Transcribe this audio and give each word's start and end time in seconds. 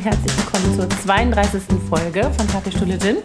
und 0.00 0.06
herzlich 0.06 0.38
willkommen 0.38 0.74
zur 0.76 0.88
32. 0.88 1.62
Folge 1.90 2.22
von 2.22 2.46
Kaffeestuhle 2.46 2.98
Gin 2.98 3.16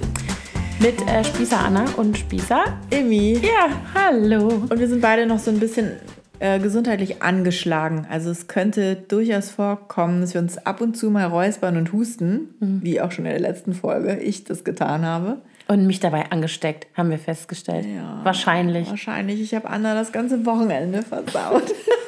mit 0.80 1.02
äh, 1.08 1.24
Spießer 1.24 1.58
Anna 1.58 1.86
und 1.96 2.18
Spießer 2.18 2.66
Emmy. 2.90 3.40
Ja, 3.42 3.70
hallo. 3.94 4.48
Und 4.70 4.78
wir 4.78 4.90
sind 4.90 5.00
beide 5.00 5.26
noch 5.26 5.40
so 5.40 5.52
ein 5.52 5.60
bisschen 5.62 5.92
äh, 6.40 6.60
gesundheitlich 6.60 7.22
angeschlagen. 7.22 8.06
Also 8.10 8.30
es 8.30 8.48
könnte 8.48 8.98
durchaus 8.98 9.52
vorkommen, 9.52 10.20
dass 10.20 10.34
wir 10.34 10.42
uns 10.42 10.58
ab 10.58 10.82
und 10.82 10.98
zu 10.98 11.10
mal 11.12 11.28
räuspern 11.28 11.78
und 11.78 11.94
husten, 11.94 12.56
mhm. 12.60 12.80
wie 12.84 13.00
auch 13.00 13.14
schon 13.14 13.26
in 13.26 13.32
der 13.32 13.40
letzten 13.40 13.74
Folge 13.74 14.18
ich 14.18 14.44
das 14.44 14.66
getan 14.66 15.06
habe. 15.06 15.38
Und 15.70 15.88
mich 15.88 16.02
dabei 16.02 16.30
angesteckt, 16.30 16.88
haben 16.94 17.10
wir 17.10 17.20
festgestellt. 17.20 17.86
Ja, 17.86 18.20
wahrscheinlich. 18.24 18.90
Wahrscheinlich. 18.90 19.40
Ich 19.40 19.56
habe 19.56 19.70
Anna 19.70 19.94
das 19.94 20.12
ganze 20.12 20.46
Wochenende 20.46 21.04
versaut. 21.04 21.64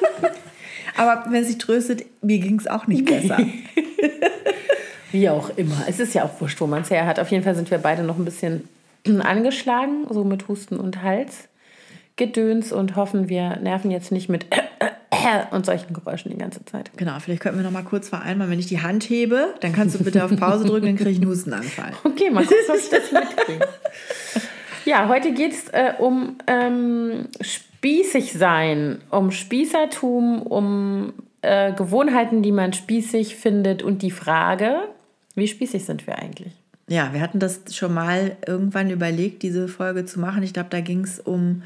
Aber 0.98 1.24
wenn 1.30 1.44
sie 1.44 1.58
tröstet, 1.58 2.04
mir 2.22 2.38
ging 2.38 2.58
es 2.58 2.66
auch 2.66 2.86
nicht 2.86 3.04
besser. 3.04 3.38
Wie 5.12 5.28
auch 5.28 5.50
immer. 5.56 5.84
Es 5.88 6.00
ist 6.00 6.14
ja 6.14 6.24
auch 6.24 6.40
wurscht, 6.40 6.60
wo 6.60 6.66
man 6.66 6.82
es 6.82 6.90
her 6.90 7.06
hat. 7.06 7.18
Auf 7.18 7.30
jeden 7.30 7.44
Fall 7.44 7.54
sind 7.54 7.70
wir 7.70 7.78
beide 7.78 8.02
noch 8.02 8.18
ein 8.18 8.24
bisschen 8.24 8.68
angeschlagen, 9.22 10.06
so 10.10 10.24
mit 10.24 10.48
Husten 10.48 10.78
und 10.78 11.02
Hals. 11.02 11.48
Gedöns 12.16 12.72
und 12.72 12.96
hoffen, 12.96 13.28
wir 13.28 13.56
nerven 13.56 13.92
jetzt 13.92 14.10
nicht 14.10 14.28
mit 14.28 14.46
und 15.52 15.66
solchen 15.66 15.94
Geräuschen 15.94 16.32
die 16.32 16.38
ganze 16.38 16.64
Zeit. 16.64 16.90
Genau, 16.96 17.18
vielleicht 17.20 17.42
könnten 17.42 17.58
wir 17.58 17.64
noch 17.64 17.70
mal 17.70 17.84
kurz 17.84 18.08
vereinbaren, 18.08 18.50
wenn 18.50 18.58
ich 18.58 18.66
die 18.66 18.82
Hand 18.82 19.04
hebe, 19.04 19.54
dann 19.60 19.72
kannst 19.72 19.98
du 19.98 20.02
bitte 20.02 20.24
auf 20.24 20.34
Pause 20.36 20.64
drücken, 20.64 20.86
dann 20.86 20.96
kriege 20.96 21.10
ich 21.10 21.18
einen 21.18 21.28
Hustenanfall. 21.28 21.92
Okay, 22.04 22.30
mal 22.30 22.44
gucken, 22.44 22.58
was 22.66 22.84
ich 22.84 22.90
das 22.90 23.12
mitkriege. 23.12 23.68
Ja, 24.84 25.06
heute 25.08 25.32
geht 25.32 25.52
es 25.52 25.68
äh, 25.68 25.92
um 25.98 26.38
ähm, 26.46 27.28
spießig 27.78 28.32
sein, 28.32 29.00
um 29.10 29.30
Spießertum, 29.30 30.42
um 30.42 31.12
äh, 31.42 31.72
Gewohnheiten, 31.72 32.42
die 32.42 32.50
man 32.50 32.72
spießig 32.72 33.36
findet 33.36 33.84
und 33.84 34.02
die 34.02 34.10
Frage, 34.10 34.80
wie 35.36 35.46
spießig 35.46 35.84
sind 35.84 36.06
wir 36.08 36.18
eigentlich? 36.18 36.52
Ja, 36.88 37.12
wir 37.12 37.20
hatten 37.20 37.38
das 37.38 37.60
schon 37.76 37.94
mal 37.94 38.36
irgendwann 38.46 38.90
überlegt, 38.90 39.44
diese 39.44 39.68
Folge 39.68 40.04
zu 40.06 40.18
machen. 40.18 40.42
Ich 40.42 40.52
glaube, 40.52 40.70
da 40.70 40.80
ging 40.80 41.04
es 41.04 41.20
um 41.20 41.62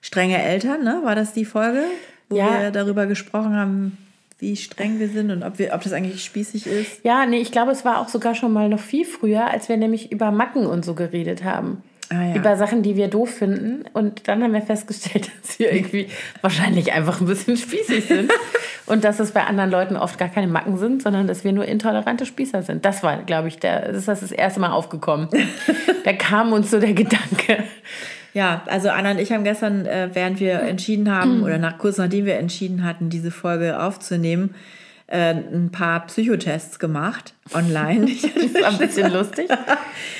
strenge 0.00 0.42
Eltern, 0.42 0.82
ne? 0.82 1.02
War 1.04 1.14
das 1.14 1.32
die 1.32 1.44
Folge, 1.44 1.84
wo 2.28 2.36
ja. 2.36 2.62
wir 2.62 2.70
darüber 2.72 3.06
gesprochen 3.06 3.54
haben, 3.54 3.98
wie 4.40 4.56
streng 4.56 4.98
wir 4.98 5.08
sind 5.08 5.30
und 5.30 5.44
ob, 5.44 5.60
wir, 5.60 5.74
ob 5.74 5.82
das 5.82 5.92
eigentlich 5.92 6.24
spießig 6.24 6.66
ist? 6.66 7.04
Ja, 7.04 7.24
nee, 7.24 7.38
ich 7.38 7.52
glaube, 7.52 7.70
es 7.70 7.84
war 7.84 8.00
auch 8.00 8.08
sogar 8.08 8.34
schon 8.34 8.52
mal 8.52 8.68
noch 8.68 8.80
viel 8.80 9.04
früher, 9.04 9.46
als 9.46 9.68
wir 9.68 9.76
nämlich 9.76 10.10
über 10.10 10.32
Macken 10.32 10.66
und 10.66 10.84
so 10.84 10.94
geredet 10.94 11.44
haben. 11.44 11.82
Ah, 12.08 12.22
ja. 12.22 12.36
Über 12.36 12.56
Sachen, 12.56 12.82
die 12.82 12.96
wir 12.96 13.08
doof 13.08 13.30
finden. 13.30 13.84
Und 13.92 14.28
dann 14.28 14.42
haben 14.42 14.52
wir 14.52 14.62
festgestellt, 14.62 15.30
dass 15.42 15.58
wir 15.58 15.72
irgendwie 15.72 16.08
wahrscheinlich 16.40 16.92
einfach 16.92 17.20
ein 17.20 17.26
bisschen 17.26 17.56
spießig 17.56 18.04
sind. 18.04 18.32
und 18.86 19.04
dass 19.04 19.18
es 19.18 19.32
bei 19.32 19.44
anderen 19.44 19.70
Leuten 19.70 19.96
oft 19.96 20.18
gar 20.18 20.28
keine 20.28 20.46
Macken 20.46 20.76
sind, 20.78 21.02
sondern 21.02 21.26
dass 21.26 21.44
wir 21.44 21.52
nur 21.52 21.64
intolerante 21.64 22.26
Spießer 22.26 22.62
sind. 22.62 22.84
Das 22.84 23.02
war, 23.02 23.22
glaube 23.24 23.48
ich, 23.48 23.58
der, 23.58 23.92
das 23.92 24.08
ist 24.08 24.22
das 24.22 24.32
erste 24.32 24.60
Mal 24.60 24.70
aufgekommen. 24.70 25.28
da 26.04 26.12
kam 26.12 26.52
uns 26.52 26.70
so 26.70 26.78
der 26.78 26.92
Gedanke. 26.92 27.64
Ja, 28.34 28.62
also 28.66 28.90
Anna 28.90 29.12
und 29.12 29.18
ich 29.18 29.32
haben 29.32 29.44
gestern, 29.44 29.86
äh, 29.86 30.10
während 30.12 30.40
wir 30.40 30.60
entschieden 30.60 31.10
haben, 31.10 31.42
oder 31.42 31.58
nach, 31.58 31.78
kurz 31.78 31.96
nachdem 31.96 32.26
wir 32.26 32.36
entschieden 32.36 32.84
hatten, 32.84 33.08
diese 33.08 33.30
Folge 33.30 33.82
aufzunehmen, 33.82 34.54
äh, 35.08 35.34
ein 35.34 35.70
paar 35.70 36.06
Psychotests 36.06 36.78
gemacht 36.78 37.34
online. 37.54 38.06
das 38.34 38.62
war 38.62 38.70
ein 38.70 38.78
bisschen 38.78 39.12
lustig. 39.12 39.48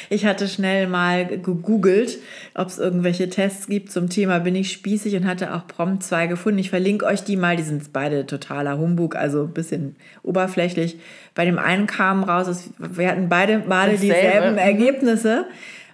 Ich 0.09 0.25
hatte 0.25 0.47
schnell 0.47 0.87
mal 0.87 1.27
gegoogelt, 1.27 2.19
ob 2.55 2.69
es 2.69 2.78
irgendwelche 2.78 3.28
Tests 3.28 3.67
gibt 3.67 3.91
zum 3.91 4.09
Thema 4.09 4.39
bin 4.39 4.55
ich 4.55 4.70
spießig 4.70 5.17
und 5.17 5.27
hatte 5.27 5.53
auch 5.53 5.67
prompt 5.67 6.05
zwei 6.05 6.28
gefunden. 6.28 6.61
Ich 6.61 6.70
verlinke 6.70 7.05
euch 7.05 7.25
die 7.25 7.37
mal, 7.37 7.56
die 7.56 7.65
sind 7.65 7.93
beide 7.93 8.25
totaler 8.25 8.78
Humbug, 8.78 9.16
also 9.16 9.43
ein 9.43 9.53
bisschen 9.53 9.97
oberflächlich. 10.22 11.00
Bei 11.34 11.44
dem 11.44 11.59
einen 11.59 11.89
kam 11.89 12.22
raus, 12.22 12.47
dass 12.47 12.71
wir 12.78 13.09
hatten 13.09 13.28
beide 13.28 13.59
Male 13.66 13.99
dieselben 13.99 14.53
mhm. 14.53 14.59
Ergebnisse. 14.59 15.47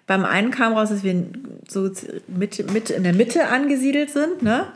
Beim 0.07 0.27
einen 0.27 0.51
kam 0.51 0.75
raus, 0.75 0.91
dass 0.91 1.03
wir 1.03 1.25
so 1.67 1.91
mit, 2.29 2.71
mit 2.71 2.91
in 2.91 3.05
der 3.05 3.15
Mitte 3.15 3.49
angesiedelt 3.49 4.11
sind, 4.11 4.43
ne? 4.43 4.67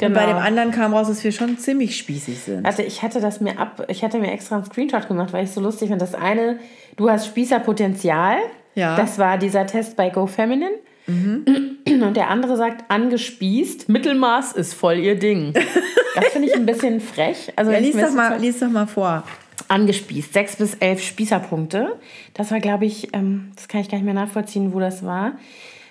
Genau. 0.00 0.08
Und 0.08 0.14
bei 0.14 0.26
dem 0.26 0.36
genau. 0.36 0.46
anderen 0.46 0.70
kam 0.70 0.94
raus, 0.94 1.08
dass 1.08 1.22
wir 1.22 1.30
schon 1.30 1.58
ziemlich 1.58 1.96
spießig 1.98 2.38
sind. 2.38 2.64
Also 2.64 2.82
ich 2.82 3.02
hatte 3.02 3.20
das 3.20 3.40
mir 3.40 3.58
ab, 3.58 3.84
ich 3.88 4.02
hatte 4.02 4.18
mir 4.18 4.32
extra 4.32 4.56
einen 4.56 4.64
Screenshot 4.64 5.06
gemacht, 5.06 5.32
weil 5.32 5.44
ich 5.44 5.50
so 5.50 5.60
lustig 5.60 5.90
fand. 5.90 6.00
Das 6.00 6.14
eine, 6.14 6.58
du 6.96 7.10
hast 7.10 7.26
Spießerpotenzial. 7.26 8.38
Ja. 8.74 8.96
Das 8.96 9.18
war 9.18 9.36
dieser 9.36 9.66
Test 9.66 9.96
bei 9.96 10.08
Go 10.08 10.26
Feminine. 10.26 10.70
Mhm. 11.06 11.76
Und 11.86 12.16
der 12.16 12.30
andere 12.30 12.56
sagt, 12.56 12.90
angespießt, 12.90 13.88
Mittelmaß 13.88 14.52
ist 14.52 14.74
voll 14.74 14.98
ihr 14.98 15.18
Ding. 15.18 15.54
Das 16.12 16.32
finde 16.32 16.48
ich 16.48 16.54
ein 16.56 16.66
bisschen 16.66 17.00
frech. 17.00 17.52
Also 17.54 17.70
ja, 17.70 17.78
lies, 17.78 17.96
doch 17.96 18.12
mal, 18.12 18.36
lies 18.40 18.58
doch 18.58 18.68
mal 18.68 18.88
vor. 18.88 19.22
Angespießt, 19.68 20.32
sechs 20.32 20.56
bis 20.56 20.74
elf 20.74 21.00
Spießerpunkte. 21.00 22.00
Das 22.34 22.50
war, 22.50 22.58
glaube 22.58 22.84
ich, 22.84 23.14
ähm, 23.14 23.52
das 23.54 23.68
kann 23.68 23.80
ich 23.80 23.88
gar 23.88 23.96
nicht 23.96 24.04
mehr 24.04 24.14
nachvollziehen, 24.14 24.74
wo 24.74 24.80
das 24.80 25.04
war. 25.04 25.38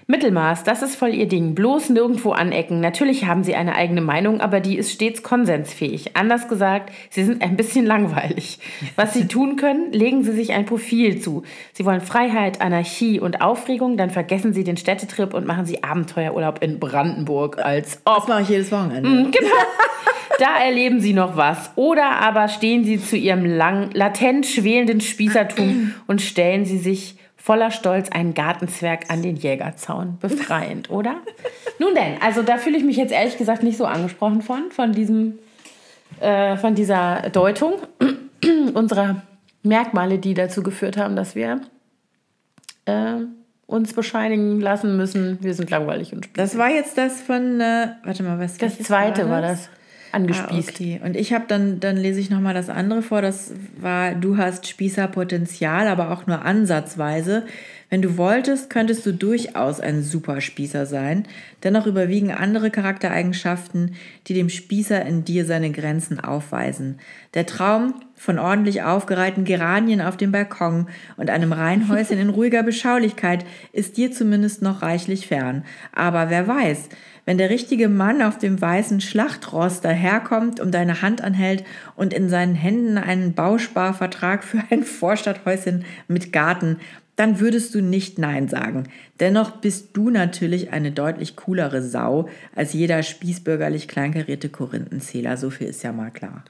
Mittelmaß, 0.09 0.63
das 0.63 0.81
ist 0.81 0.95
voll 0.95 1.13
ihr 1.13 1.27
Ding. 1.27 1.53
Bloß 1.53 1.91
nirgendwo 1.91 2.31
anecken. 2.31 2.79
Natürlich 2.79 3.25
haben 3.25 3.43
sie 3.43 3.53
eine 3.53 3.75
eigene 3.75 4.01
Meinung, 4.01 4.41
aber 4.41 4.59
die 4.59 4.75
ist 4.75 4.91
stets 4.91 5.21
konsensfähig. 5.21 6.17
Anders 6.17 6.47
gesagt, 6.47 6.91
sie 7.11 7.23
sind 7.23 7.43
ein 7.43 7.55
bisschen 7.55 7.85
langweilig. 7.85 8.57
Was 8.95 9.13
sie 9.13 9.27
tun 9.27 9.55
können, 9.55 9.91
legen 9.91 10.23
sie 10.23 10.31
sich 10.31 10.53
ein 10.53 10.65
Profil 10.65 11.21
zu. 11.21 11.43
Sie 11.73 11.85
wollen 11.85 12.01
Freiheit, 12.01 12.59
Anarchie 12.59 13.19
und 13.19 13.41
Aufregung, 13.41 13.97
dann 13.97 14.09
vergessen 14.09 14.51
sie 14.51 14.63
den 14.63 14.77
Städtetrip 14.77 15.35
und 15.35 15.45
machen 15.45 15.67
sie 15.67 15.83
Abenteuerurlaub 15.83 16.63
in 16.63 16.79
Brandenburg 16.79 17.59
als 17.59 18.01
ob. 18.05 18.15
Das 18.15 18.27
mache 18.27 18.41
ich 18.41 18.49
jedes 18.49 18.71
Wochenende. 18.71 19.07
Mm, 19.07 19.29
genau. 19.29 19.47
da 20.39 20.57
erleben 20.59 21.01
sie 21.01 21.13
noch 21.13 21.37
was. 21.37 21.69
Oder 21.75 22.19
aber 22.19 22.47
stehen 22.47 22.83
sie 22.83 22.99
zu 22.99 23.15
ihrem 23.15 23.45
lang, 23.45 23.91
latent 23.93 24.47
schwelenden 24.47 25.01
Spießertum 25.01 25.93
und 26.07 26.23
stellen 26.23 26.65
sie 26.65 26.79
sich 26.79 27.18
voller 27.49 27.71
Stolz 27.71 28.09
einen 28.11 28.35
Gartenzwerg 28.35 29.09
an 29.09 29.23
den 29.23 29.35
Jägerzaun. 29.35 30.19
Befreiend, 30.19 30.87
oder? 30.91 31.15
Nun 31.79 31.95
denn, 31.95 32.21
also 32.21 32.43
da 32.43 32.59
fühle 32.59 32.77
ich 32.77 32.83
mich 32.83 32.95
jetzt 32.95 33.11
ehrlich 33.11 33.39
gesagt 33.39 33.63
nicht 33.63 33.75
so 33.75 33.85
angesprochen 33.85 34.43
von, 34.43 34.69
von, 34.69 34.91
diesem, 34.91 35.39
äh, 36.19 36.57
von 36.57 36.75
dieser 36.75 37.31
Deutung 37.31 37.73
unserer 38.75 39.23
Merkmale, 39.63 40.19
die 40.19 40.35
dazu 40.35 40.61
geführt 40.61 40.95
haben, 40.95 41.15
dass 41.15 41.33
wir 41.33 41.61
äh, 42.85 43.15
uns 43.65 43.93
bescheinigen 43.93 44.61
lassen 44.61 44.95
müssen, 44.95 45.39
wir 45.41 45.55
sind 45.55 45.71
langweilig 45.71 46.13
und 46.13 46.25
spießig. 46.25 46.37
Das 46.37 46.55
war 46.59 46.69
jetzt 46.69 46.99
das 46.99 47.19
von, 47.19 47.59
äh, 47.59 47.87
warte 48.03 48.21
mal, 48.21 48.37
was 48.37 48.59
Das 48.59 48.77
zweite 48.77 49.27
war 49.27 49.41
das? 49.41 49.49
War 49.49 49.51
das 49.53 49.69
angespießt. 50.11 50.69
Ah, 50.69 50.73
okay. 50.73 51.01
Und 51.03 51.15
ich 51.15 51.33
habe 51.33 51.45
dann, 51.47 51.79
dann 51.79 51.97
lese 51.97 52.19
ich 52.19 52.29
nochmal 52.29 52.53
das 52.53 52.69
andere 52.69 53.01
vor. 53.01 53.21
Das 53.21 53.53
war, 53.79 54.15
du 54.15 54.37
hast 54.37 54.67
Spießerpotenzial, 54.67 55.87
aber 55.87 56.11
auch 56.11 56.27
nur 56.27 56.43
ansatzweise. 56.43 57.45
Wenn 57.89 58.03
du 58.03 58.17
wolltest, 58.17 58.69
könntest 58.69 59.03
du 59.05 59.13
durchaus 59.13 59.79
ein 59.79 60.03
Superspießer 60.03 60.85
sein. 60.85 61.25
Dennoch 61.63 61.87
überwiegen 61.87 62.31
andere 62.31 62.69
Charaktereigenschaften, 62.69 63.95
die 64.27 64.35
dem 64.35 64.49
Spießer 64.49 65.03
in 65.05 65.25
dir 65.25 65.43
seine 65.45 65.71
Grenzen 65.71 66.19
aufweisen. 66.19 66.99
Der 67.33 67.47
Traum 67.47 67.95
von 68.15 68.37
ordentlich 68.37 68.83
aufgereihten 68.83 69.43
Geranien 69.43 70.01
auf 70.01 70.17
dem 70.17 70.31
Balkon 70.31 70.87
und 71.17 71.31
einem 71.31 71.51
Reihenhäuschen 71.51 72.19
in 72.19 72.29
ruhiger 72.39 72.61
Beschaulichkeit 72.61 73.43
ist 73.73 73.97
dir 73.97 74.11
zumindest 74.11 74.61
noch 74.61 74.83
reichlich 74.83 75.25
fern. 75.25 75.63
Aber 75.91 76.29
wer 76.29 76.47
weiß, 76.47 76.89
wenn 77.29 77.37
der 77.37 77.51
richtige 77.51 77.89
Mann 77.89 78.23
auf 78.23 78.39
dem 78.39 78.59
weißen 78.59 79.01
Schlachtross 79.01 79.81
daherkommt, 79.81 80.59
um 80.59 80.71
deine 80.71 81.03
Hand 81.03 81.21
anhält 81.23 81.63
und 81.95 82.11
in 82.11 82.27
seinen 82.27 82.55
Händen 82.55 82.97
einen 82.97 83.35
Bausparvertrag 83.35 84.43
für 84.43 84.63
ein 84.71 84.83
Vorstadthäuschen 84.83 85.85
mit 86.07 86.33
Garten, 86.33 86.77
dann 87.17 87.39
würdest 87.39 87.75
du 87.75 87.83
nicht 87.83 88.17
Nein 88.17 88.47
sagen. 88.47 88.85
Dennoch 89.19 89.51
bist 89.51 89.89
du 89.93 90.09
natürlich 90.09 90.73
eine 90.73 90.91
deutlich 90.91 91.35
coolere 91.35 91.83
Sau 91.83 92.27
als 92.55 92.73
jeder 92.73 93.03
spießbürgerlich 93.03 93.87
kleinkarierte 93.87 94.49
Korinthenzähler. 94.49 95.37
So 95.37 95.51
viel 95.51 95.67
ist 95.67 95.83
ja 95.83 95.91
mal 95.91 96.09
klar. 96.09 96.43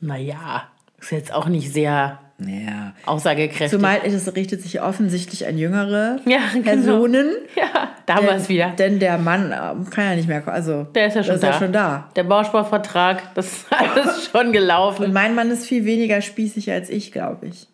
Naja, 0.00 0.68
ist 0.98 1.12
jetzt 1.12 1.34
auch 1.34 1.48
nicht 1.48 1.70
sehr 1.70 2.18
ja. 2.40 2.94
aussagekräftig. 3.04 3.70
Zumal 3.70 4.00
es 4.04 4.34
richtet 4.36 4.62
sich 4.62 4.80
offensichtlich 4.80 5.46
an 5.46 5.58
jüngere 5.58 6.20
ja, 6.26 6.40
genau. 6.52 6.64
Personen. 6.64 7.30
Ja, 7.56 7.90
da 8.06 8.14
haben 8.16 8.26
wir 8.26 8.34
es 8.34 8.48
wieder. 8.48 8.70
Denn 8.78 8.98
der 8.98 9.18
Mann 9.18 9.52
ähm, 9.52 9.90
kann 9.90 10.04
ja 10.04 10.14
nicht 10.14 10.28
mehr, 10.28 10.46
also 10.46 10.84
der 10.94 11.08
ist 11.08 11.14
ja 11.14 11.24
schon, 11.24 11.34
ist 11.34 11.42
da. 11.42 11.48
Ja 11.48 11.58
schon 11.58 11.72
da. 11.72 12.10
Der 12.16 12.24
Bausparvertrag, 12.24 13.34
das 13.34 13.46
ist 13.46 13.66
alles 13.70 14.30
schon 14.30 14.52
gelaufen. 14.52 15.06
Und 15.06 15.12
mein 15.12 15.34
Mann 15.34 15.50
ist 15.50 15.66
viel 15.66 15.84
weniger 15.84 16.20
spießig 16.20 16.70
als 16.70 16.90
ich, 16.90 17.12
glaube 17.12 17.46
ich. 17.46 17.66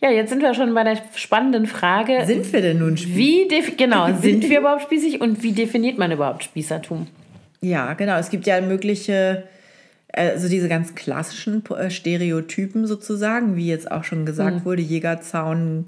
Ja, 0.00 0.10
jetzt 0.10 0.30
sind 0.30 0.42
wir 0.42 0.54
schon 0.54 0.74
bei 0.74 0.84
der 0.84 0.98
spannenden 1.14 1.66
Frage. 1.66 2.24
Sind 2.26 2.52
wir 2.52 2.60
denn 2.60 2.78
nun 2.78 2.96
spießig? 2.96 3.16
Wie 3.16 3.76
genau, 3.76 4.08
sind 4.20 4.48
wir 4.48 4.60
überhaupt 4.60 4.82
spießig 4.82 5.20
und 5.20 5.42
wie 5.42 5.52
definiert 5.52 5.98
man 5.98 6.12
überhaupt 6.12 6.44
Spießertum? 6.44 7.06
Ja, 7.60 7.94
genau. 7.94 8.16
Es 8.16 8.30
gibt 8.30 8.46
ja 8.46 8.60
mögliche 8.60 9.44
also 10.12 10.48
diese 10.48 10.68
ganz 10.68 10.94
klassischen 10.94 11.64
äh, 11.70 11.90
Stereotypen 11.90 12.86
sozusagen, 12.86 13.56
wie 13.56 13.68
jetzt 13.68 13.90
auch 13.90 14.04
schon 14.04 14.26
gesagt 14.26 14.58
mhm. 14.58 14.64
wurde, 14.64 14.82
Jägerzaun, 14.82 15.86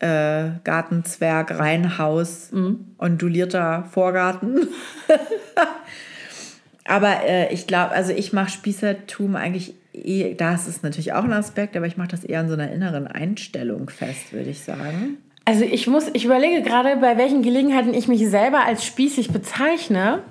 äh, 0.00 0.50
Gartenzwerg, 0.64 1.58
Reihenhaus, 1.58 2.52
mhm. 2.52 2.86
ondulierter 2.98 3.84
Vorgarten. 3.90 4.68
Aber 6.84 7.24
äh, 7.26 7.52
ich 7.52 7.66
glaube, 7.66 7.92
also 7.92 8.12
ich 8.12 8.32
mache 8.32 8.50
Spießertum 8.50 9.36
eigentlich 9.36 9.74
eh, 9.94 10.34
das 10.34 10.68
ist 10.68 10.82
natürlich 10.82 11.12
auch 11.14 11.24
ein 11.24 11.32
Aspekt, 11.32 11.76
aber 11.76 11.86
ich 11.86 11.96
mache 11.96 12.08
das 12.08 12.24
eher 12.24 12.40
an 12.40 12.48
so 12.48 12.54
einer 12.54 12.70
inneren 12.70 13.06
Einstellung 13.06 13.88
fest, 13.88 14.32
würde 14.32 14.50
ich 14.50 14.60
sagen. 14.60 15.16
Also 15.46 15.64
ich 15.64 15.86
muss, 15.86 16.10
ich 16.12 16.24
überlege 16.24 16.62
gerade, 16.62 16.96
bei 16.96 17.16
welchen 17.16 17.42
Gelegenheiten 17.42 17.94
ich 17.94 18.08
mich 18.08 18.28
selber 18.28 18.64
als 18.64 18.84
spießig 18.84 19.30
bezeichne. 19.30 20.22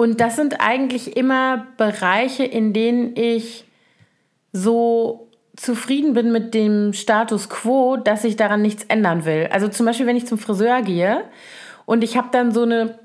Und 0.00 0.18
das 0.18 0.36
sind 0.36 0.62
eigentlich 0.62 1.14
immer 1.18 1.66
Bereiche, 1.76 2.42
in 2.42 2.72
denen 2.72 3.14
ich 3.16 3.66
so 4.50 5.28
zufrieden 5.56 6.14
bin 6.14 6.32
mit 6.32 6.54
dem 6.54 6.94
Status 6.94 7.50
quo, 7.50 7.98
dass 7.98 8.24
ich 8.24 8.36
daran 8.36 8.62
nichts 8.62 8.84
ändern 8.84 9.26
will. 9.26 9.50
Also 9.52 9.68
zum 9.68 9.84
Beispiel, 9.84 10.06
wenn 10.06 10.16
ich 10.16 10.26
zum 10.26 10.38
Friseur 10.38 10.80
gehe 10.80 11.24
und 11.84 12.02
ich 12.02 12.16
habe 12.16 12.28
dann 12.32 12.50
so 12.50 12.62
eine 12.62 12.98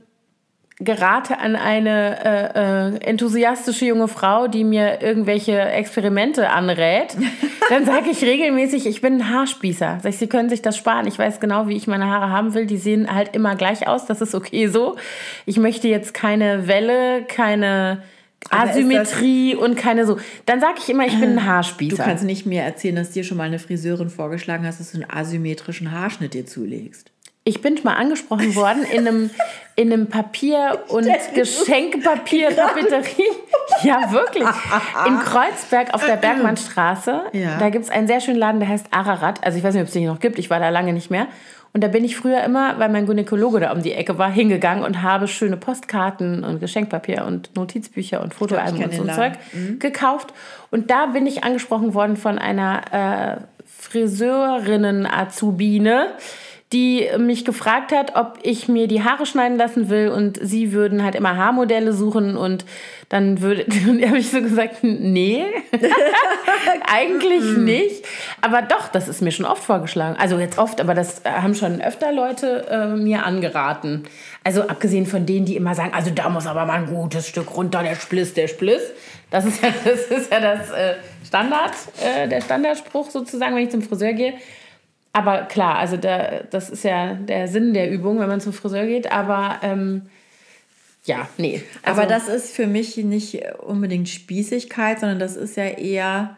gerate 0.80 1.40
an 1.40 1.56
eine 1.56 2.26
äh, 2.26 2.96
äh, 2.96 3.10
enthusiastische 3.10 3.86
junge 3.86 4.10
Frau, 4.10 4.48
die 4.48 4.66
mir 4.66 5.02
irgendwelche 5.02 5.58
Experimente 5.58 6.50
anrät, 6.50 7.16
dann 7.70 7.86
sage 7.86 8.10
ich 8.12 8.22
regelmäßig, 8.22 8.86
ich 8.86 9.00
bin 9.00 9.16
ein 9.16 9.30
Haarspießer. 9.30 10.00
Sag 10.04 10.10
ich, 10.10 10.18
Sie 10.18 10.28
können 10.28 10.50
sich 10.50 10.62
das 10.62 10.76
sparen. 10.76 11.08
Ich 11.08 11.18
weiß 11.18 11.40
genau, 11.40 11.70
wie 11.70 11.78
ich 11.78 11.88
meine 11.88 12.08
Haare 12.08 12.30
haben 12.30 12.54
will. 12.54 12.66
Die 12.66 12.78
sehen 12.78 13.14
halt 13.14 13.36
immer 13.36 13.56
gleich 13.56 13.88
aus. 13.88 14.06
Das 14.06 14.20
ist 14.20 14.36
okay 14.36 14.68
so. 14.68 14.98
Ich 15.46 15.58
möchte 15.58 15.88
jetzt 15.88 16.14
keine 16.14 16.68
Welle, 16.68 17.24
keine 17.24 18.04
Asymmetrie 18.50 19.56
und 19.56 19.76
keine 19.76 20.06
so. 20.06 20.20
Dann 20.46 20.60
sage 20.60 20.76
ich 20.80 20.90
immer, 20.90 21.06
ich 21.08 21.18
bin 21.18 21.38
ein 21.38 21.46
Haarspießer. 21.46 21.96
Du 21.96 22.04
kannst 22.04 22.26
nicht 22.26 22.46
mir 22.46 22.64
erzählen, 22.64 22.98
dass 22.98 23.12
dir 23.12 23.24
schon 23.24 23.38
mal 23.38 23.46
eine 23.46 23.60
Friseurin 23.60 24.10
vorgeschlagen 24.10 24.66
hast, 24.68 24.82
dass 24.82 24.92
du 24.92 24.98
einen 24.98 25.10
asymmetrischen 25.10 25.92
Haarschnitt 25.92 26.34
dir 26.34 26.46
zulegst. 26.46 27.12
Ich 27.48 27.62
bin 27.62 27.80
mal 27.84 27.94
angesprochen 27.94 28.56
worden 28.56 28.84
in 28.92 29.08
einem, 29.08 29.30
in 29.76 29.94
einem 29.94 30.08
Papier- 30.08 30.80
und 30.88 31.08
Geschenkpapier-Papeterie. 31.34 33.24
Ja, 33.84 34.12
wirklich. 34.12 34.48
In 35.08 35.20
Kreuzberg 35.20 35.94
auf 35.94 36.04
der 36.06 36.18
Bergmannstraße. 36.18 37.24
Ja. 37.34 37.58
Da 37.58 37.70
gibt 37.70 37.86
es 37.86 37.92
einen 37.92 38.08
sehr 38.08 38.22
schönen 38.22 38.38
Laden, 38.38 38.60
der 38.60 38.70
heißt 38.70 38.86
Ararat. 38.92 39.44
Also 39.44 39.58
ich 39.58 39.64
weiß 39.64 39.74
nicht, 39.74 39.82
ob 39.82 39.88
es 39.88 39.94
den 39.94 40.06
noch 40.06 40.20
gibt. 40.20 40.38
Ich 40.38 40.52
war 40.52 40.60
da 40.60 40.70
lange 40.70 40.94
nicht 40.94 41.10
mehr. 41.10 41.28
Und 41.74 41.84
da 41.84 41.88
bin 41.90 42.06
ich 42.06 42.16
früher 42.16 42.42
immer, 42.44 42.80
weil 42.80 42.88
mein 42.90 43.06
Gynäkologe 43.06 43.60
da 43.60 43.74
um 43.74 43.82
die 43.82 43.92
Ecke 43.92 44.18
war, 44.18 44.32
hingegangen 44.32 44.86
und 44.86 45.02
habe 45.02 45.28
schöne 45.28 45.58
Postkarten 45.58 46.46
und 46.46 46.62
Geschenkpapier 46.62 47.26
und 47.26 47.54
Notizbücher 47.56 48.22
und 48.22 48.34
Fotoalben 48.34 48.82
und 48.84 48.94
so 48.94 49.04
ein 49.04 49.14
Zeug 49.14 49.34
mhm. 49.52 49.80
gekauft. 49.80 50.34
Und 50.72 50.90
da 50.90 51.08
bin 51.08 51.28
ich 51.28 51.44
angesprochen 51.44 51.94
worden 51.94 52.16
von 52.16 52.40
einer 52.40 52.94
äh, 52.94 53.36
Friseurinnen-Azubine, 53.66 56.14
die 56.76 57.08
mich 57.18 57.46
gefragt 57.46 57.94
hat, 57.94 58.18
ob 58.18 58.38
ich 58.42 58.68
mir 58.68 58.90
die 58.90 59.02
Haare 59.02 59.26
schneiden 59.26 59.58
lassen 59.58 59.88
will 59.88 60.10
und 60.10 60.38
sie 60.42 60.74
würden 60.74 61.04
halt 61.04 61.16
immer 61.16 61.38
Haarmodelle 61.38 61.94
suchen 61.94 62.36
und 62.36 62.66
dann 63.08 63.40
würde, 63.40 63.66
habe 64.08 64.18
ich 64.18 64.30
so 64.30 64.42
gesagt, 64.42 64.84
nee, 64.84 65.46
eigentlich 66.94 67.44
hm. 67.44 67.64
nicht. 67.64 68.04
Aber 68.42 68.62
doch, 68.62 68.90
das 68.90 69.08
ist 69.08 69.22
mir 69.22 69.32
schon 69.32 69.46
oft 69.46 69.64
vorgeschlagen. 69.64 70.18
Also 70.20 70.38
jetzt 70.38 70.58
oft, 70.58 70.82
aber 70.82 70.94
das 70.94 71.22
haben 71.24 71.56
schon 71.56 71.82
öfter 71.82 72.12
Leute 72.12 72.68
äh, 72.70 72.88
mir 72.88 73.26
angeraten. 73.26 74.04
Also 74.44 74.64
abgesehen 74.64 75.06
von 75.06 75.26
denen, 75.26 75.46
die 75.46 75.56
immer 75.56 75.76
sagen, 75.76 75.94
also 75.94 76.12
da 76.12 76.28
muss 76.28 76.46
aber 76.46 76.66
mal 76.66 76.80
ein 76.80 76.88
gutes 76.88 77.30
Stück 77.30 77.56
runter, 77.56 77.84
der 77.84 77.96
Spliss, 77.96 78.34
der 78.34 78.50
Spliss. 78.50 78.82
Das 79.32 79.46
ist 79.46 79.64
ja 79.64 79.70
das, 79.86 80.02
ist 80.02 80.30
ja 80.30 80.42
das 80.42 80.72
äh, 80.72 80.96
Standard, 81.26 81.72
äh, 82.04 82.28
der 82.28 82.42
Standardspruch 82.42 83.10
sozusagen, 83.10 83.56
wenn 83.56 83.64
ich 83.64 83.72
zum 83.72 83.82
Friseur 83.82 84.12
gehe. 84.12 84.34
Aber 85.16 85.44
klar, 85.44 85.78
also 85.78 85.96
der, 85.96 86.44
das 86.44 86.70
ist 86.70 86.84
ja 86.84 87.14
der 87.14 87.48
Sinn 87.48 87.74
der 87.74 87.90
Übung, 87.90 88.20
wenn 88.20 88.28
man 88.28 88.42
zum 88.42 88.52
Friseur 88.52 88.86
geht. 88.86 89.14
Aber 89.14 89.60
ähm, 89.62 90.02
ja, 91.06 91.30
nee. 91.38 91.64
Also, 91.84 92.02
aber 92.02 92.10
das 92.10 92.28
ist 92.28 92.54
für 92.54 92.68
mich 92.68 92.98
nicht 92.98 93.42
unbedingt 93.66 94.10
Spießigkeit, 94.10 95.00
sondern 95.00 95.20
das 95.20 95.38
ist 95.38 95.56
ja 95.56 95.68
eher, 95.68 96.36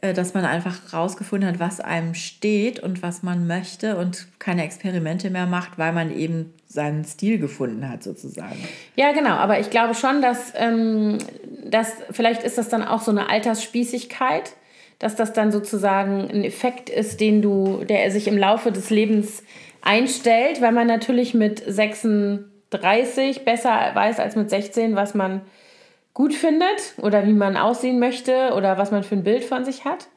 äh, 0.00 0.12
dass 0.12 0.34
man 0.34 0.44
einfach 0.44 0.92
rausgefunden 0.92 1.48
hat, 1.48 1.60
was 1.60 1.78
einem 1.78 2.14
steht 2.14 2.80
und 2.80 3.00
was 3.00 3.22
man 3.22 3.46
möchte 3.46 3.96
und 3.96 4.26
keine 4.40 4.64
Experimente 4.64 5.30
mehr 5.30 5.46
macht, 5.46 5.78
weil 5.78 5.92
man 5.92 6.12
eben 6.12 6.52
seinen 6.66 7.04
Stil 7.04 7.38
gefunden 7.38 7.88
hat, 7.88 8.02
sozusagen. 8.02 8.58
Ja, 8.96 9.12
genau. 9.12 9.36
Aber 9.36 9.60
ich 9.60 9.70
glaube 9.70 9.94
schon, 9.94 10.20
dass, 10.20 10.52
ähm, 10.56 11.18
dass 11.64 11.92
vielleicht 12.10 12.42
ist 12.42 12.58
das 12.58 12.68
dann 12.68 12.82
auch 12.82 13.02
so 13.02 13.12
eine 13.12 13.30
Altersspießigkeit 13.30 14.52
dass 14.98 15.14
das 15.16 15.32
dann 15.32 15.52
sozusagen 15.52 16.30
ein 16.30 16.44
Effekt 16.44 16.88
ist, 16.90 17.20
den 17.20 17.42
du, 17.42 17.84
der 17.84 18.10
sich 18.10 18.28
im 18.28 18.38
Laufe 18.38 18.72
des 18.72 18.90
Lebens 18.90 19.42
einstellt, 19.82 20.60
weil 20.60 20.72
man 20.72 20.86
natürlich 20.86 21.34
mit 21.34 21.62
36 21.66 23.44
besser 23.44 23.90
weiß 23.94 24.18
als 24.20 24.36
mit 24.36 24.50
16, 24.50 24.96
was 24.96 25.14
man 25.14 25.42
gut 26.14 26.34
findet 26.34 26.94
oder 27.02 27.26
wie 27.26 27.32
man 27.32 27.56
aussehen 27.56 27.98
möchte 27.98 28.52
oder 28.54 28.78
was 28.78 28.90
man 28.90 29.02
für 29.02 29.16
ein 29.16 29.24
Bild 29.24 29.44
von 29.44 29.64
sich 29.64 29.84
hat. 29.84 30.08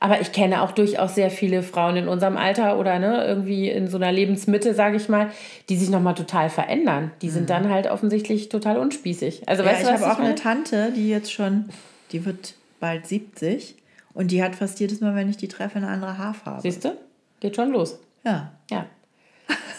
Aber 0.00 0.20
ich 0.20 0.30
kenne 0.30 0.62
auch 0.62 0.70
durchaus 0.70 1.16
sehr 1.16 1.30
viele 1.30 1.62
Frauen 1.62 1.96
in 1.96 2.06
unserem 2.06 2.36
Alter 2.36 2.78
oder 2.78 3.00
ne, 3.00 3.24
irgendwie 3.26 3.68
in 3.68 3.88
so 3.88 3.96
einer 3.96 4.12
Lebensmitte, 4.12 4.74
sage 4.74 4.96
ich 4.96 5.08
mal, 5.08 5.30
die 5.68 5.76
sich 5.76 5.90
nochmal 5.90 6.14
total 6.14 6.50
verändern. 6.50 7.10
Die 7.22 7.30
sind 7.30 7.44
mhm. 7.44 7.46
dann 7.48 7.70
halt 7.70 7.90
offensichtlich 7.90 8.48
total 8.48 8.76
unspießig. 8.76 9.48
Also, 9.48 9.64
ja, 9.64 9.70
weißt 9.70 9.82
du, 9.82 9.86
ich 9.86 9.94
habe 9.94 10.12
auch 10.12 10.18
meine? 10.18 10.30
eine 10.30 10.34
Tante, 10.36 10.92
die 10.94 11.08
jetzt 11.08 11.32
schon, 11.32 11.70
die 12.12 12.24
wird 12.24 12.54
bald 12.78 13.08
70 13.08 13.74
und 14.18 14.32
die 14.32 14.42
hat 14.42 14.56
fast 14.56 14.80
jedes 14.80 15.00
Mal, 15.00 15.14
wenn 15.14 15.30
ich 15.30 15.36
die 15.36 15.46
treffe, 15.46 15.76
eine 15.76 15.86
andere 15.86 16.18
Haarfarbe. 16.18 16.60
Siehst 16.60 16.84
du? 16.84 16.96
Geht 17.38 17.54
schon 17.54 17.70
los. 17.70 18.00
Ja. 18.24 18.50
Ja. 18.68 18.86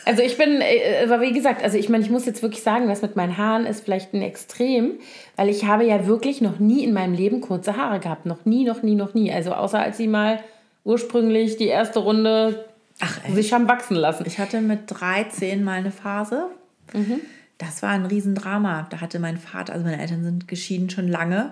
Also 0.06 0.24
ich 0.24 0.38
bin, 0.38 0.62
äh, 0.62 1.03
aber 1.03 1.19
wie 1.19 1.33
gesagt, 1.33 1.62
also 1.62 1.77
ich 1.77 1.89
meine, 1.89 2.06
ich 2.06 2.09
muss 2.09 2.25
jetzt 2.25 2.41
wirklich 2.41 2.63
sagen, 2.63 2.88
das 2.88 3.01
mit 3.01 3.18
meinen 3.18 3.38
Haaren 3.38 3.65
ist 3.65 3.83
vielleicht 3.83 4.13
ein 4.13 4.21
Extrem, 4.21 4.94
weil 5.36 5.50
ich 5.50 5.65
habe 5.65 5.83
ja 5.83 6.07
wirklich 6.07 6.39
noch 6.39 6.57
nie 6.57 6.86
in 6.86 6.94
meinem 6.94 7.13
Leben 7.13 7.41
kurze 7.41 7.75
Haare 7.75 8.00
gehabt. 8.00 8.25
Noch 8.25 8.45
nie, 8.45 8.63
noch 8.63 8.81
nie, 8.81 8.95
noch 8.95 9.13
nie. 9.13 9.30
Also 9.30 9.51
außer 9.51 9.77
als 9.77 9.97
sie 9.97 10.07
mal 10.07 10.39
ursprünglich 10.85 11.57
die 11.57 11.68
erste 11.68 12.00
Runde 12.00 12.65
Ach, 13.01 13.19
sich 13.27 13.51
haben 13.51 13.68
wachsen 13.68 13.95
lassen. 13.95 14.24
Ich 14.25 14.39
hatte 14.39 14.62
mit 14.62 14.83
13 14.88 15.65
mal 15.65 15.74
eine 15.74 15.92
Phase. 15.92 16.45
Mhm. 16.94 17.19
Das 17.57 17.81
war 17.83 17.89
ein 17.89 18.06
Riesendrama. 18.06 18.88
Da 18.89 19.01
hatte 19.01 19.19
mein 19.19 19.38
Vater, 19.38 19.74
also 19.74 19.83
meine 19.83 20.01
Eltern 20.01 20.24
sind 20.24 20.47
geschieden 20.47 20.89
schon 20.89 21.09
lange. 21.09 21.51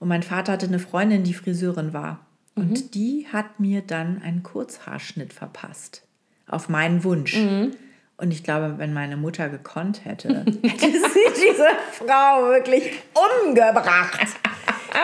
Und 0.00 0.08
mein 0.08 0.22
Vater 0.22 0.52
hatte 0.52 0.66
eine 0.66 0.78
Freundin, 0.78 1.24
die 1.24 1.34
Friseurin 1.34 1.92
war. 1.92 2.20
Und 2.54 2.70
mhm. 2.70 2.90
die 2.92 3.26
hat 3.32 3.60
mir 3.60 3.82
dann 3.82 4.22
einen 4.22 4.42
Kurzhaarschnitt 4.42 5.32
verpasst. 5.32 6.02
Auf 6.46 6.68
meinen 6.68 7.04
Wunsch. 7.04 7.36
Mhm. 7.36 7.72
Und 8.16 8.32
ich 8.32 8.42
glaube, 8.42 8.74
wenn 8.78 8.92
meine 8.92 9.16
Mutter 9.16 9.48
gekonnt 9.48 10.04
hätte, 10.04 10.28
hätte 10.62 10.90
sie 10.90 11.28
diese 11.36 11.68
Frau 11.92 12.48
wirklich 12.48 12.90
umgebracht. 13.14 14.26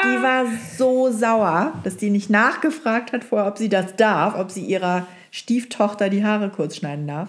Die 0.02 0.22
war 0.22 0.46
so 0.76 1.12
sauer, 1.12 1.74
dass 1.84 1.96
die 1.96 2.10
nicht 2.10 2.28
nachgefragt 2.28 3.12
hat 3.12 3.22
vorher, 3.22 3.46
ob 3.46 3.58
sie 3.58 3.68
das 3.68 3.94
darf, 3.94 4.36
ob 4.36 4.50
sie 4.50 4.64
ihrer 4.64 5.06
Stieftochter 5.30 6.08
die 6.08 6.24
Haare 6.24 6.50
kurz 6.50 6.76
schneiden 6.76 7.06
darf. 7.06 7.28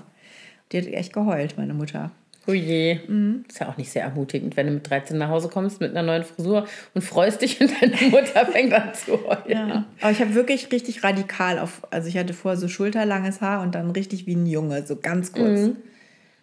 Die 0.71 0.79
hat 0.79 0.87
echt 0.87 1.13
geheult, 1.13 1.57
meine 1.57 1.75
Mutter. 1.75 2.11
Oh 2.47 2.53
je. 2.53 2.99
Mhm. 3.07 3.45
Ist 3.47 3.59
ja 3.59 3.69
auch 3.69 3.77
nicht 3.77 3.91
sehr 3.91 4.03
ermutigend, 4.03 4.55
wenn 4.55 4.67
du 4.67 4.73
mit 4.73 4.89
13 4.89 5.17
nach 5.17 5.29
Hause 5.29 5.49
kommst 5.49 5.81
mit 5.81 5.91
einer 5.91 6.03
neuen 6.03 6.23
Frisur 6.23 6.67
und 6.93 7.01
freust 7.01 7.41
dich 7.41 7.59
und 7.59 7.71
deine 7.81 7.95
Mutter 8.11 8.45
fängt 8.51 8.73
an 8.73 8.93
zu 8.93 9.13
heulen. 9.13 9.41
Ja. 9.47 9.85
Aber 10.01 10.11
ich 10.11 10.21
habe 10.21 10.35
wirklich 10.35 10.71
richtig 10.71 11.03
radikal 11.03 11.59
auf, 11.59 11.81
also 11.91 12.07
ich 12.07 12.17
hatte 12.17 12.33
vorher 12.33 12.59
so 12.59 12.67
schulterlanges 12.67 13.41
Haar 13.41 13.61
und 13.61 13.73
dann 13.73 13.91
richtig 13.91 14.27
wie 14.27 14.35
ein 14.35 14.45
Junge, 14.45 14.85
so 14.85 14.95
ganz 14.95 15.31
kurz. 15.31 15.61
Mhm. 15.61 15.77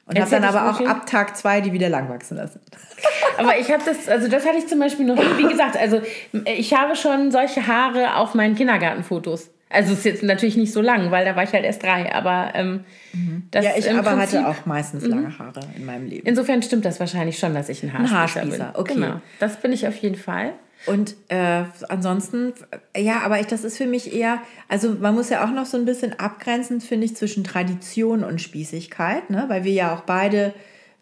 Und 0.07 0.19
habe 0.19 0.31
dann 0.31 0.45
aber 0.45 0.71
auch 0.71 0.81
ab 0.85 1.07
Tag 1.07 1.37
zwei 1.37 1.61
die 1.61 1.73
wieder 1.73 1.89
lang 1.89 2.09
wachsen 2.09 2.37
lassen. 2.37 2.61
Aber 3.39 3.59
ich 3.59 3.71
habe 3.71 3.83
das, 3.85 4.09
also 4.09 4.29
das 4.29 4.45
hatte 4.45 4.59
ich 4.59 4.67
zum 4.67 4.79
Beispiel 4.79 5.07
noch 5.07 5.17
nie. 5.17 5.45
Wie 5.45 5.49
gesagt, 5.49 5.77
also 5.77 6.03
ich 6.45 6.75
habe 6.75 6.97
schon 6.97 7.31
solche 7.31 7.67
Haare 7.67 8.17
auf 8.17 8.35
meinen 8.35 8.55
Kindergartenfotos. 8.55 9.52
Also 9.73 9.93
es 9.93 10.01
ist 10.01 10.05
jetzt 10.05 10.23
natürlich 10.23 10.57
nicht 10.57 10.73
so 10.73 10.81
lang, 10.81 11.11
weil 11.11 11.25
da 11.25 11.35
war 11.35 11.43
ich 11.43 11.53
halt 11.53 11.65
erst 11.65 11.83
drei, 11.83 12.15
aber 12.15 12.53
ähm, 12.55 12.85
mhm. 13.13 13.45
das 13.51 13.65
Ja, 13.65 13.73
ich 13.77 13.91
aber 13.91 14.03
Prinzip, 14.03 14.41
hatte 14.41 14.49
auch 14.49 14.67
meistens 14.67 15.07
lange 15.07 15.29
mhm. 15.29 15.39
Haare 15.39 15.61
in 15.77 15.85
meinem 15.85 16.07
Leben. 16.07 16.27
Insofern 16.27 16.63
stimmt 16.63 16.85
das 16.85 17.01
wahrscheinlich 17.01 17.39
schon, 17.39 17.55
dass 17.55 17.69
ich 17.69 17.83
ein 17.83 17.93
Haarspießer, 17.93 18.15
ein 18.15 18.21
Haarspießer 18.21 18.65
bin. 18.73 18.81
okay. 18.81 18.95
Genau. 18.95 19.21
Das 19.41 19.57
bin 19.61 19.73
ich 19.73 19.87
auf 19.89 19.97
jeden 19.97 20.17
Fall. 20.17 20.53
Und 20.87 21.15
äh, 21.29 21.65
ansonsten, 21.89 22.53
ja, 22.97 23.21
aber 23.25 23.41
ich, 23.41 23.47
das 23.47 23.65
ist 23.65 23.79
für 23.79 23.87
mich 23.87 24.13
eher, 24.13 24.41
also 24.69 24.97
man 25.01 25.15
muss 25.15 25.31
ja 25.31 25.45
auch 25.45 25.51
noch 25.51 25.67
so 25.67 25.77
ein 25.77 25.85
bisschen 25.85 26.19
abgrenzen, 26.19 26.81
finde 26.81 27.07
ich, 27.07 27.17
zwischen 27.17 27.45
Tradition 27.45 28.25
und 28.25 28.41
Spießigkeit, 28.41 29.31
ne? 29.31 29.45
weil 29.49 29.65
wir 29.65 29.73
ja 29.73 29.95
auch 29.95 30.01
beide, 30.01 30.53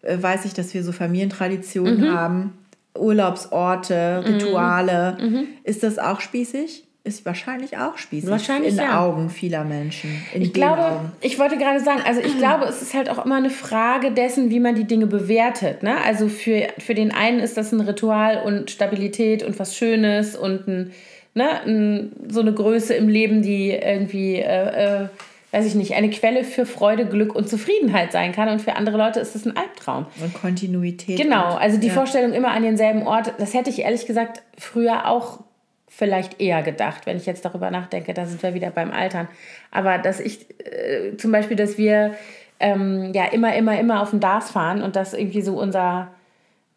äh, 0.02 0.18
weiß 0.20 0.44
ich, 0.44 0.52
dass 0.52 0.74
wir 0.74 0.84
so 0.84 0.92
Familientraditionen 0.92 2.02
mhm. 2.02 2.14
haben, 2.14 2.58
Urlaubsorte, 2.96 4.22
mhm. 4.22 4.34
Rituale. 4.34 5.16
Mhm. 5.18 5.46
Ist 5.64 5.82
das 5.82 5.98
auch 5.98 6.20
spießig? 6.20 6.84
Ist 7.02 7.24
wahrscheinlich 7.24 7.78
auch 7.78 7.96
spießig 7.96 8.28
wahrscheinlich, 8.28 8.72
in 8.72 8.78
ja. 8.78 9.00
Augen 9.00 9.30
vieler 9.30 9.64
Menschen. 9.64 10.22
ich 10.34 10.52
glaube, 10.52 10.84
Augen. 10.84 11.12
ich 11.22 11.38
wollte 11.38 11.56
gerade 11.56 11.80
sagen, 11.80 12.02
also 12.04 12.20
ich 12.20 12.36
glaube, 12.38 12.66
es 12.66 12.82
ist 12.82 12.94
halt 12.94 13.08
auch 13.08 13.24
immer 13.24 13.36
eine 13.36 13.50
Frage 13.50 14.10
dessen, 14.10 14.50
wie 14.50 14.60
man 14.60 14.74
die 14.74 14.84
Dinge 14.84 15.06
bewertet. 15.06 15.82
Ne? 15.82 15.96
Also 16.04 16.28
für, 16.28 16.68
für 16.78 16.94
den 16.94 17.12
einen 17.12 17.40
ist 17.40 17.56
das 17.56 17.72
ein 17.72 17.80
Ritual 17.80 18.42
und 18.44 18.70
Stabilität 18.70 19.42
und 19.42 19.58
was 19.58 19.76
Schönes 19.76 20.36
und 20.36 20.68
ein, 20.68 20.92
ne, 21.34 21.62
ein, 21.64 22.12
so 22.28 22.40
eine 22.40 22.52
Größe 22.52 22.94
im 22.94 23.08
Leben, 23.08 23.40
die 23.40 23.70
irgendwie 23.70 24.36
äh, 24.36 25.04
äh, 25.04 25.08
weiß 25.52 25.66
ich 25.66 25.74
nicht, 25.74 25.94
eine 25.94 26.10
Quelle 26.10 26.44
für 26.44 26.64
Freude, 26.64 27.06
Glück 27.06 27.34
und 27.34 27.48
Zufriedenheit 27.48 28.12
sein 28.12 28.32
kann. 28.32 28.48
Und 28.48 28.60
für 28.60 28.76
andere 28.76 28.96
Leute 28.96 29.20
ist 29.20 29.34
es 29.34 29.46
ein 29.46 29.56
Albtraum. 29.56 30.06
Und 30.22 30.32
Kontinuität. 30.34 31.18
Genau, 31.18 31.54
also 31.54 31.78
die 31.78 31.88
ja. 31.88 31.92
Vorstellung 31.92 32.32
immer 32.34 32.52
an 32.52 32.62
denselben 32.62 33.02
Ort, 33.02 33.32
das 33.38 33.54
hätte 33.54 33.70
ich 33.70 33.80
ehrlich 33.80 34.06
gesagt 34.06 34.42
früher 34.56 35.08
auch 35.08 35.40
vielleicht 36.00 36.40
eher 36.40 36.62
gedacht, 36.62 37.04
wenn 37.04 37.18
ich 37.18 37.26
jetzt 37.26 37.44
darüber 37.44 37.70
nachdenke, 37.70 38.14
da 38.14 38.24
sind 38.24 38.42
wir 38.42 38.54
wieder 38.54 38.70
beim 38.70 38.90
Altern. 38.90 39.28
Aber 39.70 39.98
dass 39.98 40.18
ich 40.18 40.46
äh, 40.64 41.14
zum 41.18 41.30
Beispiel, 41.30 41.58
dass 41.58 41.76
wir 41.76 42.14
ähm, 42.58 43.12
ja 43.12 43.26
immer, 43.26 43.54
immer, 43.54 43.78
immer 43.78 44.00
auf 44.00 44.10
den 44.10 44.20
DARS 44.20 44.50
fahren 44.50 44.82
und 44.82 44.96
das 44.96 45.12
irgendwie 45.12 45.42
so 45.42 45.60
unser 45.60 46.08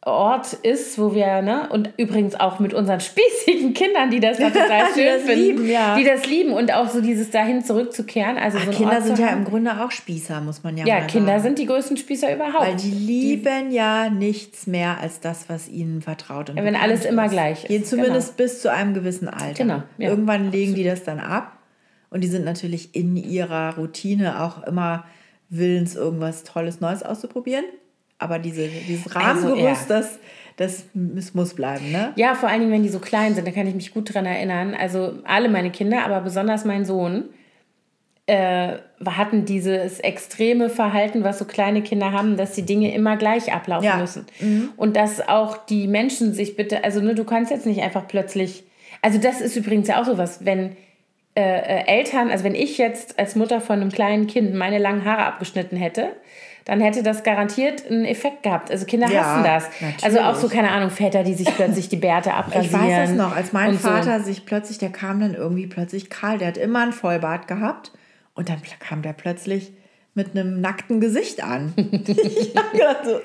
Ort 0.05 0.53
ist, 0.53 0.99
wo 0.99 1.15
wir, 1.15 1.41
ne, 1.41 1.69
und 1.69 1.91
übrigens 1.97 2.35
auch 2.37 2.59
mit 2.59 2.73
unseren 2.73 2.99
spießigen 2.99 3.73
Kindern, 3.73 4.11
die 4.11 4.19
das 4.19 4.37
da 4.39 4.49
total 4.49 4.87
Die 4.93 4.99
schön 4.99 5.05
das 5.05 5.21
finden, 5.23 5.63
lieben, 5.63 5.69
ja. 5.69 5.95
die 5.95 6.03
das 6.03 6.25
lieben 6.25 6.51
und 6.51 6.73
auch 6.73 6.89
so 6.89 6.99
dieses 6.99 7.31
dahin 7.31 7.63
zurückzukehren. 7.63 8.37
Also 8.37 8.57
so 8.57 8.63
einen 8.65 8.73
Kinder 8.73 8.95
Ort 8.95 9.03
sind 9.05 9.19
ja 9.19 9.27
im 9.29 9.45
Grunde 9.45 9.71
auch 9.83 9.91
Spießer, 9.91 10.41
muss 10.41 10.63
man 10.63 10.75
ja, 10.77 10.85
ja, 10.85 10.99
mal 10.99 11.07
Kinder 11.07 11.27
sagen. 11.33 11.43
sind 11.43 11.59
die 11.59 11.65
größten 11.67 11.97
Spießer 11.97 12.35
überhaupt. 12.35 12.65
Weil 12.65 12.75
die 12.75 12.91
lieben 12.91 13.71
ja 13.71 14.09
nichts 14.09 14.67
mehr 14.67 14.99
als 14.99 15.21
das, 15.21 15.47
was 15.47 15.69
ihnen 15.69 16.01
vertraut 16.01 16.49
und 16.49 16.57
Ja, 16.57 16.63
wenn 16.65 16.75
alles 16.75 17.05
immer 17.05 17.25
ist. 17.25 17.31
gleich 17.31 17.65
ist, 17.69 17.89
zumindest 17.89 18.35
bis 18.35 18.61
zu 18.61 18.71
einem 18.71 18.93
gewissen 18.93 19.29
Alter. 19.29 19.63
Genau, 19.63 19.83
ja. 19.97 20.09
Irgendwann 20.09 20.51
legen 20.51 20.75
die 20.75 20.83
das 20.83 21.03
dann 21.03 21.19
ab 21.19 21.57
und 22.09 22.21
die 22.21 22.27
sind 22.27 22.43
natürlich 22.43 22.93
in 22.93 23.15
ihrer 23.15 23.75
Routine 23.75 24.43
auch 24.43 24.63
immer 24.63 25.05
willens, 25.49 25.95
irgendwas 25.95 26.43
Tolles 26.43 26.81
Neues 26.81 27.03
auszuprobieren. 27.03 27.63
Aber 28.23 28.39
diese, 28.39 28.67
dieses 28.67 29.13
Also, 29.15 29.47
Rahmengerüst, 29.49 29.89
ja. 29.89 29.95
das, 29.99 30.19
das 30.57 30.85
muss 31.33 31.53
bleiben, 31.53 31.91
ne? 31.91 32.13
Ja, 32.15 32.35
vor 32.35 32.49
allen 32.49 32.61
Dingen, 32.61 32.71
wenn 32.71 32.83
die 32.83 32.89
so 32.89 32.99
klein 32.99 33.35
sind, 33.35 33.45
da 33.47 33.51
kann 33.51 33.67
ich 33.67 33.75
mich 33.75 33.93
gut 33.93 34.13
dran 34.13 34.25
erinnern. 34.25 34.75
Also 34.79 35.13
alle 35.25 35.49
meine 35.49 35.71
Kinder, 35.71 36.03
aber 36.05 36.21
besonders 36.21 36.63
mein 36.65 36.85
Sohn, 36.85 37.25
äh, 38.25 38.77
hatten 39.05 39.43
dieses 39.45 39.99
extreme 39.99 40.69
Verhalten, 40.69 41.23
was 41.25 41.39
so 41.39 41.45
kleine 41.45 41.81
Kinder 41.81 42.13
haben, 42.13 42.37
dass 42.37 42.53
die 42.53 42.61
Dinge 42.65 42.93
immer 42.93 43.17
gleich 43.17 43.51
ablaufen 43.51 43.85
Ja. 43.85 43.97
müssen. 43.97 44.25
Und 44.77 44.95
dass 44.95 45.27
auch 45.27 45.57
die 45.57 45.87
Menschen 45.87 46.33
sich 46.33 46.55
bitte, 46.55 46.83
also 46.85 47.01
ne, 47.01 47.15
du 47.15 47.25
kannst 47.25 47.51
jetzt 47.51 47.65
nicht 47.65 47.81
einfach 47.81 48.07
plötzlich, 48.07 48.63
also 49.01 49.19
das 49.19 49.41
ist 49.41 49.57
übrigens 49.57 49.89
ja 49.89 49.99
auch 50.01 50.05
sowas, 50.05 50.45
wenn 50.45 50.77
äh, 51.35 51.41
äh, 51.41 51.87
Eltern, 51.87 52.29
also 52.29 52.43
wenn 52.45 52.55
ich 52.55 52.77
jetzt 52.77 53.19
als 53.19 53.35
Mutter 53.35 53.59
von 53.59 53.81
einem 53.81 53.91
kleinen 53.91 54.27
Kind 54.27 54.53
meine 54.53 54.77
langen 54.77 55.03
Haare 55.03 55.25
abgeschnitten 55.25 55.75
hätte, 55.75 56.09
dann 56.65 56.79
hätte 56.81 57.03
das 57.03 57.23
garantiert 57.23 57.89
einen 57.89 58.05
Effekt 58.05 58.43
gehabt. 58.43 58.71
Also 58.71 58.85
Kinder 58.85 59.09
Ja, 59.09 59.23
hassen 59.23 59.43
das. 59.43 59.69
natürlich. 59.81 60.03
Also 60.03 60.19
auch 60.19 60.35
so, 60.35 60.47
keine 60.47 60.71
Ahnung, 60.71 60.89
Väter, 60.89 61.23
die 61.23 61.33
sich 61.33 61.53
plötzlich 61.55 61.89
die 61.89 61.97
Bärte 61.97 62.33
abrasieren. 62.33 62.65
Ich 62.65 62.73
weiß 62.73 63.09
das 63.09 63.17
noch, 63.17 63.35
als 63.35 63.53
mein 63.53 63.71
und 63.71 63.81
so. 63.81 63.87
Vater 63.89 64.19
sich 64.21 64.45
plötzlich, 64.45 64.77
der 64.77 64.91
kam 64.91 65.19
dann 65.19 65.33
irgendwie 65.33 65.67
plötzlich 65.67 66.09
kahl, 66.09 66.37
der 66.37 66.49
hat 66.49 66.57
immer 66.57 66.81
einen 66.83 66.93
Vollbart 66.93 67.47
gehabt 67.47 67.91
und 68.33 68.49
dann 68.49 68.61
kam 68.79 69.01
der 69.01 69.13
plötzlich 69.13 69.73
mit 70.15 70.31
einem 70.31 70.61
nackten 70.61 71.01
Gesicht 71.01 71.43
an. 71.43 71.73
ich 71.77 72.53
hab 72.55 72.71
gedacht 72.71 72.99
so, 73.03 73.19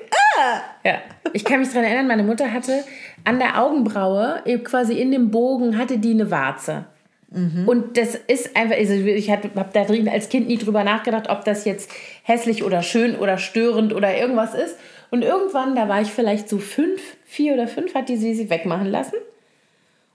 Ja, 0.83 0.95
ich 1.33 1.45
kann 1.45 1.59
mich 1.59 1.69
daran 1.69 1.83
erinnern, 1.85 2.07
meine 2.07 2.23
Mutter 2.23 2.51
hatte 2.51 2.83
an 3.25 3.39
der 3.39 3.61
Augenbraue, 3.61 4.41
eben 4.45 4.63
quasi 4.63 4.93
in 4.99 5.11
dem 5.11 5.29
Bogen, 5.31 5.77
hatte 5.77 5.97
die 5.97 6.11
eine 6.11 6.31
Warze. 6.31 6.85
Und 7.31 7.95
das 7.97 8.15
ist 8.15 8.55
einfach, 8.55 8.75
also 8.75 8.93
ich 8.93 9.29
habe 9.29 9.49
da 9.71 9.83
drin 9.83 10.09
als 10.09 10.29
Kind 10.29 10.47
nie 10.47 10.57
drüber 10.57 10.83
nachgedacht, 10.83 11.29
ob 11.29 11.45
das 11.45 11.63
jetzt 11.63 11.91
hässlich 12.23 12.63
oder 12.63 12.81
schön 12.81 13.15
oder 13.15 13.37
störend 13.37 13.93
oder 13.93 14.17
irgendwas 14.17 14.55
ist. 14.55 14.75
Und 15.11 15.21
irgendwann, 15.23 15.75
da 15.75 15.87
war 15.87 16.01
ich 16.01 16.09
vielleicht 16.09 16.49
so 16.49 16.57
fünf, 16.57 16.99
vier 17.25 17.53
oder 17.53 17.67
fünf, 17.67 17.93
hat 17.93 18.09
die 18.09 18.17
sie 18.17 18.33
sie 18.33 18.49
wegmachen 18.49 18.87
lassen. 18.87 19.15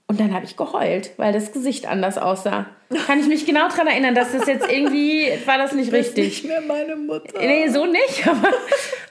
Und 0.07 0.19
dann 0.19 0.33
habe 0.35 0.45
ich 0.45 0.55
geheult, 0.55 1.11
weil 1.17 1.33
das 1.33 1.51
Gesicht 1.51 1.87
anders 1.87 2.17
aussah. 2.19 2.67
Kann 3.07 3.19
ich 3.19 3.27
mich 3.27 3.45
genau 3.47 3.67
daran 3.69 3.87
erinnern, 3.87 4.13
dass 4.13 4.33
das 4.33 4.45
jetzt 4.45 4.69
irgendwie, 4.71 5.27
war 5.47 5.57
das 5.57 5.71
nicht 5.73 5.91
das 5.91 5.99
ist 5.99 6.17
richtig. 6.17 6.43
nicht 6.43 6.47
mehr 6.47 6.61
meine 6.61 6.95
Mutter. 6.95 7.39
Nee, 7.39 7.69
so 7.69 7.85
nicht, 7.87 8.27
aber, 8.27 8.49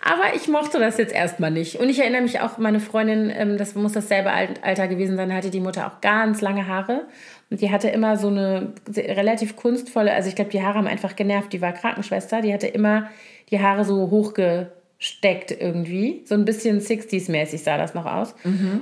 aber 0.04 0.36
ich 0.36 0.46
mochte 0.46 0.78
das 0.78 0.96
jetzt 0.98 1.12
erstmal 1.12 1.50
nicht. 1.50 1.80
Und 1.80 1.88
ich 1.88 1.98
erinnere 1.98 2.22
mich 2.22 2.38
auch, 2.40 2.58
meine 2.58 2.78
Freundin, 2.78 3.32
ähm, 3.36 3.58
das 3.58 3.74
muss 3.74 3.92
dasselbe 3.92 4.30
Al- 4.30 4.54
Alter 4.62 4.86
gewesen 4.86 5.16
sein, 5.16 5.34
hatte 5.34 5.50
die 5.50 5.58
Mutter 5.60 5.88
auch 5.88 6.00
ganz 6.00 6.40
lange 6.40 6.68
Haare. 6.68 7.06
Und 7.54 7.60
die 7.60 7.70
hatte 7.70 7.86
immer 7.88 8.16
so 8.16 8.26
eine 8.26 8.72
relativ 8.96 9.54
kunstvolle, 9.54 10.12
also 10.12 10.28
ich 10.28 10.34
glaube, 10.34 10.50
die 10.50 10.60
Haare 10.60 10.78
haben 10.78 10.88
einfach 10.88 11.14
genervt. 11.14 11.52
Die 11.52 11.62
war 11.62 11.70
Krankenschwester, 11.70 12.40
die 12.40 12.52
hatte 12.52 12.66
immer 12.66 13.10
die 13.52 13.60
Haare 13.60 13.84
so 13.84 14.10
hochgesteckt 14.10 15.52
irgendwie. 15.60 16.22
So 16.24 16.34
ein 16.34 16.44
bisschen 16.44 16.80
60s-mäßig 16.80 17.58
sah 17.58 17.78
das 17.78 17.94
noch 17.94 18.06
aus. 18.06 18.34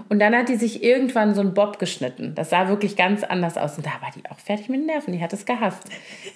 Und 0.09 0.21
dann 0.21 0.35
hat 0.35 0.49
die 0.49 0.57
sich 0.57 0.83
irgendwann 0.83 1.35
so 1.35 1.43
einen 1.43 1.53
Bob 1.53 1.79
geschnitten. 1.79 2.35
Das 2.35 2.49
sah 2.49 2.69
wirklich 2.69 2.97
ganz 2.97 3.25
anders 3.25 3.59
aus. 3.59 3.77
Und 3.77 3.85
da 3.85 3.91
war 4.01 4.09
die 4.17 4.25
auch 4.31 4.39
fertig 4.39 4.71
mit 4.71 4.81
den 4.81 4.87
Nerven. 4.87 5.13
Die 5.13 5.21
hat 5.21 5.35
es 5.35 5.45
gehasst. 5.45 5.83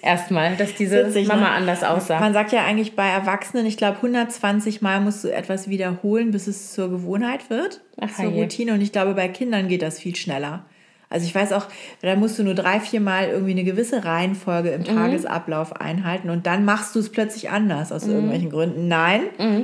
Erstmal, 0.03 0.55
dass 0.57 0.75
diese 0.75 1.07
Witzig, 1.07 1.27
Mama 1.27 1.41
ne? 1.41 1.49
anders 1.53 1.83
aussah. 1.83 2.19
Man 2.19 2.33
sagt 2.33 2.51
ja 2.51 2.63
eigentlich 2.63 2.95
bei 2.95 3.07
Erwachsenen, 3.07 3.65
ich 3.65 3.77
glaube 3.77 3.95
120 3.95 4.83
Mal 4.83 5.01
musst 5.01 5.23
du 5.23 5.33
etwas 5.33 5.69
wiederholen, 5.69 6.29
bis 6.29 6.45
es 6.45 6.73
zur 6.73 6.91
Gewohnheit 6.91 7.49
wird, 7.49 7.81
Ach, 7.99 8.13
zur 8.13 8.29
je. 8.29 8.43
Routine. 8.43 8.73
Und 8.73 8.81
ich 8.81 8.91
glaube, 8.91 9.15
bei 9.15 9.27
Kindern 9.27 9.67
geht 9.67 9.81
das 9.81 9.97
viel 9.97 10.15
schneller. 10.15 10.67
Also 11.09 11.25
ich 11.25 11.33
weiß 11.33 11.53
auch, 11.53 11.65
da 12.01 12.15
musst 12.17 12.37
du 12.37 12.43
nur 12.43 12.53
drei, 12.53 12.79
vier 12.81 12.99
Mal 12.99 13.29
irgendwie 13.29 13.51
eine 13.51 13.63
gewisse 13.63 14.03
Reihenfolge 14.03 14.69
Mhm. 14.69 14.75
im 14.75 14.83
Tagesablauf 14.83 15.73
einhalten 15.79 16.29
und 16.29 16.45
dann 16.45 16.65
machst 16.65 16.95
du 16.95 16.99
es 16.99 17.09
plötzlich 17.09 17.49
anders 17.49 17.91
Mhm. 17.91 17.95
aus 17.95 18.07
irgendwelchen 18.07 18.49
Gründen. 18.49 18.87
Nein, 18.89 19.21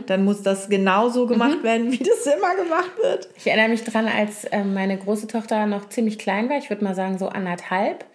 dann 0.07 0.23
muss 0.23 0.41
das 0.41 0.69
genauso 0.69 1.27
gemacht 1.27 1.57
Mhm. 1.59 1.63
werden, 1.63 1.91
wie 1.91 1.97
das 1.97 2.25
immer 2.25 2.55
gemacht 2.55 2.91
wird. 3.01 3.27
Ich 3.35 3.45
erinnere 3.47 3.69
mich 3.69 3.83
dran, 3.83 4.07
als 4.07 4.47
ähm, 4.51 4.73
meine 4.73 4.97
große 4.97 5.27
Tochter 5.27 5.65
noch 5.65 5.89
ziemlich 5.89 6.17
klein 6.17 6.49
war, 6.49 6.57
ich 6.57 6.69
würde 6.69 6.83
mal 6.83 6.95
sagen 6.95 7.17
so 7.17 7.27
anderthalb. 7.29 8.05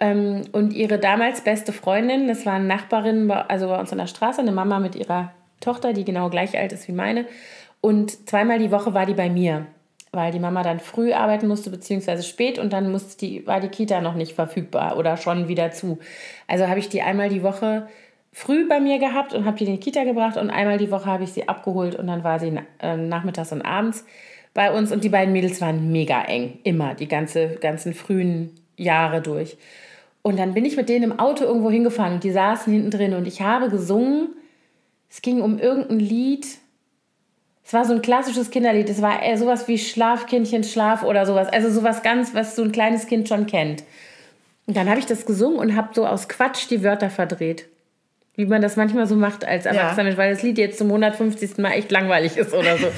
Ähm, 0.00 0.42
und 0.52 0.72
ihre 0.74 0.98
damals 0.98 1.40
beste 1.40 1.72
Freundin, 1.72 2.28
das 2.28 2.46
waren 2.46 2.66
Nachbarinnen, 2.66 3.30
also 3.30 3.68
bei 3.68 3.80
uns 3.80 3.90
an 3.92 3.98
der 3.98 4.06
Straße, 4.06 4.40
eine 4.40 4.52
Mama 4.52 4.78
mit 4.78 4.94
ihrer 4.94 5.32
Tochter, 5.60 5.92
die 5.92 6.04
genau 6.04 6.28
gleich 6.30 6.56
alt 6.56 6.72
ist 6.72 6.86
wie 6.86 6.92
meine. 6.92 7.24
Und 7.80 8.28
zweimal 8.28 8.58
die 8.60 8.70
Woche 8.70 8.94
war 8.94 9.06
die 9.06 9.14
bei 9.14 9.28
mir, 9.30 9.66
weil 10.12 10.32
die 10.32 10.38
Mama 10.38 10.62
dann 10.62 10.80
früh 10.80 11.12
arbeiten 11.12 11.48
musste, 11.48 11.70
beziehungsweise 11.70 12.22
spät 12.22 12.58
und 12.58 12.72
dann 12.72 12.90
musste 12.90 13.18
die, 13.18 13.46
war 13.46 13.60
die 13.60 13.68
Kita 13.68 14.00
noch 14.00 14.14
nicht 14.14 14.34
verfügbar 14.34 14.96
oder 14.96 15.16
schon 15.16 15.48
wieder 15.48 15.70
zu. 15.70 15.98
Also 16.46 16.68
habe 16.68 16.78
ich 16.78 16.88
die 16.88 17.02
einmal 17.02 17.28
die 17.28 17.42
Woche 17.42 17.88
früh 18.32 18.68
bei 18.68 18.80
mir 18.80 18.98
gehabt 18.98 19.34
und 19.34 19.44
habe 19.44 19.56
die 19.56 19.64
in 19.64 19.72
die 19.72 19.80
Kita 19.80 20.04
gebracht 20.04 20.36
und 20.36 20.50
einmal 20.50 20.78
die 20.78 20.90
Woche 20.90 21.06
habe 21.06 21.24
ich 21.24 21.32
sie 21.32 21.48
abgeholt 21.48 21.96
und 21.96 22.06
dann 22.06 22.24
war 22.24 22.38
sie 22.38 22.58
äh, 22.80 22.96
nachmittags 22.96 23.52
und 23.52 23.62
abends 23.62 24.04
bei 24.54 24.72
uns 24.72 24.92
und 24.92 25.04
die 25.04 25.08
beiden 25.08 25.32
Mädels 25.32 25.60
waren 25.60 25.92
mega 25.92 26.22
eng, 26.22 26.58
immer, 26.64 26.94
die 26.94 27.08
ganze, 27.08 27.56
ganzen 27.56 27.94
frühen 27.94 28.54
Jahre 28.76 29.20
durch. 29.20 29.56
Und 30.22 30.38
dann 30.38 30.54
bin 30.54 30.64
ich 30.64 30.76
mit 30.76 30.88
denen 30.88 31.12
im 31.12 31.18
Auto 31.18 31.44
irgendwo 31.44 31.70
hingefahren 31.70 32.14
und 32.14 32.24
die 32.24 32.30
saßen 32.30 32.72
hinten 32.72 32.90
drin 32.90 33.14
und 33.14 33.26
ich 33.26 33.40
habe 33.40 33.70
gesungen, 33.70 34.30
es 35.10 35.22
ging 35.22 35.40
um 35.40 35.58
irgendein 35.58 36.00
Lied, 36.00 36.46
es 37.68 37.74
war 37.74 37.84
so 37.84 37.92
ein 37.92 38.00
klassisches 38.00 38.50
Kinderlied, 38.50 38.88
es 38.88 39.02
war 39.02 39.20
sowas 39.36 39.68
wie 39.68 39.76
Schlafkindchen, 39.76 40.64
Schlaf 40.64 41.02
oder 41.02 41.26
sowas, 41.26 41.48
also 41.48 41.70
sowas 41.70 42.02
ganz, 42.02 42.34
was 42.34 42.56
so 42.56 42.62
ein 42.62 42.72
kleines 42.72 43.06
Kind 43.06 43.28
schon 43.28 43.46
kennt. 43.46 43.84
Und 44.66 44.74
dann 44.74 44.88
habe 44.88 45.00
ich 45.00 45.04
das 45.04 45.26
gesungen 45.26 45.58
und 45.58 45.76
habe 45.76 45.90
so 45.92 46.06
aus 46.06 46.30
Quatsch 46.30 46.70
die 46.70 46.82
Wörter 46.82 47.10
verdreht. 47.10 47.66
Wie 48.36 48.46
man 48.46 48.62
das 48.62 48.76
manchmal 48.76 49.06
so 49.06 49.16
macht 49.16 49.44
als 49.44 49.66
Erwachsener, 49.66 50.04
Mensch, 50.04 50.16
weil 50.16 50.32
das 50.32 50.42
Lied 50.42 50.56
jetzt 50.56 50.78
zum 50.78 50.86
150. 50.86 51.58
Mal 51.58 51.72
echt 51.72 51.90
langweilig 51.90 52.38
ist 52.38 52.54
oder 52.54 52.78
so. 52.78 52.86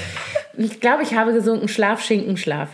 Ich 0.56 0.80
glaube, 0.80 1.04
ich 1.04 1.14
habe 1.14 1.32
gesungen 1.32 1.68
Schlaf, 1.68 2.02
Schinken, 2.04 2.36
Schlaf. 2.36 2.70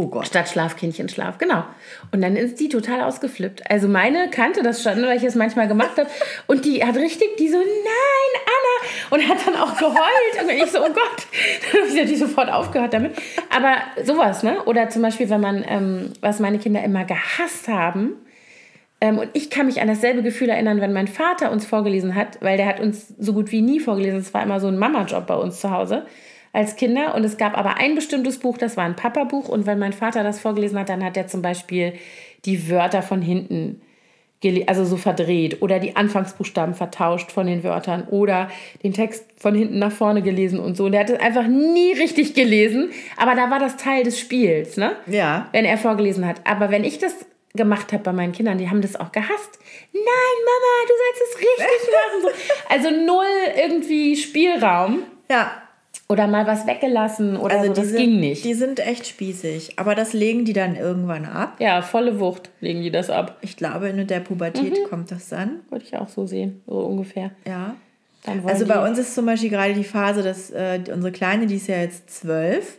Oh 0.00 0.06
Gott. 0.06 0.26
Statt 0.26 0.48
Schlafkindchen, 0.48 1.10
Schlaf, 1.10 1.36
genau. 1.36 1.62
Und 2.10 2.22
dann 2.22 2.34
ist 2.34 2.58
die 2.58 2.70
total 2.70 3.02
ausgeflippt. 3.02 3.70
Also 3.70 3.86
meine 3.86 4.30
kannte 4.30 4.62
das 4.62 4.82
schon, 4.82 5.02
weil 5.02 5.18
ich 5.18 5.24
es 5.24 5.34
manchmal 5.34 5.68
gemacht 5.68 5.98
habe. 5.98 6.08
Und 6.46 6.64
die 6.64 6.82
hat 6.82 6.96
richtig, 6.96 7.36
die 7.38 7.48
so, 7.48 7.58
nein, 7.58 8.42
Anna. 8.46 9.10
Und 9.10 9.28
hat 9.28 9.46
dann 9.46 9.56
auch 9.56 9.76
geheult. 9.76 10.42
Und 10.42 10.48
ich 10.48 10.70
so, 10.70 10.78
oh 10.78 10.88
Gott. 10.88 11.26
Dann 11.70 11.82
habe 11.82 11.90
ich 11.90 11.96
natürlich 11.96 12.18
sofort 12.18 12.50
aufgehört 12.50 12.94
damit. 12.94 13.12
Aber 13.54 13.74
sowas, 14.02 14.42
ne? 14.42 14.64
Oder 14.64 14.88
zum 14.88 15.02
Beispiel, 15.02 15.28
wenn 15.28 15.42
man, 15.42 15.62
ähm, 15.68 16.14
was 16.22 16.40
meine 16.40 16.58
Kinder 16.58 16.82
immer 16.82 17.04
gehasst 17.04 17.68
haben, 17.68 18.14
ähm, 19.02 19.18
und 19.18 19.28
ich 19.34 19.50
kann 19.50 19.66
mich 19.66 19.82
an 19.82 19.88
dasselbe 19.88 20.22
Gefühl 20.22 20.48
erinnern, 20.48 20.80
wenn 20.80 20.94
mein 20.94 21.08
Vater 21.08 21.50
uns 21.50 21.66
vorgelesen 21.66 22.14
hat, 22.14 22.38
weil 22.40 22.56
der 22.56 22.66
hat 22.66 22.80
uns 22.80 23.12
so 23.18 23.34
gut 23.34 23.52
wie 23.52 23.60
nie 23.60 23.80
vorgelesen. 23.80 24.20
Es 24.20 24.32
war 24.32 24.42
immer 24.42 24.60
so 24.60 24.68
ein 24.68 24.78
Mama-Job 24.78 25.26
bei 25.26 25.36
uns 25.36 25.60
zu 25.60 25.70
Hause 25.70 26.06
als 26.52 26.76
Kinder. 26.76 27.14
Und 27.14 27.24
es 27.24 27.36
gab 27.36 27.56
aber 27.56 27.76
ein 27.76 27.94
bestimmtes 27.94 28.38
Buch, 28.38 28.58
das 28.58 28.76
war 28.76 28.84
ein 28.84 28.96
Papa-Buch. 28.96 29.48
Und 29.48 29.66
wenn 29.66 29.78
mein 29.78 29.92
Vater 29.92 30.22
das 30.22 30.40
vorgelesen 30.40 30.78
hat, 30.78 30.88
dann 30.88 31.04
hat 31.04 31.16
er 31.16 31.26
zum 31.26 31.42
Beispiel 31.42 31.94
die 32.44 32.70
Wörter 32.70 33.02
von 33.02 33.22
hinten 33.22 33.80
also 34.66 34.84
so 34.86 34.96
verdreht 34.96 35.60
oder 35.60 35.78
die 35.78 35.96
Anfangsbuchstaben 35.96 36.74
vertauscht 36.74 37.30
von 37.30 37.46
den 37.46 37.62
Wörtern 37.62 38.04
oder 38.08 38.50
den 38.82 38.94
Text 38.94 39.26
von 39.36 39.54
hinten 39.54 39.78
nach 39.78 39.92
vorne 39.92 40.22
gelesen 40.22 40.58
und 40.60 40.76
so. 40.76 40.86
Und 40.86 40.92
der 40.92 41.00
hat 41.00 41.10
es 41.10 41.20
einfach 41.20 41.46
nie 41.46 41.92
richtig 41.92 42.32
gelesen, 42.32 42.90
aber 43.18 43.34
da 43.34 43.50
war 43.50 43.58
das 43.58 43.76
Teil 43.76 44.02
des 44.02 44.18
Spiels, 44.18 44.78
ne? 44.78 44.96
Ja. 45.06 45.48
wenn 45.52 45.66
er 45.66 45.76
vorgelesen 45.76 46.26
hat. 46.26 46.40
Aber 46.44 46.70
wenn 46.70 46.84
ich 46.84 46.98
das 46.98 47.14
gemacht 47.54 47.92
habe 47.92 48.02
bei 48.02 48.12
meinen 48.12 48.32
Kindern, 48.32 48.56
die 48.58 48.70
haben 48.70 48.80
das 48.80 48.96
auch 48.96 49.12
gehasst. 49.12 49.58
Nein, 49.92 50.04
Mama, 50.46 50.86
du 50.86 50.92
sollst 50.96 51.22
es 51.28 51.38
richtig 51.38 51.92
machen. 51.92 52.22
So. 52.22 52.74
Also 52.74 53.04
null 53.04 53.24
irgendwie 53.62 54.16
Spielraum. 54.16 55.02
Ja. 55.30 55.62
Oder 56.10 56.26
mal 56.26 56.44
was 56.44 56.66
weggelassen 56.66 57.36
oder 57.36 57.64
so. 57.64 57.72
Das 57.72 57.86
sind, 57.90 57.96
ging 57.96 58.18
nicht. 58.18 58.44
Die 58.44 58.54
sind 58.54 58.80
echt 58.80 59.06
spießig. 59.06 59.78
Aber 59.78 59.94
das 59.94 60.12
legen 60.12 60.44
die 60.44 60.52
dann 60.52 60.74
irgendwann 60.74 61.24
ab. 61.24 61.54
Ja, 61.60 61.82
volle 61.82 62.18
Wucht 62.18 62.50
legen 62.60 62.82
die 62.82 62.90
das 62.90 63.10
ab. 63.10 63.38
Ich 63.42 63.56
glaube, 63.56 63.90
in 63.90 64.04
der 64.08 64.18
Pubertät 64.18 64.72
Mhm. 64.72 64.88
kommt 64.90 65.12
das 65.12 65.28
dann. 65.28 65.60
Würde 65.70 65.84
ich 65.84 65.96
auch 65.96 66.08
so 66.08 66.26
sehen, 66.26 66.62
so 66.66 66.80
ungefähr. 66.80 67.30
Ja. 67.46 67.76
Also 68.44 68.66
bei 68.66 68.84
uns 68.84 68.98
ist 68.98 69.14
zum 69.14 69.24
Beispiel 69.24 69.50
gerade 69.50 69.72
die 69.72 69.84
Phase, 69.84 70.24
dass 70.24 70.50
äh, 70.50 70.80
unsere 70.92 71.12
Kleine, 71.12 71.46
die 71.46 71.54
ist 71.54 71.68
ja 71.68 71.76
jetzt 71.78 72.10
zwölf. 72.10 72.78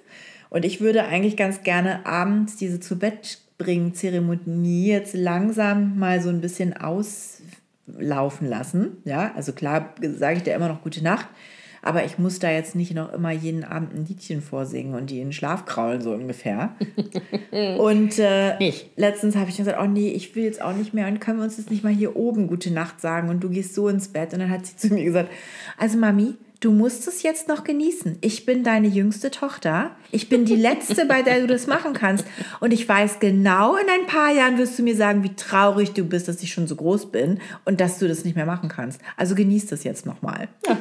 Und 0.49 0.65
ich 0.65 0.81
würde 0.81 1.05
eigentlich 1.05 1.37
ganz 1.37 1.63
gerne 1.63 2.05
abends 2.05 2.57
diese 2.57 2.81
zu 2.81 2.99
Bett 2.99 3.37
bringen 3.57 3.93
Zeremonie 3.93 4.87
jetzt 4.87 5.13
langsam 5.13 5.97
mal 5.97 6.19
so 6.21 6.27
ein 6.27 6.41
bisschen 6.41 6.75
auslaufen 6.75 8.49
lassen. 8.49 8.97
Ja, 9.05 9.31
also 9.37 9.53
klar 9.53 9.93
sage 10.17 10.35
ich 10.35 10.43
dir 10.43 10.53
immer 10.53 10.67
noch 10.67 10.83
gute 10.83 11.01
Nacht. 11.01 11.27
Aber 11.81 12.05
ich 12.05 12.19
muss 12.19 12.39
da 12.39 12.51
jetzt 12.51 12.75
nicht 12.75 12.93
noch 12.93 13.11
immer 13.11 13.31
jeden 13.31 13.63
Abend 13.63 13.93
ein 13.93 14.05
Liedchen 14.05 14.41
vorsingen 14.41 14.93
und 14.93 15.09
die 15.09 15.19
in 15.19 15.27
den 15.27 15.33
Schlaf 15.33 15.65
kraulen, 15.65 16.01
so 16.01 16.11
ungefähr. 16.11 16.75
und 17.79 18.19
äh, 18.19 18.71
letztens 18.95 19.35
habe 19.35 19.49
ich 19.49 19.57
gesagt, 19.57 19.79
oh 19.81 19.87
nee, 19.87 20.09
ich 20.09 20.35
will 20.35 20.43
jetzt 20.43 20.61
auch 20.61 20.73
nicht 20.73 20.93
mehr. 20.93 21.07
Und 21.07 21.19
können 21.19 21.39
wir 21.39 21.43
uns 21.43 21.57
jetzt 21.57 21.71
nicht 21.71 21.83
mal 21.83 21.93
hier 21.93 22.15
oben 22.15 22.47
gute 22.47 22.71
Nacht 22.71 23.01
sagen 23.01 23.29
und 23.29 23.41
du 23.41 23.49
gehst 23.49 23.73
so 23.73 23.87
ins 23.87 24.09
Bett. 24.09 24.33
Und 24.33 24.39
dann 24.39 24.49
hat 24.49 24.65
sie 24.65 24.77
zu 24.77 24.93
mir 24.93 25.03
gesagt, 25.03 25.29
also 25.77 25.97
Mami, 25.97 26.35
du 26.61 26.71
musst 26.71 27.07
es 27.07 27.23
jetzt 27.23 27.47
noch 27.47 27.63
genießen. 27.63 28.19
Ich 28.21 28.45
bin 28.45 28.63
deine 28.63 28.87
jüngste 28.87 29.31
Tochter. 29.31 29.91
Ich 30.11 30.29
bin 30.29 30.45
die 30.45 30.55
Letzte, 30.55 31.05
bei 31.05 31.23
der 31.23 31.41
du 31.41 31.47
das 31.47 31.65
machen 31.65 31.93
kannst. 31.93 32.25
Und 32.59 32.71
ich 32.71 32.87
weiß 32.87 33.19
genau, 33.19 33.75
in 33.75 33.87
ein 33.89 34.05
paar 34.05 34.31
Jahren 34.31 34.57
wirst 34.57 34.77
du 34.77 34.83
mir 34.83 34.95
sagen, 34.95 35.23
wie 35.23 35.35
traurig 35.35 35.93
du 35.93 36.03
bist, 36.03 36.27
dass 36.27 36.43
ich 36.43 36.53
schon 36.53 36.67
so 36.67 36.75
groß 36.75 37.11
bin 37.11 37.39
und 37.65 37.81
dass 37.81 37.97
du 37.97 38.07
das 38.07 38.23
nicht 38.23 38.35
mehr 38.35 38.45
machen 38.45 38.69
kannst. 38.69 39.01
Also 39.17 39.33
genieß 39.35 39.65
das 39.65 39.83
jetzt 39.83 40.05
nochmal. 40.05 40.47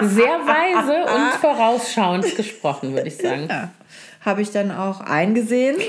sehr 0.00 0.40
weise 0.46 1.04
und 1.12 1.32
vorausschauend 1.40 2.36
gesprochen, 2.36 2.94
würde 2.94 3.08
ich 3.08 3.16
sagen. 3.16 3.46
Ja. 3.48 3.70
Habe 4.24 4.42
ich 4.42 4.50
dann 4.50 4.70
auch 4.70 5.00
eingesehen. 5.00 5.76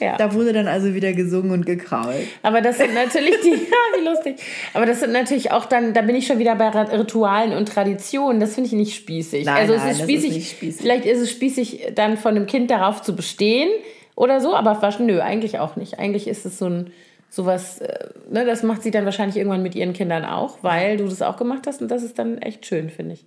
Ja. 0.00 0.16
Da 0.16 0.32
wurde 0.32 0.52
dann 0.52 0.68
also 0.68 0.94
wieder 0.94 1.12
gesungen 1.12 1.50
und 1.50 1.66
gekrault. 1.66 2.26
Aber 2.42 2.60
das 2.60 2.78
sind 2.78 2.94
natürlich 2.94 3.40
die, 3.42 3.50
ja, 3.50 3.98
wie 3.98 4.04
lustig. 4.04 4.36
Aber 4.72 4.86
das 4.86 5.00
sind 5.00 5.12
natürlich 5.12 5.52
auch 5.52 5.66
dann, 5.66 5.92
da 5.92 6.02
bin 6.02 6.16
ich 6.16 6.26
schon 6.26 6.38
wieder 6.38 6.54
bei 6.56 6.68
Ritualen 6.68 7.52
und 7.52 7.68
Traditionen. 7.68 8.40
Das 8.40 8.54
finde 8.54 8.68
ich 8.68 8.72
nicht 8.72 8.94
spießig. 8.94 9.44
Nein, 9.44 9.56
also 9.56 9.74
nein, 9.74 9.82
es 9.82 9.84
ist 9.84 9.90
das 9.90 9.98
ist 9.98 10.04
spießig, 10.04 10.32
nicht 10.32 10.50
spießig. 10.50 10.82
Vielleicht 10.82 11.04
ist 11.04 11.20
es 11.20 11.30
spießig, 11.30 11.92
dann 11.94 12.16
von 12.16 12.36
einem 12.36 12.46
Kind 12.46 12.70
darauf 12.70 13.02
zu 13.02 13.14
bestehen 13.14 13.68
oder 14.16 14.40
so, 14.40 14.54
aber 14.54 14.80
was, 14.80 14.98
nö, 14.98 15.20
eigentlich 15.20 15.58
auch 15.58 15.76
nicht. 15.76 15.98
Eigentlich 15.98 16.28
ist 16.28 16.46
es 16.46 16.58
so 16.58 16.66
ein 16.66 16.92
sowas, 17.34 17.78
äh, 17.80 18.08
ne, 18.30 18.44
das 18.46 18.62
macht 18.62 18.82
sie 18.82 18.90
dann 18.90 19.04
wahrscheinlich 19.04 19.36
irgendwann 19.36 19.62
mit 19.62 19.74
ihren 19.74 19.92
Kindern 19.92 20.24
auch, 20.24 20.58
weil 20.62 20.96
du 20.96 21.04
das 21.08 21.20
auch 21.22 21.36
gemacht 21.36 21.66
hast 21.66 21.82
und 21.82 21.90
das 21.90 22.02
ist 22.02 22.18
dann 22.18 22.38
echt 22.38 22.64
schön, 22.66 22.90
finde 22.90 23.14
ich. 23.14 23.24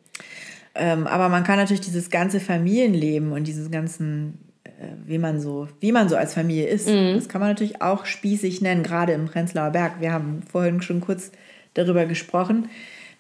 Ähm, 0.75 1.07
aber 1.07 1.27
man 1.29 1.43
kann 1.43 1.57
natürlich 1.57 1.81
dieses 1.81 2.09
ganze 2.09 2.39
Familienleben 2.39 3.31
und 3.33 3.45
diesen 3.47 3.69
ganzen, 3.71 4.37
äh, 4.63 4.69
wie 5.05 5.17
man 5.17 5.39
so, 5.41 5.67
wie 5.79 5.91
man 5.91 6.07
so 6.07 6.15
als 6.15 6.33
Familie 6.35 6.67
ist, 6.67 6.87
Mhm. 6.87 7.15
das 7.15 7.27
kann 7.27 7.41
man 7.41 7.49
natürlich 7.49 7.81
auch 7.81 8.05
spießig 8.05 8.61
nennen, 8.61 8.83
gerade 8.83 9.13
im 9.13 9.25
Prenzlauer 9.25 9.71
Berg. 9.71 9.99
Wir 9.99 10.13
haben 10.13 10.41
vorhin 10.49 10.81
schon 10.81 11.01
kurz 11.01 11.31
darüber 11.73 12.05
gesprochen. 12.05 12.69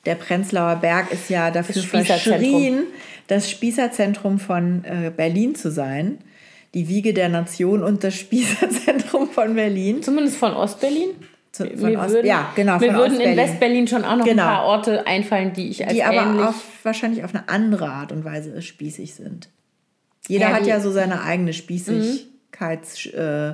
Der 0.05 0.15
Prenzlauer 0.15 0.77
Berg 0.77 1.11
ist 1.11 1.29
ja 1.29 1.51
dafür 1.51 1.81
Spießerzentrum. 1.81 2.31
verschrien, 2.31 2.83
das 3.27 3.49
Spießerzentrum 3.49 4.39
von 4.39 4.85
äh, 4.85 5.11
Berlin 5.15 5.53
zu 5.55 5.69
sein. 5.69 6.19
Die 6.73 6.87
Wiege 6.89 7.13
der 7.13 7.29
Nation 7.29 7.83
und 7.83 8.03
das 8.03 8.13
Spießerzentrum 8.15 9.29
von 9.29 9.55
Berlin. 9.55 10.03
Zumindest 10.03 10.37
von 10.37 10.53
Ostberlin. 10.53 11.09
Zu, 11.51 11.65
von 11.77 11.95
Ost, 11.97 12.11
würden, 12.13 12.27
ja, 12.27 12.51
genau, 12.55 12.77
mir 12.77 12.93
würden 12.93 13.19
in. 13.19 13.35
Westberlin 13.35 13.87
schon 13.87 14.03
auch 14.03 14.17
noch 14.17 14.25
Genau. 14.25 14.43
ein 14.43 14.49
paar 14.49 14.65
Orte 14.65 15.07
einfallen, 15.07 15.53
die 15.53 15.69
ich 15.69 15.83
als 15.85 15.93
die 15.93 16.03
aber 16.03 16.49
auf, 16.49 16.55
wahrscheinlich 16.83 17.23
auf 17.23 17.33
eine 17.33 17.49
andere 17.49 17.87
Art 17.89 18.11
und 18.11 18.23
Weise 18.25 18.61
spießig 18.61 19.15
sind. 19.15 19.49
Jeder 20.27 20.49
Ja, 20.49 20.53
hat 20.55 20.63
Mhm. 20.63 20.67
ja 20.67 20.79
so 20.81 20.91
seine 20.91 21.21
eigene 21.23 21.53
Spießigkeits... 21.53 23.07
Äh, 23.07 23.53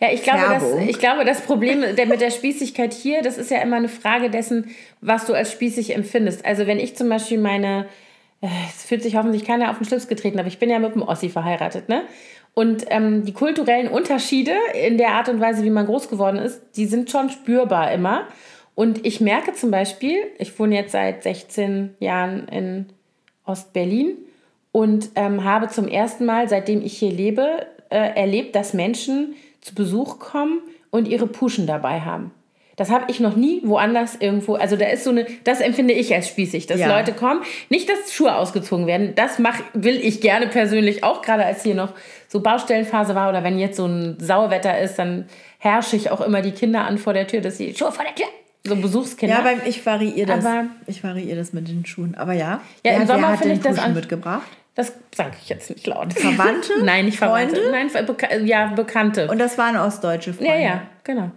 Ja, 0.00 0.12
ich 0.12 0.22
glaube, 0.22 0.40
das, 0.40 0.62
Färbung. 0.62 0.88
ich 0.88 0.98
glaube, 0.98 1.24
das 1.24 1.40
Problem 1.40 1.82
der, 1.96 2.06
mit 2.06 2.20
der 2.20 2.30
Spießigkeit 2.30 2.92
hier, 2.92 3.22
das 3.22 3.38
ist 3.38 3.50
ja 3.50 3.60
immer 3.62 3.76
eine 3.76 3.88
Frage 3.88 4.28
dessen, 4.28 4.70
was 5.00 5.24
du 5.26 5.34
als 5.34 5.50
spießig 5.52 5.94
empfindest. 5.94 6.44
Also 6.44 6.66
wenn 6.66 6.78
ich 6.78 6.96
zum 6.96 7.08
Beispiel 7.08 7.38
meine, 7.38 7.86
äh, 8.40 8.48
es 8.68 8.84
fühlt 8.84 9.02
sich 9.02 9.16
hoffentlich 9.16 9.44
keiner 9.44 9.70
auf 9.70 9.78
den 9.78 9.86
Schlips 9.86 10.06
getreten, 10.08 10.38
aber 10.38 10.48
ich 10.48 10.58
bin 10.58 10.68
ja 10.68 10.78
mit 10.78 10.92
einem 10.92 11.02
Ossi 11.02 11.28
verheiratet, 11.28 11.88
ne? 11.88 12.02
Und 12.54 12.84
ähm, 12.88 13.24
die 13.24 13.32
kulturellen 13.32 13.88
Unterschiede 13.88 14.52
in 14.74 14.98
der 14.98 15.14
Art 15.14 15.28
und 15.28 15.40
Weise, 15.40 15.64
wie 15.64 15.70
man 15.70 15.86
groß 15.86 16.08
geworden 16.08 16.38
ist, 16.38 16.60
die 16.76 16.86
sind 16.86 17.10
schon 17.10 17.30
spürbar 17.30 17.92
immer. 17.92 18.26
Und 18.74 19.06
ich 19.06 19.20
merke 19.20 19.52
zum 19.52 19.70
Beispiel, 19.70 20.16
ich 20.38 20.58
wohne 20.58 20.74
jetzt 20.74 20.92
seit 20.92 21.22
16 21.22 21.94
Jahren 21.98 22.48
in 22.48 22.86
Ostberlin 23.46 24.16
und 24.70 25.10
ähm, 25.14 25.44
habe 25.44 25.68
zum 25.68 25.88
ersten 25.88 26.24
Mal, 26.24 26.48
seitdem 26.48 26.82
ich 26.82 26.98
hier 26.98 27.10
lebe, 27.10 27.66
äh, 27.90 28.16
erlebt, 28.18 28.54
dass 28.54 28.74
Menschen 28.74 29.34
zu 29.60 29.74
Besuch 29.74 30.18
kommen 30.18 30.60
und 30.90 31.08
ihre 31.08 31.26
Puschen 31.26 31.66
dabei 31.66 32.00
haben. 32.00 32.32
Das 32.76 32.90
habe 32.90 33.04
ich 33.08 33.20
noch 33.20 33.36
nie 33.36 33.60
woanders 33.64 34.16
irgendwo. 34.18 34.54
Also 34.54 34.76
da 34.76 34.86
ist 34.86 35.04
so 35.04 35.10
eine, 35.10 35.26
das 35.44 35.60
empfinde 35.60 35.92
ich 35.92 36.14
als 36.14 36.28
spießig, 36.28 36.66
dass 36.66 36.80
Ja. 36.80 36.88
Leute 36.88 37.12
kommen. 37.12 37.42
Nicht, 37.68 37.88
dass 37.88 38.12
Schuhe 38.14 38.34
ausgezogen 38.34 38.86
werden. 38.86 39.12
Das 39.14 39.38
mach, 39.38 39.58
will 39.74 39.96
ich 40.02 40.20
gerne 40.22 40.46
persönlich 40.46 41.04
auch, 41.04 41.20
gerade 41.22 41.44
als 41.44 41.62
hier 41.62 41.74
noch 41.74 41.92
so 42.28 42.40
Baustellenphase 42.40 43.14
war 43.14 43.28
oder 43.28 43.44
wenn 43.44 43.58
jetzt 43.58 43.76
so 43.76 43.86
ein 43.86 44.16
Sauwetter 44.18 44.78
ist, 44.80 44.96
dann 44.98 45.26
herrsche 45.58 45.96
ich 45.96 46.10
auch 46.10 46.20
immer 46.22 46.40
die 46.40 46.52
Kinder 46.52 46.86
an 46.86 46.96
vor 46.98 47.12
der 47.12 47.26
Tür, 47.26 47.40
dass 47.42 47.58
sie 47.58 47.74
Schuhe 47.74 47.92
vor 47.92 48.04
der 48.04 48.14
Tür. 48.14 48.26
So 48.64 48.76
Besuchskinder. 48.76 49.34
ja, 49.36 49.42
beim, 49.42 49.60
ich 49.66 49.84
variiere 49.84 50.26
das. 50.36 50.46
Aber- 50.46 50.66
ich 50.86 51.02
variiere 51.04 51.36
das 51.36 51.52
mit 51.52 51.68
den 51.68 51.84
Schuhen. 51.84 52.14
Aber 52.14 52.32
ja, 52.32 52.60
Ja, 52.86 52.92
im 52.92 53.06
Sommer 53.06 53.36
finde 53.36 53.54
ich 53.56 53.60
das 53.60 53.78
an- 53.78 53.92
mitgebracht? 53.92 54.46
Das 54.74 54.94
sage 55.14 55.32
ich 55.42 55.50
jetzt 55.50 55.68
nicht 55.68 55.86
laut. 55.86 56.14
Verwandte? 56.14 56.72
Nein, 56.82 57.04
nicht 57.04 57.18
Verwandte. 57.18 57.56
Freunde? 57.56 57.70
Nein, 57.92 58.06
Beka 58.06 58.34
ja, 58.36 58.68
Bekannte. 58.68 59.28
Und 59.30 59.38
das 59.38 59.58
waren 59.58 59.76
ostdeutsche 59.76 60.32
Freunde. 60.32 60.52
ja, 60.54 60.58
ja, 60.58 60.82
genau. 61.04 61.30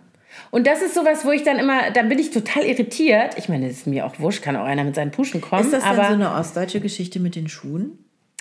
Und 0.55 0.67
das 0.67 0.81
ist 0.81 0.93
sowas, 0.93 1.25
wo 1.25 1.31
ich 1.31 1.43
dann 1.43 1.59
immer, 1.59 1.91
da 1.91 2.01
bin 2.03 2.17
ich 2.17 2.31
total 2.31 2.63
irritiert. 2.63 3.33
Ich 3.37 3.49
meine, 3.49 3.67
das 3.67 3.75
ist 3.79 3.87
mir 3.87 4.05
auch 4.05 4.19
wurscht, 4.19 4.41
kann 4.41 4.55
auch 4.55 4.63
einer 4.63 4.85
mit 4.85 4.95
seinen 4.95 5.11
Puschen 5.11 5.41
kommen. 5.41 5.61
Ist 5.61 5.73
das 5.73 5.83
denn 5.83 5.95
so 5.95 6.01
eine 6.01 6.31
ostdeutsche 6.31 6.79
Geschichte 6.79 7.19
mit 7.19 7.35
den 7.35 7.49
Schuhen? 7.49 7.99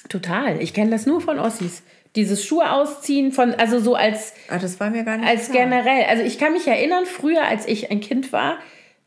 total. 0.09 0.63
Ich 0.63 0.75
kenne 0.75 0.91
das 0.91 1.07
nur 1.07 1.21
von 1.21 1.41
Ossis. 1.41 1.83
Dieses 2.15 2.45
Schuhe 2.45 2.71
ausziehen 2.71 3.33
von, 3.33 3.55
also 3.55 3.81
so 3.81 3.97
als, 3.97 4.35
Ah, 4.49 4.59
das 4.59 4.79
war 4.79 4.91
mir 4.91 5.03
gar 5.03 5.17
nicht 5.17 5.29
als 5.29 5.51
klar. 5.51 5.65
generell. 5.65 6.05
Also 6.09 6.23
ich 6.23 6.39
kann 6.39 6.53
mich 6.53 6.69
erinnern, 6.69 7.05
früher, 7.05 7.43
als 7.43 7.67
ich 7.67 7.91
ein 7.91 7.99
Kind 8.01 8.33
war, 8.33 8.59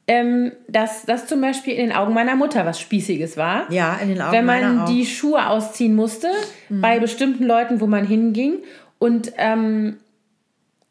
ähm, 0.07 0.51
dass 0.67 1.05
das 1.05 1.27
zum 1.27 1.39
Beispiel 1.39 1.75
in 1.75 1.87
den 1.87 1.95
Augen 1.95 2.13
meiner 2.13 2.35
Mutter 2.35 2.65
was 2.65 2.79
Spießiges 2.81 3.37
war. 3.37 3.71
Ja, 3.71 3.97
in 4.01 4.09
den 4.09 4.21
Augen 4.21 4.33
wenn 4.33 4.45
meiner 4.45 4.73
man 4.73 4.79
auch. 4.81 4.89
die 4.89 5.05
Schuhe 5.05 5.47
ausziehen 5.47 5.95
musste 5.95 6.29
bei 6.69 6.99
bestimmten 6.99 7.45
Leuten, 7.45 7.79
wo 7.79 7.87
man 7.87 8.05
hinging. 8.05 8.55
Und 8.99 9.31
ähm, 9.37 9.97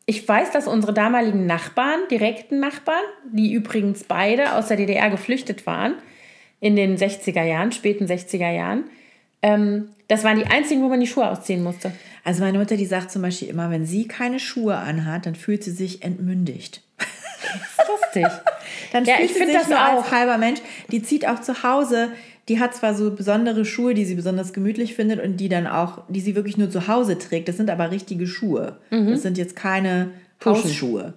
ich 0.07 0.27
weiß, 0.27 0.53
dass 0.53 0.67
unsere 0.69 0.95
damaligen 0.95 1.47
Nachbarn, 1.47 2.01
direkten 2.11 2.61
Nachbarn, 2.61 3.03
die 3.33 3.53
übrigens 3.53 4.05
beide 4.05 4.55
aus 4.55 4.69
der 4.69 4.77
DDR 4.77 5.11
geflüchtet 5.11 5.67
waren, 5.67 5.95
in 6.61 6.77
den 6.77 6.97
60er 6.97 7.43
Jahren, 7.43 7.73
späten 7.73 8.07
60er 8.07 8.51
Jahren, 8.51 8.85
ähm, 9.43 9.91
das 10.09 10.23
waren 10.25 10.39
die 10.39 10.47
einzigen, 10.47 10.83
wo 10.83 10.89
man 10.89 11.01
die 11.01 11.07
Schuhe 11.09 11.29
ausziehen 11.29 11.63
musste. 11.63 11.91
Also 12.25 12.43
meine 12.43 12.59
Mutter, 12.59 12.77
die 12.77 12.87
sagt 12.87 13.11
zum 13.11 13.23
Beispiel 13.23 13.49
immer, 13.49 13.71
wenn 13.71 13.85
sie 13.85 14.07
keine 14.07 14.39
Schuhe 14.39 14.77
anhat, 14.77 15.27
dann 15.27 15.35
fühlt 15.35 15.65
sie 15.65 15.73
sich 15.73 16.03
entmündigt. 16.05 16.83
Lustig. 17.89 18.27
Dann 18.93 19.05
Ja, 19.05 19.17
fühlt 19.17 19.31
ich 19.31 19.37
sie 19.37 19.45
sich 19.47 19.55
das 19.55 19.69
nur 19.69 19.79
auch. 19.79 20.03
als 20.05 20.11
halber 20.13 20.39
Mensch. 20.39 20.61
Die 20.91 21.03
zieht 21.03 21.27
auch 21.29 21.41
zu 21.41 21.63
Hause. 21.63 22.11
Die 22.49 22.61
hat 22.61 22.75
zwar 22.75 22.95
so 22.95 23.11
besondere 23.11 23.65
Schuhe, 23.65 23.93
die 23.95 24.05
sie 24.05 24.15
besonders 24.15 24.53
gemütlich 24.53 24.95
findet 24.95 25.23
und 25.23 25.37
die 25.39 25.49
dann 25.49 25.67
auch, 25.67 26.05
die 26.09 26.21
sie 26.21 26.37
wirklich 26.37 26.57
nur 26.57 26.71
zu 26.71 26.87
Hause 26.87 27.19
trägt. 27.19 27.49
Das 27.49 27.57
sind 27.57 27.71
aber 27.71 27.91
richtige 27.91 28.27
Schuhe. 28.27 28.77
Mhm. 28.91 29.11
Das 29.11 29.23
sind 29.23 29.37
jetzt 29.37 29.57
keine 29.57 30.11
Puschen. 30.39 30.65
Hausschuhe. 30.65 31.15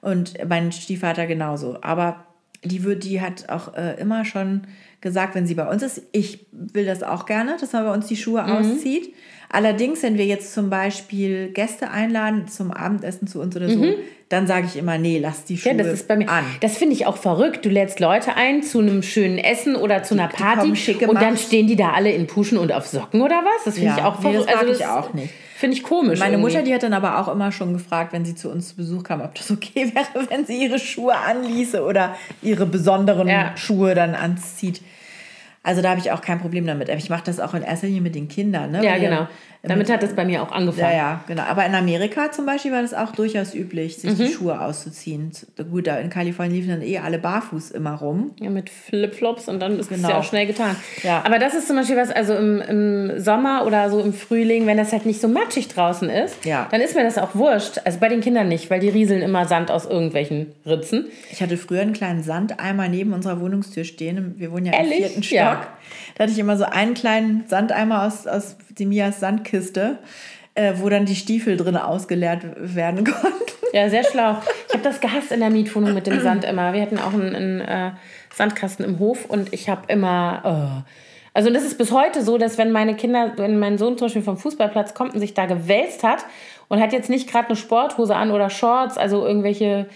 Und 0.00 0.34
mein 0.48 0.70
Stiefvater 0.70 1.26
genauso. 1.26 1.78
Aber 1.82 2.24
die, 2.64 2.84
wird, 2.84 3.02
die 3.04 3.20
hat 3.20 3.48
auch 3.48 3.74
äh, 3.74 4.00
immer 4.00 4.24
schon 4.24 4.62
gesagt, 5.00 5.34
wenn 5.34 5.46
sie 5.46 5.54
bei 5.54 5.68
uns 5.68 5.82
ist, 5.82 6.02
ich 6.12 6.46
will 6.52 6.86
das 6.86 7.02
auch 7.02 7.26
gerne, 7.26 7.56
dass 7.60 7.72
man 7.72 7.84
bei 7.84 7.92
uns 7.92 8.06
die 8.06 8.16
Schuhe 8.16 8.42
Mhm. 8.42 8.50
auszieht. 8.50 9.12
Allerdings, 9.50 10.02
wenn 10.02 10.18
wir 10.18 10.26
jetzt 10.26 10.52
zum 10.52 10.68
Beispiel 10.70 11.48
Gäste 11.48 11.90
einladen 11.90 12.48
zum 12.48 12.70
Abendessen 12.70 13.26
zu 13.26 13.40
uns 13.40 13.56
oder 13.56 13.68
so, 13.70 13.82
dann 14.28 14.46
sage 14.46 14.66
ich 14.66 14.76
immer, 14.76 14.98
nee, 14.98 15.18
lass 15.18 15.44
die 15.44 15.56
Schuhe 15.56 15.72
Mhm. 15.72 15.78
Ja, 15.78 15.84
das 15.84 15.94
ist 15.94 16.06
bei 16.08 16.16
mir. 16.16 16.28
an. 16.28 16.44
Das 16.60 16.76
finde 16.76 16.94
ich 16.94 17.06
auch 17.06 17.16
verrückt. 17.16 17.64
Du 17.64 17.70
lädst 17.70 17.98
Leute 17.98 18.36
ein 18.36 18.62
zu 18.62 18.78
einem 18.80 19.02
schönen 19.02 19.38
Essen 19.38 19.74
oder 19.74 20.02
zu 20.02 20.14
einer 20.14 20.28
die 20.28 20.36
Party 20.36 20.76
schick 20.76 21.00
und 21.08 21.20
dann 21.20 21.38
stehen 21.38 21.66
die 21.66 21.76
da 21.76 21.92
alle 21.92 22.12
in 22.12 22.26
Puschen 22.26 22.58
und 22.58 22.72
auf 22.72 22.86
Socken 22.86 23.22
oder 23.22 23.36
was? 23.42 23.64
Das 23.64 23.74
finde 23.76 23.88
Ja, 23.90 23.96
ich 23.96 24.04
auch 24.04 24.22
nee, 24.22 24.34
das 24.34 24.44
verrückt. 24.44 24.66
mag 24.66 24.76
ich 24.76 24.86
auch 24.86 25.14
nicht. 25.14 25.32
Finde 25.56 25.76
ich 25.76 25.82
komisch. 25.82 26.18
Meine 26.20 26.34
irgendwie. 26.34 26.50
Mutter, 26.52 26.62
die 26.62 26.74
hat 26.74 26.82
dann 26.82 26.92
aber 26.92 27.18
auch 27.18 27.26
immer 27.32 27.50
schon 27.50 27.72
gefragt, 27.72 28.12
wenn 28.12 28.24
sie 28.24 28.34
zu 28.34 28.48
uns 28.50 28.68
zu 28.68 28.76
Besuch 28.76 29.02
kam, 29.02 29.22
ob 29.22 29.34
das 29.34 29.50
okay 29.50 29.90
wäre, 29.94 30.28
wenn 30.28 30.44
sie 30.44 30.62
ihre 30.62 30.78
Schuhe 30.78 31.16
anließe 31.16 31.82
oder 31.82 32.14
ihre 32.42 32.66
besonderen 32.66 33.26
Ja. 33.28 33.56
Schuhe 33.56 33.94
dann 33.94 34.14
anzieht. 34.14 34.82
Also 35.68 35.82
da 35.82 35.90
habe 35.90 36.00
ich 36.00 36.10
auch 36.12 36.22
kein 36.22 36.40
Problem 36.40 36.66
damit. 36.66 36.88
Aber 36.88 36.96
ich 36.96 37.10
mache 37.10 37.24
das 37.24 37.38
auch 37.38 37.52
in 37.52 37.62
erster 37.62 37.88
Linie 37.88 38.00
mit 38.00 38.14
den 38.14 38.26
Kindern. 38.26 38.70
Ne? 38.70 38.82
Ja, 38.82 38.92
Weil 38.92 39.00
genau. 39.00 39.28
Damit 39.64 39.90
hat 39.90 40.02
es 40.04 40.14
bei 40.14 40.24
mir 40.24 40.42
auch 40.42 40.52
angefangen. 40.52 40.92
Ja, 40.92 40.96
ja, 40.96 41.20
genau. 41.26 41.42
Aber 41.42 41.66
in 41.66 41.74
Amerika 41.74 42.30
zum 42.30 42.46
Beispiel 42.46 42.70
war 42.72 42.80
das 42.82 42.94
auch 42.94 43.10
durchaus 43.12 43.54
üblich, 43.54 43.96
sich 43.98 44.12
Mhm. 44.12 44.16
die 44.16 44.28
Schuhe 44.32 44.60
auszuziehen. 44.60 45.32
Gut, 45.70 45.88
da 45.88 45.98
in 45.98 46.10
Kalifornien 46.10 46.54
liefen 46.54 46.70
dann 46.70 46.82
eh 46.82 46.98
alle 46.98 47.18
barfuß 47.18 47.72
immer 47.72 47.94
rum. 47.94 48.30
Ja, 48.40 48.50
mit 48.50 48.70
Flipflops 48.70 49.48
und 49.48 49.60
dann 49.60 49.72
ist 49.78 49.90
es 49.90 49.96
Genau. 49.96 50.10
ja 50.10 50.18
auch 50.18 50.24
schnell 50.24 50.46
getan. 50.46 50.76
Ja. 51.02 51.22
Aber 51.26 51.38
das 51.40 51.54
ist 51.54 51.66
zum 51.66 51.76
Beispiel 51.76 51.96
was, 51.96 52.10
also 52.10 52.34
im, 52.34 52.60
im 52.62 53.20
Sommer 53.20 53.66
oder 53.66 53.90
so 53.90 54.00
im 54.00 54.12
Frühling, 54.14 54.66
wenn 54.66 54.76
das 54.78 54.92
halt 54.92 55.04
nicht 55.06 55.20
so 55.20 55.26
matschig 55.28 55.66
draußen 55.68 56.08
ist, 56.08 56.44
Ja. 56.44 56.68
dann 56.70 56.80
ist 56.80 56.94
mir 56.94 57.02
das 57.02 57.18
auch 57.18 57.34
wurscht. 57.34 57.80
Also 57.84 57.98
bei 57.98 58.08
den 58.08 58.20
Kindern 58.20 58.48
nicht, 58.48 58.70
weil 58.70 58.78
die 58.80 58.88
rieseln 58.88 59.22
immer 59.22 59.44
Sand 59.46 59.70
aus 59.72 59.86
irgendwelchen 59.86 60.52
Ritzen. 60.66 61.06
Ich 61.32 61.42
hatte 61.42 61.56
früher 61.56 61.80
einen 61.82 61.92
kleinen 61.94 62.22
Sandeimer 62.22 62.88
neben 62.88 63.12
unserer 63.12 63.40
Wohnungstür 63.40 63.82
stehen. 63.84 64.34
Wir 64.38 64.52
wohnen 64.52 64.66
ja 64.66 64.72
Ehrlich? 64.74 64.92
im 64.98 64.98
vierten 65.04 65.22
Stock. 65.24 65.36
Ja. 65.36 65.66
Da 66.14 66.24
hatte 66.24 66.32
ich 66.32 66.38
immer 66.38 66.56
so 66.56 66.64
einen 66.64 66.94
kleinen 66.94 67.44
Sandeimer 67.48 68.04
aus, 68.06 68.26
aus 68.26 68.56
Demias 68.78 69.20
Sandkiste, 69.20 69.98
äh, 70.54 70.74
wo 70.76 70.88
dann 70.88 71.04
die 71.04 71.14
Stiefel 71.16 71.56
drin 71.56 71.76
ausgeleert 71.76 72.42
werden 72.56 73.04
konnten. 73.04 73.52
Ja, 73.72 73.88
sehr 73.90 74.04
schlau. 74.04 74.38
Ich 74.68 74.74
habe 74.74 74.82
das 74.82 75.00
gehasst 75.00 75.30
in 75.32 75.40
der 75.40 75.50
Mietwohnung 75.50 75.94
mit 75.94 76.06
dem 76.06 76.20
Sand 76.20 76.44
immer. 76.44 76.72
Wir 76.72 76.82
hatten 76.82 76.98
auch 76.98 77.12
einen, 77.12 77.34
einen 77.34 77.60
äh, 77.60 77.90
Sandkasten 78.34 78.84
im 78.84 78.98
Hof 78.98 79.26
und 79.26 79.52
ich 79.52 79.68
habe 79.68 79.82
immer. 79.88 80.42
Oh. 80.44 80.92
Also 81.34 81.50
das 81.50 81.62
ist 81.64 81.78
bis 81.78 81.92
heute 81.92 82.22
so, 82.22 82.38
dass 82.38 82.58
wenn 82.58 82.72
meine 82.72 82.96
Kinder, 82.96 83.32
wenn 83.36 83.58
mein 83.58 83.78
Sohn 83.78 83.96
zum 83.98 84.06
Beispiel 84.06 84.22
vom 84.22 84.38
Fußballplatz 84.38 84.94
kommt 84.94 85.14
und 85.14 85.20
sich 85.20 85.34
da 85.34 85.46
gewälzt 85.46 86.02
hat 86.02 86.24
und 86.68 86.80
hat 86.80 86.92
jetzt 86.92 87.10
nicht 87.10 87.30
gerade 87.30 87.48
eine 87.48 87.56
Sporthose 87.56 88.16
an 88.16 88.30
oder 88.30 88.50
Shorts, 88.50 88.98
also 88.98 89.24
irgendwelche 89.24 89.86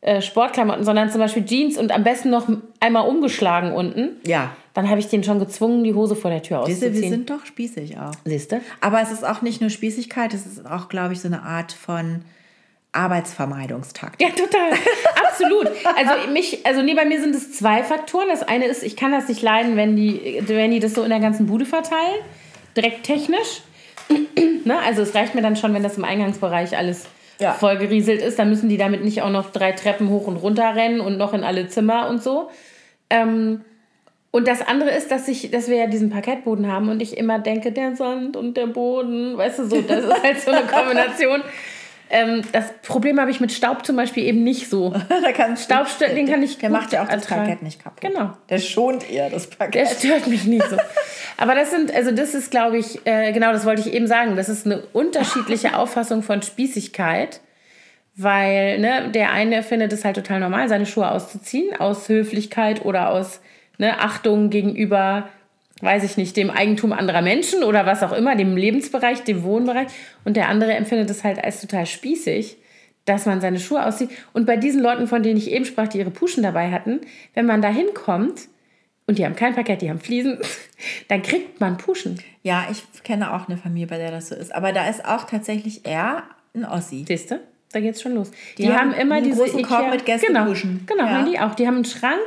äh, 0.00 0.22
Sportklamotten, 0.22 0.84
sondern 0.84 1.10
zum 1.10 1.20
Beispiel 1.20 1.44
Jeans 1.44 1.76
und 1.76 1.92
am 1.92 2.04
besten 2.04 2.30
noch 2.30 2.46
einmal 2.80 3.08
umgeschlagen 3.08 3.72
unten, 3.72 4.16
Ja. 4.24 4.52
Dann 4.76 4.88
habe 4.88 5.00
ich 5.00 5.08
den 5.08 5.24
schon 5.24 5.38
gezwungen, 5.40 5.82
die 5.82 5.94
Hose 5.94 6.14
vor 6.14 6.30
der 6.30 6.42
Tür 6.42 6.64
Siehst 6.66 6.82
du, 6.82 6.86
wir 6.86 6.90
auszuziehen. 6.92 7.10
sind 7.12 7.30
doch 7.30 7.44
spießig 7.46 7.98
auch. 7.98 8.12
Siehst 8.24 8.52
du? 8.52 8.60
Aber 8.80 9.00
es 9.00 9.10
ist 9.10 9.24
auch 9.26 9.42
nicht 9.42 9.60
nur 9.60 9.70
Spießigkeit, 9.70 10.32
es 10.34 10.46
ist 10.46 10.64
auch, 10.70 10.88
glaube 10.88 11.14
ich, 11.14 11.20
so 11.20 11.26
eine 11.28 11.42
Art 11.42 11.72
von 11.72 12.20
Arbeitsvermeidungstakt. 12.92 14.20
Ja, 14.22 14.28
total. 14.30 14.70
Absolut. 15.28 15.68
Also 15.96 16.30
mich, 16.32 16.64
also 16.66 16.82
nee, 16.82 16.94
bei 16.94 17.04
mir 17.04 17.20
sind 17.20 17.34
es 17.34 17.52
zwei 17.52 17.82
Faktoren. 17.82 18.28
Das 18.28 18.42
eine 18.42 18.66
ist, 18.66 18.82
ich 18.82 18.96
kann 18.96 19.12
das 19.12 19.28
nicht 19.28 19.42
leiden, 19.42 19.76
wenn 19.76 19.96
die, 19.96 20.42
wenn 20.46 20.70
die 20.70 20.80
das 20.80 20.94
so 20.94 21.02
in 21.02 21.10
der 21.10 21.20
ganzen 21.20 21.46
Bude 21.46 21.66
verteilen. 21.66 22.20
Direkt 22.76 23.04
technisch. 23.04 23.62
ne? 24.64 24.78
Also 24.86 25.02
es 25.02 25.14
reicht 25.14 25.34
mir 25.34 25.42
dann 25.42 25.56
schon, 25.56 25.74
wenn 25.74 25.82
das 25.82 25.96
im 25.98 26.04
Eingangsbereich 26.04 26.76
alles 26.76 27.06
Ja. 27.38 27.52
vollgerieselt 27.52 28.22
ist. 28.22 28.38
Dann 28.38 28.48
müssen 28.50 28.68
die 28.68 28.78
damit 28.78 29.04
nicht 29.04 29.22
auch 29.22 29.30
noch 29.30 29.50
drei 29.52 29.72
Treppen 29.72 30.08
hoch 30.08 30.26
und 30.26 30.36
runter 30.36 30.74
rennen 30.74 31.00
und 31.00 31.16
noch 31.18 31.34
in 31.34 31.44
alle 31.44 31.68
Zimmer 31.68 32.08
und 32.08 32.22
so. 32.22 32.50
Ähm, 33.10 33.60
und 34.30 34.46
das 34.48 34.60
andere 34.66 34.90
ist, 34.90 35.10
dass, 35.10 35.28
ich, 35.28 35.50
dass 35.50 35.68
wir 35.68 35.76
ja 35.76 35.86
diesen 35.86 36.10
Parkettboden 36.10 36.70
haben 36.70 36.88
und 36.88 37.00
ich 37.00 37.16
immer 37.16 37.38
denke, 37.38 37.72
der 37.72 37.96
Sand 37.96 38.36
und 38.36 38.56
der 38.56 38.66
Boden, 38.66 39.36
weißt 39.36 39.60
du 39.60 39.66
so, 39.66 39.80
das 39.80 40.04
ist 40.04 40.22
halt 40.22 40.40
so 40.40 40.50
eine 40.50 40.66
Kombination. 40.66 41.42
Ähm, 42.08 42.42
das 42.52 42.66
Problem 42.82 43.18
habe 43.18 43.32
ich 43.32 43.40
mit 43.40 43.50
Staub 43.50 43.84
zum 43.84 43.96
Beispiel 43.96 44.24
eben 44.24 44.44
nicht 44.44 44.70
so. 44.70 44.90
da 45.08 45.32
kannst 45.32 45.68
du- 45.68 45.74
Staub, 45.74 45.88
stört- 45.88 46.16
den 46.16 46.28
kann 46.28 46.40
ich 46.42 46.56
Der 46.58 46.70
macht 46.70 46.92
ja 46.92 47.02
auch 47.02 47.06
das 47.08 47.22
ertragen. 47.22 47.42
Parkett 47.46 47.62
nicht 47.62 47.82
kaputt. 47.82 48.00
Genau. 48.00 48.30
Der 48.48 48.58
schont 48.58 49.10
eher 49.10 49.28
das 49.30 49.48
Der 49.50 49.56
Parkett. 49.56 49.88
stört 49.88 50.26
mich 50.28 50.44
nicht 50.44 50.64
so. 50.68 50.76
Aber 51.36 51.54
das 51.56 51.70
sind, 51.72 51.92
also 51.92 52.12
das 52.12 52.34
ist, 52.34 52.50
glaube 52.52 52.78
ich, 52.78 53.04
äh, 53.06 53.32
genau, 53.32 53.50
das 53.52 53.64
wollte 53.66 53.80
ich 53.88 53.92
eben 53.92 54.06
sagen. 54.06 54.36
Das 54.36 54.48
ist 54.48 54.66
eine 54.66 54.82
unterschiedliche 54.92 55.76
Auffassung 55.78 56.22
von 56.22 56.42
Spießigkeit. 56.42 57.40
Weil 58.18 58.78
ne, 58.78 59.10
der 59.12 59.32
eine 59.32 59.62
findet 59.62 59.92
es 59.92 60.04
halt 60.04 60.16
total 60.16 60.40
normal, 60.40 60.68
seine 60.68 60.86
Schuhe 60.86 61.10
auszuziehen, 61.10 61.76
aus 61.78 62.08
Höflichkeit 62.08 62.84
oder 62.84 63.10
aus 63.10 63.40
ne, 63.78 63.98
Achtung 64.00 64.50
gegenüber, 64.50 65.28
weiß 65.80 66.04
ich 66.04 66.16
nicht, 66.16 66.36
dem 66.36 66.50
Eigentum 66.50 66.92
anderer 66.92 67.22
Menschen 67.22 67.62
oder 67.62 67.86
was 67.86 68.02
auch 68.02 68.12
immer, 68.12 68.36
dem 68.36 68.56
Lebensbereich, 68.56 69.24
dem 69.24 69.42
Wohnbereich. 69.42 69.88
Und 70.24 70.36
der 70.36 70.48
andere 70.48 70.74
empfindet 70.74 71.10
es 71.10 71.24
halt 71.24 71.42
als 71.42 71.60
total 71.60 71.86
spießig, 71.86 72.56
dass 73.04 73.26
man 73.26 73.40
seine 73.40 73.60
Schuhe 73.60 73.84
auszieht. 73.84 74.10
Und 74.32 74.46
bei 74.46 74.56
diesen 74.56 74.82
Leuten, 74.82 75.06
von 75.06 75.22
denen 75.22 75.38
ich 75.38 75.50
eben 75.50 75.64
sprach, 75.64 75.88
die 75.88 75.98
ihre 75.98 76.10
Puschen 76.10 76.42
dabei 76.42 76.70
hatten, 76.70 77.00
wenn 77.34 77.46
man 77.46 77.62
da 77.62 77.68
hinkommt 77.68 78.48
und 79.06 79.18
die 79.18 79.24
haben 79.24 79.36
kein 79.36 79.54
Parkett, 79.54 79.82
die 79.82 79.90
haben 79.90 80.00
Fliesen, 80.00 80.38
dann 81.08 81.22
kriegt 81.22 81.60
man 81.60 81.76
Puschen. 81.76 82.20
Ja, 82.42 82.66
ich 82.70 82.82
kenne 83.04 83.32
auch 83.32 83.48
eine 83.48 83.56
Familie, 83.56 83.86
bei 83.86 83.98
der 83.98 84.10
das 84.10 84.28
so 84.28 84.34
ist. 84.34 84.54
Aber 84.54 84.72
da 84.72 84.88
ist 84.88 85.04
auch 85.04 85.24
tatsächlich 85.24 85.86
er 85.86 86.24
ein 86.54 86.64
Ossi. 86.64 87.04
Siehst 87.06 87.30
du? 87.30 87.40
Da 87.76 87.82
geht's 87.82 88.00
schon 88.00 88.14
los. 88.14 88.30
Die, 88.56 88.62
Die 88.62 88.72
haben, 88.72 88.92
haben 88.92 88.98
immer 88.98 89.16
einen 89.16 89.24
diese 89.26 89.42
großen 89.42 89.62
Korb 89.62 89.90
mit 89.90 90.06
Gästepuschen. 90.06 90.84
Genau, 90.86 91.02
genau 91.02 91.04
Ja. 91.04 91.18
haben 91.18 91.30
die 91.30 91.38
auch. 91.38 91.54
Die 91.54 91.66
haben 91.66 91.74
einen 91.74 91.84
Schrank, 91.84 92.22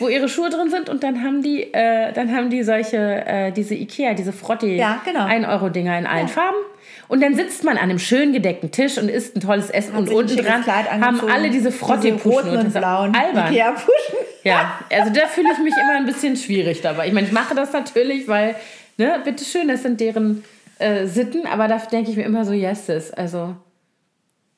wo 0.00 0.08
ihre 0.08 0.28
Schuhe 0.28 0.50
drin 0.50 0.68
sind 0.68 0.90
und 0.90 1.02
dann 1.02 1.22
haben 1.24 1.42
die, 1.42 1.72
äh, 1.72 2.12
dann 2.12 2.30
haben 2.30 2.50
die 2.50 2.62
solche, 2.62 2.98
äh, 2.98 3.52
diese 3.52 3.74
Ikea, 3.74 4.12
diese 4.12 4.34
Frotti 4.34 4.76
Ja, 4.76 5.00
genau. 5.02 5.24
1-Euro-Dinger 5.24 5.98
in 5.98 6.06
allen 6.06 6.28
Farben. 6.28 6.58
Und 7.08 7.22
dann 7.22 7.34
sitzt 7.34 7.64
man 7.64 7.78
an 7.78 7.84
einem 7.84 7.98
schön 7.98 8.34
gedeckten 8.34 8.70
Tisch 8.70 8.98
und 8.98 9.08
isst 9.08 9.34
ein 9.34 9.40
tolles 9.40 9.70
Essen 9.70 9.96
und 9.96 10.08
sich 10.08 10.14
ein 10.14 10.24
unten 10.24 10.36
dran 10.36 10.66
haben 10.66 11.20
alle 11.30 11.48
diese 11.48 11.72
Frotti-Puschen. 11.72 12.30
roten 12.30 12.50
und 12.50 12.66
und 12.66 12.74
blauen 12.74 13.14
albern. 13.16 13.50
Ikea-Puschen. 13.50 14.16
Ja, 14.44 14.78
also 14.92 15.10
da 15.10 15.26
fühle 15.26 15.48
ich 15.54 15.58
mich 15.58 15.74
immer 15.82 15.96
ein 15.96 16.04
bisschen 16.04 16.36
schwierig 16.36 16.82
dabei. 16.82 17.06
Ich 17.06 17.14
meine, 17.14 17.26
ich 17.26 17.32
mache 17.32 17.54
das 17.54 17.72
natürlich, 17.72 18.28
weil, 18.28 18.56
ne, 18.98 19.22
bitteschön, 19.24 19.68
das 19.68 19.82
sind 19.84 20.00
deren 20.00 20.44
äh, 20.78 21.06
Sitten, 21.06 21.46
aber 21.46 21.66
da 21.66 21.78
denke 21.78 22.10
ich 22.10 22.16
mir 22.18 22.24
immer 22.24 22.44
so, 22.44 22.52
yes, 22.52 22.86
sis. 22.86 23.10
Also, 23.10 23.54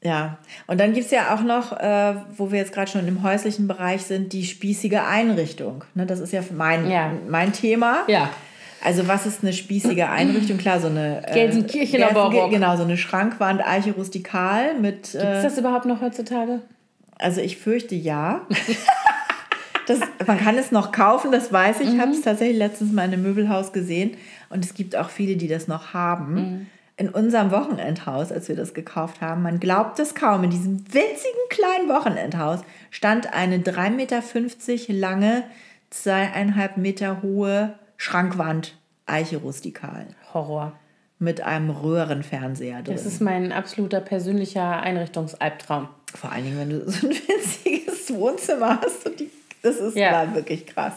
Ja, 0.04 0.36
und 0.66 0.78
dann 0.80 0.92
gibt 0.92 1.06
es 1.06 1.10
ja 1.12 1.34
auch 1.34 1.40
noch, 1.42 1.72
äh, 1.80 2.14
wo 2.36 2.52
wir 2.52 2.58
jetzt 2.58 2.72
gerade 2.74 2.90
schon 2.90 3.08
im 3.08 3.22
häuslichen 3.22 3.66
Bereich 3.66 4.02
sind, 4.02 4.32
die 4.34 4.44
spießige 4.44 5.02
Einrichtung. 5.04 5.82
Ne, 5.94 6.04
das 6.04 6.20
ist 6.20 6.32
ja 6.32 6.42
mein, 6.54 6.90
Ja. 6.90 7.10
mein 7.28 7.52
Thema. 7.52 8.02
ja. 8.06 8.28
Also 8.86 9.08
was 9.08 9.24
ist 9.24 9.42
eine 9.42 9.54
spießige 9.54 10.10
Einrichtung? 10.10 10.58
Klar, 10.58 10.78
so 10.78 10.88
eine... 10.88 11.26
Äh, 11.26 11.32
Gelsenkirchener 11.32 12.12
Barock. 12.12 12.50
Genau, 12.50 12.76
so 12.76 12.82
eine 12.82 12.98
Schrankwand, 12.98 13.66
Eiche 13.66 13.92
rustikal 13.92 14.74
mit... 14.78 15.06
Ist 15.06 15.14
Äh, 15.14 15.42
das 15.42 15.56
überhaupt 15.56 15.86
noch 15.86 16.02
heutzutage? 16.02 16.60
also 17.18 17.40
ich 17.40 17.56
fürchte 17.56 17.94
ja. 17.94 18.42
das, 19.86 20.00
man 20.26 20.38
kann 20.38 20.58
es 20.58 20.70
noch 20.70 20.92
kaufen, 20.92 21.32
das 21.32 21.50
weiß 21.52 21.80
ich. 21.80 21.94
Ich 21.94 21.98
habe 22.00 22.10
es 22.10 22.20
tatsächlich 22.20 22.58
letztens 22.58 22.92
mal 22.92 23.04
in 23.06 23.14
einem 23.14 23.22
Möbelhaus 23.22 23.72
gesehen. 23.72 24.18
Und 24.50 24.64
es 24.64 24.74
gibt 24.74 24.96
auch 24.96 25.08
viele, 25.08 25.36
die 25.36 25.48
das 25.48 25.66
noch 25.66 25.94
haben. 25.94 26.68
In 26.96 27.08
unserem 27.08 27.50
Wochenendhaus, 27.50 28.30
als 28.30 28.48
wir 28.48 28.54
das 28.54 28.72
gekauft 28.72 29.20
haben, 29.20 29.42
man 29.42 29.58
glaubt 29.58 29.98
es 29.98 30.14
kaum, 30.14 30.44
in 30.44 30.50
diesem 30.50 30.78
winzigen 30.92 31.48
kleinen 31.50 31.88
Wochenendhaus 31.88 32.60
stand 32.90 33.32
eine 33.32 33.58
3,50 33.58 33.90
Meter 33.90 34.22
lange, 34.92 35.42
zweieinhalb 35.90 36.76
Meter 36.76 37.22
hohe 37.22 37.74
Schrankwand, 37.96 38.76
Eiche 39.06 39.38
rustikal, 39.38 40.06
Horror. 40.32 40.72
mit 41.18 41.40
einem 41.40 41.70
Röhrenfernseher 41.70 42.82
drin. 42.82 42.94
Das 42.94 43.06
ist 43.06 43.20
mein 43.20 43.50
absoluter 43.52 44.00
persönlicher 44.00 44.80
Einrichtungsalbtraum. 44.82 45.88
Vor 46.14 46.30
allen 46.30 46.44
Dingen, 46.44 46.58
wenn 46.58 46.70
du 46.70 46.90
so 46.90 47.08
ein 47.08 47.12
winziges 47.28 48.12
Wohnzimmer 48.14 48.80
hast. 48.80 49.06
Und 49.06 49.18
die, 49.18 49.30
das 49.62 49.76
ist 49.76 49.96
Ja. 49.96 50.32
wirklich 50.34 50.66
krass. 50.66 50.92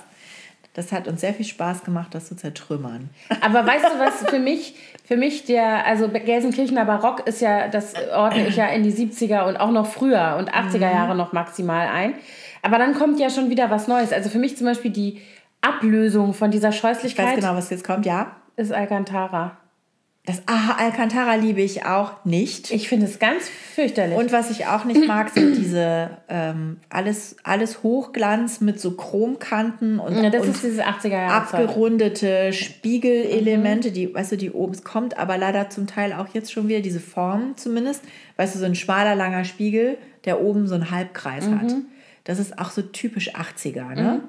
Das 0.78 0.92
hat 0.92 1.08
uns 1.08 1.22
sehr 1.22 1.34
viel 1.34 1.44
Spaß 1.44 1.84
gemacht, 1.84 2.14
das 2.14 2.28
zu 2.28 2.36
zertrümmern. 2.36 3.10
Aber 3.42 3.66
weißt 3.66 3.84
du, 3.84 4.00
was 4.00 4.30
für 4.30 4.38
mich, 4.38 4.76
für 5.04 5.18
mich 5.18 5.44
der, 5.46 5.88
also 5.88 6.08
Gelsenkirchener 6.08 6.86
Barock 6.86 7.26
ist 7.26 7.42
ja, 7.42 7.68
das 7.68 7.96
ordne 8.16 8.48
ich 8.48 8.58
ja 8.58 8.68
in 8.68 8.84
die 8.84 8.94
70er 8.94 9.48
und 9.48 9.58
auch 9.58 9.72
noch 9.72 9.88
früher 9.88 10.36
und 10.38 10.54
80er 10.54 10.92
Jahre 10.94 11.16
noch 11.16 11.34
maximal 11.34 11.88
ein. 11.88 12.14
Aber 12.62 12.78
dann 12.78 12.94
kommt 12.94 13.20
ja 13.20 13.32
schon 13.32 13.50
wieder 13.50 13.72
was 13.72 13.88
Neues. 13.88 14.14
Also 14.14 14.30
für 14.30 14.38
mich 14.38 14.56
zum 14.56 14.68
Beispiel 14.68 14.92
die 14.92 15.20
Ablösung 15.62 16.36
von 16.36 16.52
dieser 16.52 16.70
Ich 16.70 16.76
weiß 16.76 16.98
Scheußlichkeit 16.98 17.38
genau, 17.38 17.56
was 17.56 17.72
jetzt 17.72 17.84
kommt, 17.84 18.06
ja. 18.06 18.36
ist 18.56 18.72
Alcantara. 18.72 19.58
Das 20.28 20.42
Aha 20.46 20.76
Alcantara 20.78 21.36
liebe 21.36 21.62
ich 21.62 21.86
auch 21.86 22.26
nicht. 22.26 22.70
Ich 22.72 22.90
finde 22.90 23.06
es 23.06 23.18
ganz 23.18 23.48
fürchterlich. 23.48 24.18
Und 24.18 24.34
was 24.34 24.52
ich 24.52 24.66
auch 24.66 24.84
nicht 24.84 25.08
mag, 25.08 25.30
sind 25.30 25.56
diese 25.56 26.10
ähm, 26.28 26.82
alles, 26.90 27.38
alles 27.44 27.82
Hochglanz 27.82 28.60
mit 28.60 28.78
so 28.78 28.92
Chromkanten 28.92 30.00
und, 30.00 30.22
ja, 30.22 30.30
das 30.30 30.42
und 30.42 30.50
ist 30.50 30.64
dieses 30.64 30.82
80er 30.82 31.08
Jahre. 31.08 31.48
Zeug. 31.48 31.62
abgerundete 31.62 32.52
Spiegelelemente, 32.52 33.94
die, 33.94 34.14
weißt 34.14 34.34
du, 34.34 34.36
die 34.36 34.52
oben, 34.52 34.74
es 34.74 34.84
kommt 34.84 35.18
aber 35.18 35.38
leider 35.38 35.70
zum 35.70 35.88
Teil 35.88 36.12
auch 36.12 36.28
jetzt 36.34 36.52
schon 36.52 36.68
wieder 36.68 36.82
diese 36.82 37.00
Form 37.00 37.56
zumindest, 37.56 38.04
weißt 38.36 38.54
du, 38.56 38.60
so 38.60 38.66
ein 38.66 38.76
schmaler, 38.76 39.16
langer 39.16 39.46
Spiegel, 39.46 39.98
der 40.26 40.42
oben 40.42 40.68
so 40.68 40.76
einen 40.76 40.92
Halbkreis 40.92 41.48
hat. 41.48 41.74
Das 42.26 42.38
ist 42.38 42.60
auch 42.60 42.72
so 42.72 42.82
typisch 42.82 43.34
80er, 43.34 43.96
ne? 43.96 44.24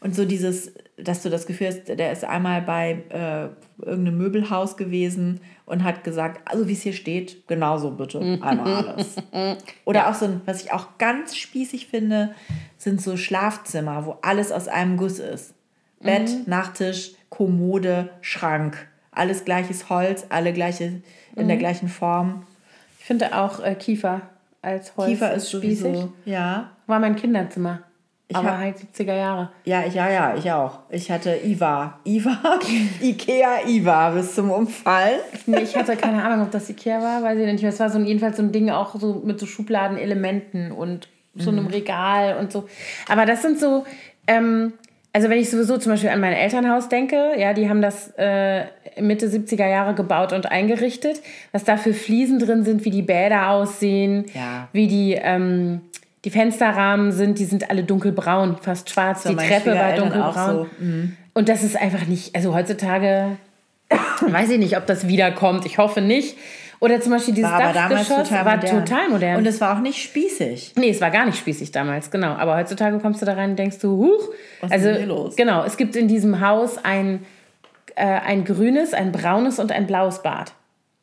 Und 0.00 0.14
so 0.14 0.24
dieses, 0.24 0.72
dass 0.96 1.22
du 1.22 1.28
das 1.28 1.46
Gefühl 1.46 1.68
hast, 1.68 1.88
der 1.88 2.10
ist 2.10 2.24
einmal 2.24 2.62
bei 2.62 3.02
äh, 3.10 3.84
irgendeinem 3.84 4.16
Möbelhaus 4.16 4.76
gewesen 4.76 5.40
und 5.66 5.84
hat 5.84 6.04
gesagt, 6.04 6.40
also 6.50 6.68
wie 6.68 6.72
es 6.72 6.82
hier 6.82 6.94
steht, 6.94 7.46
genauso 7.46 7.90
bitte, 7.90 8.38
einmal 8.40 8.88
alles. 8.88 9.16
Oder 9.84 10.08
auch 10.08 10.14
so 10.14 10.24
ein, 10.24 10.40
was 10.46 10.62
ich 10.62 10.72
auch 10.72 10.98
ganz 10.98 11.36
spießig 11.36 11.86
finde, 11.88 12.34
sind 12.78 13.02
so 13.02 13.16
Schlafzimmer, 13.16 14.06
wo 14.06 14.16
alles 14.22 14.52
aus 14.52 14.68
einem 14.68 14.96
Guss 14.96 15.18
ist. 15.18 15.54
Bett, 16.00 16.48
Nachttisch, 16.48 17.12
Kommode, 17.28 18.08
Schrank. 18.22 18.88
Alles 19.12 19.44
gleiches 19.44 19.90
Holz, 19.90 20.24
alle 20.30 20.54
gleiche, 20.54 21.02
in 21.36 21.48
der 21.48 21.58
gleichen 21.58 21.88
Form. 21.88 22.46
Ich 22.98 23.04
finde 23.04 23.36
auch 23.36 23.60
äh, 23.62 23.74
Kiefer 23.74 24.22
als 24.62 24.96
Holz 24.96 25.08
Kiefer 25.10 25.32
ist 25.32 25.50
spießig. 25.50 25.82
sowieso, 25.82 26.12
ja. 26.24 26.70
War 26.86 26.98
mein 26.98 27.16
Kinderzimmer. 27.16 27.80
Aber 28.36 28.52
hab- 28.52 28.58
halt 28.58 28.76
70er 28.78 29.14
Jahre. 29.14 29.50
Ja, 29.64 29.82
ich, 29.86 29.94
ja, 29.94 30.10
ja, 30.10 30.34
ich 30.36 30.50
auch. 30.52 30.80
Ich 30.90 31.10
hatte 31.10 31.36
Iva. 31.44 31.98
Iva, 32.04 32.36
Ikea 33.00 33.66
Iva 33.66 34.10
bis 34.10 34.34
zum 34.34 34.50
Umfallen. 34.50 35.20
Nee, 35.46 35.60
ich 35.60 35.76
hatte 35.76 35.96
keine 35.96 36.22
Ahnung, 36.24 36.46
ob 36.46 36.50
das 36.50 36.68
Ikea 36.70 37.00
war, 37.02 37.22
weiß 37.22 37.38
ich 37.38 37.46
nicht 37.46 37.62
mehr. 37.62 37.70
Es 37.72 37.80
war 37.80 37.90
so 37.90 37.98
ein, 37.98 38.06
jedenfalls 38.06 38.36
so 38.36 38.42
ein 38.42 38.52
Ding 38.52 38.70
auch 38.70 38.94
so 38.94 39.22
mit 39.24 39.38
so 39.40 39.46
Schubladenelementen 39.46 40.72
und 40.72 41.08
so 41.34 41.50
einem 41.50 41.66
Regal 41.66 42.36
und 42.38 42.50
so. 42.52 42.66
Aber 43.08 43.24
das 43.24 43.42
sind 43.42 43.58
so, 43.60 43.84
ähm, 44.26 44.72
also 45.12 45.28
wenn 45.28 45.38
ich 45.38 45.50
sowieso 45.50 45.78
zum 45.78 45.92
Beispiel 45.92 46.10
an 46.10 46.20
mein 46.20 46.32
Elternhaus 46.32 46.88
denke, 46.88 47.32
ja, 47.38 47.52
die 47.54 47.68
haben 47.68 47.82
das 47.82 48.12
äh, 48.16 48.64
Mitte 49.00 49.26
70er 49.28 49.66
Jahre 49.68 49.94
gebaut 49.94 50.32
und 50.32 50.50
eingerichtet. 50.50 51.20
Was 51.52 51.64
da 51.64 51.76
für 51.76 51.94
Fliesen 51.94 52.38
drin 52.38 52.64
sind, 52.64 52.84
wie 52.84 52.90
die 52.90 53.02
Bäder 53.02 53.50
aussehen, 53.50 54.26
Ja. 54.34 54.68
wie 54.72 54.86
die, 54.88 55.12
ähm, 55.20 55.80
die 56.24 56.30
Fensterrahmen 56.30 57.12
sind, 57.12 57.38
die 57.38 57.44
sind 57.44 57.70
alle 57.70 57.84
dunkelbraun, 57.84 58.58
fast 58.60 58.90
schwarz. 58.90 59.22
die 59.22 59.36
Treppe 59.36 59.74
war 59.74 59.94
dunkelbraun. 59.94 60.54
so. 60.78 60.84
Mhm. 60.84 61.16
Und 61.32 61.48
das 61.48 61.62
ist 61.62 61.80
einfach 61.80 62.06
nicht, 62.06 62.34
also 62.34 62.54
heutzutage 62.54 63.36
weiß 64.20 64.50
ich 64.50 64.58
nicht, 64.58 64.76
ob 64.76 64.86
das 64.86 65.08
wiederkommt. 65.08 65.64
Ich 65.66 65.78
hoffe 65.78 66.00
nicht. 66.00 66.36
Oder 66.80 66.98
zum 67.00 67.12
Beispiel 67.12 67.34
dieses 67.34 67.50
War 67.50 67.74
Dachgeschoss 67.74 68.28
total 68.28 68.44
war 68.46 68.56
modern. 68.56 68.84
total 68.84 69.08
modern. 69.10 69.36
Und 69.36 69.46
es 69.46 69.60
war 69.60 69.76
auch 69.76 69.82
nicht 69.82 70.02
spießig. 70.02 70.72
nee, 70.76 70.88
es 70.88 71.00
war 71.02 71.10
gar 71.10 71.26
nicht 71.26 71.38
spießig 71.38 71.72
damals, 71.72 72.10
genau. 72.10 72.32
Aber 72.32 72.56
heutzutage 72.56 72.98
kommst 73.00 73.20
du 73.20 73.26
da 73.26 73.34
rein 73.34 73.50
und 73.50 73.58
denkst 73.58 73.78
du, 73.80 73.98
huch. 73.98 74.28
Was 74.60 74.70
ist 74.70 74.72
also, 74.72 74.86
denn 74.86 74.96
hier 74.96 75.06
los? 75.06 75.36
genau, 75.36 75.62
es 75.64 75.76
gibt 75.76 75.94
in 75.94 76.08
diesem 76.08 76.40
Haus 76.40 76.78
ein, 76.82 77.26
äh, 77.96 78.04
ein 78.06 78.46
grünes, 78.46 78.94
ein 78.94 79.12
braunes 79.12 79.58
und 79.58 79.72
ein 79.72 79.86
blaues 79.86 80.22
Bad. 80.22 80.54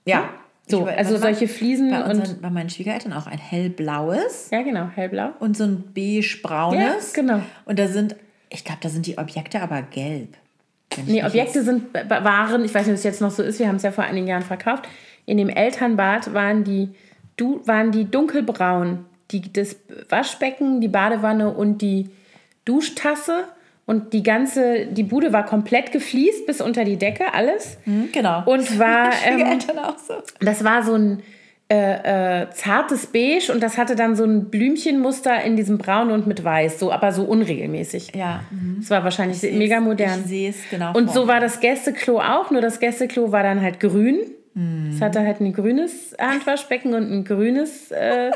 Ja. 0.06 0.30
So, 0.70 0.86
also 0.86 1.18
solche 1.18 1.48
Fliesen 1.48 1.92
bei, 1.92 2.04
und. 2.04 2.20
unseren, 2.20 2.42
bei 2.42 2.50
meinen 2.50 2.70
Schwiegereltern 2.70 3.14
auch 3.14 3.28
ein 3.28 3.38
hellblaues 3.38 4.50
Ja, 4.52 4.62
genau, 4.64 4.90
hellblau. 4.94 5.30
und 5.40 5.56
so 5.56 5.64
ein 5.64 5.84
beige-braunes. 5.94 7.16
Ja, 7.16 7.22
genau. 7.22 7.42
Und 7.66 7.80
da 7.80 7.88
sind, 7.88 8.16
ich 8.50 8.66
glaube, 8.66 8.80
da 8.82 8.90
sind 8.90 9.06
die 9.06 9.18
Objekte 9.18 9.62
aber 9.62 9.82
gelb. 9.82 10.36
Nee, 11.06 11.24
Objekte 11.24 11.64
sind, 11.64 11.94
waren, 11.94 12.66
ich 12.66 12.74
weiß 12.74 12.86
nicht, 12.88 12.94
ob 12.94 12.98
es 12.98 13.04
jetzt 13.04 13.22
noch 13.22 13.32
so 13.32 13.44
ist, 13.44 13.60
wir 13.60 13.68
haben 13.68 13.76
es 13.76 13.84
ja 13.84 13.92
vor 13.92 14.04
einigen 14.04 14.28
Jahren 14.28 14.44
verkauft. 14.44 14.88
In 15.26 15.38
dem 15.38 15.50
Elternbad 15.50 16.34
waren 16.34 16.64
die, 16.64 16.90
du, 17.36 17.62
waren 17.66 17.92
die 17.92 18.10
dunkelbraun. 18.10 19.06
Die, 19.32 19.52
das 19.52 19.76
Waschbecken, 20.08 20.80
die 20.80 20.88
Badewanne 20.88 21.54
und 21.54 21.82
die 21.82 22.10
Duschtasse. 22.64 23.44
Und 23.88 24.12
die 24.12 24.22
ganze, 24.22 24.86
die 24.88 25.04
Bude 25.04 25.32
war 25.34 25.46
komplett 25.46 25.94
gefliest 25.94 26.46
bis 26.46 26.62
unter 26.62 26.84
die 26.84 26.98
Decke, 26.98 27.34
alles. 27.34 27.78
Hm, 27.86 28.10
genau. 28.12 28.44
Und 28.46 28.78
war, 28.78 29.12
ähm, 29.26 29.60
auch 29.82 29.98
so. 29.98 30.16
das 30.42 30.64
war 30.64 30.84
so 30.84 30.94
ein 30.94 31.24
äh, 31.70 32.44
äh, 32.44 32.50
zartes 32.52 33.08
Beige 33.08 33.52
und 33.52 33.64
das 33.64 33.78
hatte 33.78 33.96
dann 33.96 34.16
so 34.16 34.26
ein 34.26 34.50
Blümchenmuster 34.50 35.42
in 35.42 35.56
diesem 35.56 35.78
Braun 35.78 36.12
und 36.12 36.28
mit 36.28 36.44
Weiß, 36.44 36.80
so, 36.80 36.92
aber 36.92 37.12
so 37.12 37.24
unregelmäßig. 37.24 38.14
Ja. 38.16 38.42
mhm. 38.52 38.80
Es 38.82 38.90
war 38.90 39.04
wahrscheinlich 39.04 39.42
mega 39.54 39.80
modern. 39.80 40.22
Ich 40.22 40.28
sehe 40.28 40.50
es 40.50 40.58
genau. 40.70 40.94
Und 40.94 41.12
so 41.12 41.28
war 41.28 41.40
das 41.40 41.60
Gästeklo 41.60 42.20
auch, 42.20 42.52
nur 42.52 42.62
das 42.62 42.80
Gästeklo 42.80 43.32
war 43.32 43.44
dann 43.44 43.62
halt 43.62 43.80
grün. 43.80 44.20
Mhm. 44.54 44.92
Es 44.94 45.02
hatte 45.02 45.22
halt 45.22 45.40
ein 45.40 45.54
grünes 45.54 46.16
Handwaschbecken 46.20 46.94
und 46.94 47.12
ein 47.12 47.24
grünes. 47.24 47.92
Äh, 47.92 48.32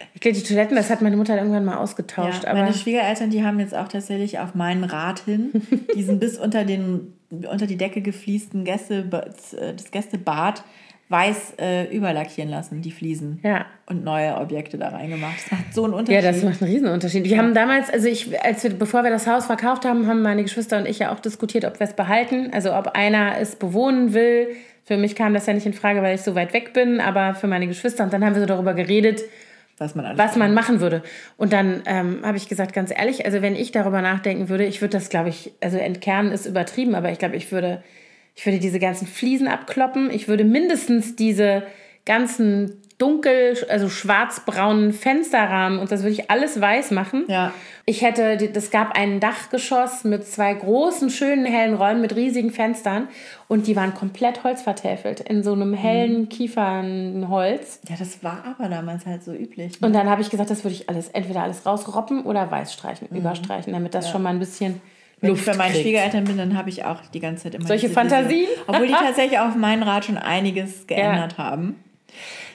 ich 0.00 0.01
die 0.30 0.42
Toiletten, 0.42 0.76
das 0.76 0.90
hat 0.90 1.02
meine 1.02 1.16
Mutter 1.16 1.36
irgendwann 1.36 1.64
mal 1.64 1.78
ausgetauscht. 1.78 2.44
Ja, 2.44 2.50
aber 2.50 2.60
meine 2.60 2.74
Schwiegereltern, 2.74 3.30
die 3.30 3.44
haben 3.44 3.58
jetzt 3.58 3.74
auch 3.74 3.88
tatsächlich 3.88 4.38
auf 4.38 4.54
meinen 4.54 4.84
Rat 4.84 5.20
hin 5.20 5.50
diesen 5.96 6.20
bis 6.20 6.38
unter, 6.38 6.64
den, 6.64 7.14
unter 7.30 7.66
die 7.66 7.76
Decke 7.76 8.02
gefliesten 8.02 8.64
Gäste, 8.64 9.04
das 9.04 9.90
Gästebad 9.90 10.62
weiß 11.12 11.54
äh, 11.60 11.94
überlackieren 11.94 12.50
lassen, 12.50 12.80
die 12.80 12.90
Fliesen. 12.90 13.38
Ja. 13.42 13.66
Und 13.86 14.02
neue 14.02 14.34
Objekte 14.38 14.78
da 14.78 14.88
reingemacht. 14.88 15.36
Das 15.44 15.52
macht 15.52 15.74
so 15.74 15.84
einen 15.84 15.92
ja, 15.92 15.98
Unterschied. 15.98 16.24
das 16.24 16.42
macht 16.42 16.62
einen 16.62 16.72
Riesenunterschied. 16.72 17.24
Wir 17.24 17.38
haben 17.38 17.54
damals, 17.54 17.90
also 17.90 18.08
ich, 18.08 18.42
als 18.42 18.64
wir, 18.64 18.70
bevor 18.70 19.04
wir 19.04 19.10
das 19.10 19.26
Haus 19.26 19.46
verkauft 19.46 19.84
haben, 19.84 20.06
haben 20.06 20.22
meine 20.22 20.42
Geschwister 20.42 20.78
und 20.78 20.88
ich 20.88 21.00
ja 21.00 21.12
auch 21.12 21.20
diskutiert, 21.20 21.66
ob 21.66 21.78
wir 21.78 21.86
es 21.86 21.92
behalten. 21.92 22.50
Also 22.52 22.74
ob 22.74 22.88
einer 22.96 23.38
es 23.38 23.56
bewohnen 23.56 24.14
will. 24.14 24.48
Für 24.84 24.96
mich 24.96 25.14
kam 25.14 25.34
das 25.34 25.46
ja 25.46 25.52
nicht 25.52 25.66
in 25.66 25.74
Frage, 25.74 26.02
weil 26.02 26.14
ich 26.14 26.22
so 26.22 26.34
weit 26.34 26.54
weg 26.54 26.72
bin, 26.72 27.00
aber 27.00 27.34
für 27.34 27.46
meine 27.46 27.66
Geschwister. 27.66 28.02
Und 28.02 28.12
dann 28.12 28.24
haben 28.24 28.34
wir 28.34 28.40
so 28.40 28.46
darüber 28.46 28.72
geredet, 28.72 29.20
was 29.78 29.94
man 29.94 30.16
was 30.18 30.36
man 30.36 30.54
machen 30.54 30.80
würde. 30.80 31.02
Und 31.36 31.52
dann 31.52 31.82
ähm, 31.86 32.20
habe 32.24 32.36
ich 32.36 32.48
gesagt, 32.48 32.72
ganz 32.72 32.90
ehrlich, 32.90 33.24
also 33.24 33.42
wenn 33.42 33.56
ich 33.56 33.72
darüber 33.72 34.02
nachdenken 34.02 34.48
würde, 34.48 34.64
ich 34.64 34.80
würde 34.80 34.96
das, 34.96 35.08
glaube 35.08 35.28
ich, 35.28 35.52
also 35.60 35.78
entkernen 35.78 36.32
ist 36.32 36.46
übertrieben, 36.46 36.94
aber 36.94 37.10
ich 37.10 37.18
glaube, 37.18 37.36
ich 37.36 37.50
würde, 37.52 37.82
ich 38.34 38.44
würde 38.46 38.58
diese 38.58 38.78
ganzen 38.78 39.06
Fliesen 39.06 39.48
abkloppen. 39.48 40.10
Ich 40.10 40.28
würde 40.28 40.44
mindestens 40.44 41.16
diese 41.16 41.64
ganzen 42.04 42.81
dunkel, 43.02 43.56
also 43.68 43.88
schwarzbraunen 43.88 44.92
Fensterrahmen 44.92 45.80
und 45.80 45.90
das 45.90 46.02
würde 46.02 46.12
ich 46.12 46.30
alles 46.30 46.60
weiß 46.60 46.92
machen. 46.92 47.24
Ja. 47.26 47.52
Ich 47.84 48.02
hätte, 48.02 48.38
es 48.54 48.70
gab 48.70 48.96
ein 48.96 49.18
Dachgeschoss 49.18 50.04
mit 50.04 50.24
zwei 50.24 50.54
großen, 50.54 51.10
schönen, 51.10 51.44
hellen 51.44 51.74
Räumen 51.74 52.00
mit 52.00 52.14
riesigen 52.14 52.50
Fenstern 52.50 53.08
und 53.48 53.66
die 53.66 53.74
waren 53.74 53.92
komplett 53.92 54.44
holzvertäfelt 54.44 55.20
in 55.20 55.42
so 55.42 55.52
einem 55.52 55.74
hellen 55.74 56.28
Kiefernholz. 56.28 57.80
Ja, 57.88 57.96
das 57.98 58.22
war 58.22 58.44
aber 58.46 58.68
damals 58.68 59.04
halt 59.04 59.24
so 59.24 59.32
üblich. 59.32 59.82
Und 59.82 59.92
dann 59.94 60.08
habe 60.08 60.22
ich 60.22 60.30
gesagt, 60.30 60.50
das 60.50 60.62
würde 60.62 60.74
ich 60.74 60.88
alles, 60.88 61.08
entweder 61.08 61.42
alles 61.42 61.66
rausroppen 61.66 62.22
oder 62.22 62.48
weiß 62.50 62.72
streichen, 62.72 63.08
überstreichen, 63.08 63.72
damit 63.72 63.94
das 63.94 64.10
schon 64.10 64.22
mal 64.22 64.30
ein 64.30 64.38
bisschen 64.38 64.80
Mhm. 65.22 65.22
Wenn 65.22 65.30
Luft 65.30 65.42
ich 65.42 65.46
bei 65.46 65.56
meinen 65.56 65.72
kriegt. 65.72 65.84
Schwiegereltern 65.84 66.24
bin, 66.24 66.36
dann 66.36 66.56
habe 66.56 66.68
ich 66.68 66.84
auch 66.84 67.00
die 67.14 67.20
ganze 67.20 67.44
Zeit 67.44 67.54
immer 67.54 67.66
Solche 67.66 67.86
diese 67.86 67.94
Fantasien? 67.94 68.48
Vision. 68.48 68.64
Obwohl 68.66 68.86
die 68.88 68.92
tatsächlich 69.06 69.38
auf 69.38 69.54
meinen 69.54 69.82
Rat 69.82 70.04
schon 70.04 70.18
einiges 70.18 70.86
geändert 70.86 71.38
haben. 71.38 71.76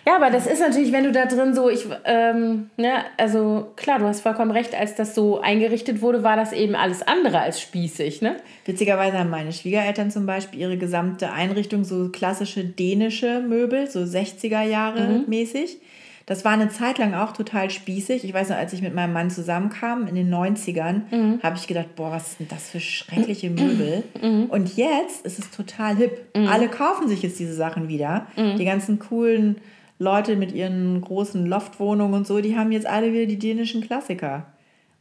Ja, 0.07 0.15
aber 0.15 0.29
das 0.29 0.47
ist 0.47 0.61
natürlich, 0.61 0.93
wenn 0.93 1.03
du 1.03 1.11
da 1.11 1.25
drin 1.25 1.53
so, 1.53 1.69
ich, 1.69 1.85
ähm, 2.05 2.69
ne, 2.77 3.03
also 3.17 3.73
klar, 3.75 3.99
du 3.99 4.05
hast 4.05 4.21
vollkommen 4.21 4.51
recht, 4.51 4.73
als 4.73 4.95
das 4.95 5.13
so 5.13 5.41
eingerichtet 5.41 6.01
wurde, 6.01 6.23
war 6.23 6.37
das 6.37 6.53
eben 6.53 6.75
alles 6.75 7.01
andere 7.01 7.41
als 7.41 7.59
spießig, 7.59 8.21
ne? 8.21 8.37
Witzigerweise 8.63 9.19
haben 9.19 9.29
meine 9.29 9.51
Schwiegereltern 9.51 10.09
zum 10.09 10.25
Beispiel 10.25 10.61
ihre 10.61 10.77
gesamte 10.77 11.33
Einrichtung 11.33 11.83
so 11.83 12.07
klassische 12.07 12.63
dänische 12.63 13.41
Möbel, 13.41 13.89
so 13.89 13.99
60er 13.99 14.61
Jahre 14.61 15.25
mäßig. 15.27 15.77
Das 16.25 16.45
war 16.45 16.53
eine 16.53 16.69
Zeit 16.69 16.99
lang 16.99 17.13
auch 17.13 17.33
total 17.33 17.69
spießig. 17.69 18.23
Ich 18.23 18.33
weiß 18.33 18.47
noch, 18.47 18.57
als 18.57 18.71
ich 18.71 18.81
mit 18.81 18.95
meinem 18.95 19.11
Mann 19.11 19.29
zusammenkam 19.29 20.07
in 20.07 20.15
den 20.15 20.33
90ern, 20.33 21.41
habe 21.43 21.57
ich 21.57 21.67
gedacht, 21.67 21.95
boah, 21.97 22.11
was 22.11 22.37
sind 22.37 22.49
das 22.51 22.69
für 22.69 22.79
schreckliche 22.79 23.49
Möbel. 23.49 24.03
Und 24.49 24.77
jetzt 24.77 25.25
ist 25.25 25.39
es 25.39 25.51
total 25.51 25.97
hip. 25.97 26.27
Alle 26.33 26.69
kaufen 26.69 27.09
sich 27.09 27.23
jetzt 27.23 27.39
diese 27.39 27.53
Sachen 27.53 27.89
wieder. 27.89 28.27
Die 28.57 28.65
ganzen 28.65 28.99
coolen 28.99 29.57
Leute 29.99 30.35
mit 30.35 30.51
ihren 30.51 31.01
großen 31.01 31.45
Loftwohnungen 31.45 32.13
und 32.13 32.27
so, 32.27 32.39
die 32.39 32.55
haben 32.57 32.71
jetzt 32.71 32.85
alle 32.87 33.13
wieder 33.13 33.25
die 33.25 33.39
dänischen 33.39 33.81
Klassiker. 33.81 34.45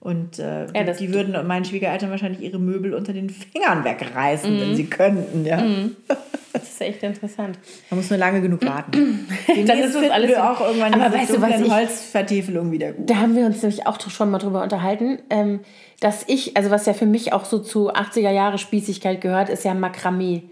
Und 0.00 0.38
äh, 0.38 0.66
die, 0.66 0.84
das- 0.84 0.98
die 0.98 1.12
würden 1.12 1.46
meinen 1.46 1.64
Schwiegereltern 1.64 2.10
wahrscheinlich 2.10 2.40
ihre 2.40 2.58
Möbel 2.58 2.94
unter 2.94 3.12
den 3.12 3.28
Fingern 3.30 3.82
wegreißen, 3.84 4.60
wenn 4.60 4.74
sie 4.76 4.86
könnten. 4.86 5.44
Ja. 5.44 5.62
Das 6.52 6.70
ist 6.70 6.80
echt 6.80 7.02
interessant. 7.02 7.58
Man 7.90 7.98
muss 8.00 8.08
nur 8.08 8.18
lange 8.18 8.40
genug 8.40 8.64
warten. 8.64 9.28
Dann 9.66 9.78
ist 9.78 9.94
das 9.94 10.10
alles- 10.10 10.30
wir 10.30 10.50
auch 10.50 10.58
irgendwann 10.62 10.94
Aber 10.94 11.14
weißt 11.14 11.34
du, 11.36 11.42
was 11.42 11.60
ich- 11.60 11.70
Holzvertiefelungen 11.70 12.72
wieder 12.72 12.92
gut. 12.92 13.10
Da 13.10 13.16
haben 13.16 13.36
wir 13.36 13.44
uns 13.44 13.60
nämlich 13.62 13.86
auch 13.86 14.00
schon 14.08 14.30
mal 14.30 14.38
drüber 14.38 14.62
unterhalten, 14.62 15.18
ähm, 15.28 15.60
dass 16.00 16.24
ich, 16.28 16.56
also 16.56 16.70
was 16.70 16.86
ja 16.86 16.94
für 16.94 17.04
mich 17.04 17.34
auch 17.34 17.44
so 17.44 17.58
zu 17.58 17.92
80er 17.92 18.30
Jahre 18.30 18.56
Spießigkeit 18.56 19.20
gehört, 19.20 19.50
ist 19.50 19.64
ja 19.66 19.74
Makramee. 19.74 20.44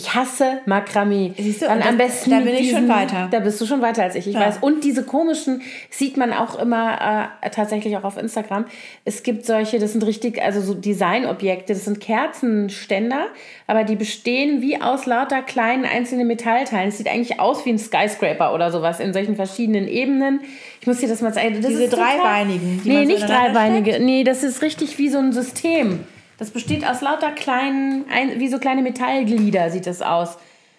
Ich 0.00 0.14
hasse 0.14 0.60
Makramee. 0.64 1.32
Siehst 1.36 1.62
du, 1.62 1.66
Dann 1.66 1.78
und 1.78 1.86
am 1.88 1.98
das- 1.98 2.06
besten 2.06 2.30
da 2.30 2.38
bin 2.38 2.54
ich 2.54 2.70
schon 2.70 2.88
weiter. 2.88 3.26
Da 3.32 3.40
bist 3.40 3.60
du 3.60 3.66
schon 3.66 3.82
weiter 3.82 4.04
als 4.04 4.14
ich, 4.14 4.28
ich 4.28 4.34
Ja. 4.34 4.42
weiß. 4.42 4.58
Und 4.60 4.84
diese 4.84 5.02
komischen 5.02 5.60
sieht 5.90 6.16
man 6.16 6.32
auch 6.32 6.56
immer 6.56 7.32
äh, 7.42 7.50
tatsächlich 7.50 7.96
auch 7.96 8.04
auf 8.04 8.16
Instagram. 8.16 8.66
Es 9.04 9.24
gibt 9.24 9.44
solche, 9.44 9.80
das 9.80 9.90
sind 9.92 10.06
richtig, 10.06 10.40
also 10.40 10.60
so 10.60 10.74
Designobjekte, 10.74 11.72
das 11.72 11.84
sind 11.84 12.00
Kerzenständer, 12.00 13.26
aber 13.66 13.82
die 13.82 13.96
bestehen 13.96 14.62
wie 14.62 14.80
aus 14.80 15.04
lauter 15.06 15.42
kleinen 15.42 15.84
einzelnen 15.84 16.28
Metallteilen. 16.28 16.90
Es 16.90 16.98
sieht 16.98 17.08
eigentlich 17.08 17.40
aus 17.40 17.64
wie 17.66 17.70
ein 17.70 17.78
Skyscraper 17.80 18.54
oder 18.54 18.70
sowas 18.70 19.00
in 19.00 19.12
solchen 19.12 19.34
verschiedenen 19.34 19.88
Ebenen. 19.88 20.42
Ich 20.80 20.86
muss 20.86 20.98
dir 20.98 21.08
das 21.08 21.22
mal 21.22 21.32
zeigen. 21.34 21.60
Das 21.60 21.70
Diese 21.72 21.88
dreibeinigen, 21.88 22.82
die 22.84 22.88
Nee, 22.88 23.04
nicht 23.04 23.28
dreibeinige. 23.28 23.98
Nee, 23.98 24.22
das 24.22 24.44
ist 24.44 24.62
richtig 24.62 24.96
wie 24.98 25.08
so 25.08 25.18
ein 25.18 25.32
System. 25.32 26.04
Das 26.38 26.50
besteht 26.50 26.86
aus 26.86 27.00
lauter 27.00 27.32
kleinen, 27.32 28.06
ein, 28.10 28.40
wie 28.40 28.48
so 28.48 28.58
kleine 28.58 28.82
Metallglieder 28.82 29.70
sieht 29.70 29.86
das 29.86 30.02
aus. 30.02 30.38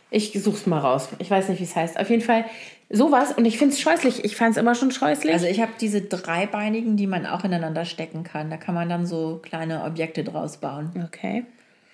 Ich 0.09 0.31
such's 0.33 0.65
mal 0.65 0.79
raus. 0.79 1.09
Ich 1.19 1.29
weiß 1.29 1.49
nicht, 1.49 1.59
wie 1.59 1.65
es 1.65 1.75
heißt. 1.75 1.99
Auf 1.99 2.09
jeden 2.09 2.23
Fall 2.23 2.45
sowas. 2.89 3.33
Und 3.33 3.45
ich 3.45 3.57
finde 3.57 3.75
es 3.75 3.81
scheußlich. 3.81 4.25
Ich 4.25 4.35
fand 4.35 4.51
es 4.51 4.57
immer 4.57 4.73
schon 4.73 4.89
scheußlich. 4.89 5.31
Also 5.31 5.45
ich 5.45 5.61
habe 5.61 5.73
diese 5.79 6.01
dreibeinigen, 6.01 6.97
die 6.97 7.05
man 7.05 7.27
auch 7.27 7.43
ineinander 7.43 7.85
stecken 7.85 8.23
kann. 8.23 8.49
Da 8.49 8.57
kann 8.57 8.73
man 8.73 8.89
dann 8.89 9.05
so 9.05 9.39
kleine 9.43 9.83
Objekte 9.83 10.23
draus 10.23 10.57
bauen. 10.57 10.91
okay. 11.05 11.45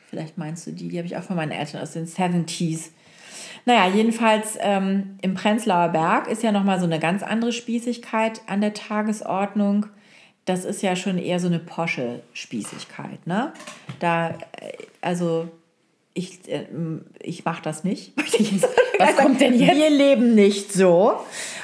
Vielleicht 0.10 0.38
meinst 0.38 0.66
du 0.68 0.72
die, 0.72 0.88
die 0.88 0.98
habe 0.98 1.08
ich 1.08 1.18
auch 1.18 1.24
von 1.24 1.36
meinen 1.36 1.52
Eltern 1.52 1.82
aus 1.82 1.92
den 1.92 2.08
70s. 2.08 2.92
Naja, 3.66 3.88
jedenfalls 3.94 4.58
ähm, 4.62 5.18
im 5.22 5.34
Prenzlauer 5.34 5.90
Berg 5.90 6.28
ist 6.28 6.44
ja 6.44 6.52
nochmal 6.52 6.80
so 6.80 6.86
eine 6.86 7.00
ganz 7.00 7.24
andere 7.24 7.52
Spießigkeit 7.52 8.42
an 8.48 8.62
der 8.62 8.74
Tagesordnung. 8.74 9.88
Das 10.46 10.64
ist 10.64 10.82
ja 10.84 10.96
schon 10.96 11.18
eher 11.18 11.40
so 11.40 11.48
eine 11.48 11.60
posche 11.60 12.22
Spießigkeit, 12.34 13.26
ne? 13.26 13.52
Da, 14.00 14.30
äh, 14.30 14.34
also 15.02 15.50
ich, 16.14 16.48
äh, 16.48 16.66
ich 17.22 17.46
mache 17.46 17.62
das 17.62 17.84
nicht. 17.84 18.14
Was 19.00 19.18
kommt 19.18 19.42
denn 19.42 19.60
jetzt? 19.60 19.76
Wir 19.76 19.90
leben 19.90 20.34
nicht 20.34 20.72
so. 20.72 21.20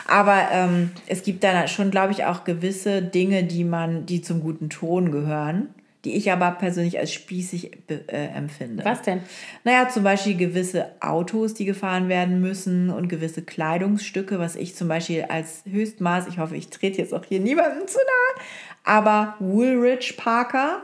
Aber 0.08 0.50
ähm, 0.52 0.92
es 1.08 1.24
gibt 1.24 1.44
dann 1.44 1.68
schon, 1.70 1.90
glaube 1.90 2.12
ich, 2.12 2.26
auch 2.26 2.44
gewisse 2.44 3.02
Dinge, 3.02 3.44
die 3.44 3.64
man, 3.64 4.06
die 4.06 4.22
zum 4.22 4.42
guten 4.42 4.70
Ton 4.70 5.12
gehören, 5.12 5.70
die 6.04 6.16
ich 6.16 6.32
aber 6.32 6.52
persönlich 6.52 6.98
als 6.98 7.14
spießig 7.14 7.72
äh, 7.90 8.28
empfinde. 8.36 8.84
Was 8.84 9.02
denn? 9.04 9.22
Naja, 9.64 9.90
zum 9.90 10.04
Beispiel 10.04 10.36
gewisse 10.36 10.92
Autos, 11.00 11.54
die 11.54 11.66
gefahren 11.66 12.10
werden 12.10 12.42
müssen 12.42 12.90
und 12.90 13.08
gewisse 13.08 13.44
Kleidungsstücke, 13.44 14.40
was 14.40 14.56
ich 14.56 14.76
zum 14.76 14.88
Beispiel 14.88 15.24
als 15.24 15.64
Höchstmaß, 15.70 16.28
ich 16.28 16.40
hoffe, 16.40 16.56
ich 16.56 16.70
trete 16.70 16.98
jetzt 16.98 17.14
auch 17.14 17.26
hier 17.26 17.40
niemandem 17.40 17.88
zu 17.88 17.98
nahe, 17.98 18.46
aber 18.84 19.36
Woolrich 19.40 20.18
Parker 20.18 20.82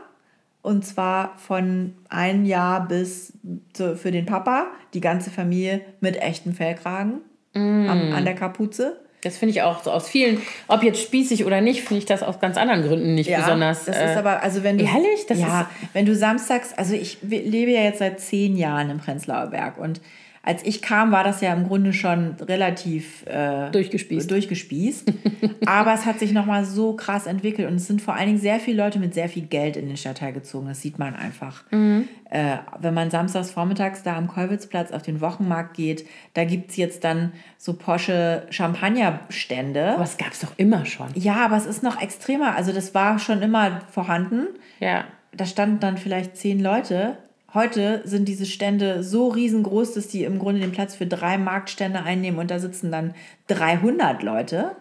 und 0.62 0.84
zwar 0.84 1.36
von 1.38 1.94
ein 2.08 2.44
Jahr 2.44 2.86
bis 2.86 3.32
zu, 3.72 3.96
für 3.96 4.12
den 4.12 4.26
Papa, 4.26 4.66
die 4.94 5.00
ganze 5.00 5.30
Familie 5.30 5.80
mit 6.00 6.16
echten 6.16 6.52
Fellkragen 6.52 7.22
mm. 7.54 7.88
an, 7.88 8.12
an 8.12 8.24
der 8.24 8.34
Kapuze. 8.34 9.00
Das 9.22 9.36
finde 9.36 9.50
ich 9.50 9.62
auch 9.62 9.82
so 9.82 9.90
aus 9.90 10.08
vielen, 10.08 10.40
ob 10.68 10.82
jetzt 10.82 11.02
spießig 11.02 11.44
oder 11.44 11.60
nicht, 11.60 11.80
finde 11.80 11.98
ich 11.98 12.06
das 12.06 12.22
aus 12.22 12.38
ganz 12.38 12.56
anderen 12.56 12.86
Gründen 12.86 13.14
nicht 13.14 13.28
ja, 13.28 13.40
besonders. 13.40 13.84
Das 13.84 13.96
äh, 13.96 14.12
ist 14.12 14.16
aber, 14.16 14.42
also 14.42 14.62
wenn 14.62 14.78
du. 14.78 14.84
Ehrlich? 14.84 15.26
Das 15.26 15.40
ja, 15.40 15.62
ist, 15.62 15.94
wenn 15.94 16.06
du 16.06 16.14
samstags, 16.14 16.72
also 16.74 16.94
ich 16.94 17.18
lebe 17.22 17.72
ja 17.72 17.82
jetzt 17.82 17.98
seit 17.98 18.20
zehn 18.20 18.56
Jahren 18.56 18.90
im 18.90 18.98
Prenzlauer 18.98 19.48
Berg 19.48 19.78
und 19.78 20.00
als 20.48 20.64
ich 20.64 20.80
kam, 20.80 21.12
war 21.12 21.24
das 21.24 21.42
ja 21.42 21.52
im 21.52 21.68
Grunde 21.68 21.92
schon 21.92 22.36
relativ 22.40 23.26
äh, 23.26 23.70
durchgespießt. 23.70 24.30
durchgespießt. 24.30 25.12
Aber 25.66 25.92
es 25.92 26.06
hat 26.06 26.18
sich 26.18 26.32
nochmal 26.32 26.64
so 26.64 26.96
krass 26.96 27.26
entwickelt 27.26 27.68
und 27.68 27.74
es 27.74 27.86
sind 27.86 28.00
vor 28.00 28.14
allen 28.14 28.28
Dingen 28.28 28.38
sehr 28.38 28.58
viele 28.58 28.82
Leute 28.82 28.98
mit 28.98 29.12
sehr 29.12 29.28
viel 29.28 29.42
Geld 29.42 29.76
in 29.76 29.88
den 29.88 29.98
Stadtteil 29.98 30.32
gezogen. 30.32 30.68
Das 30.68 30.80
sieht 30.80 30.98
man 30.98 31.14
einfach. 31.14 31.64
Mhm. 31.70 32.08
Äh, 32.30 32.56
wenn 32.80 32.94
man 32.94 33.10
samstags 33.10 33.50
vormittags 33.50 34.02
da 34.04 34.16
am 34.16 34.26
Kolwitzplatz 34.26 34.90
auf 34.90 35.02
den 35.02 35.20
Wochenmarkt 35.20 35.76
geht, 35.76 36.06
da 36.32 36.46
gibt 36.46 36.70
es 36.70 36.78
jetzt 36.78 37.04
dann 37.04 37.32
so 37.58 37.74
Porsche 37.74 38.46
Champagnerstände. 38.48 39.96
Aber 39.96 40.04
es 40.04 40.16
gab 40.16 40.32
es 40.32 40.40
doch 40.40 40.54
immer 40.56 40.86
schon. 40.86 41.08
Ja, 41.14 41.44
aber 41.44 41.58
es 41.58 41.66
ist 41.66 41.82
noch 41.82 42.00
extremer. 42.00 42.56
Also 42.56 42.72
das 42.72 42.94
war 42.94 43.18
schon 43.18 43.42
immer 43.42 43.82
vorhanden. 43.90 44.46
Ja. 44.80 45.04
Da 45.36 45.44
standen 45.44 45.80
dann 45.80 45.98
vielleicht 45.98 46.38
zehn 46.38 46.58
Leute 46.58 47.18
Heute 47.58 48.00
sind 48.04 48.28
diese 48.28 48.46
Stände 48.46 49.02
so 49.02 49.26
riesengroß, 49.26 49.94
dass 49.94 50.06
die 50.06 50.22
im 50.22 50.38
Grunde 50.38 50.60
den 50.60 50.70
Platz 50.70 50.94
für 50.94 51.06
drei 51.06 51.38
Marktstände 51.38 52.04
einnehmen 52.04 52.38
und 52.38 52.52
da 52.52 52.60
sitzen 52.60 52.92
dann 52.92 53.14
300 53.48 54.22
Leute. 54.22 54.76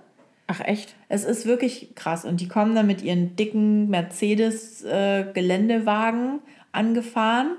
Ach 0.45 0.61
echt? 0.61 0.93
Es 1.09 1.23
ist 1.23 1.47
wirklich 1.47 1.95
krass 1.95 2.23
und 2.23 2.39
die 2.39 2.47
kommen 2.47 2.75
dann 2.75 2.85
mit 2.85 3.01
ihren 3.01 3.35
dicken 3.35 3.89
Mercedes-Geländewagen 3.89 6.35
äh, 6.35 6.39
angefahren. 6.71 7.55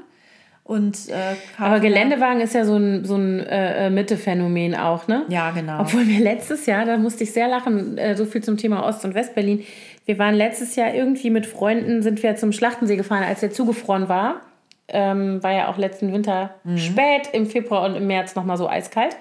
Und, 0.63 1.09
äh, 1.09 1.35
Aber 1.57 1.81
Geländewagen 1.81 2.41
ist 2.41 2.55
ja 2.55 2.65
so 2.65 2.77
ein, 2.77 3.05
so 3.05 3.17
ein 3.17 3.41
äh, 3.41 3.87
äh, 3.87 3.91
Mittephänomen 3.91 4.77
auch, 4.77 5.09
ne? 5.09 5.25
Ja, 5.31 5.51
genau. 5.51 5.81
Obwohl 5.81 6.07
wir 6.07 6.21
letztes 6.21 6.65
Jahr, 6.67 6.85
da 6.85 6.97
musste 6.97 7.25
ich 7.25 7.33
sehr 7.33 7.49
lachen, 7.49 7.99
äh, 7.99 8.17
so 8.17 8.25
viel 8.25 8.45
zum 8.45 8.57
Thema 8.57 8.87
Ost- 8.87 9.05
und 9.05 9.17
Westberlin. 9.17 9.65
Wir 10.07 10.17
waren 10.21 10.37
letztes 10.37 10.77
Jahr 10.77 10.95
irgendwie 10.95 11.31
mit 11.31 11.47
Freunden, 11.47 12.03
sind 12.03 12.23
wir 12.23 12.37
zum 12.37 12.53
Schlachtensee 12.53 12.95
gefahren, 12.95 13.25
als 13.25 13.41
der 13.41 13.51
zugefroren 13.51 14.09
war 14.09 14.43
ähm, 14.89 15.43
war 15.43 15.53
ja 15.53 15.69
auch 15.69 15.77
letzten 15.77 16.13
Winter 16.13 16.55
mhm. 16.65 16.79
spät, 16.79 17.29
im 17.33 17.47
Februar 17.47 17.85
und 17.85 17.95
im 17.95 18.07
März 18.07 18.35
nochmal 18.35 18.57
so 18.57 18.69
eiskalt. 18.69 19.17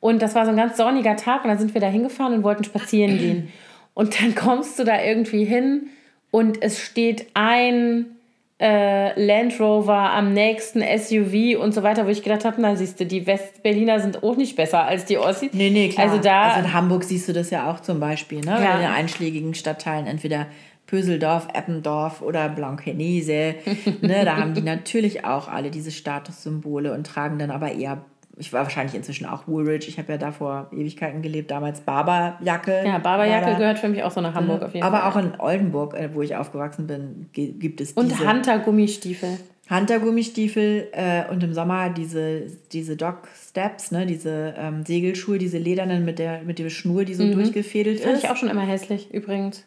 Und 0.00 0.22
das 0.22 0.34
war 0.34 0.44
so 0.44 0.50
ein 0.50 0.56
ganz 0.56 0.76
sonniger 0.76 1.16
Tag 1.16 1.44
und 1.44 1.50
dann 1.50 1.58
sind 1.58 1.74
wir 1.74 1.80
da 1.80 1.88
hingefahren 1.88 2.34
und 2.34 2.42
wollten 2.42 2.64
spazieren 2.64 3.18
gehen. 3.18 3.52
Und 3.94 4.20
dann 4.20 4.34
kommst 4.34 4.78
du 4.78 4.84
da 4.84 5.02
irgendwie 5.02 5.44
hin 5.44 5.88
und 6.30 6.62
es 6.62 6.80
steht 6.80 7.28
ein 7.34 8.16
äh, 8.58 9.18
Land 9.22 9.60
Rover 9.60 10.12
am 10.12 10.32
nächsten 10.32 10.80
SUV 10.80 11.58
und 11.60 11.74
so 11.74 11.82
weiter, 11.82 12.06
wo 12.06 12.10
ich 12.10 12.22
gedacht 12.22 12.44
habe, 12.44 12.56
na 12.60 12.74
siehst 12.74 12.98
du, 12.98 13.04
die 13.04 13.26
Westberliner 13.26 14.00
sind 14.00 14.22
auch 14.22 14.36
nicht 14.36 14.56
besser 14.56 14.84
als 14.84 15.04
die 15.04 15.18
Ossis. 15.18 15.50
Nee, 15.52 15.70
nee, 15.70 15.88
klar. 15.90 16.06
Also, 16.06 16.22
da, 16.22 16.42
also 16.42 16.66
in 16.66 16.72
Hamburg 16.72 17.04
siehst 17.04 17.28
du 17.28 17.32
das 17.32 17.50
ja 17.50 17.70
auch 17.70 17.80
zum 17.80 18.00
Beispiel, 18.00 18.40
ne? 18.40 18.58
Ja. 18.62 18.74
in 18.74 18.80
den 18.80 18.90
einschlägigen 18.90 19.54
Stadtteilen 19.54 20.06
entweder 20.06 20.46
Pöseldorf, 20.86 21.48
Eppendorf 21.52 22.22
oder 22.22 22.48
Blankenese. 22.48 23.56
ne, 24.00 24.24
da 24.24 24.36
haben 24.36 24.54
die 24.54 24.62
natürlich 24.62 25.24
auch 25.24 25.48
alle 25.48 25.70
diese 25.70 25.90
Statussymbole 25.90 26.92
und 26.92 27.06
tragen 27.06 27.38
dann 27.38 27.50
aber 27.50 27.72
eher, 27.72 28.02
ich 28.36 28.52
war 28.52 28.62
wahrscheinlich 28.62 28.94
inzwischen 28.94 29.26
auch 29.26 29.48
Woolridge, 29.48 29.88
ich 29.88 29.98
habe 29.98 30.12
ja 30.12 30.18
da 30.18 30.30
vor 30.30 30.70
Ewigkeiten 30.72 31.22
gelebt, 31.22 31.50
damals 31.50 31.80
Barberjacke. 31.80 32.84
Ja, 32.84 32.98
Barberjacke 32.98 33.56
gehört 33.56 33.78
für 33.78 33.88
mich 33.88 34.02
auch 34.02 34.12
so 34.12 34.20
nach 34.20 34.34
Hamburg 34.34 34.62
auf 34.62 34.74
jeden 34.74 34.86
aber 34.86 34.98
Fall. 34.98 35.06
Aber 35.06 35.18
auch 35.18 35.22
in 35.22 35.40
Oldenburg, 35.40 35.94
äh, 35.94 36.14
wo 36.14 36.22
ich 36.22 36.36
aufgewachsen 36.36 36.86
bin, 36.86 37.30
gibt 37.32 37.80
es 37.80 37.94
diese. 37.94 38.00
Und 38.00 38.28
Hunter-Gummistiefel. 38.28 39.38
Hunter-Gummistiefel 39.68 40.88
äh, 40.92 41.24
und 41.28 41.42
im 41.42 41.52
Sommer 41.52 41.90
diese, 41.90 42.42
diese 42.70 42.96
Dock 42.96 43.26
Steps, 43.48 43.90
ne, 43.90 44.06
diese 44.06 44.54
ähm, 44.56 44.84
Segelschuhe, 44.84 45.38
diese 45.38 45.58
ledernen 45.58 46.04
mit 46.04 46.20
der, 46.20 46.42
mit 46.42 46.60
der 46.60 46.70
Schnur, 46.70 47.04
die 47.04 47.14
so 47.14 47.24
mhm. 47.24 47.32
durchgefädelt 47.32 47.98
Fand 47.98 48.14
ist. 48.14 48.20
Fand 48.20 48.24
ich 48.24 48.30
auch 48.30 48.40
schon 48.40 48.48
immer 48.48 48.64
hässlich, 48.64 49.12
übrigens. 49.12 49.64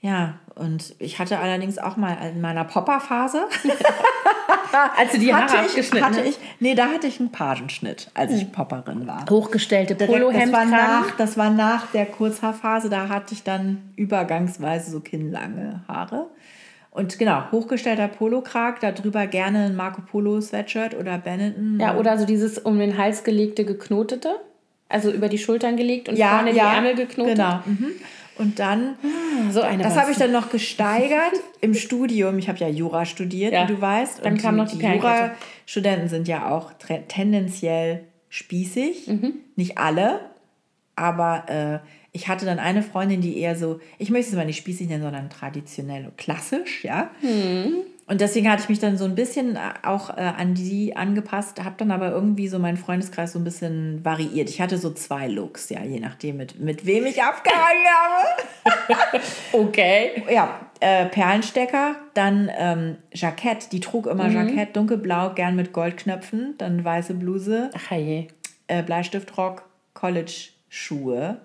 Ja, 0.00 0.34
und 0.54 0.94
ich 0.98 1.18
hatte 1.18 1.38
allerdings 1.38 1.78
auch 1.78 1.96
mal 1.96 2.14
in 2.28 2.40
meiner 2.40 2.64
Popper-Phase. 2.64 3.46
als 4.96 5.12
du 5.12 5.18
die 5.18 5.34
Haare 5.34 5.44
hatte 5.44 5.56
ich, 5.56 5.70
abgeschnitten 5.70 6.04
hatte 6.04 6.20
ich, 6.22 6.38
Nee, 6.60 6.74
da 6.74 6.86
hatte 6.86 7.06
ich 7.06 7.18
einen 7.18 7.32
Pagenschnitt, 7.32 8.10
als 8.14 8.32
ich 8.32 8.42
hm. 8.42 8.52
Popperin 8.52 9.06
war. 9.06 9.24
Hochgestellte 9.28 9.94
Polohemd. 9.94 10.52
Das 10.52 10.52
war, 10.52 10.64
nach, 10.64 11.10
das 11.16 11.36
war 11.36 11.50
nach 11.50 11.86
der 11.92 12.06
Kurzhaarphase, 12.06 12.88
da 12.90 13.08
hatte 13.08 13.34
ich 13.34 13.42
dann 13.42 13.92
übergangsweise 13.96 14.90
so 14.90 15.00
kinnlange 15.00 15.82
Haare. 15.88 16.26
Und 16.90 17.18
genau, 17.18 17.50
hochgestellter 17.52 18.08
Polokrag, 18.08 18.80
darüber 18.80 19.26
gerne 19.26 19.66
ein 19.66 19.76
Marco 19.76 20.00
Polo 20.00 20.40
Sweatshirt 20.40 20.94
oder 20.94 21.18
Benetton. 21.18 21.78
Ja, 21.78 21.96
oder 21.96 22.16
so 22.16 22.24
dieses 22.24 22.58
um 22.58 22.78
den 22.78 22.96
Hals 22.96 23.22
gelegte 23.22 23.66
geknotete. 23.66 24.36
Also 24.88 25.10
über 25.10 25.28
die 25.28 25.36
Schultern 25.36 25.76
gelegt 25.76 26.08
und 26.08 26.16
ja, 26.16 26.36
vorne 26.36 26.52
ja, 26.54 26.70
die 26.70 26.76
Ärmel 26.76 26.94
geknotet. 26.94 27.36
Genau. 27.36 27.60
Mhm. 27.66 27.90
Und 28.38 28.58
dann, 28.58 28.96
ah, 29.02 29.50
so 29.50 29.62
eine 29.62 29.82
das 29.82 29.96
habe 29.96 30.12
ich 30.12 30.18
dann 30.18 30.32
noch 30.32 30.50
gesteigert 30.50 31.32
im 31.60 31.74
Studium. 31.74 32.38
Ich 32.38 32.48
habe 32.48 32.58
ja 32.58 32.68
Jura 32.68 33.04
studiert, 33.06 33.52
ja. 33.52 33.62
wie 33.62 33.72
du 33.72 33.80
weißt. 33.80 34.24
Dann 34.24 34.34
und 34.34 34.42
kam 34.42 34.54
die, 34.54 34.60
noch 34.60 34.70
die, 34.70 34.78
die 34.78 34.86
Jura-Studenten 34.86 36.08
sind 36.08 36.28
ja 36.28 36.50
auch 36.50 36.72
tendenziell 37.08 38.04
spießig. 38.28 39.06
Mhm. 39.06 39.34
Nicht 39.56 39.78
alle, 39.78 40.20
aber 40.96 41.82
äh, 41.82 41.86
ich 42.12 42.28
hatte 42.28 42.46
dann 42.46 42.58
eine 42.58 42.82
Freundin, 42.82 43.20
die 43.20 43.38
eher 43.38 43.56
so, 43.56 43.80
ich 43.98 44.10
möchte 44.10 44.30
es 44.30 44.36
mal 44.36 44.46
nicht 44.46 44.58
spießig 44.58 44.88
nennen, 44.88 45.02
sondern 45.02 45.30
traditionell 45.30 46.06
und 46.06 46.16
klassisch, 46.16 46.84
ja. 46.84 47.10
Mhm. 47.22 47.84
Und 48.08 48.20
deswegen 48.20 48.48
hatte 48.48 48.62
ich 48.62 48.68
mich 48.68 48.78
dann 48.78 48.96
so 48.96 49.04
ein 49.04 49.16
bisschen 49.16 49.56
äh, 49.56 49.60
auch 49.82 50.10
äh, 50.10 50.20
an 50.20 50.54
die 50.54 50.96
angepasst, 50.96 51.62
habe 51.64 51.74
dann 51.76 51.90
aber 51.90 52.10
irgendwie 52.10 52.46
so 52.46 52.60
meinen 52.60 52.76
Freundeskreis 52.76 53.32
so 53.32 53.40
ein 53.40 53.44
bisschen 53.44 54.04
variiert. 54.04 54.48
Ich 54.48 54.60
hatte 54.60 54.78
so 54.78 54.92
zwei 54.92 55.26
Looks, 55.26 55.70
ja, 55.70 55.82
je 55.82 55.98
nachdem, 55.98 56.36
mit, 56.36 56.60
mit 56.60 56.86
wem 56.86 57.04
ich 57.04 57.20
abgehangen 57.20 57.84
habe. 58.64 59.22
okay. 59.52 60.22
Ja, 60.30 60.60
äh, 60.78 61.06
Perlenstecker, 61.06 61.96
dann 62.14 62.48
ähm, 62.56 62.96
Jackett, 63.12 63.72
die 63.72 63.80
trug 63.80 64.06
immer 64.06 64.28
mhm. 64.28 64.34
Jackett, 64.34 64.76
dunkelblau, 64.76 65.30
gern 65.30 65.56
mit 65.56 65.72
Goldknöpfen, 65.72 66.54
dann 66.58 66.84
weiße 66.84 67.14
Bluse. 67.14 67.70
Ach 67.74 67.90
je. 67.90 68.28
Äh, 68.68 68.84
Bleistiftrock, 68.84 69.64
College-Schuhe. 69.94 71.40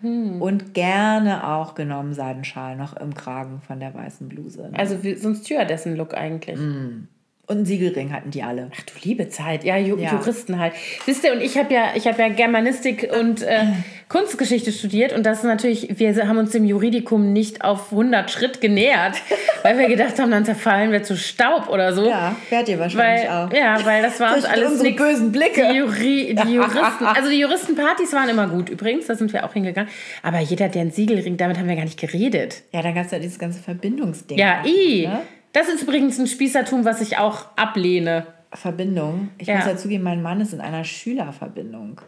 Mhm. 0.00 0.40
Und 0.40 0.74
gerne 0.74 1.46
auch 1.46 1.74
genommen 1.74 2.14
Seidenschal 2.14 2.76
noch 2.76 2.96
im 2.96 3.14
Kragen 3.14 3.60
von 3.60 3.80
der 3.80 3.94
weißen 3.94 4.28
Bluse. 4.28 4.70
Ne? 4.70 4.78
Also 4.78 5.02
wie, 5.02 5.14
so 5.14 5.28
ein 5.28 5.34
Stewardessen-Look 5.34 6.14
eigentlich. 6.14 6.58
Mhm. 6.58 7.08
Und 7.48 7.56
einen 7.56 7.64
Siegelring 7.64 8.12
hatten 8.12 8.30
die 8.30 8.42
alle. 8.42 8.70
Ach 8.76 8.82
du 8.82 8.92
liebe 9.02 9.30
Zeit, 9.30 9.64
ja, 9.64 9.78
Ju 9.78 9.96
ja. 9.96 10.12
Juristen 10.12 10.58
halt. 10.58 10.74
Wisst 11.06 11.24
ihr, 11.24 11.32
und 11.32 11.40
ich 11.40 11.56
habe 11.56 11.72
ja, 11.72 11.92
ich 11.94 12.06
habe 12.06 12.20
ja 12.20 12.28
Germanistik 12.28 13.08
und 13.18 13.40
äh, 13.40 13.64
Kunstgeschichte 14.10 14.70
studiert 14.70 15.14
und 15.14 15.24
das 15.24 15.38
ist 15.38 15.44
natürlich, 15.44 15.98
wir 15.98 16.28
haben 16.28 16.36
uns 16.36 16.50
dem 16.50 16.66
Juridikum 16.66 17.32
nicht 17.32 17.64
auf 17.64 17.90
100 17.90 18.30
Schritt 18.30 18.60
genähert, 18.60 19.16
weil 19.62 19.78
wir 19.78 19.88
gedacht 19.88 20.18
haben, 20.18 20.30
dann 20.30 20.44
zerfallen 20.44 20.92
wir 20.92 21.02
zu 21.02 21.16
Staub 21.16 21.70
oder 21.70 21.94
so. 21.94 22.06
Ja, 22.06 22.36
werdet 22.50 22.68
ihr 22.68 22.78
wahrscheinlich 22.78 23.30
weil, 23.30 23.46
auch. 23.46 23.50
Ja, 23.50 23.82
weil 23.82 24.02
das 24.02 24.20
war 24.20 24.36
uns 24.36 24.44
alles 24.44 24.82
nix. 24.82 25.00
bösen 25.00 25.32
Blicke. 25.32 25.68
Die, 25.72 25.78
Juri, 25.78 26.36
die 26.44 26.52
Juristen, 26.54 27.06
also 27.06 27.30
die 27.30 27.38
Juristenpartys 27.38 28.12
waren 28.12 28.28
immer 28.28 28.48
gut 28.48 28.68
übrigens, 28.68 29.06
da 29.06 29.14
sind 29.14 29.32
wir 29.32 29.46
auch 29.46 29.54
hingegangen. 29.54 29.90
Aber 30.22 30.40
jeder, 30.40 30.68
der 30.68 30.82
einen 30.82 30.90
Siegelring, 30.90 31.38
damit 31.38 31.56
haben 31.56 31.68
wir 31.68 31.76
gar 31.76 31.84
nicht 31.84 31.98
geredet. 31.98 32.62
Ja, 32.72 32.82
dann 32.82 32.94
gab 32.94 33.06
es 33.06 33.12
ja 33.12 33.18
dieses 33.18 33.38
ganze 33.38 33.62
Verbindungsding. 33.62 34.36
Ja, 34.36 34.62
i. 34.66 35.06
Ne? 35.06 35.20
Das 35.58 35.68
ist 35.68 35.82
übrigens 35.82 36.20
ein 36.20 36.28
Spießertum, 36.28 36.84
was 36.84 37.00
ich 37.00 37.18
auch 37.18 37.46
ablehne. 37.56 38.28
Verbindung. 38.52 39.30
Ich 39.38 39.48
ja. 39.48 39.56
muss 39.56 39.66
ja 39.66 39.76
zugeben, 39.76 40.04
mein 40.04 40.22
Mann 40.22 40.40
ist 40.40 40.54
in 40.54 40.60
einer 40.60 40.84
Schülerverbindung. 40.84 42.00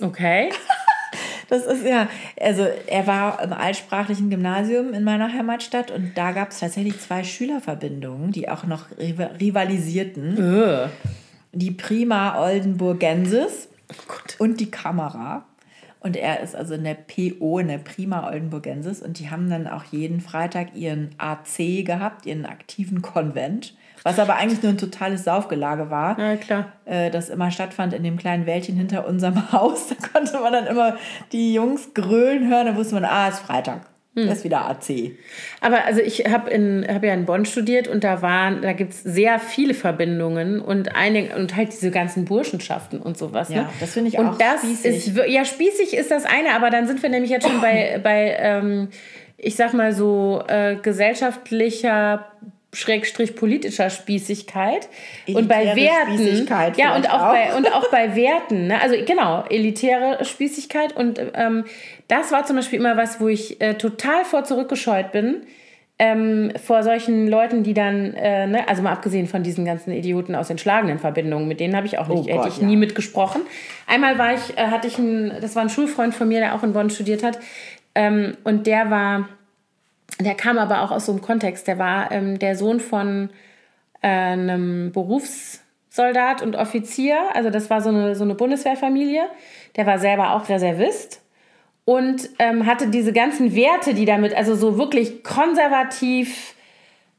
Okay. 0.00 0.50
Das 1.50 1.64
ist 1.64 1.82
ja, 1.82 2.08
also 2.38 2.66
er 2.88 3.06
war 3.06 3.42
im 3.42 3.54
altsprachlichen 3.54 4.28
Gymnasium 4.28 4.92
in 4.92 5.02
meiner 5.02 5.32
Heimatstadt 5.32 5.90
und 5.90 6.12
da 6.14 6.32
gab 6.32 6.50
es 6.50 6.60
tatsächlich 6.60 7.00
zwei 7.00 7.24
Schülerverbindungen, 7.24 8.32
die 8.32 8.50
auch 8.50 8.64
noch 8.64 8.84
rivalisierten. 8.98 10.36
Ugh. 10.36 10.90
Die 11.52 11.70
Prima 11.70 12.38
Oldenburgensis 12.38 13.70
oh 13.90 14.44
und 14.44 14.60
die 14.60 14.70
Kamera. 14.70 15.46
Und 16.00 16.16
er 16.16 16.40
ist 16.40 16.54
also 16.54 16.74
in 16.74 16.84
der 16.84 16.94
PO, 16.94 17.58
in 17.58 17.68
der 17.68 17.78
Prima 17.78 18.28
Oldenburgensis. 18.28 19.02
Und 19.02 19.18
die 19.18 19.30
haben 19.30 19.50
dann 19.50 19.66
auch 19.66 19.84
jeden 19.84 20.20
Freitag 20.20 20.74
ihren 20.74 21.10
AC 21.18 21.84
gehabt, 21.84 22.26
ihren 22.26 22.46
aktiven 22.46 23.02
Konvent. 23.02 23.74
Was 24.04 24.18
aber 24.20 24.36
eigentlich 24.36 24.62
nur 24.62 24.72
ein 24.72 24.78
totales 24.78 25.24
Saufgelage 25.24 25.90
war. 25.90 26.18
Ja, 26.18 26.36
klar. 26.36 26.72
Äh, 26.84 27.10
das 27.10 27.28
immer 27.28 27.50
stattfand 27.50 27.92
in 27.94 28.04
dem 28.04 28.16
kleinen 28.16 28.46
Wäldchen 28.46 28.76
hinter 28.76 29.08
unserem 29.08 29.50
Haus. 29.52 29.88
Da 29.88 29.96
konnte 30.12 30.38
man 30.38 30.52
dann 30.52 30.66
immer 30.66 30.96
die 31.32 31.52
Jungs 31.52 31.94
grölen 31.94 32.48
hören. 32.48 32.66
Da 32.66 32.76
wusste 32.76 32.94
man, 32.94 33.04
ah, 33.04 33.28
es 33.28 33.34
ist 33.34 33.40
Freitag. 33.40 33.82
Das 34.26 34.38
ist 34.38 34.44
wieder 34.44 34.68
AC. 34.68 35.12
Aber 35.60 35.84
also 35.84 36.00
ich 36.00 36.24
habe 36.26 36.50
hab 36.88 37.04
ja 37.04 37.14
in 37.14 37.24
Bonn 37.24 37.44
studiert 37.44 37.88
und 37.88 38.04
da 38.04 38.22
waren, 38.22 38.62
da 38.62 38.72
gibt 38.72 38.92
es 38.92 39.02
sehr 39.02 39.38
viele 39.38 39.74
Verbindungen 39.74 40.60
und 40.60 40.94
einige, 40.96 41.36
und 41.36 41.56
halt 41.56 41.72
diese 41.72 41.90
ganzen 41.90 42.24
Burschenschaften 42.24 43.00
und 43.00 43.16
sowas. 43.16 43.48
Ja, 43.48 43.62
ne? 43.62 43.68
das 43.80 43.92
finde 43.92 44.08
ich 44.08 44.18
und 44.18 44.26
auch 44.26 44.38
das 44.38 44.62
spießig. 44.62 45.08
Ist, 45.08 45.16
ja, 45.28 45.44
spießig 45.44 45.94
ist 45.94 46.10
das 46.10 46.24
eine, 46.24 46.54
aber 46.54 46.70
dann 46.70 46.86
sind 46.86 47.02
wir 47.02 47.10
nämlich 47.10 47.30
jetzt 47.30 47.46
schon 47.46 47.60
bei, 47.60 48.00
bei 48.02 48.36
ähm, 48.38 48.88
ich 49.36 49.54
sag 49.54 49.72
mal 49.72 49.92
so, 49.92 50.42
äh, 50.48 50.76
gesellschaftlicher 50.76 52.26
Schrägstrich 52.72 53.34
politischer 53.34 53.88
Spießigkeit 53.88 54.88
und 55.26 55.48
bei 55.48 55.64
Elitäre 55.64 56.18
Werten 56.18 56.76
ja 56.76 56.96
und 56.96 57.10
auch, 57.10 57.22
auch. 57.22 57.32
bei 57.32 57.56
und 57.56 57.72
auch 57.72 57.90
bei 57.90 58.14
Werten 58.14 58.66
ne? 58.66 58.80
also 58.82 58.94
genau 59.06 59.44
elitäre 59.48 60.24
Spießigkeit 60.24 60.94
und 60.94 61.18
ähm, 61.34 61.64
das 62.08 62.30
war 62.30 62.44
zum 62.44 62.56
Beispiel 62.56 62.78
immer 62.78 62.96
was 62.96 63.20
wo 63.20 63.28
ich 63.28 63.60
äh, 63.60 63.74
total 63.74 64.24
vor 64.24 64.44
zurückgescheut 64.44 65.12
bin 65.12 65.46
ähm, 65.98 66.52
vor 66.64 66.84
solchen 66.84 67.26
Leuten, 67.26 67.64
die 67.64 67.74
dann, 67.74 68.14
äh, 68.14 68.46
ne, 68.46 68.68
also 68.68 68.82
mal 68.82 68.92
abgesehen 68.92 69.26
von 69.26 69.42
diesen 69.42 69.64
ganzen 69.64 69.92
Idioten 69.92 70.36
aus 70.36 70.48
den 70.48 70.58
schlagenden 70.58 70.98
Verbindungen, 70.98 71.48
mit 71.48 71.58
denen 71.58 71.74
habe 71.74 71.86
ich 71.86 71.98
auch 71.98 72.06
nicht, 72.06 72.20
Oh 72.20 72.22
Gott, 72.22 72.44
hätte 72.44 72.48
ich 72.48 72.58
ja. 72.58 72.66
nie 72.66 72.76
mitgesprochen. 72.76 73.42
Einmal 73.86 74.16
war 74.16 74.32
ich, 74.32 74.56
äh, 74.56 74.68
hatte 74.68 74.86
ich 74.86 74.98
einen, 74.98 75.32
das 75.40 75.56
war 75.56 75.62
ein 75.62 75.70
Schulfreund 75.70 76.14
von 76.14 76.28
mir, 76.28 76.38
der 76.38 76.54
auch 76.54 76.62
in 76.62 76.72
Bonn 76.72 76.90
studiert 76.90 77.24
hat, 77.24 77.40
ähm, 77.96 78.36
und 78.44 78.68
der 78.68 78.90
war, 78.90 79.28
der 80.20 80.34
kam 80.34 80.58
aber 80.58 80.82
auch 80.82 80.90
aus 80.90 81.06
so 81.06 81.12
einem 81.12 81.22
Kontext, 81.22 81.66
der 81.66 81.78
war 81.78 82.10
ähm, 82.10 82.38
der 82.38 82.56
Sohn 82.56 82.80
von 82.80 83.30
äh, 84.02 84.08
einem 84.08 84.92
Berufssoldat 84.92 86.42
und 86.42 86.56
Offizier, 86.56 87.18
also 87.34 87.50
das 87.50 87.70
war 87.70 87.80
so 87.80 87.90
eine, 87.90 88.14
so 88.14 88.24
eine 88.24 88.34
Bundeswehrfamilie, 88.34 89.24
der 89.76 89.86
war 89.86 89.98
selber 89.98 90.34
auch 90.34 90.48
Reservist 90.48 91.22
und 91.84 92.28
ähm, 92.38 92.66
hatte 92.66 92.88
diese 92.88 93.14
ganzen 93.14 93.54
Werte, 93.54 93.94
die 93.94 94.04
damit, 94.04 94.34
also 94.34 94.54
so 94.54 94.76
wirklich 94.76 95.24
konservativ, 95.24 96.54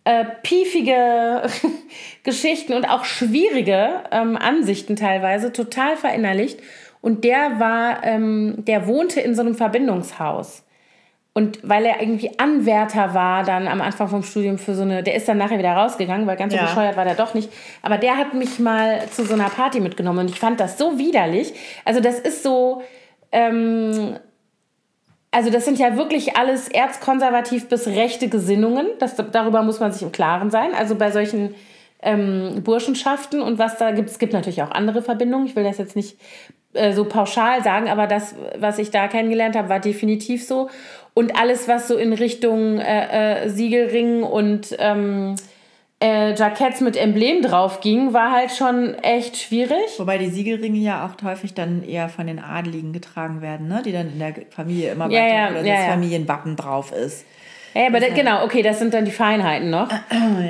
äh, 0.04 0.26
piefige 0.44 1.44
Geschichten 2.24 2.74
und 2.74 2.86
auch 2.86 3.04
schwierige 3.04 4.04
ähm, 4.12 4.38
Ansichten 4.38 4.96
teilweise 4.96 5.52
total 5.52 5.98
verinnerlicht. 5.98 6.60
Und 7.02 7.24
der 7.24 7.60
war, 7.60 8.04
ähm, 8.04 8.58
der 8.60 8.86
wohnte 8.86 9.22
in 9.22 9.34
so 9.34 9.42
einem 9.42 9.56
Verbindungshaus. 9.56 10.64
Und 11.34 11.60
weil 11.62 11.86
er 11.86 12.02
irgendwie 12.02 12.32
Anwärter 12.40 13.14
war, 13.14 13.44
dann 13.44 13.68
am 13.68 13.82
Anfang 13.82 14.08
vom 14.10 14.24
Studium 14.24 14.58
für 14.58 14.74
so 14.74 14.82
eine, 14.82 15.04
der 15.04 15.16
ist 15.16 15.28
dann 15.28 15.38
nachher 15.38 15.60
wieder 15.60 15.74
rausgegangen, 15.74 16.26
weil 16.28 16.36
ganz 16.36 16.54
so 16.54 16.58
Ja. 16.60 16.66
bescheuert 16.66 16.98
war 16.98 17.06
der 17.06 17.16
doch 17.16 17.34
nicht. 17.34 17.50
Aber 17.82 17.98
der 17.98 18.18
hat 18.18 18.34
mich 18.34 18.60
mal 18.60 19.08
zu 19.10 19.24
so 19.24 19.36
einer 19.36 19.50
Party 19.50 19.80
mitgenommen 19.80 20.20
und 20.20 20.30
ich 20.32 20.40
fand 20.40 20.60
das 20.60 20.78
so 20.78 20.98
widerlich. 20.98 21.54
Also 21.86 22.02
das 22.02 22.20
ist 22.20 22.44
so, 22.44 22.82
ähm, 23.32 24.18
also 25.32 25.52
das 25.52 25.66
sind 25.66 25.78
ja 25.78 25.96
wirklich 25.96 26.36
alles 26.36 26.68
erzkonservativ 26.68 27.70
bis 27.70 27.88
rechte 27.88 28.28
Gesinnungen. 28.30 28.88
Das, 28.98 29.16
darüber 29.32 29.62
muss 29.62 29.80
man 29.80 29.92
sich 29.92 30.02
im 30.02 30.12
Klaren 30.12 30.50
sein. 30.50 30.74
Also 30.74 30.96
bei 30.96 31.12
solchen 31.12 31.54
ähm, 32.02 32.64
Burschenschaften 32.64 33.42
und 33.42 33.60
was 33.60 33.78
da 33.78 33.92
gibt, 33.92 34.10
es 34.10 34.18
gibt 34.20 34.34
natürlich 34.34 34.64
auch 34.64 34.72
andere 34.72 35.02
Verbindungen. 35.04 35.46
Ich 35.46 35.56
will 35.56 35.64
das 35.64 35.78
jetzt 35.78 35.96
nicht 35.96 36.18
äh, 36.74 36.94
so 36.94 37.04
pauschal 37.06 37.64
sagen, 37.64 37.90
aber 37.90 38.08
das, 38.08 38.36
was 38.58 38.78
ich 38.80 38.90
da 38.92 39.08
kennengelernt 39.08 39.56
habe, 39.56 39.70
war 39.70 39.80
definitiv 39.80 40.46
so. 40.48 40.70
Und 41.20 41.36
alles, 41.36 41.67
was 41.67 41.89
so 41.89 41.97
in 41.97 42.13
Richtung 42.13 42.78
äh, 42.80 43.43
äh, 43.43 43.49
Siegelring 43.49 44.24
und 44.24 44.74
ähm, 44.80 45.36
äh, 46.01 46.34
Jacketts 46.34 46.80
mit 46.80 46.95
Emblem 46.95 47.41
drauf 47.41 47.82
ging, 47.82 48.13
war 48.13 48.32
halt 48.32 48.51
schon 48.51 48.95
echt 48.99 49.36
schwierig. 49.36 49.97
Wobei 49.97 50.17
die 50.17 50.30
Siegelringe 50.30 50.78
ja 50.78 51.05
auch 51.05 51.22
häufig 51.22 51.53
dann 51.53 51.84
eher 51.84 52.07
von 52.07 52.28
den 52.28 52.39
Adeligen 52.39 52.93
getragen 52.93 53.41
werden, 53.41 53.67
ne? 53.67 53.82
die 53.84 53.91
dann 53.91 54.13
in 54.13 54.20
der 54.20 54.34
Familie 54.49 54.93
immer 54.93 55.09
Ja, 55.09 55.20
weiter 55.20 55.36
ja, 55.36 55.49
oder 55.49 55.65
ja, 55.65 55.76
das 55.76 55.84
ja. 55.88 55.91
Familienwappen 55.91 56.55
drauf 56.55 56.93
ist. 56.93 57.26
Ja, 57.74 57.88
aber 57.88 57.99
da, 57.99 58.09
genau, 58.09 58.43
okay, 58.43 58.61
das 58.61 58.80
sind 58.80 58.93
dann 58.93 59.05
die 59.05 59.11
Feinheiten 59.11 59.70
noch 59.70 59.89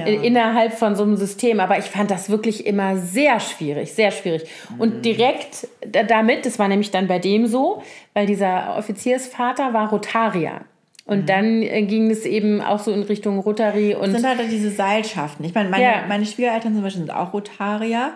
in, 0.06 0.24
innerhalb 0.24 0.74
von 0.74 0.96
so 0.96 1.04
einem 1.04 1.16
System. 1.18 1.60
Aber 1.60 1.78
ich 1.78 1.86
fand 1.86 2.10
das 2.12 2.30
wirklich 2.30 2.66
immer 2.66 2.98
sehr 2.98 3.40
schwierig, 3.40 3.94
sehr 3.94 4.12
schwierig. 4.12 4.44
Und 4.78 5.04
direkt 5.06 5.68
da- 5.86 6.04
damit, 6.04 6.46
das 6.46 6.60
war 6.60 6.68
nämlich 6.68 6.92
dann 6.92 7.08
bei 7.08 7.20
dem 7.20 7.46
so, 7.48 7.82
weil 8.14 8.26
dieser 8.26 8.76
Offiziersvater 8.78 9.74
war 9.74 9.90
Rotarier. 9.90 10.62
Und 11.06 11.28
dann 11.28 11.64
äh, 11.64 11.82
ging 11.84 12.12
es 12.12 12.24
eben 12.26 12.62
auch 12.62 12.78
so 12.80 12.92
in 12.92 13.02
Richtung 13.02 13.40
Rotary 13.40 13.96
und 13.96 14.14
Das 14.14 14.22
sind 14.22 14.28
halt 14.30 14.52
diese 14.52 14.70
Seilschaften. 14.70 15.44
Ich 15.44 15.56
meine, 15.56 15.68
meine, 15.70 15.84
Ja. 15.84 15.92
meine 16.08 16.24
Schwiegereltern 16.26 16.74
zum 16.76 16.84
Beispiel 16.84 17.02
sind 17.02 17.12
auch 17.12 17.34
Rotarier. 17.34 18.12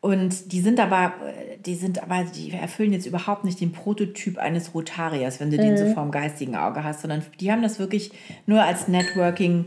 Und 0.00 0.52
die 0.52 0.60
sind 0.60 0.80
aber, 0.80 1.12
die 1.66 1.74
sind 1.74 2.02
aber, 2.02 2.24
die 2.24 2.52
erfüllen 2.52 2.92
jetzt 2.94 3.04
überhaupt 3.06 3.44
nicht 3.44 3.60
den 3.60 3.72
Prototyp 3.72 4.38
eines 4.38 4.74
Rotariers, 4.74 5.40
wenn 5.40 5.50
du 5.50 5.58
den 5.58 5.72
Mhm. 5.72 5.76
so 5.76 5.86
vorm 5.92 6.10
geistigen 6.10 6.56
Auge 6.56 6.82
hast, 6.84 7.02
sondern 7.02 7.22
die 7.38 7.52
haben 7.52 7.60
das 7.62 7.78
wirklich 7.78 8.10
nur 8.46 8.62
als 8.62 8.88
Networking 8.88 9.66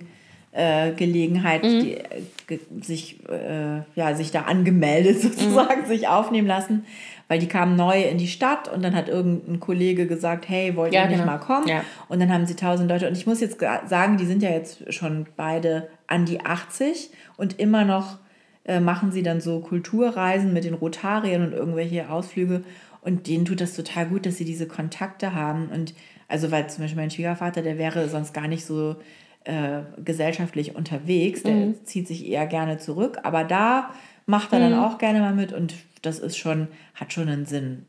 äh, 0.55 0.91
Gelegenheit, 0.91 1.63
Mhm. 1.63 1.79
die, 1.79 1.93
äh, 1.95 2.03
ge 2.45 2.59
sich, 2.83 3.17
äh, 3.27 3.81
ja, 3.95 4.13
sich 4.13 4.29
da 4.29 4.41
angemeldet 4.43 5.19
sozusagen, 5.21 5.87
sich 5.87 6.07
aufnehmen 6.07 6.47
lassen, 6.47 6.85
weil 7.27 7.39
die 7.39 7.47
kamen 7.47 7.75
neu 7.75 8.03
in 8.03 8.19
die 8.19 8.27
Stadt 8.27 8.71
und 8.71 8.83
dann 8.83 8.95
hat 8.95 9.09
irgendein 9.09 9.59
Kollege 9.59 10.05
gesagt, 10.05 10.47
hey, 10.47 10.75
wollt 10.75 10.93
ihr 10.93 10.99
Ja, 10.99 11.07
nicht 11.07 11.15
genau. 11.17 11.31
mal 11.31 11.39
kommen? 11.39 11.67
Ja. 11.67 11.83
Und 12.07 12.19
dann 12.21 12.31
haben 12.31 12.45
sie 12.45 12.55
tausend 12.55 12.87
Leute. 12.89 13.07
Und 13.07 13.17
ich 13.17 13.25
muss 13.25 13.39
jetzt 13.39 13.59
sagen, 13.87 14.17
die 14.17 14.25
sind 14.27 14.43
ja 14.43 14.51
jetzt 14.51 14.93
schon 14.93 15.25
beide 15.35 15.89
an 16.05 16.25
die 16.25 16.41
80 16.45 17.09
und 17.35 17.59
immer 17.59 17.83
noch 17.83 18.19
äh, 18.65 18.79
machen 18.79 19.11
sie 19.11 19.23
dann 19.23 19.41
so 19.41 19.59
Kulturreisen 19.59 20.53
mit 20.53 20.63
den 20.63 20.73
Rotariern 20.73 21.43
und 21.45 21.53
irgendwelche 21.53 22.09
Ausflüge. 22.09 22.63
Und 23.01 23.27
denen 23.27 23.45
tut 23.45 23.59
das 23.59 23.75
total 23.75 24.05
gut, 24.07 24.25
dass 24.25 24.37
sie 24.37 24.45
diese 24.45 24.67
Kontakte 24.67 25.35
haben. 25.35 25.67
Und 25.73 25.93
also, 26.29 26.51
weil 26.51 26.67
zum 26.69 26.83
Beispiel 26.83 27.01
mein 27.01 27.11
Schwiegervater, 27.11 27.61
der 27.61 27.77
wäre 27.77 28.07
sonst 28.09 28.33
gar 28.33 28.47
nicht 28.47 28.65
so 28.65 28.95
äh, 29.43 29.81
gesellschaftlich 30.03 30.75
unterwegs. 30.75 31.43
Der 31.43 31.53
Mhm. 31.55 31.75
zieht 31.83 32.07
sich 32.07 32.25
eher 32.27 32.47
gerne 32.47 32.77
zurück. 32.77 33.19
Aber 33.23 33.43
da 33.43 33.89
macht 34.25 34.53
er 34.53 34.59
dann 34.59 34.73
auch 34.73 34.97
gerne 34.99 35.19
mal 35.19 35.33
mit 35.35 35.51
und 35.51 35.73
das 36.01 36.19
ist 36.19 36.37
schon, 36.37 36.69
hat 36.95 37.11
schon 37.11 37.27
einen 37.27 37.45
Sinn. 37.45 37.85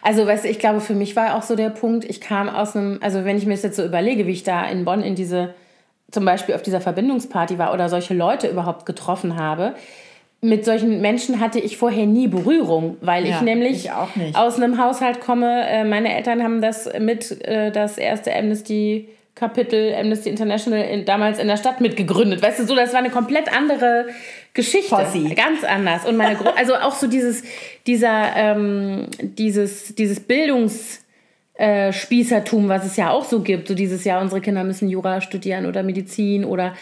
Also, 0.00 0.26
weißt 0.26 0.44
du, 0.44 0.48
ich 0.48 0.58
glaube, 0.58 0.80
für 0.80 0.94
mich 0.94 1.14
war 1.14 1.34
auch 1.36 1.42
so 1.42 1.56
der 1.56 1.68
Punkt, 1.70 2.04
ich 2.06 2.20
kam 2.22 2.48
aus 2.48 2.74
einem, 2.74 2.98
also 3.02 3.24
wenn 3.26 3.36
ich 3.36 3.44
mir 3.44 3.52
das 3.52 3.62
jetzt 3.62 3.76
so 3.76 3.84
überlege, 3.84 4.26
wie 4.26 4.32
ich 4.32 4.44
da 4.44 4.64
in 4.66 4.84
Bonn 4.86 5.02
in 5.02 5.14
diese, 5.14 5.54
zum 6.10 6.24
Beispiel 6.24 6.54
auf 6.54 6.62
dieser 6.62 6.80
Verbindungsparty 6.80 7.58
war 7.58 7.72
oder 7.74 7.88
solche 7.88 8.14
Leute 8.14 8.48
überhaupt 8.48 8.86
getroffen 8.86 9.36
habe, 9.36 9.74
mit 10.40 10.64
solchen 10.64 11.00
Menschen 11.00 11.40
hatte 11.40 11.58
ich 11.58 11.76
vorher 11.76 12.06
nie 12.06 12.28
Berührung, 12.28 12.96
weil 13.00 13.24
ich 13.24 13.30
Ja, 13.30 13.42
nämlich 13.42 13.84
ich 13.86 13.90
auch 13.90 14.14
nicht. 14.14 14.36
aus 14.36 14.56
einem 14.56 14.80
Haushalt 14.80 15.20
komme. 15.20 15.66
Äh, 15.68 15.84
Meine 15.84 16.14
Eltern 16.14 16.42
haben 16.44 16.62
das 16.62 16.88
mit, 17.00 17.44
äh, 17.44 17.72
das 17.72 17.98
erste 17.98 18.34
Amnesty. 18.34 19.08
Kapitel 19.34 19.94
Amnesty 19.94 20.28
International 20.30 20.80
in, 20.82 21.04
damals 21.04 21.38
in 21.38 21.46
der 21.46 21.56
Stadt 21.56 21.80
mitgegründet. 21.80 22.42
Weißt 22.42 22.58
du, 22.58 22.66
so, 22.66 22.74
das 22.74 22.92
war 22.92 22.98
eine 22.98 23.10
komplett 23.10 23.52
andere 23.56 24.06
Geschichte. 24.52 24.92
Posse. 24.96 25.32
Ganz 25.36 25.62
anders. 25.62 26.04
Und 26.06 26.16
meine 26.16 26.34
Gro 26.34 26.48
also 26.56 26.74
auch 26.74 26.94
so 26.94 27.06
dieses, 27.06 27.44
dieser, 27.86 28.34
ähm, 28.34 29.06
dieses, 29.20 29.94
dieses 29.94 30.18
Bildungs, 30.18 31.04
äh, 31.58 31.92
Spießertum, 31.92 32.68
was 32.68 32.86
es 32.86 32.96
ja 32.96 33.10
auch 33.10 33.24
so 33.24 33.40
gibt. 33.40 33.66
So 33.66 33.74
dieses 33.74 34.04
Jahr, 34.04 34.22
unsere 34.22 34.40
Kinder 34.40 34.62
müssen 34.62 34.88
Jura 34.88 35.20
studieren 35.20 35.66
oder 35.66 35.82
Medizin 35.82 36.44
oder 36.44 36.74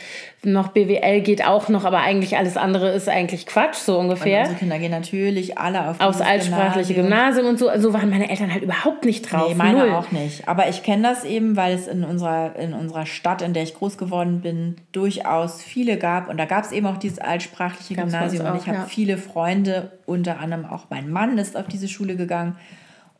noch 0.42 0.68
BWL 0.68 1.22
geht 1.22 1.46
auch 1.46 1.70
noch, 1.70 1.86
aber 1.86 2.00
eigentlich 2.00 2.36
alles 2.36 2.58
andere 2.58 2.90
ist 2.90 3.08
eigentlich 3.08 3.46
Quatsch, 3.46 3.76
so 3.76 3.98
ungefähr. 3.98 4.40
Unsere 4.40 4.58
Kinder 4.58 4.78
gehen 4.78 4.90
natürlich 4.90 5.56
alle 5.56 5.88
auf 5.88 6.00
Aufs 6.00 6.20
altsprachliche 6.20 6.92
Gymnasium 6.92 7.46
und 7.46 7.58
so. 7.58 7.70
So 7.78 7.94
waren 7.94 8.10
meine 8.10 8.28
Eltern 8.28 8.52
halt 8.52 8.64
überhaupt 8.64 9.06
nicht 9.06 9.32
drauf. 9.32 9.48
Nee, 9.48 9.54
meine 9.54 9.78
Null. 9.78 9.94
auch 9.94 10.12
nicht. 10.12 10.46
Aber 10.46 10.68
ich 10.68 10.82
kenne 10.82 11.04
das 11.04 11.24
eben, 11.24 11.56
weil 11.56 11.74
es 11.74 11.88
in 11.88 12.04
unserer, 12.04 12.54
in 12.56 12.74
unserer 12.74 13.06
Stadt, 13.06 13.40
in 13.40 13.54
der 13.54 13.62
ich 13.62 13.72
groß 13.72 13.96
geworden 13.96 14.42
bin, 14.42 14.76
durchaus 14.92 15.62
viele 15.62 15.96
gab. 15.96 16.28
Und 16.28 16.36
da 16.36 16.44
gab 16.44 16.64
es 16.64 16.72
eben 16.72 16.86
auch 16.86 16.98
dieses 16.98 17.18
altsprachliche 17.18 17.94
Gymnasium. 17.94 18.44
Und 18.44 18.52
auch, 18.52 18.60
ich 18.60 18.68
habe 18.68 18.80
ja. 18.80 18.84
viele 18.84 19.16
Freunde, 19.16 19.92
unter 20.04 20.38
anderem 20.38 20.66
auch 20.66 20.84
mein 20.90 21.10
Mann 21.10 21.38
ist 21.38 21.56
auf 21.56 21.66
diese 21.66 21.88
Schule 21.88 22.14
gegangen. 22.14 22.56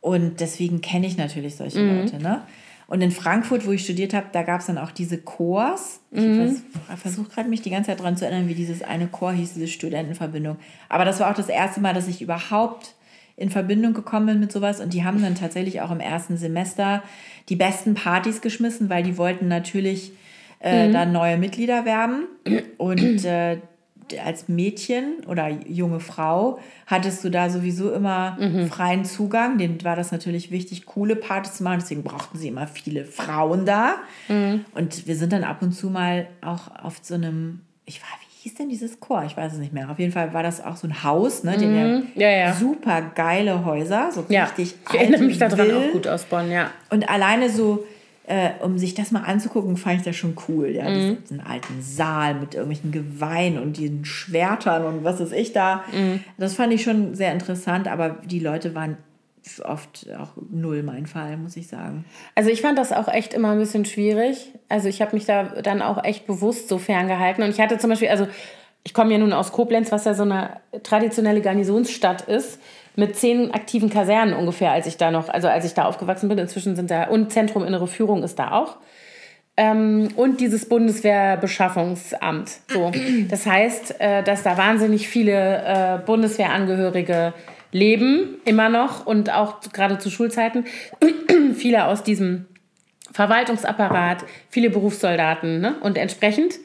Und 0.07 0.39
deswegen 0.39 0.81
kenne 0.81 1.05
ich 1.07 1.17
natürlich 1.17 1.55
solche 1.55 1.79
Mhm. 1.79 1.99
Leute. 1.99 2.17
Ne? 2.23 2.41
Und 2.87 3.01
in 3.01 3.11
Frankfurt, 3.11 3.67
wo 3.67 3.71
ich 3.73 3.83
studiert 3.83 4.13
habe, 4.13 4.27
da 4.31 4.43
gab 4.43 4.61
es 4.61 4.67
dann 4.67 4.77
auch 4.77 4.91
diese 4.91 5.17
Chors. 5.17 5.99
Ich 6.11 6.21
Mhm. 6.23 6.61
versuche 6.95 7.29
gerade 7.29 7.49
mich 7.49 7.61
die 7.61 7.69
ganze 7.69 7.89
Zeit 7.91 7.99
daran 7.99 8.15
zu 8.15 8.25
erinnern, 8.25 8.47
wie 8.47 8.53
dieses 8.55 8.81
eine 8.81 9.07
Chor 9.07 9.33
hieß, 9.33 9.55
diese 9.55 9.67
Studentenverbindung. 9.67 10.55
Aber 10.87 11.03
das 11.03 11.19
war 11.19 11.29
auch 11.29 11.35
das 11.35 11.49
erste 11.49 11.81
Mal, 11.81 11.93
dass 11.93 12.07
ich 12.07 12.21
überhaupt 12.21 12.93
in 13.35 13.49
Verbindung 13.49 13.93
gekommen 13.93 14.25
bin 14.27 14.39
mit 14.39 14.51
sowas. 14.51 14.79
Und 14.79 14.93
die 14.93 15.03
haben 15.03 15.21
dann 15.21 15.35
tatsächlich 15.35 15.81
auch 15.81 15.91
im 15.91 15.99
ersten 15.99 16.37
Semester 16.37 17.03
die 17.49 17.55
besten 17.57 17.93
Partys 17.93 18.39
geschmissen, 18.41 18.89
weil 18.89 19.03
die 19.03 19.17
wollten 19.17 19.47
natürlich 19.49 20.13
äh, 20.59 20.89
dann 20.91 21.11
neue 21.11 21.37
Mitglieder 21.37 21.83
werben. 21.85 22.23
Und 22.77 23.25
äh, 23.25 23.57
als 24.25 24.47
Mädchen 24.47 25.23
oder 25.27 25.49
junge 25.49 25.99
Frau 25.99 26.59
hattest 26.85 27.23
du 27.23 27.29
da 27.29 27.49
sowieso 27.49 27.91
immer 27.91 28.37
Mhm. 28.39 28.67
freien 28.67 29.05
Zugang. 29.05 29.57
Denen 29.57 29.83
war 29.83 29.95
das 29.95 30.11
natürlich 30.11 30.51
wichtig, 30.51 30.85
coole 30.85 31.15
Partys 31.15 31.55
zu 31.55 31.63
machen. 31.63 31.79
Deswegen 31.81 32.03
brauchten 32.03 32.37
sie 32.37 32.47
immer 32.47 32.67
viele 32.67 33.05
Frauen 33.05 33.65
da. 33.65 33.95
Mhm. 34.27 34.65
Und 34.73 35.07
wir 35.07 35.15
sind 35.15 35.33
dann 35.33 35.43
ab 35.43 35.61
und 35.61 35.71
zu 35.73 35.89
mal 35.89 36.27
auch 36.41 36.67
auf 36.83 36.99
so 37.01 37.15
einem, 37.15 37.61
ich 37.85 38.01
war, 38.01 38.07
wie 38.21 38.43
hieß 38.49 38.55
denn 38.55 38.69
dieses 38.69 38.99
Chor? 38.99 39.23
Ich 39.25 39.35
weiß 39.35 39.53
es 39.53 39.59
nicht 39.59 39.73
mehr. 39.73 39.89
Auf 39.89 39.99
jeden 39.99 40.11
Fall 40.13 40.33
war 40.33 40.43
das 40.43 40.63
auch 40.63 40.77
so 40.77 40.87
ein 40.87 41.03
Haus, 41.03 41.43
ne? 41.43 41.57
Mhm. 41.57 42.07
Ja, 42.15 42.29
ja. 42.29 42.53
super 42.53 43.01
geile 43.13 43.65
Häuser, 43.65 44.09
so 44.13 44.23
Ja, 44.29 44.45
richtig 44.45 44.75
ich 44.89 44.99
erinnere 44.99 45.23
mich 45.23 45.37
daran 45.37 45.69
auch 45.71 45.91
gut 45.91 46.07
aus 46.07 46.23
Bonn, 46.25 46.49
ja. 46.51 46.71
Und 46.89 47.09
alleine 47.09 47.49
so, 47.49 47.83
äh, 48.27 48.51
um 48.61 48.77
sich 48.77 48.93
das 48.93 49.11
mal 49.11 49.21
anzugucken, 49.23 49.77
fand 49.77 49.97
ich 49.99 50.03
das 50.03 50.15
schon 50.15 50.35
cool. 50.47 50.69
Ja, 50.69 50.89
Mhm. 50.89 51.17
diesen, 51.23 51.39
alten 51.39 51.81
Saal 51.81 52.35
mit 52.35 52.53
irgendwelchen 52.55 52.91
Geweihen 52.91 53.57
und 53.57 53.77
diesen 53.77 54.05
Schwertern 54.05 54.83
und 54.85 55.03
was 55.03 55.19
weiß 55.19 55.31
ich 55.31 55.53
da. 55.53 55.83
Mhm. 55.91 56.23
Das 56.37 56.53
fand 56.53 56.73
ich 56.73 56.83
schon 56.83 57.15
sehr 57.15 57.31
interessant, 57.31 57.87
aber 57.87 58.17
die 58.25 58.39
Leute 58.39 58.75
waren 58.75 58.97
oft 59.63 60.07
auch 60.19 60.31
null 60.51 60.83
mein 60.83 61.05
Fall, 61.05 61.37
muss 61.37 61.55
ich 61.55 61.67
sagen. 61.67 62.03
Also 62.35 62.49
ich 62.49 62.61
fand 62.61 62.77
das 62.77 62.91
auch 62.91 63.07
echt 63.07 63.33
immer 63.33 63.51
ein 63.51 63.59
bisschen 63.59 63.85
schwierig. 63.85 64.51
Also 64.67 64.89
ich 64.89 65.01
habe 65.01 65.15
mich 65.15 65.25
da 65.25 65.43
dann 65.61 65.81
auch 65.81 66.03
echt 66.03 66.27
bewusst 66.27 66.67
so 66.67 66.77
ferngehalten. 66.77 67.41
Und 67.45 67.51
ich 67.51 67.61
hatte 67.61 67.77
zum 67.77 67.89
Beispiel, 67.89 68.09
also 68.09 68.27
ich 68.83 68.93
komme 68.93 69.13
ja 69.13 69.17
nun 69.19 69.31
aus 69.31 69.53
Koblenz, 69.53 69.89
was 69.93 70.03
ja 70.03 70.13
so 70.15 70.23
eine 70.23 70.57
traditionelle 70.83 71.39
Garnisonsstadt 71.39 72.23
ist, 72.23 72.59
mit 72.97 73.15
zehn 73.15 73.53
aktiven 73.53 73.91
Kasernen 73.91 74.33
ungefähr, 74.33 74.71
als 74.71 74.87
ich 74.87 74.97
da 74.97 75.11
noch, 75.11 75.29
also 75.29 75.47
als 75.47 75.63
ich 75.65 75.75
da 75.75 75.85
aufgewachsen 75.85 76.27
bin. 76.29 76.39
Inzwischen 76.39 76.75
sind 76.75 76.89
da, 76.89 77.03
und 77.03 77.31
Zentrum 77.31 77.63
Innere 77.63 77.87
Führung 77.87 78.23
ist 78.23 78.39
da 78.39 78.51
auch. 78.51 78.77
Ähm, 79.55 80.09
und 80.15 80.41
dieses 80.41 80.67
Bundeswehrbeschaffungsamt. 80.67 82.49
So. 82.67 82.91
Das 83.29 83.45
heißt, 83.45 84.01
äh, 84.01 84.23
dass 84.23 84.41
da 84.41 84.57
wahnsinnig 84.57 85.07
viele 85.07 85.63
äh, 85.63 85.99
Bundeswehrangehörige 86.05 87.33
leben, 87.71 88.39
immer 88.45 88.69
noch 88.69 89.05
und 89.05 89.31
auch 89.31 89.61
gerade 89.73 89.99
zu 89.99 90.09
Schulzeiten. 90.09 90.65
viele 91.55 91.85
aus 91.85 92.01
diesem 92.01 92.47
Verwaltungsapparat, 93.11 94.25
viele 94.49 94.71
Berufssoldaten. 94.71 95.61
Ne? 95.61 95.75
Und 95.81 95.99
entsprechend 95.99 96.55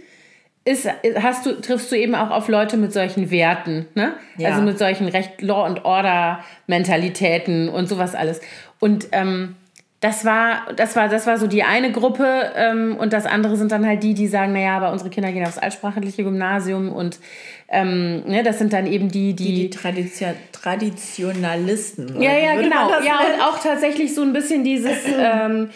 ist, 0.65 0.89
hast 1.17 1.45
du, 1.45 1.61
triffst 1.61 1.91
du 1.91 1.97
eben 1.97 2.15
auch 2.15 2.31
auf 2.31 2.49
Leute 2.49 2.77
mit 2.77 2.93
solchen 2.93 3.31
Werten, 3.31 3.87
ne? 3.95 4.15
Ja. 4.37 4.51
Also 4.51 4.63
mit 4.63 4.79
solchen 4.79 5.09
Recht, 5.09 5.43
Law 5.43 5.65
and 5.65 5.85
Order 5.85 6.45
Mentalitäten 6.69 7.69
und 7.69 7.89
sowas 7.89 8.15
alles. 8.15 8.41
Und 8.79 9.09
ähm, 9.11 9.57
das 10.03 10.25
war, 10.25 10.73
das 10.75 10.97
war, 10.97 11.09
das 11.09 11.29
war 11.29 11.39
so 11.39 11.47
die 11.47 11.63
eine 11.63 11.93
Gruppe 11.93 12.53
ähm, 12.57 12.97
und 12.97 13.13
das 13.13 13.25
andere 13.25 13.57
sind 13.57 13.71
dann 13.71 13.87
halt 13.87 14.03
die, 14.03 14.15
die 14.15 14.27
sagen, 14.27 14.53
naja, 14.53 14.77
aber 14.77 14.91
unsere 14.91 15.11
Kinder 15.11 15.31
gehen 15.31 15.47
aufs 15.47 15.59
altsprachliche 15.59 16.25
Gymnasium 16.25 16.93
und 16.93 17.21
ähm, 17.69 18.25
ne, 18.27 18.43
das 18.43 18.59
sind 18.59 18.73
dann 18.73 18.87
eben 18.87 19.11
die, 19.11 19.35
die, 19.35 19.55
Die 19.55 19.71
Tradition 19.71 20.35
Traditionalisten. 20.51 22.17
oder 22.17 22.21
ja, 22.25 22.37
ja, 22.37 22.61
genau. 22.61 22.91
Ja, 22.91 22.99
nennen? 22.99 23.35
und 23.35 23.43
auch 23.43 23.61
tatsächlich 23.61 24.15
so 24.15 24.23
ein 24.23 24.33
bisschen 24.33 24.65
dieses, 24.65 24.99
ähm, 25.19 25.71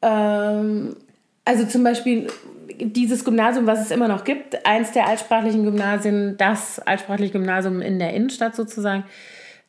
ähm, 0.00 0.96
also 1.44 1.64
zum 1.66 1.82
Beispiel 1.82 2.28
dieses 2.80 3.24
Gymnasium, 3.24 3.66
was 3.66 3.80
es 3.80 3.90
immer 3.90 4.08
noch 4.08 4.24
gibt, 4.24 4.66
eins 4.66 4.92
der 4.92 5.06
altsprachlichen 5.06 5.64
Gymnasien, 5.64 6.36
das 6.36 6.78
altsprachliche 6.78 7.32
Gymnasium 7.32 7.80
in 7.80 7.98
der 7.98 8.12
Innenstadt 8.14 8.54
sozusagen. 8.54 9.04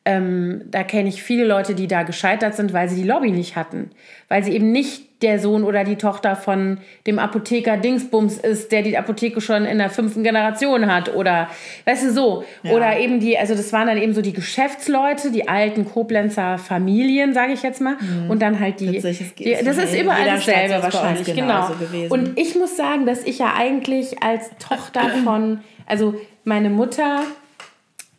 Ähm, 0.04 0.62
da 0.66 0.84
kenne 0.84 1.08
ich 1.08 1.22
viele 1.22 1.44
Leute, 1.44 1.74
die 1.74 1.86
da 1.86 2.02
gescheitert 2.02 2.54
sind, 2.54 2.72
weil 2.72 2.88
sie 2.88 3.02
die 3.02 3.08
Lobby 3.08 3.30
nicht 3.30 3.56
hatten. 3.56 3.90
Weil 4.28 4.42
sie 4.42 4.52
eben 4.52 4.72
nicht 4.72 5.07
der 5.22 5.40
Sohn 5.40 5.64
oder 5.64 5.82
die 5.82 5.96
Tochter 5.96 6.36
von 6.36 6.78
dem 7.06 7.18
Apotheker 7.18 7.76
Dingsbums 7.76 8.38
ist, 8.38 8.70
der 8.70 8.82
die 8.82 8.96
Apotheke 8.96 9.40
schon 9.40 9.64
in 9.64 9.78
der 9.78 9.90
fünften 9.90 10.22
Generation 10.22 10.92
hat. 10.92 11.14
Oder, 11.14 11.48
weißt 11.86 12.04
du, 12.04 12.12
so. 12.12 12.44
Oder 12.70 12.98
eben 12.98 13.18
die, 13.18 13.36
also 13.36 13.54
das 13.54 13.72
waren 13.72 13.88
dann 13.88 13.98
eben 13.98 14.14
so 14.14 14.22
die 14.22 14.32
Geschäftsleute, 14.32 15.32
die 15.32 15.48
alten 15.48 15.84
Koblenzer 15.84 16.58
Familien, 16.58 17.34
sage 17.34 17.52
ich 17.52 17.62
jetzt 17.62 17.80
mal. 17.80 17.96
Und 18.28 18.42
dann 18.42 18.60
halt 18.60 18.80
die. 18.80 18.92
Witzig, 18.92 19.34
die 19.34 19.56
das 19.64 19.76
ist 19.76 20.00
überall 20.00 20.24
dasselbe 20.24 20.82
wahrscheinlich, 20.82 21.34
genau. 21.34 21.68
gewesen. 21.70 22.12
Und 22.12 22.38
ich 22.38 22.54
muss 22.54 22.76
sagen, 22.76 23.06
dass 23.06 23.24
ich 23.24 23.38
ja 23.38 23.54
eigentlich 23.56 24.22
als 24.22 24.50
Tochter 24.58 25.00
von, 25.24 25.60
also 25.86 26.14
meine 26.44 26.70
Mutter 26.70 27.22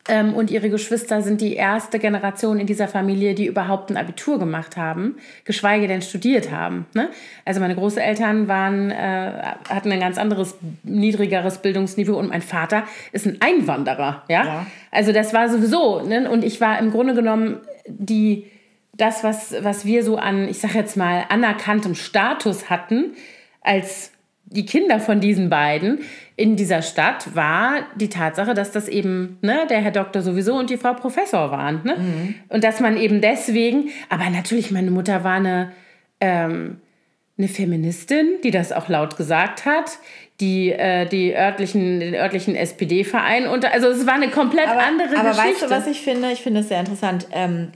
ähm, 0.09 0.33
und 0.33 0.51
ihre 0.51 0.69
Geschwister 0.69 1.21
sind 1.21 1.39
die 1.39 1.53
erste 1.53 1.99
Generation 1.99 2.59
in 2.59 2.67
dieser 2.67 2.87
Familie, 2.87 3.35
die 3.35 3.45
überhaupt 3.45 3.91
ein 3.91 3.97
Abitur 3.97 4.39
gemacht 4.39 4.75
haben, 4.75 5.17
geschweige 5.45 5.87
denn 5.87 6.01
studiert 6.01 6.51
haben. 6.51 6.87
Ne? 6.93 7.09
Also 7.45 7.61
meine 7.61 7.75
Großeltern 7.75 8.47
waren, 8.47 8.91
äh, 8.91 9.31
hatten 9.69 9.91
ein 9.91 9.99
ganz 9.99 10.17
anderes, 10.17 10.57
niedrigeres 10.83 11.59
Bildungsniveau 11.59 12.17
und 12.17 12.29
mein 12.29 12.41
Vater 12.41 12.83
ist 13.11 13.27
ein 13.27 13.37
Einwanderer. 13.39 14.23
Ja? 14.27 14.45
Ja. 14.45 14.65
Also 14.91 15.11
das 15.11 15.33
war 15.33 15.47
sowieso, 15.47 16.01
ne? 16.01 16.29
und 16.29 16.43
ich 16.43 16.59
war 16.59 16.79
im 16.79 16.91
Grunde 16.91 17.13
genommen 17.13 17.57
die, 17.87 18.47
das, 18.93 19.23
was, 19.23 19.55
was 19.61 19.85
wir 19.85 20.03
so 20.03 20.17
an, 20.17 20.49
ich 20.49 20.59
sag 20.59 20.73
jetzt 20.73 20.97
mal, 20.97 21.25
anerkanntem 21.29 21.95
Status 21.95 22.69
hatten, 22.69 23.13
als 23.61 24.11
die 24.51 24.65
Kinder 24.65 24.99
von 24.99 25.19
diesen 25.19 25.49
beiden 25.49 25.99
in 26.39 26.55
dieser 26.55 26.81
Stadt 26.81 27.35
war 27.35 27.81
die 27.95 28.07
Tatsache, 28.07 28.53
dass 28.53 28.71
das 28.71 28.87
eben 28.87 29.37
ne, 29.41 29.67
der 29.69 29.81
Herr 29.81 29.91
Doktor 29.91 30.21
sowieso 30.21 30.55
und 30.55 30.69
die 30.69 30.77
Frau 30.77 30.93
Professor 30.93 31.51
waren. 31.51 31.81
Ne? 31.83 32.33
Und 32.47 32.63
dass 32.63 32.79
man 32.79 32.95
eben 32.95 33.19
deswegen, 33.19 33.89
aber 34.07 34.29
natürlich, 34.29 34.71
meine 34.71 34.89
Mutter 34.89 35.25
war 35.25 35.33
eine, 35.33 35.73
ähm, 36.21 36.77
eine 37.37 37.49
Feministin, 37.49 38.37
die 38.41 38.51
das 38.51 38.71
auch 38.71 38.87
laut 38.87 39.17
gesagt 39.17 39.65
hat, 39.65 39.99
die, 40.39 40.71
äh, 40.71 41.05
die 41.07 41.35
örtlichen, 41.35 41.99
den 41.99 42.15
örtlichen 42.15 42.55
SPD-Verein 42.55 43.45
und 43.45 43.65
also 43.65 43.89
es 43.89 44.07
war 44.07 44.13
eine 44.13 44.29
komplett 44.29 44.69
andere 44.69 45.17
aber 45.17 45.31
Geschichte. 45.31 45.43
weißt 45.43 45.61
du, 45.63 45.69
was 45.69 45.87
ich 45.87 45.99
finde? 45.99 46.31
Ich 46.31 46.41
finde 46.41 46.61
es 46.61 46.69
sehr 46.69 46.79
interessant. 46.79 47.27
Ähm, 47.33 47.73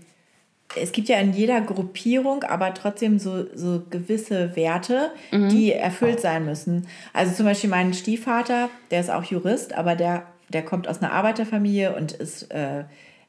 es 0.81 0.91
gibt 0.91 1.07
ja 1.09 1.17
in 1.19 1.33
jeder 1.33 1.61
Gruppierung 1.61 2.43
aber 2.43 2.73
trotzdem 2.73 3.19
so, 3.19 3.45
so 3.55 3.83
gewisse 3.89 4.55
Werte, 4.55 5.11
Mhm. 5.31 5.49
die 5.49 5.71
erfüllt 5.73 6.19
sein 6.21 6.45
müssen. 6.45 6.87
Also 7.13 7.33
zum 7.33 7.45
Beispiel 7.45 7.69
mein 7.69 7.93
Stiefvater, 7.93 8.69
der 8.91 8.99
ist 9.01 9.09
auch 9.11 9.23
Jurist, 9.23 9.73
aber 9.73 9.95
der, 9.95 10.23
der 10.49 10.63
kommt 10.63 10.87
aus 10.87 11.01
einer 11.01 11.11
Arbeiterfamilie 11.11 11.95
und 11.95 12.11
ist 12.13 12.51
äh, 12.51 12.83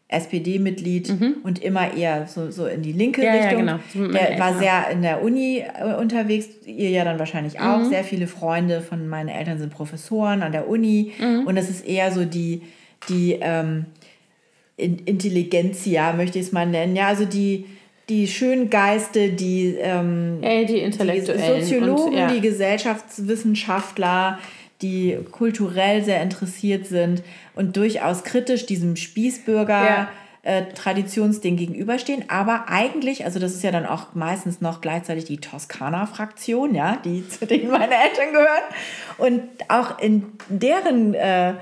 SPD-Mitglied 0.08 1.12
und 1.42 1.62
immer 1.62 1.94
eher 1.94 2.26
so, 2.26 2.50
so 2.50 2.66
in 2.66 2.82
die 2.82 2.92
linke 2.92 3.20
Mhm. 3.22 3.26
Ja, 3.26 3.34
ja, 3.34 3.40
Richtung. 3.42 3.60
genau. 3.60 3.78
Mit 3.94 4.12
meinen 4.12 4.26
Der 4.26 4.38
war 4.38 4.58
sehr 4.58 4.90
in 4.90 5.02
der 5.02 5.22
Uni 5.22 5.58
äh, 5.58 5.94
unterwegs, 5.94 6.46
ihr 6.66 6.90
ja 6.90 7.04
dann 7.04 7.18
wahrscheinlich 7.18 7.60
auch. 7.60 7.78
Mhm. 7.78 7.88
Sehr 7.88 8.04
viele 8.04 8.26
Freunde 8.26 8.80
von 8.80 9.08
meinen 9.08 9.28
Eltern 9.28 9.58
sind 9.58 9.72
Professoren 9.72 10.42
an 10.42 10.52
der 10.52 10.68
Uni 10.68 11.12
Mhm. 11.18 11.46
und 11.46 11.56
das 11.56 11.68
ist 11.70 11.86
eher 11.86 12.12
so 12.12 12.24
die, 12.24 12.62
die 13.08 13.38
ähm, 13.40 13.86
Intelligenzia, 14.76 16.12
möchte 16.12 16.38
ich 16.38 16.46
es 16.46 16.52
mal 16.52 16.66
nennen. 16.66 16.96
Ja, 16.96 17.08
also 17.08 17.24
die, 17.24 17.66
die 18.08 18.26
schönen 18.26 18.70
Geiste, 18.70 19.30
die, 19.30 19.76
ähm, 19.78 20.40
ja, 20.42 20.60
die 20.60 20.66
die 20.66 20.78
Intellektuellen. 20.80 21.62
Soziologen, 21.62 22.12
und, 22.12 22.18
ja. 22.18 22.30
die 22.30 22.40
Gesellschaftswissenschaftler, 22.40 24.38
die 24.82 25.16
kulturell 25.30 26.02
sehr 26.02 26.20
interessiert 26.22 26.86
sind 26.86 27.22
und 27.54 27.76
durchaus 27.76 28.24
kritisch 28.24 28.66
diesem 28.66 28.96
Spießbürger. 28.96 29.84
Ja. 29.84 30.08
Äh, 30.46 30.74
Traditionsding 30.74 31.56
gegenüberstehen, 31.56 32.24
aber 32.28 32.68
eigentlich, 32.68 33.24
also 33.24 33.38
das 33.38 33.54
ist 33.54 33.62
ja 33.62 33.70
dann 33.70 33.86
auch 33.86 34.08
meistens 34.12 34.60
noch 34.60 34.82
gleichzeitig 34.82 35.24
die 35.24 35.38
Toskana-Fraktion, 35.38 36.74
ja, 36.74 36.98
die 37.02 37.26
zu 37.26 37.46
denen 37.46 37.70
meine 37.70 37.94
Eltern 37.94 38.30
gehören. 38.30 38.64
Und 39.16 39.42
auch 39.68 39.98
in 40.00 40.24
deren 40.50 41.14
äh, 41.14 41.54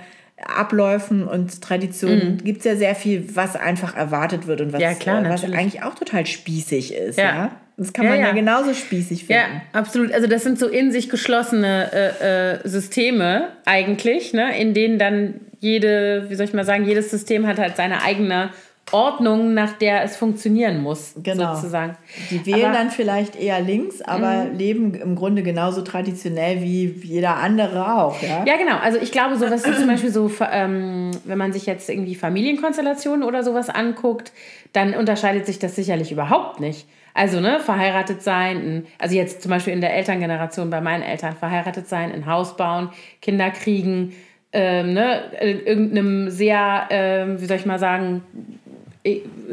Abläufen 0.47 1.25
und 1.27 1.61
Traditionen 1.63 2.39
gibt 2.45 2.61
es 2.61 2.65
ja 2.65 2.77
sehr 2.77 2.95
viel, 2.95 3.25
was 3.35 3.57
einfach 3.57 3.97
erwartet 3.97 4.47
wird 4.47 4.61
und 4.61 4.73
was, 4.73 4.79
Mhm. 4.81 4.85
Ja, 4.85 4.95
klar, 4.95 5.25
äh, 5.25 5.29
was 5.29 5.45
eigentlich 5.45 5.83
auch 5.83 5.95
total 5.95 6.27
spießig 6.27 6.95
ist. 6.95 7.19
Ja. 7.19 7.25
Ja. 7.25 7.51
Das 7.79 7.93
kann 7.95 8.05
Ja, 8.05 8.11
man 8.11 8.21
ja, 8.21 8.27
ja. 8.29 8.33
genauso 8.35 8.75
spießig 8.75 9.27
Ja, 9.29 9.43
finden. 9.45 9.63
absolut. 9.73 10.13
Also 10.13 10.27
das 10.27 10.43
sind 10.43 10.59
so 10.59 10.69
in 10.69 10.93
sich 10.93 11.09
geschlossene 11.09 11.91
äh, 11.93 12.55
äh, 12.55 12.69
Systeme 12.69 13.49
eigentlich, 13.65 14.35
ne, 14.35 14.59
in 14.61 14.75
denen 14.75 14.99
dann 14.99 15.41
jede, 15.61 16.27
wie 16.29 16.35
soll 16.35 16.45
ich 16.47 16.53
mal 16.55 16.65
sagen, 16.67 16.85
jedes 16.85 17.11
System 17.11 17.47
hat 17.47 17.59
halt 17.59 17.77
seine 17.77 18.03
eigene 18.03 18.51
Ordnung, 18.91 19.55
nach 19.55 19.73
der 19.73 20.03
es 20.05 20.17
funktionieren 20.17 20.83
muss, 20.83 21.15
Genau. 21.23 21.55
sozusagen. 21.55 21.97
Die 22.31 22.45
wählen 22.45 22.61
Aber- 22.65 22.69
Mhm. 22.71 22.75
dann 22.75 22.91
vielleicht 22.91 23.37
eher 23.41 23.61
links, 23.61 24.03
aber 24.03 24.47
leben 24.53 24.93
im 24.95 25.15
Grunde 25.15 25.43
genauso 25.43 25.83
traditionell 25.83 26.61
wie 26.63 26.87
jeder 27.03 27.37
andere 27.37 27.95
auch. 28.03 28.21
Ja? 28.21 28.45
Ja, 28.47 28.57
genau. 28.57 28.77
Also 28.83 28.99
ich 28.99 29.13
glaube, 29.13 29.37
so 29.37 29.49
was 29.51 29.63
zum 29.63 29.87
Beispiel 29.87 30.11
so, 30.11 30.31
ähm, 30.51 31.13
wenn 31.25 31.39
man 31.39 31.53
sich 31.53 31.65
jetzt 31.67 31.89
irgendwie 31.89 32.15
Familienkonstellationen 32.17 33.23
oder 33.27 33.43
sowas 33.45 33.71
anguckt, 33.71 34.33
dann 34.73 34.95
unterscheidet 34.95 35.47
sich 35.47 35.59
das 35.59 35.75
sicherlich 35.77 36.13
überhaupt 36.13 36.61
nicht. 36.61 36.87
Also, 37.15 37.41
ne, 37.41 37.61
verheiratet 37.61 38.23
sein, 38.23 38.57
ein- 38.57 38.87
also 38.99 39.15
jetzt 39.15 39.43
zum 39.43 39.51
Beispiel 39.51 39.73
in 39.75 39.81
der 39.83 39.95
Elterngeneration 39.95 40.71
bei 40.71 40.81
meinen 40.81 41.03
Eltern, 41.03 41.37
verheiratet 41.37 41.87
sein, 41.89 42.11
ein 42.11 42.25
Haus 42.27 42.57
bauen, 42.57 42.89
Kinder 43.21 43.51
kriegen, 43.51 44.15
ähm, 44.55 44.95
ne, 44.95 45.21
in 45.41 45.61
irgendeinem 45.65 46.31
sehr, 46.31 46.87
ähm, 46.91 47.41
wie 47.41 47.45
soll 47.47 47.57
ich 47.59 47.67
mal 47.67 47.79
sagen, 47.79 48.23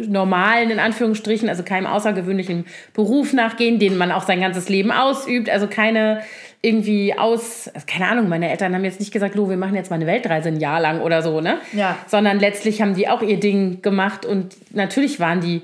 normalen, 0.08 0.70
in 0.70 0.80
Anführungsstrichen, 0.80 1.50
also 1.50 1.64
keinem 1.64 1.88
außergewöhnlichen 1.88 2.66
Beruf 2.94 3.34
nachgehen, 3.34 3.80
den 3.80 3.98
man 3.98 4.12
auch 4.12 4.24
sein 4.24 4.42
ganzes 4.42 4.70
Leben 4.70 4.92
ausübt. 4.92 5.50
Also 5.50 5.68
keine 5.68 6.22
irgendwie 6.62 7.18
aus, 7.18 7.72
keine 7.88 8.08
Ahnung, 8.10 8.28
meine 8.28 8.50
Eltern 8.50 8.76
haben 8.76 8.84
jetzt 8.84 9.00
nicht 9.00 9.14
gesagt, 9.14 9.36
Lo, 9.36 9.50
wir 9.50 9.56
machen 9.56 9.76
jetzt 9.76 9.90
mal 9.90 9.96
eine 9.96 10.08
Weltreise 10.08 10.50
ein 10.50 10.60
Jahr 10.60 10.82
lang 10.82 11.02
oder 11.02 11.22
so, 11.22 11.40
ne? 11.40 11.60
Ja. 11.72 11.98
Sondern 12.08 12.40
letztlich 12.40 12.82
haben 12.82 12.96
die 12.96 13.08
auch 13.08 13.22
ihr 13.22 13.40
Ding 13.40 13.82
gemacht 13.82 14.26
und 14.26 14.58
natürlich 14.76 15.22
waren 15.22 15.40
die 15.40 15.62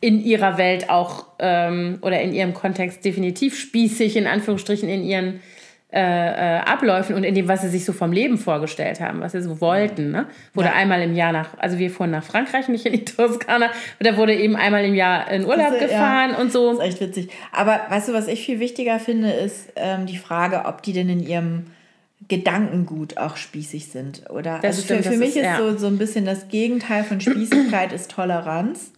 in 0.00 0.24
ihrer 0.24 0.56
Welt 0.56 0.88
auch 0.88 1.26
ähm, 1.38 1.98
oder 2.00 2.20
in 2.22 2.32
ihrem 2.32 2.54
Kontext 2.54 3.04
definitiv 3.04 3.56
spießig, 3.56 4.16
in 4.16 4.26
Anführungsstrichen, 4.26 4.88
in 4.88 5.04
ihren 5.04 5.40
äh, 5.92 5.98
äh, 6.00 6.58
Abläufen 6.60 7.14
und 7.14 7.22
in 7.24 7.34
dem, 7.34 7.48
was 7.48 7.60
sie 7.62 7.68
sich 7.68 7.84
so 7.84 7.92
vom 7.92 8.12
Leben 8.12 8.38
vorgestellt 8.38 9.00
haben, 9.00 9.20
was 9.20 9.32
sie 9.32 9.42
so 9.42 9.60
wollten. 9.60 10.10
Ne? 10.10 10.26
Wurde 10.54 10.68
Ja. 10.68 10.74
einmal 10.74 11.02
im 11.02 11.14
Jahr 11.14 11.32
nach, 11.32 11.50
also 11.58 11.78
wir 11.78 11.90
fuhren 11.90 12.10
nach 12.12 12.24
Frankreich, 12.24 12.68
nicht 12.68 12.86
in 12.86 12.92
die 12.94 13.04
Toskana, 13.04 13.70
da 14.00 14.16
wurde 14.16 14.34
eben 14.34 14.56
einmal 14.56 14.84
im 14.86 14.94
Jahr 14.94 15.30
in 15.30 15.44
Urlaub 15.44 15.66
Diese- 15.72 15.80
ja. 15.82 15.86
gefahren 15.88 16.34
und 16.34 16.50
so. 16.50 16.70
Das 16.70 16.78
ist 16.78 16.84
echt 16.94 17.00
witzig. 17.02 17.28
Aber 17.52 17.80
weißt 17.90 18.08
du, 18.08 18.12
was 18.14 18.26
ich 18.28 18.44
viel 18.46 18.58
wichtiger 18.58 18.98
finde, 18.98 19.30
ist 19.32 19.72
ähm, 19.76 20.06
die 20.06 20.16
Frage, 20.16 20.62
ob 20.64 20.82
die 20.82 20.94
denn 20.94 21.10
in 21.10 21.20
ihrem 21.20 21.66
Gedankengut 22.28 23.18
auch 23.18 23.36
spießig 23.36 23.88
sind. 23.88 24.30
Oder 24.30 24.60
Das 24.62 24.76
also 24.76 24.82
stimmt, 24.84 25.04
für, 25.04 25.12
für 25.12 25.18
mich 25.18 25.36
ist- 25.36 25.44
ja. 25.44 25.58
so, 25.58 25.76
so 25.76 25.86
ein 25.88 25.98
bisschen 25.98 26.24
das 26.24 26.48
Gegenteil 26.48 27.04
von 27.04 27.20
Spießigkeit 27.20 27.92
ist 27.92 28.10
Toleranz. 28.10 28.92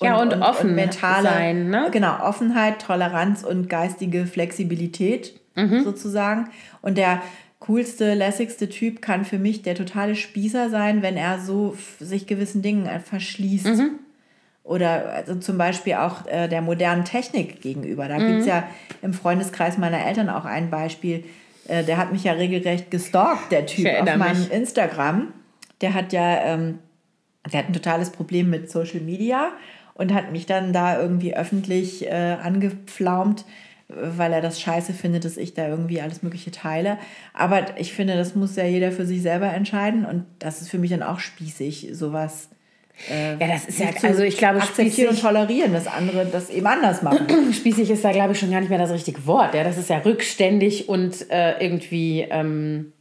Ja, 0.00 0.20
und 0.20 0.34
offen 0.42 0.74
mentale, 0.74 1.28
sein, 1.28 1.68
ne? 1.70 1.88
Genau, 1.92 2.18
Offenheit, 2.20 2.80
Toleranz 2.80 3.44
und 3.44 3.68
geistige 3.70 4.26
Flexibilität 4.26 5.38
Mhm. 5.54 5.84
sozusagen. 5.84 6.48
Und 6.82 6.98
der 6.98 7.22
coolste, 7.60 8.14
lässigste 8.14 8.68
Typ 8.68 9.00
kann 9.00 9.24
für 9.24 9.38
mich 9.38 9.62
der 9.62 9.74
totale 9.74 10.16
Spießer 10.16 10.70
sein, 10.70 11.02
wenn 11.02 11.16
er 11.16 11.40
so 11.40 11.76
sich 11.98 12.26
gewissen 12.26 12.62
Dingen 12.62 12.88
verschließt. 13.00 13.66
Mhm. 13.66 13.90
Oder 14.62 15.12
also 15.12 15.34
zum 15.36 15.58
Beispiel 15.58 15.94
auch 15.94 16.26
äh, 16.26 16.48
der 16.48 16.62
modernen 16.62 17.04
Technik 17.04 17.60
gegenüber. 17.60 18.08
Da 18.08 18.16
gibt 18.16 18.40
es 18.40 18.46
ja 18.46 18.66
im 19.02 19.12
Freundeskreis 19.12 19.76
meiner 19.76 20.04
Eltern 20.04 20.30
auch 20.30 20.46
ein 20.46 20.70
Beispiel. 20.70 21.24
Äh, 21.68 21.84
der 21.84 21.98
hat 21.98 22.12
mich 22.12 22.24
ja 22.24 22.32
regelrecht 22.32 22.90
gestalkt, 22.90 23.52
der 23.52 23.66
Typ, 23.66 23.86
auf 23.86 24.16
meinem 24.16 24.38
mich. 24.38 24.52
Instagram. 24.52 25.32
Der 25.82 25.92
hat 25.92 26.14
ja, 26.14 26.44
ähm, 26.44 26.78
der 27.52 27.60
hat 27.60 27.68
ein 27.68 27.74
totales 27.74 28.10
Problem 28.10 28.48
mit 28.48 28.70
Social 28.70 29.00
Media 29.00 29.52
und 29.92 30.14
hat 30.14 30.32
mich 30.32 30.46
dann 30.46 30.72
da 30.72 30.98
irgendwie 30.98 31.36
öffentlich 31.36 32.06
äh, 32.06 32.36
angepflaumt, 32.42 33.44
weil 33.96 34.32
er 34.32 34.40
das 34.40 34.60
scheiße 34.60 34.92
findet, 34.92 35.24
dass 35.24 35.36
ich 35.36 35.54
da 35.54 35.68
irgendwie 35.68 36.00
alles 36.00 36.22
Mögliche 36.22 36.50
teile. 36.50 36.98
Aber 37.32 37.78
ich 37.78 37.92
finde, 37.92 38.16
das 38.16 38.34
muss 38.34 38.56
ja 38.56 38.64
jeder 38.64 38.92
für 38.92 39.06
sich 39.06 39.22
selber 39.22 39.52
entscheiden 39.52 40.04
und 40.04 40.24
das 40.38 40.60
ist 40.62 40.70
für 40.70 40.78
mich 40.78 40.90
dann 40.90 41.02
auch 41.02 41.18
spießig, 41.20 41.88
sowas. 41.92 42.48
Äh, 43.10 43.32
Ja, 43.32 43.48
das 43.48 43.66
ist 43.66 43.80
ja, 43.80 43.88
also 44.02 44.22
ich 44.22 44.36
glaube, 44.36 44.60
akzeptieren 44.60 45.10
und 45.10 45.20
tolerieren, 45.20 45.72
dass 45.72 45.86
andere 45.86 46.26
das 46.26 46.50
eben 46.50 46.66
anders 46.66 47.02
machen. 47.02 47.26
spießig 47.52 47.90
ist 47.90 48.04
da, 48.04 48.12
glaube 48.12 48.32
ich, 48.32 48.38
schon 48.38 48.50
gar 48.50 48.60
nicht 48.60 48.70
mehr 48.70 48.78
das 48.78 48.90
richtige 48.90 49.26
Wort. 49.26 49.54
Ja, 49.54 49.64
das 49.64 49.78
ist 49.78 49.90
ja 49.90 49.98
rückständig 49.98 50.88
und 50.88 51.30
äh, 51.30 51.58
irgendwie, 51.64 52.26
ähm, 52.30 52.92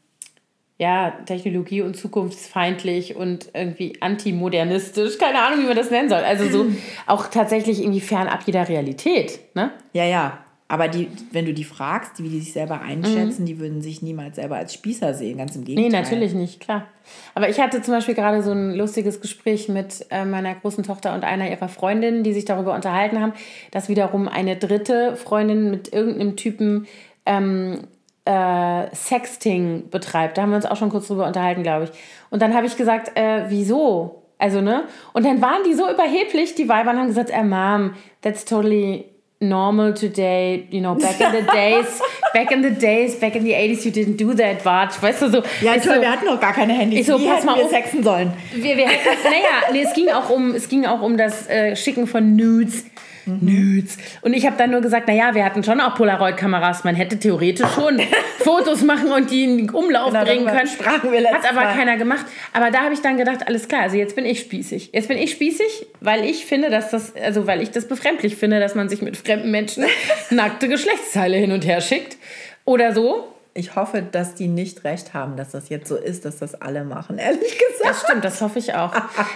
ja, 0.79 1.11
technologie- 1.27 1.83
und 1.83 1.95
zukunftsfeindlich 1.95 3.15
und 3.15 3.49
irgendwie 3.53 4.01
antimodernistisch. 4.01 5.17
Keine 5.19 5.39
Ahnung, 5.41 5.59
wie 5.61 5.67
man 5.67 5.77
das 5.77 5.91
nennen 5.91 6.09
soll. 6.09 6.23
Also 6.23 6.49
so 6.49 6.65
auch 7.05 7.27
tatsächlich 7.27 7.79
irgendwie 7.79 8.01
fernab 8.01 8.41
jeder 8.45 8.67
Realität. 8.67 9.39
Ne? 9.53 9.71
Ja, 9.93 10.05
ja. 10.05 10.42
Aber 10.73 10.87
die, 10.87 11.07
wenn 11.31 11.45
du 11.45 11.53
die 11.53 11.65
fragst, 11.65 12.23
wie 12.23 12.29
die 12.29 12.39
sich 12.39 12.51
selber 12.51 12.81
einschätzen, 12.81 13.45
die 13.45 13.59
würden 13.59 13.83
sich 13.83 14.01
niemals 14.01 14.37
selber 14.37 14.55
als 14.55 14.73
Spießer 14.73 15.13
sehen, 15.13 15.37
ganz 15.37 15.55
im 15.55 15.61
Nee, 15.61 15.75
Gegenteil. 15.75 16.01
natürlich 16.01 16.33
nicht, 16.33 16.59
klar. 16.61 16.87
Aber 17.35 17.47
ich 17.47 17.59
hatte 17.59 17.83
zum 17.83 17.93
Beispiel 17.93 18.15
gerade 18.15 18.41
so 18.41 18.49
ein 18.53 18.73
lustiges 18.73 19.21
Gespräch 19.21 19.69
mit 19.69 20.07
äh, 20.09 20.25
meiner 20.25 20.55
großen 20.55 20.83
Tochter 20.83 21.13
und 21.13 21.25
einer 21.25 21.47
ihrer 21.47 21.67
Freundinnen, 21.67 22.23
die 22.23 22.33
sich 22.33 22.45
darüber 22.45 22.73
unterhalten 22.73 23.21
haben, 23.21 23.33
dass 23.69 23.87
wiederum 23.87 24.27
eine 24.27 24.55
dritte 24.55 25.15
Freundin 25.15 25.69
mit 25.69 25.93
irgendeinem 25.93 26.37
Typen 26.37 26.87
ähm, 27.27 27.81
äh, 28.25 28.87
Sexting 28.95 29.91
betreibt. 29.91 30.39
Da 30.39 30.41
haben 30.41 30.49
wir 30.49 30.55
uns 30.55 30.65
auch 30.65 30.77
schon 30.77 30.89
kurz 30.89 31.07
drüber 31.07 31.27
unterhalten, 31.27 31.61
glaube 31.61 31.83
ich. 31.83 31.91
Und 32.31 32.41
dann 32.41 32.55
habe 32.55 32.65
ich 32.65 32.75
gesagt, 32.77 33.15
äh, 33.15 33.43
wieso? 33.49 34.23
Also, 34.39 34.59
ne? 34.59 34.85
Und 35.13 35.23
dann 35.23 35.39
waren 35.39 35.61
die 35.67 35.75
so 35.75 35.87
überheblich, 35.87 36.55
die 36.55 36.67
Weiber, 36.67 36.89
und 36.89 36.97
haben 36.97 37.07
gesagt, 37.07 37.29
äh, 37.29 37.43
Mom, 37.43 37.91
that's 38.23 38.43
totally 38.43 39.05
normal 39.49 39.93
today, 39.93 40.67
you 40.71 40.81
know, 40.81 40.95
back 40.95 41.19
in 41.21 41.31
the 41.31 41.51
days, 41.53 42.01
back 42.33 42.51
in 42.51 42.61
the 42.61 42.71
days, 42.71 43.15
back 43.15 43.35
in 43.35 43.43
the 43.43 43.51
80s, 43.51 43.85
you 43.85 43.91
didn't 43.91 44.17
do 44.17 44.33
that, 44.33 44.63
but, 44.63 45.01
weißt 45.01 45.21
du, 45.21 45.29
so. 45.29 45.43
Ja, 45.61 45.73
toll, 45.77 45.95
so, 45.95 46.01
wir 46.01 46.11
hatten 46.11 46.25
noch 46.25 46.39
gar 46.39 46.53
keine 46.53 46.73
Handys. 46.73 47.01
Ich 47.01 47.05
so, 47.07 47.19
Wie 47.19 47.27
pass 47.27 47.37
hätten 47.37 47.45
mal 47.45 47.57
wir 47.57 47.65
auf. 47.65 47.71
sexen 47.71 48.03
sollen? 48.03 48.33
wir, 48.53 48.77
wir 48.77 48.85
naja, 48.85 49.71
nee, 49.71 49.83
es 49.83 49.93
ging 49.93 50.09
auch 50.09 50.29
um, 50.29 50.55
es 50.55 50.67
ging 50.69 50.85
auch 50.85 51.01
um 51.01 51.17
das 51.17 51.47
äh, 51.49 51.75
Schicken 51.75 52.07
von 52.07 52.35
Nudes. 52.35 52.85
Nudes. 53.25 53.97
Und 54.21 54.33
ich 54.33 54.45
habe 54.45 54.55
dann 54.57 54.71
nur 54.71 54.81
gesagt, 54.81 55.07
naja, 55.07 55.33
wir 55.33 55.43
hatten 55.45 55.63
schon 55.63 55.79
auch 55.79 55.95
Polaroid-Kameras. 55.95 56.83
Man 56.83 56.95
hätte 56.95 57.17
theoretisch 57.19 57.67
schon 57.73 57.99
Fotos 58.39 58.83
machen 58.83 59.11
und 59.11 59.31
die 59.31 59.43
in 59.45 59.57
den 59.57 59.69
Umlauf 59.69 60.11
Genau, 60.11 60.23
bringen 60.25 60.45
können. 60.45 60.67
sprachen 60.67 61.11
wir 61.11 61.21
Hat 61.29 61.49
aber 61.49 61.61
Mal. 61.63 61.73
keiner 61.75 61.97
gemacht. 61.97 62.25
Aber 62.53 62.71
da 62.71 62.79
habe 62.83 62.93
ich 62.93 63.01
dann 63.01 63.17
gedacht, 63.17 63.47
alles 63.47 63.67
klar, 63.67 63.81
also 63.83 63.97
jetzt 63.97 64.15
bin 64.15 64.25
ich 64.25 64.39
spießig. 64.41 64.89
Jetzt 64.93 65.07
bin 65.07 65.17
ich 65.17 65.31
spießig, 65.31 65.87
weil 66.01 66.25
ich 66.25 66.45
finde, 66.45 66.69
dass 66.69 66.89
das, 66.91 67.15
also 67.15 67.47
weil 67.47 67.61
ich 67.61 67.71
das 67.71 67.87
befremdlich 67.87 68.35
finde, 68.35 68.59
dass 68.59 68.75
man 68.75 68.89
sich 68.89 69.01
mit 69.01 69.15
fremden 69.17 69.51
Menschen 69.51 69.85
nackte 70.29 70.67
Geschlechtsteile 70.67 71.37
hin 71.37 71.51
und 71.51 71.65
her 71.65 71.81
schickt. 71.81 72.17
Oder 72.65 72.93
so. 72.93 73.32
Ich 73.55 73.75
hoffe, 73.75 74.01
dass 74.01 74.33
die 74.33 74.47
nicht 74.47 74.83
recht 74.83 75.13
haben, 75.13 75.37
dass 75.37 75.51
das 75.51 75.69
jetzt 75.69 75.87
so 75.87 75.95
ist, 75.95 76.25
dass 76.25 76.37
das 76.37 76.59
alle 76.59 76.83
machen, 76.83 77.19
ehrlich 77.19 77.39
gesagt. 77.69 77.83
Das 77.83 78.01
stimmt, 78.01 78.25
das 78.25 78.41
hoffe 78.41 78.57
ich 78.57 78.73
auch. 78.73 78.91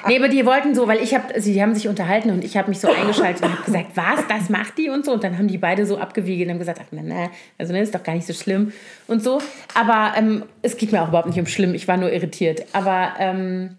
Nee, 0.07 0.17
aber 0.17 0.27
die 0.27 0.43
wollten 0.43 0.73
so, 0.73 0.87
weil 0.87 1.03
ich 1.03 1.13
habe, 1.13 1.39
sie 1.39 1.61
haben 1.61 1.75
sich 1.75 1.87
unterhalten 1.87 2.31
und 2.31 2.43
ich 2.43 2.57
habe 2.57 2.69
mich 2.69 2.79
so 2.79 2.89
eingeschaltet 2.89 3.43
und 3.43 3.51
habe 3.51 3.63
gesagt, 3.63 3.91
was, 3.93 4.27
das 4.27 4.49
macht 4.49 4.79
die 4.79 4.89
und 4.89 5.05
so. 5.05 5.13
Und 5.13 5.23
dann 5.23 5.37
haben 5.37 5.47
die 5.47 5.59
beide 5.59 5.85
so 5.85 5.99
abgewiegelt 5.99 6.47
und 6.47 6.53
haben 6.53 6.59
gesagt, 6.59 6.81
ach, 6.81 6.87
na, 6.89 7.01
na, 7.03 7.29
also 7.59 7.73
ne, 7.73 7.81
ist 7.81 7.93
doch 7.93 8.01
gar 8.01 8.15
nicht 8.15 8.25
so 8.25 8.33
schlimm 8.33 8.73
und 9.07 9.23
so. 9.23 9.39
Aber 9.75 10.13
ähm, 10.17 10.45
es 10.63 10.77
geht 10.77 10.91
mir 10.91 11.03
auch 11.03 11.09
überhaupt 11.09 11.27
nicht 11.27 11.39
um 11.39 11.45
schlimm, 11.45 11.75
ich 11.75 11.87
war 11.87 11.97
nur 11.97 12.11
irritiert. 12.11 12.65
Aber 12.73 13.13
ähm, 13.19 13.77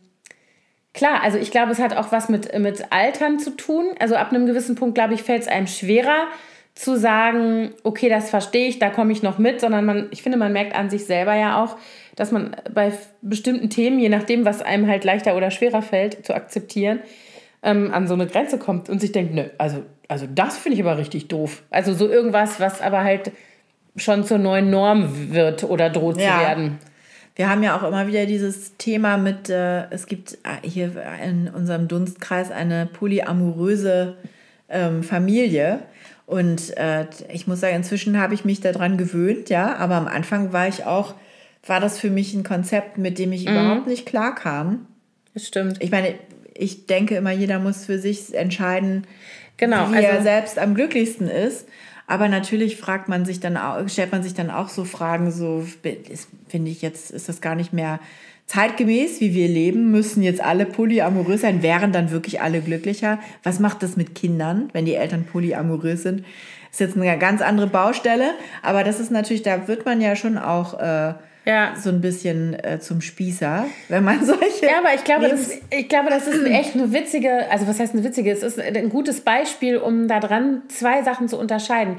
klar, 0.95 1.20
also 1.20 1.39
ich 1.39 1.51
glaube, 1.51 1.72
es 1.72 1.80
hat 1.80 1.97
auch 1.97 2.12
was 2.12 2.28
mit, 2.28 2.57
mit 2.57 2.93
Altern 2.93 3.41
zu 3.41 3.57
tun. 3.57 3.86
Also 3.99 4.14
ab 4.14 4.30
einem 4.30 4.47
gewissen 4.47 4.76
Punkt, 4.76 4.95
glaube 4.95 5.14
ich, 5.14 5.24
fällt 5.24 5.43
es 5.43 5.49
einem 5.49 5.66
schwerer 5.66 6.28
zu 6.79 6.97
sagen, 6.97 7.72
okay, 7.83 8.09
das 8.09 8.31
verstehe 8.31 8.68
ich, 8.68 8.79
da 8.79 8.89
komme 8.89 9.11
ich 9.11 9.24
noch 9.24 9.39
mit, 9.39 9.61
sondern 9.61 9.85
man, 9.85 10.07
ich 10.12 10.22
finde, 10.22 10.39
man 10.39 10.53
merkt 10.53 10.76
an 10.76 10.91
sich 10.91 11.07
selber 11.07 11.35
ja 11.35 11.64
auch, 11.64 11.76
dass 12.14 12.31
man 12.31 12.55
bei 12.72 12.93
bestimmten 13.20 13.68
Themen, 13.68 13.99
je 13.99 14.09
nachdem, 14.09 14.45
was 14.45 14.62
einem 14.62 14.87
halt 14.87 15.03
leichter 15.03 15.37
oder 15.37 15.51
schwerer 15.51 15.83
fällt 15.83 16.24
zu 16.24 16.35
akzeptieren, 16.35 17.01
ähm, 17.64 17.93
an 17.93 18.07
so 18.07 18.14
eine 18.14 18.29
Grenze 18.29 18.59
kommt 18.59 18.89
und 18.89 19.01
sich 19.01 19.11
denkt, 19.11 19.35
nö, 19.35 19.43
also, 19.59 19.83
also 20.07 20.26
das 20.33 20.57
finde 20.57 20.76
ich 20.76 20.85
aber 20.85 20.99
richtig 20.99 21.26
doof. 21.26 21.64
Also 21.70 21.95
so 21.95 22.09
irgendwas, 22.09 22.61
was 22.61 22.81
aber 22.81 23.03
halt 23.03 23.33
schon 23.97 24.22
zur 24.22 24.39
neuen 24.39 24.70
Norm 24.70 25.33
wird 25.33 25.64
oder 25.64 25.91
droht 25.91 26.20
Ja. 26.20 26.37
zu 26.37 26.41
werden. 26.45 26.79
Wir 27.35 27.51
haben 27.51 27.64
ja 27.64 27.76
auch 27.76 27.83
immer 27.83 28.07
wieder 28.07 28.24
dieses 28.26 28.76
Thema 28.76 29.16
mit, 29.16 29.51
äh, 29.51 29.91
es 29.91 30.07
gibt 30.07 30.35
äh, 30.45 30.64
hier 30.66 30.93
in 31.24 31.49
unserem 31.49 31.89
Dunstkreis 31.89 32.53
eine 32.53 32.87
polyamoröse 32.87 34.16
ähm, 34.68 35.03
Familie. 35.03 35.81
Und 36.29 36.76
äh, 36.76 37.07
ich 37.33 37.47
muss 37.47 37.61
sagen, 37.61 37.76
inzwischen 37.76 38.18
habe 38.20 38.35
ich 38.35 38.45
mich 38.45 38.61
daran 38.61 38.99
gewöhnt, 38.99 39.49
ja, 39.49 39.76
aber 39.76 39.95
am 39.95 40.07
Anfang 40.07 40.53
war 40.53 40.68
ich 40.68 40.85
auch, 40.85 41.14
war 41.66 41.81
das 41.81 41.99
für 41.99 42.11
mich 42.11 42.35
ein 42.35 42.45
Konzept, 42.45 42.99
mit 42.99 43.18
dem 43.18 43.33
ich 43.33 43.47
Mhm. 43.47 43.53
überhaupt 43.53 43.87
nicht 43.87 44.05
klarkam. 44.05 44.87
Das 45.33 45.47
stimmt. 45.47 45.83
Ich 45.83 45.91
meine, 45.91 46.14
ich 46.55 46.87
denke 46.87 47.16
immer, 47.16 47.31
jeder 47.33 47.59
muss 47.59 47.87
für 47.87 47.99
sich 47.99 48.35
entscheiden, 48.35 49.07
Genau, 49.57 49.91
wie 49.91 50.03
er 50.05 50.11
also- 50.12 50.22
selbst 50.22 50.59
am 50.59 50.74
glücklichsten 50.74 51.29
ist. 51.29 51.66
Aber 52.07 52.29
natürlich 52.29 52.76
fragt 52.76 53.09
man 53.09 53.24
sich 53.24 53.41
dann 53.41 53.57
auch, 53.57 53.87
stellt 53.89 54.12
man 54.12 54.22
sich 54.22 54.35
dann 54.35 54.51
auch 54.51 54.68
so 54.68 54.85
Fragen, 54.85 55.31
so 55.31 55.66
finde 56.49 56.70
ich 56.70 56.83
jetzt, 56.83 57.11
ist 57.11 57.29
das 57.31 57.41
gar 57.41 57.55
nicht 57.55 57.72
mehr 57.72 58.01
zeitgemäß, 58.49 59.20
wie 59.20 59.34
wir 59.34 59.46
leben, 59.46 59.90
müssen 59.90 60.22
jetzt 60.22 60.40
alle 60.42 60.66
polyamorös 60.66 61.42
sein, 61.42 61.62
wären 61.62 61.92
dann 61.92 62.11
wirklich 62.11 62.40
alle 62.40 62.61
glücklicher. 62.61 63.18
Was 63.42 63.61
macht 63.61 63.82
das 63.82 63.96
mit 63.96 64.14
Kindern, 64.14 64.70
wenn 64.72 64.84
die 64.86 64.94
Eltern 64.94 65.24
polyamorös 65.24 66.03
sind? 66.03 66.24
Ist 66.70 66.80
jetzt 66.80 66.96
eine 66.96 67.16
ganz 67.18 67.40
andere 67.42 67.66
Baustelle, 67.66 68.30
aber 68.62 68.84
das 68.84 69.01
ist 69.01 69.11
natürlich, 69.11 69.42
da 69.42 69.68
wird 69.68 69.84
man 69.84 70.01
ja 70.01 70.16
schon 70.16 70.36
auch 70.38 70.78
äh, 70.80 71.12
Ja. 71.44 71.74
so 71.78 71.90
ein 71.90 72.01
bisschen 72.01 72.55
äh, 72.62 72.78
zum 72.80 73.01
Spießer, 73.03 73.66
wenn 73.88 74.05
man 74.05 74.24
solche. 74.24 74.66
Ja, 74.66 74.78
aber 74.82 74.94
ich 74.94 75.05
glaube, 75.05 75.28
das, 75.28 75.51
ich 75.70 75.88
glaube, 75.88 76.09
das 76.11 76.26
ist 76.26 76.44
echt 76.46 76.74
eine 76.74 76.92
witzige, 76.92 77.51
also 77.51 77.66
was 77.66 77.78
heißt 77.78 77.94
eine 77.94 78.03
witzige? 78.05 78.30
Es 78.32 78.42
ist 78.42 78.59
ein 78.59 78.88
gutes 78.88 79.20
Beispiel, 79.20 79.76
um 79.76 80.09
daran 80.09 80.62
zwei 80.68 81.03
Sachen 81.03 81.28
zu 81.28 81.38
unterscheiden. 81.38 81.96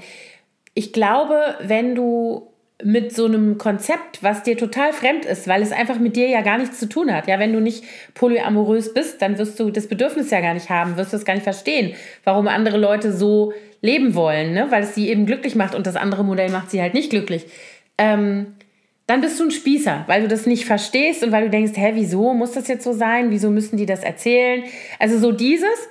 Ich 0.73 0.93
glaube, 0.93 1.39
wenn 1.61 1.93
du 1.95 2.47
mit 2.84 3.13
so 3.13 3.25
einem 3.25 3.57
Konzept, 3.57 4.23
was 4.23 4.43
dir 4.43 4.57
total 4.57 4.93
fremd 4.93 5.25
ist, 5.25 5.47
weil 5.47 5.61
es 5.61 5.73
einfach 5.73 5.99
mit 5.99 6.15
dir 6.15 6.30
ja 6.30 6.41
gar 6.41 6.57
nichts 6.57 6.80
zu 6.80 6.88
tun 6.88 7.13
hat. 7.13 7.27
Ja, 7.27 7.38
wenn 7.38 7.51
du 7.51 7.59
nicht 7.59 7.84
polyamorös 8.13 8.93
bist, 8.93 9.21
dann 9.21 9.38
wirst 9.38 9.59
du 9.59 9.69
das 9.69 9.88
Bedürfnis 9.88 10.32
ja 10.32 10.39
gar 10.39 10.53
nicht 10.53 10.69
haben, 10.69 10.95
wirst 10.95 11.11
du 11.11 11.17
es 11.17 11.25
gar 11.25 11.34
nicht 11.34 11.43
verstehen, 11.43 11.93
warum 12.23 12.47
andere 12.47 12.77
Leute 12.77 13.11
so 13.11 13.53
leben 13.82 14.15
wollen, 14.15 14.53
ne? 14.53 14.67
weil 14.69 14.84
es 14.84 14.95
sie 14.95 15.09
eben 15.09 15.25
glücklich 15.25 15.55
macht 15.55 15.75
und 15.75 15.88
das 15.88 15.95
andere 15.95 16.23
Modell 16.23 16.49
macht 16.51 16.71
sie 16.71 16.82
halt 16.82 16.93
nicht 16.93 17.09
glücklich. 17.09 17.45
Ähm, 17.97 18.55
dann 19.07 19.21
bist 19.21 19.39
du 19.39 19.45
ein 19.45 19.51
Spießer, 19.51 20.03
weil 20.07 20.21
du 20.21 20.27
das 20.27 20.45
nicht 20.45 20.65
verstehst 20.65 21.23
und 21.23 21.32
weil 21.32 21.45
du 21.45 21.49
denkst, 21.49 21.73
hä, 21.75 21.91
wieso 21.95 22.34
muss 22.34 22.51
das 22.51 22.67
jetzt 22.67 22.84
so 22.84 22.93
sein? 22.93 23.32
Wieso 23.32 23.49
müssen 23.49 23.75
die 23.75 23.88
das 23.88 24.03
erzählen? 24.03 24.63
Also 24.99 25.17
so 25.17 25.32
dieses. 25.32 25.89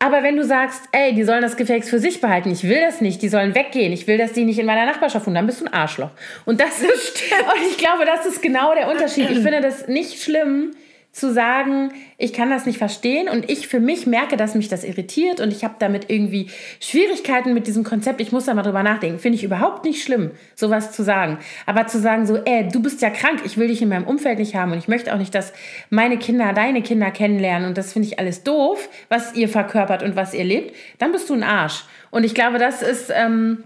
Aber 0.00 0.22
wenn 0.22 0.36
du 0.36 0.44
sagst, 0.44 0.82
ey, 0.92 1.12
die 1.12 1.24
sollen 1.24 1.42
das 1.42 1.56
Gefäß 1.56 1.90
für 1.90 1.98
sich 1.98 2.20
behalten, 2.20 2.50
ich 2.50 2.62
will 2.62 2.80
das 2.80 3.00
nicht, 3.00 3.20
die 3.20 3.28
sollen 3.28 3.54
weggehen, 3.54 3.92
ich 3.92 4.06
will, 4.06 4.16
dass 4.16 4.32
die 4.32 4.44
nicht 4.44 4.58
in 4.58 4.66
meiner 4.66 4.86
Nachbarschaft 4.86 5.26
wohnen, 5.26 5.34
dann 5.34 5.46
bist 5.46 5.60
du 5.60 5.64
ein 5.64 5.72
Arschloch. 5.72 6.10
Und 6.44 6.60
das 6.60 6.80
ist, 6.82 7.22
und 7.32 7.70
ich 7.70 7.78
glaube, 7.78 8.04
das 8.04 8.24
ist 8.24 8.40
genau 8.40 8.74
der 8.74 8.88
Unterschied. 8.88 9.28
Ich 9.30 9.40
finde 9.40 9.60
das 9.60 9.88
nicht 9.88 10.22
schlimm, 10.22 10.72
zu 11.12 11.32
sagen, 11.32 11.92
ich 12.16 12.32
kann 12.32 12.50
das 12.50 12.66
nicht 12.66 12.78
verstehen 12.78 13.28
und 13.28 13.50
ich 13.50 13.66
für 13.66 13.80
mich 13.80 14.06
merke, 14.06 14.36
dass 14.36 14.54
mich 14.54 14.68
das 14.68 14.84
irritiert 14.84 15.40
und 15.40 15.52
ich 15.52 15.64
habe 15.64 15.74
damit 15.78 16.10
irgendwie 16.10 16.48
Schwierigkeiten 16.80 17.54
mit 17.54 17.66
diesem 17.66 17.82
Konzept, 17.82 18.20
ich 18.20 18.30
muss 18.30 18.44
da 18.44 18.54
mal 18.54 18.62
drüber 18.62 18.82
nachdenken. 18.82 19.18
Finde 19.18 19.36
ich 19.36 19.42
überhaupt 19.42 19.84
nicht 19.84 20.04
schlimm, 20.04 20.30
sowas 20.54 20.92
zu 20.92 21.02
sagen. 21.02 21.38
Aber 21.66 21.86
zu 21.86 21.98
sagen 21.98 22.26
so, 22.26 22.36
ey, 22.36 22.68
du 22.68 22.80
bist 22.80 23.02
ja 23.02 23.10
krank, 23.10 23.40
ich 23.44 23.56
will 23.56 23.68
dich 23.68 23.82
in 23.82 23.88
meinem 23.88 24.06
Umfeld 24.06 24.38
nicht 24.38 24.54
haben 24.54 24.72
und 24.72 24.78
ich 24.78 24.88
möchte 24.88 25.12
auch 25.12 25.18
nicht, 25.18 25.34
dass 25.34 25.52
meine 25.90 26.18
Kinder 26.18 26.52
deine 26.52 26.82
Kinder 26.82 27.10
kennenlernen 27.10 27.68
und 27.68 27.78
das 27.78 27.92
finde 27.92 28.08
ich 28.08 28.18
alles 28.18 28.44
doof, 28.44 28.88
was 29.08 29.34
ihr 29.34 29.48
verkörpert 29.48 30.02
und 30.02 30.14
was 30.14 30.34
ihr 30.34 30.44
lebt, 30.44 30.74
dann 30.98 31.12
bist 31.12 31.28
du 31.30 31.34
ein 31.34 31.42
Arsch. 31.42 31.84
Und 32.10 32.24
ich 32.24 32.34
glaube, 32.34 32.58
das 32.58 32.82
ist, 32.82 33.10
ähm, 33.14 33.64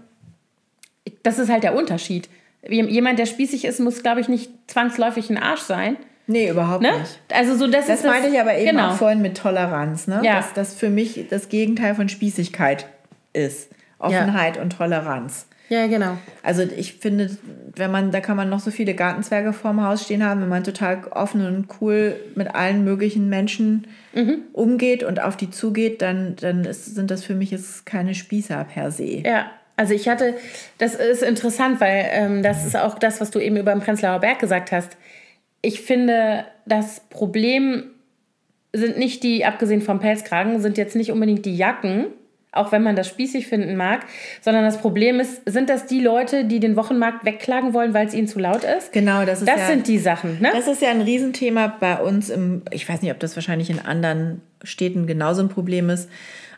das 1.21 1.39
ist 1.39 1.49
halt 1.49 1.63
der 1.63 1.75
Unterschied. 1.75 2.29
Jemand, 2.67 3.19
der 3.19 3.25
spießig 3.25 3.65
ist, 3.65 3.79
muss, 3.79 4.03
glaube 4.03 4.21
ich, 4.21 4.29
nicht 4.29 4.49
zwangsläufig 4.67 5.29
ein 5.29 5.37
Arsch 5.37 5.61
sein. 5.61 5.97
Nee, 6.27 6.49
überhaupt 6.49 6.81
ne? 6.81 6.99
nicht. 6.99 7.19
Also 7.33 7.55
so 7.55 7.67
das, 7.67 7.87
das 7.87 7.99
ist 7.99 8.05
meinte 8.05 8.29
ich 8.29 8.39
aber 8.39 8.55
eben 8.55 8.71
genau. 8.71 8.91
auch 8.91 8.95
vorhin 8.95 9.21
mit 9.21 9.37
Toleranz, 9.37 10.07
ne? 10.07 10.21
Ja. 10.23 10.35
Dass 10.35 10.53
das 10.53 10.75
für 10.75 10.89
mich 10.89 11.25
das 11.29 11.49
Gegenteil 11.49 11.95
von 11.95 12.07
Spießigkeit 12.07 12.87
ist. 13.33 13.69
Offenheit 13.99 14.57
ja. 14.57 14.61
und 14.61 14.71
Toleranz. 14.71 15.47
Ja, 15.69 15.87
genau. 15.87 16.17
Also 16.43 16.61
ich 16.63 16.95
finde, 16.95 17.31
wenn 17.75 17.89
man, 17.89 18.11
da 18.11 18.19
kann 18.19 18.37
man 18.37 18.49
noch 18.49 18.59
so 18.59 18.69
viele 18.69 18.93
Gartenzwerge 18.93 19.53
vorm 19.53 19.83
Haus 19.83 20.03
stehen 20.03 20.23
haben, 20.23 20.41
wenn 20.41 20.49
man 20.49 20.63
total 20.63 21.03
offen 21.11 21.45
und 21.45 21.67
cool 21.81 22.15
mit 22.35 22.53
allen 22.53 22.83
möglichen 22.83 23.29
Menschen 23.29 23.87
mhm. 24.13 24.39
umgeht 24.51 25.03
und 25.03 25.21
auf 25.21 25.37
die 25.37 25.49
zugeht, 25.49 26.01
dann, 26.01 26.35
dann 26.35 26.65
ist, 26.65 26.93
sind 26.93 27.09
das 27.09 27.23
für 27.23 27.33
mich 27.33 27.51
jetzt 27.51 27.85
keine 27.85 28.13
Spießer 28.13 28.65
per 28.65 28.91
se. 28.91 29.23
Ja, 29.25 29.51
also 29.75 29.93
ich 29.93 30.07
hatte, 30.07 30.35
das 30.77 30.95
ist 30.95 31.23
interessant, 31.23 31.81
weil 31.81 32.05
ähm, 32.11 32.43
das 32.43 32.65
ist 32.65 32.77
auch 32.77 32.99
das, 32.99 33.21
was 33.21 33.31
du 33.31 33.39
eben 33.39 33.57
über 33.57 33.71
den 33.71 33.81
Prenzlauer 33.81 34.19
Berg 34.19 34.39
gesagt 34.39 34.71
hast 34.71 34.95
ich 35.63 35.81
finde, 35.81 36.45
das 36.65 37.01
Problem 37.09 37.85
sind 38.73 38.97
nicht 38.97 39.23
die, 39.23 39.45
abgesehen 39.45 39.81
vom 39.81 39.99
Pelzkragen, 39.99 40.59
sind 40.59 40.77
jetzt 40.77 40.95
nicht 40.95 41.11
unbedingt 41.11 41.45
die 41.45 41.55
Jacken, 41.55 42.07
auch 42.51 42.71
wenn 42.71 42.83
man 42.83 42.95
das 42.95 43.07
spießig 43.07 43.47
finden 43.47 43.75
mag, 43.75 44.05
sondern 44.41 44.63
das 44.63 44.77
Problem 44.77 45.19
ist, 45.19 45.41
sind 45.45 45.69
das 45.69 45.87
die 45.87 46.01
Leute, 46.01 46.45
die 46.45 46.59
den 46.59 46.75
Wochenmarkt 46.75 47.25
wegklagen 47.25 47.73
wollen, 47.73 47.93
weil 47.93 48.05
es 48.05 48.13
ihnen 48.13 48.27
zu 48.27 48.39
laut 48.39 48.63
ist? 48.63 48.91
Genau, 48.91 49.25
das 49.25 49.39
ist 49.39 49.47
Das 49.47 49.61
ja, 49.61 49.67
sind 49.67 49.87
die 49.87 49.97
Sachen, 49.97 50.39
ne? 50.41 50.49
Das 50.53 50.67
ist 50.67 50.81
ja 50.81 50.89
ein 50.89 51.01
Riesenthema 51.01 51.67
bei 51.79 51.97
uns 51.97 52.29
im, 52.29 52.63
ich 52.71 52.87
weiß 52.87 53.01
nicht, 53.01 53.11
ob 53.11 53.19
das 53.19 53.35
wahrscheinlich 53.35 53.69
in 53.69 53.79
anderen 53.79 54.41
Städten 54.63 55.07
genauso 55.07 55.41
ein 55.41 55.49
Problem 55.49 55.89
ist, 55.89 56.09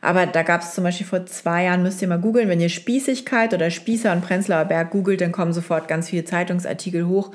aber 0.02 0.26
da 0.26 0.44
gab 0.44 0.62
es 0.62 0.74
zum 0.74 0.84
Beispiel 0.84 1.08
vor 1.08 1.26
zwei 1.26 1.66
Jahren, 1.66 1.84
müsst 1.84 2.02
ihr 2.02 2.08
mal 2.08 2.20
googeln, 2.20 2.50
wenn 2.50 2.60
ihr 2.62 2.70
Spießigkeit 2.70 3.54
oder 3.54 3.70
Spießer 3.70 4.12
und 4.12 4.22
Prenzlauer 4.22 4.66
Berg 4.66 4.92
googelt, 4.92 5.22
dann 5.22 5.32
kommen 5.32 5.54
sofort 5.54 5.88
ganz 5.88 6.10
viele 6.10 6.26
Zeitungsartikel 6.26 7.08
hoch 7.08 7.32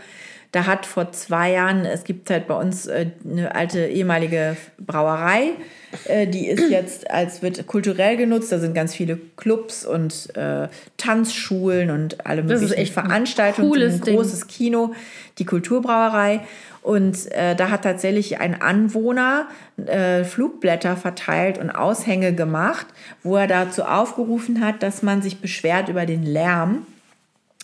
da 0.53 0.67
hat 0.67 0.87
vor 0.87 1.13
zwei 1.13 1.53
Jahren, 1.53 1.85
es 1.85 2.05
gibt 2.05 2.29
halt 2.31 2.49
bei 2.49 2.55
uns 2.55 2.87
äh, 2.87 3.07
eine 3.25 3.55
alte 3.55 3.87
ehemalige 3.87 4.57
Brauerei, 4.79 5.53
äh, 6.07 6.27
die 6.27 6.49
ist 6.49 6.63
jetzt 6.71 7.11
als 7.11 7.43
wird 7.43 7.67
kulturell 7.67 8.17
genutzt. 8.17 8.53
Da 8.53 8.59
sind 8.59 8.75
ganz 8.75 8.95
viele 8.95 9.19
Clubs 9.37 9.85
und 9.85 10.35
äh, 10.37 10.69
Tanzschulen 10.97 11.91
und 11.91 12.27
alle 12.27 12.43
möglichen 12.43 12.87
Veranstaltungen. 12.87 13.73
Ein, 13.73 13.93
ein 13.93 14.01
großes 14.01 14.41
Ding. 14.41 14.49
Kino, 14.49 14.95
die 15.39 15.45
Kulturbrauerei. 15.45 16.41
Und 16.83 17.31
äh, 17.33 17.55
da 17.55 17.71
hat 17.71 17.83
tatsächlich 17.83 18.41
ein 18.41 18.61
Anwohner 18.61 19.49
äh, 19.85 20.25
Flugblätter 20.25 20.97
verteilt 20.97 21.59
und 21.59 21.71
Aushänge 21.71 22.35
gemacht, 22.35 22.87
wo 23.23 23.37
er 23.37 23.47
dazu 23.47 23.83
aufgerufen 23.83 24.65
hat, 24.65 24.83
dass 24.83 25.03
man 25.03 25.21
sich 25.21 25.41
beschwert 25.41 25.91
über 25.91 26.07
den 26.07 26.23
Lärm, 26.23 26.87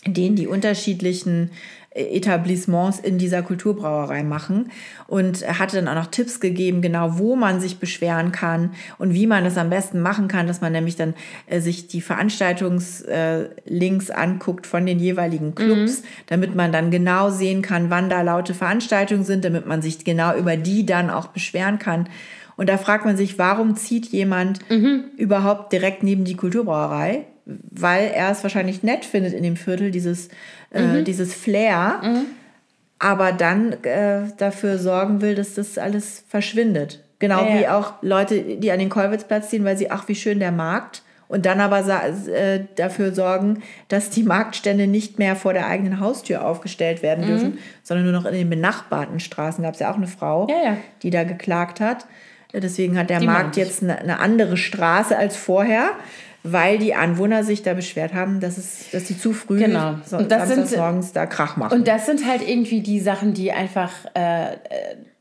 den 0.06 0.36
die 0.36 0.46
unterschiedlichen 0.46 1.50
Etablissements 1.96 2.98
in 2.98 3.18
dieser 3.18 3.42
Kulturbrauerei 3.42 4.22
machen 4.22 4.70
und 5.06 5.46
hatte 5.46 5.76
dann 5.76 5.88
auch 5.88 5.94
noch 5.94 6.10
Tipps 6.10 6.40
gegeben, 6.40 6.82
genau 6.82 7.18
wo 7.18 7.36
man 7.36 7.60
sich 7.60 7.78
beschweren 7.78 8.32
kann 8.32 8.70
und 8.98 9.14
wie 9.14 9.26
man 9.26 9.44
das 9.44 9.56
am 9.56 9.70
besten 9.70 10.00
machen 10.00 10.28
kann, 10.28 10.46
dass 10.46 10.60
man 10.60 10.72
nämlich 10.72 10.96
dann 10.96 11.14
äh, 11.46 11.60
sich 11.60 11.88
die 11.88 12.00
Veranstaltungslinks 12.00 14.08
äh, 14.08 14.14
anguckt 14.14 14.66
von 14.66 14.84
den 14.84 14.98
jeweiligen 14.98 15.54
Clubs, 15.54 16.02
mhm. 16.02 16.06
damit 16.26 16.54
man 16.54 16.72
dann 16.72 16.90
genau 16.90 17.30
sehen 17.30 17.62
kann, 17.62 17.90
wann 17.90 18.10
da 18.10 18.22
laute 18.22 18.54
Veranstaltungen 18.54 19.24
sind, 19.24 19.44
damit 19.44 19.66
man 19.66 19.82
sich 19.82 20.04
genau 20.04 20.36
über 20.36 20.56
die 20.56 20.86
dann 20.86 21.10
auch 21.10 21.28
beschweren 21.28 21.78
kann. 21.78 22.08
Und 22.56 22.68
da 22.68 22.78
fragt 22.78 23.04
man 23.04 23.16
sich, 23.16 23.38
warum 23.38 23.76
zieht 23.76 24.06
jemand 24.06 24.68
mhm. 24.70 25.04
überhaupt 25.16 25.72
direkt 25.72 26.02
neben 26.02 26.24
die 26.24 26.36
Kulturbrauerei? 26.36 27.26
Weil 27.46 28.10
er 28.12 28.30
es 28.30 28.42
wahrscheinlich 28.42 28.82
nett 28.82 29.04
findet 29.04 29.32
in 29.32 29.42
dem 29.42 29.56
Viertel, 29.56 29.90
dieses 29.90 30.28
äh, 30.72 30.82
mhm. 30.82 31.04
dieses 31.04 31.34
Flair, 31.34 32.00
mhm. 32.02 32.26
aber 32.98 33.32
dann 33.32 33.72
äh, 33.84 34.22
dafür 34.36 34.78
sorgen 34.78 35.20
will, 35.20 35.34
dass 35.34 35.54
das 35.54 35.78
alles 35.78 36.24
verschwindet. 36.28 37.02
Genau 37.18 37.44
ja, 37.46 37.58
wie 37.58 37.68
auch 37.68 37.94
Leute, 38.02 38.42
die 38.42 38.70
an 38.70 38.78
den 38.78 38.90
Kolwitzplatz 38.90 39.50
ziehen, 39.50 39.64
weil 39.64 39.78
sie, 39.78 39.90
ach, 39.90 40.08
wie 40.08 40.14
schön 40.14 40.38
der 40.38 40.52
Markt. 40.52 41.02
Und 41.28 41.44
dann 41.44 41.60
aber 41.60 41.80
äh, 41.80 42.60
dafür 42.76 43.12
sorgen, 43.12 43.62
dass 43.88 44.10
die 44.10 44.22
Marktstände 44.22 44.86
nicht 44.86 45.18
mehr 45.18 45.34
vor 45.34 45.54
der 45.54 45.66
eigenen 45.66 45.98
Haustür 45.98 46.46
aufgestellt 46.46 47.02
werden 47.02 47.24
mhm. 47.24 47.28
dürfen, 47.28 47.58
sondern 47.82 48.04
nur 48.04 48.12
noch 48.12 48.26
in 48.26 48.34
den 48.34 48.50
benachbarten 48.50 49.18
Straßen. 49.18 49.64
Gab 49.64 49.74
es 49.74 49.80
ja 49.80 49.90
auch 49.90 49.96
eine 49.96 50.06
Frau, 50.06 50.46
ja, 50.48 50.70
ja. 50.70 50.76
die 51.02 51.10
da 51.10 51.24
geklagt 51.24 51.80
hat. 51.80 52.06
Deswegen 52.52 52.96
hat 52.96 53.10
der 53.10 53.18
die 53.18 53.26
Markt 53.26 53.56
jetzt 53.56 53.82
eine, 53.82 53.98
eine, 53.98 54.20
andere 54.20 54.56
Straße 54.56 55.16
als 55.16 55.36
vorher 55.36 55.90
weil 56.52 56.78
die 56.78 56.94
Anwohner 56.94 57.44
sich 57.44 57.62
da 57.62 57.74
beschwert 57.74 58.14
haben, 58.14 58.40
dass 58.40 58.58
es, 58.58 58.90
dass 58.92 59.06
sie 59.08 59.18
zu 59.18 59.32
früh 59.32 59.58
genau. 59.58 59.96
so, 60.04 60.18
und 60.18 60.30
das 60.30 60.48
sind, 60.48 60.76
morgens 60.76 61.12
da 61.12 61.26
Krach 61.26 61.56
machen. 61.56 61.78
Und 61.78 61.88
das 61.88 62.06
sind 62.06 62.26
halt 62.26 62.46
irgendwie 62.46 62.80
die 62.80 63.00
Sachen, 63.00 63.34
die 63.34 63.52
einfach, 63.52 63.92
äh, 64.14 64.52
äh, 64.52 64.56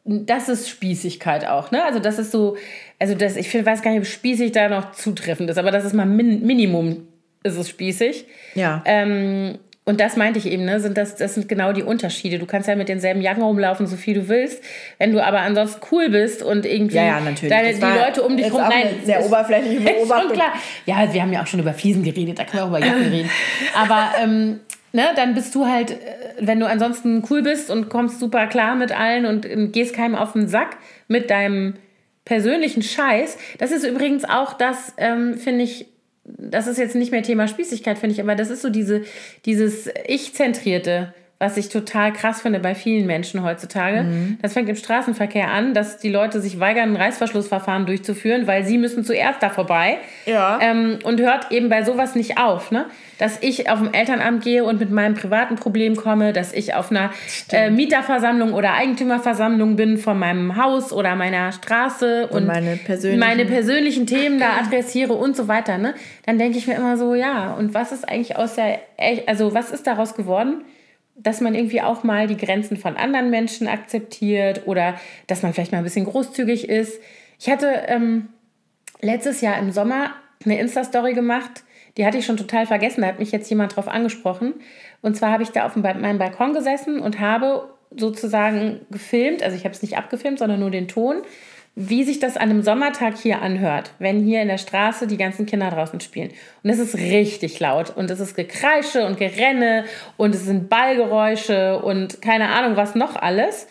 das 0.04 0.50
ist 0.50 0.70
Spießigkeit 0.70 1.48
auch, 1.48 1.72
ne? 1.72 1.84
Also 1.84 2.00
das 2.00 2.20
ist 2.20 2.32
so, 2.32 2.58
also 3.00 3.16
das, 3.16 3.36
ich 3.36 3.54
weiß 3.54 3.82
gar 3.82 3.92
nicht, 3.92 4.02
ob 4.02 4.06
spießig 4.06 4.52
da 4.52 4.70
noch 4.70 4.92
zutreffend 4.92 5.50
ist, 5.50 5.58
aber 5.58 5.72
das 5.72 5.84
ist 5.84 5.94
mal 5.94 6.06
min, 6.06 6.46
Minimum, 6.46 7.08
ist 7.44 7.58
es 7.58 7.70
spießig. 7.70 8.26
Ja. 8.54 8.84
Ähm, 8.86 9.58
und 9.88 10.00
das 10.00 10.18
meinte 10.18 10.40
ich 10.40 10.48
eben, 10.48 10.66
ne? 10.66 10.80
Sind 10.80 10.98
das, 10.98 11.16
das 11.16 11.36
sind 11.36 11.48
genau 11.48 11.72
die 11.72 11.84
Unterschiede. 11.84 12.40
Du 12.40 12.48
kannst 12.48 12.68
ja 12.68 12.76
mit 12.76 12.90
denselben 12.90 13.22
Jacken 13.22 13.44
rumlaufen, 13.44 13.86
so 13.86 13.96
viel 13.96 14.16
du 14.16 14.28
willst. 14.28 14.64
Wenn 14.98 15.12
du 15.12 15.24
aber 15.24 15.42
ansonsten 15.42 15.80
cool 15.92 16.10
bist 16.10 16.42
und 16.42 16.66
irgendwie 16.66 16.96
ja, 16.96 17.06
ja, 17.06 17.20
natürlich. 17.20 17.54
Deine, 17.54 17.74
die 17.76 18.00
Leute 18.00 18.24
um 18.24 18.36
dich 18.36 18.52
rum. 18.52 18.62
Nein, 18.62 18.96
sehr 19.04 19.24
oberflächliche 19.24 19.82
Beobachtung. 19.94 20.34
klar. 20.34 20.54
Ja, 20.88 21.14
wir 21.14 21.22
haben 21.22 21.32
ja 21.32 21.44
auch 21.44 21.48
schon 21.48 21.60
über 21.60 21.74
Fliesen 21.74 22.02
geredet, 22.02 22.40
da 22.40 22.46
können 22.46 22.64
wir 22.64 22.66
auch 22.66 22.70
über 22.70 22.80
Jacken 22.80 23.10
reden. 23.12 23.30
Aber 23.76 24.10
ähm, 24.24 24.60
ne, 24.92 25.04
dann 25.16 25.36
bist 25.36 25.54
du 25.54 25.68
halt, 25.68 25.92
äh, 25.92 25.96
wenn 26.40 26.60
du 26.60 26.68
ansonsten 26.68 27.24
cool 27.30 27.44
bist 27.44 27.70
und 27.70 27.88
kommst 27.88 28.20
super 28.20 28.48
klar 28.48 28.74
mit 28.74 28.92
allen 28.92 29.28
und 29.28 29.46
ähm, 29.46 29.72
gehst 29.72 29.94
keinem 29.94 30.16
auf 30.16 30.34
den 30.34 30.48
Sack 30.48 30.78
mit 31.08 31.30
deinem 31.30 31.76
persönlichen 32.26 32.82
Scheiß. 32.82 33.38
Das 33.60 33.70
ist 33.70 33.86
übrigens 33.86 34.26
auch 34.26 34.54
das, 34.54 34.94
ähm, 34.98 35.38
finde 35.38 35.64
ich, 35.64 35.86
das 36.26 36.68
ist 36.68 36.78
jetzt 36.78 36.96
nicht 36.96 37.12
mehr 37.12 37.24
Thema 37.24 37.48
Spießigkeit, 37.48 37.98
finde 37.98 38.16
ich, 38.16 38.22
aber 38.22 38.36
das 38.36 38.50
ist 38.50 38.62
so 38.62 38.70
diese, 38.70 39.04
dieses 39.46 39.90
Ich-zentrierte, 40.08 41.14
was 41.38 41.58
ich 41.58 41.68
total 41.68 42.14
krass 42.14 42.42
finde 42.42 42.60
bei 42.60 42.76
vielen 42.76 43.06
Menschen 43.06 43.44
heutzutage. 43.44 44.04
Mhm. 44.04 44.38
Das 44.42 44.54
fängt 44.54 44.70
im 44.70 44.78
Straßenverkehr 44.78 45.52
an, 45.52 45.74
dass 45.74 45.98
die 45.98 46.10
Leute 46.10 46.40
sich 46.40 46.62
weigern, 46.62 46.92
ein 46.92 46.96
Reißverschlussverfahren 46.96 47.86
durchzuführen, 47.86 48.48
weil 48.48 48.64
sie 48.64 48.78
müssen 48.78 49.04
zuerst 49.04 49.44
da 49.44 49.50
vorbei. 49.50 49.98
Ja. 50.26 50.60
Ähm, 50.62 51.00
und 51.04 51.20
hört 51.20 51.52
eben 51.52 51.68
bei 51.68 51.84
sowas 51.84 52.16
nicht 52.16 52.38
auf. 52.38 52.72
Ne? 52.72 52.86
Dass 53.18 53.44
ich 53.44 53.70
auf 53.70 53.80
dem 53.80 53.94
Elternamt 53.94 54.46
gehe 54.46 54.64
und 54.64 54.80
mit 54.80 54.92
meinem 54.92 55.16
privaten 55.16 55.56
Problem 55.58 55.98
komme, 55.98 56.32
dass 56.32 56.54
ich 56.54 56.74
auf 56.74 56.90
einer 56.90 57.12
äh, 57.52 57.70
Mieterversammlung 57.70 58.54
oder 58.54 58.74
Eigentümerversammlung 58.74 59.76
bin 59.76 59.98
von 59.98 60.18
meinem 60.18 60.56
Haus 60.56 60.94
oder 60.94 61.18
meiner 61.18 61.52
Straße 61.52 62.28
und, 62.28 62.44
und 62.44 62.48
meine, 62.48 62.78
persönlichen 62.78 63.20
meine 63.20 63.46
persönlichen 63.46 64.08
Themen 64.08 64.40
da 64.40 64.52
adressiere 64.64 65.14
und 65.14 65.36
so 65.36 65.50
weiter. 65.50 65.78
Ne? 65.78 65.96
Dann 66.26 66.38
denke 66.38 66.58
ich 66.58 66.66
mir 66.66 66.76
immer 66.76 66.96
so, 66.96 67.14
ja, 67.14 67.54
und 67.56 67.74
was 67.74 67.92
ist 67.92 68.08
eigentlich 68.08 68.38
aus 68.38 68.56
der, 68.56 68.80
also 69.28 69.54
was 69.54 69.72
ist 69.72 69.86
daraus 69.86 70.16
geworden? 70.16 70.64
Dass 71.16 71.41
man 71.41 71.55
irgendwie 71.55 71.82
auch 71.82 72.03
mal 72.03 72.28
die 72.28 72.38
Grenzen 72.38 72.78
von 72.78 72.97
anderen 72.97 73.30
Menschen 73.30 73.68
akzeptiert 73.68 74.63
oder 74.66 74.95
dass 75.28 75.43
man 75.43 75.53
vielleicht 75.53 75.72
mal 75.72 75.80
ein 75.80 75.84
bisschen 75.84 76.05
großzügig 76.05 76.70
ist. 76.70 77.01
Ich 77.39 77.49
hatte 77.49 77.68
ähm, 77.88 78.30
letztes 79.01 79.41
Jahr 79.41 79.57
im 79.57 79.72
Sommer 79.72 80.11
eine 80.43 80.59
Insta-Story 80.59 81.13
gemacht, 81.13 81.63
die 81.97 82.05
hatte 82.05 82.18
ich 82.18 82.26
schon 82.26 82.38
total 82.38 82.66
vergessen, 82.66 83.01
da 83.01 83.07
hat 83.07 83.20
mich 83.20 83.32
jetzt 83.32 83.49
jemand 83.49 83.76
drauf 83.76 83.88
angesprochen. 83.88 84.53
Und 85.01 85.16
zwar 85.16 85.32
habe 85.32 85.43
ich 85.43 85.49
da 85.49 85.66
auf 85.66 85.78
meinem 85.78 86.18
Balkon 86.18 86.53
gesessen 86.53 86.99
und 86.99 87.22
habe 87.22 87.70
sozusagen 87.95 88.82
gefilmt, 88.91 89.41
also 89.41 89.55
ich 89.55 89.63
habe 89.63 89.74
es 89.74 89.82
nicht 89.82 89.97
abgefilmt, 89.97 90.39
sondern 90.39 90.59
nur 90.59 90.72
den 90.72 90.89
Ton, 90.89 91.22
wie 91.76 92.04
sich 92.06 92.20
das 92.20 92.38
an 92.38 92.50
einem 92.50 92.62
Sommertag 92.64 93.18
hier 93.18 93.42
anhört, 93.42 93.92
wenn 94.00 94.24
hier 94.24 94.42
in 94.42 94.48
der 94.48 94.58
Straße 94.58 95.08
die 95.08 95.18
ganzen 95.18 95.46
Kinder 95.46 95.70
draußen 95.70 96.00
spielen. 96.00 96.32
Und 96.64 96.70
es 96.70 96.80
ist 96.80 96.96
richtig 96.96 97.60
laut 97.60 97.96
und 97.96 98.10
es 98.10 98.22
ist 98.22 98.36
Gekreische 98.36 99.06
und 99.06 99.18
Gerenne 99.18 99.84
und 100.16 100.34
es 100.34 100.46
sind 100.46 100.70
Ballgeräusche 100.70 101.80
und 101.80 102.22
keine 102.22 102.50
Ahnung 102.50 102.78
was 102.78 102.96
noch 102.96 103.16
alles. 103.18 103.68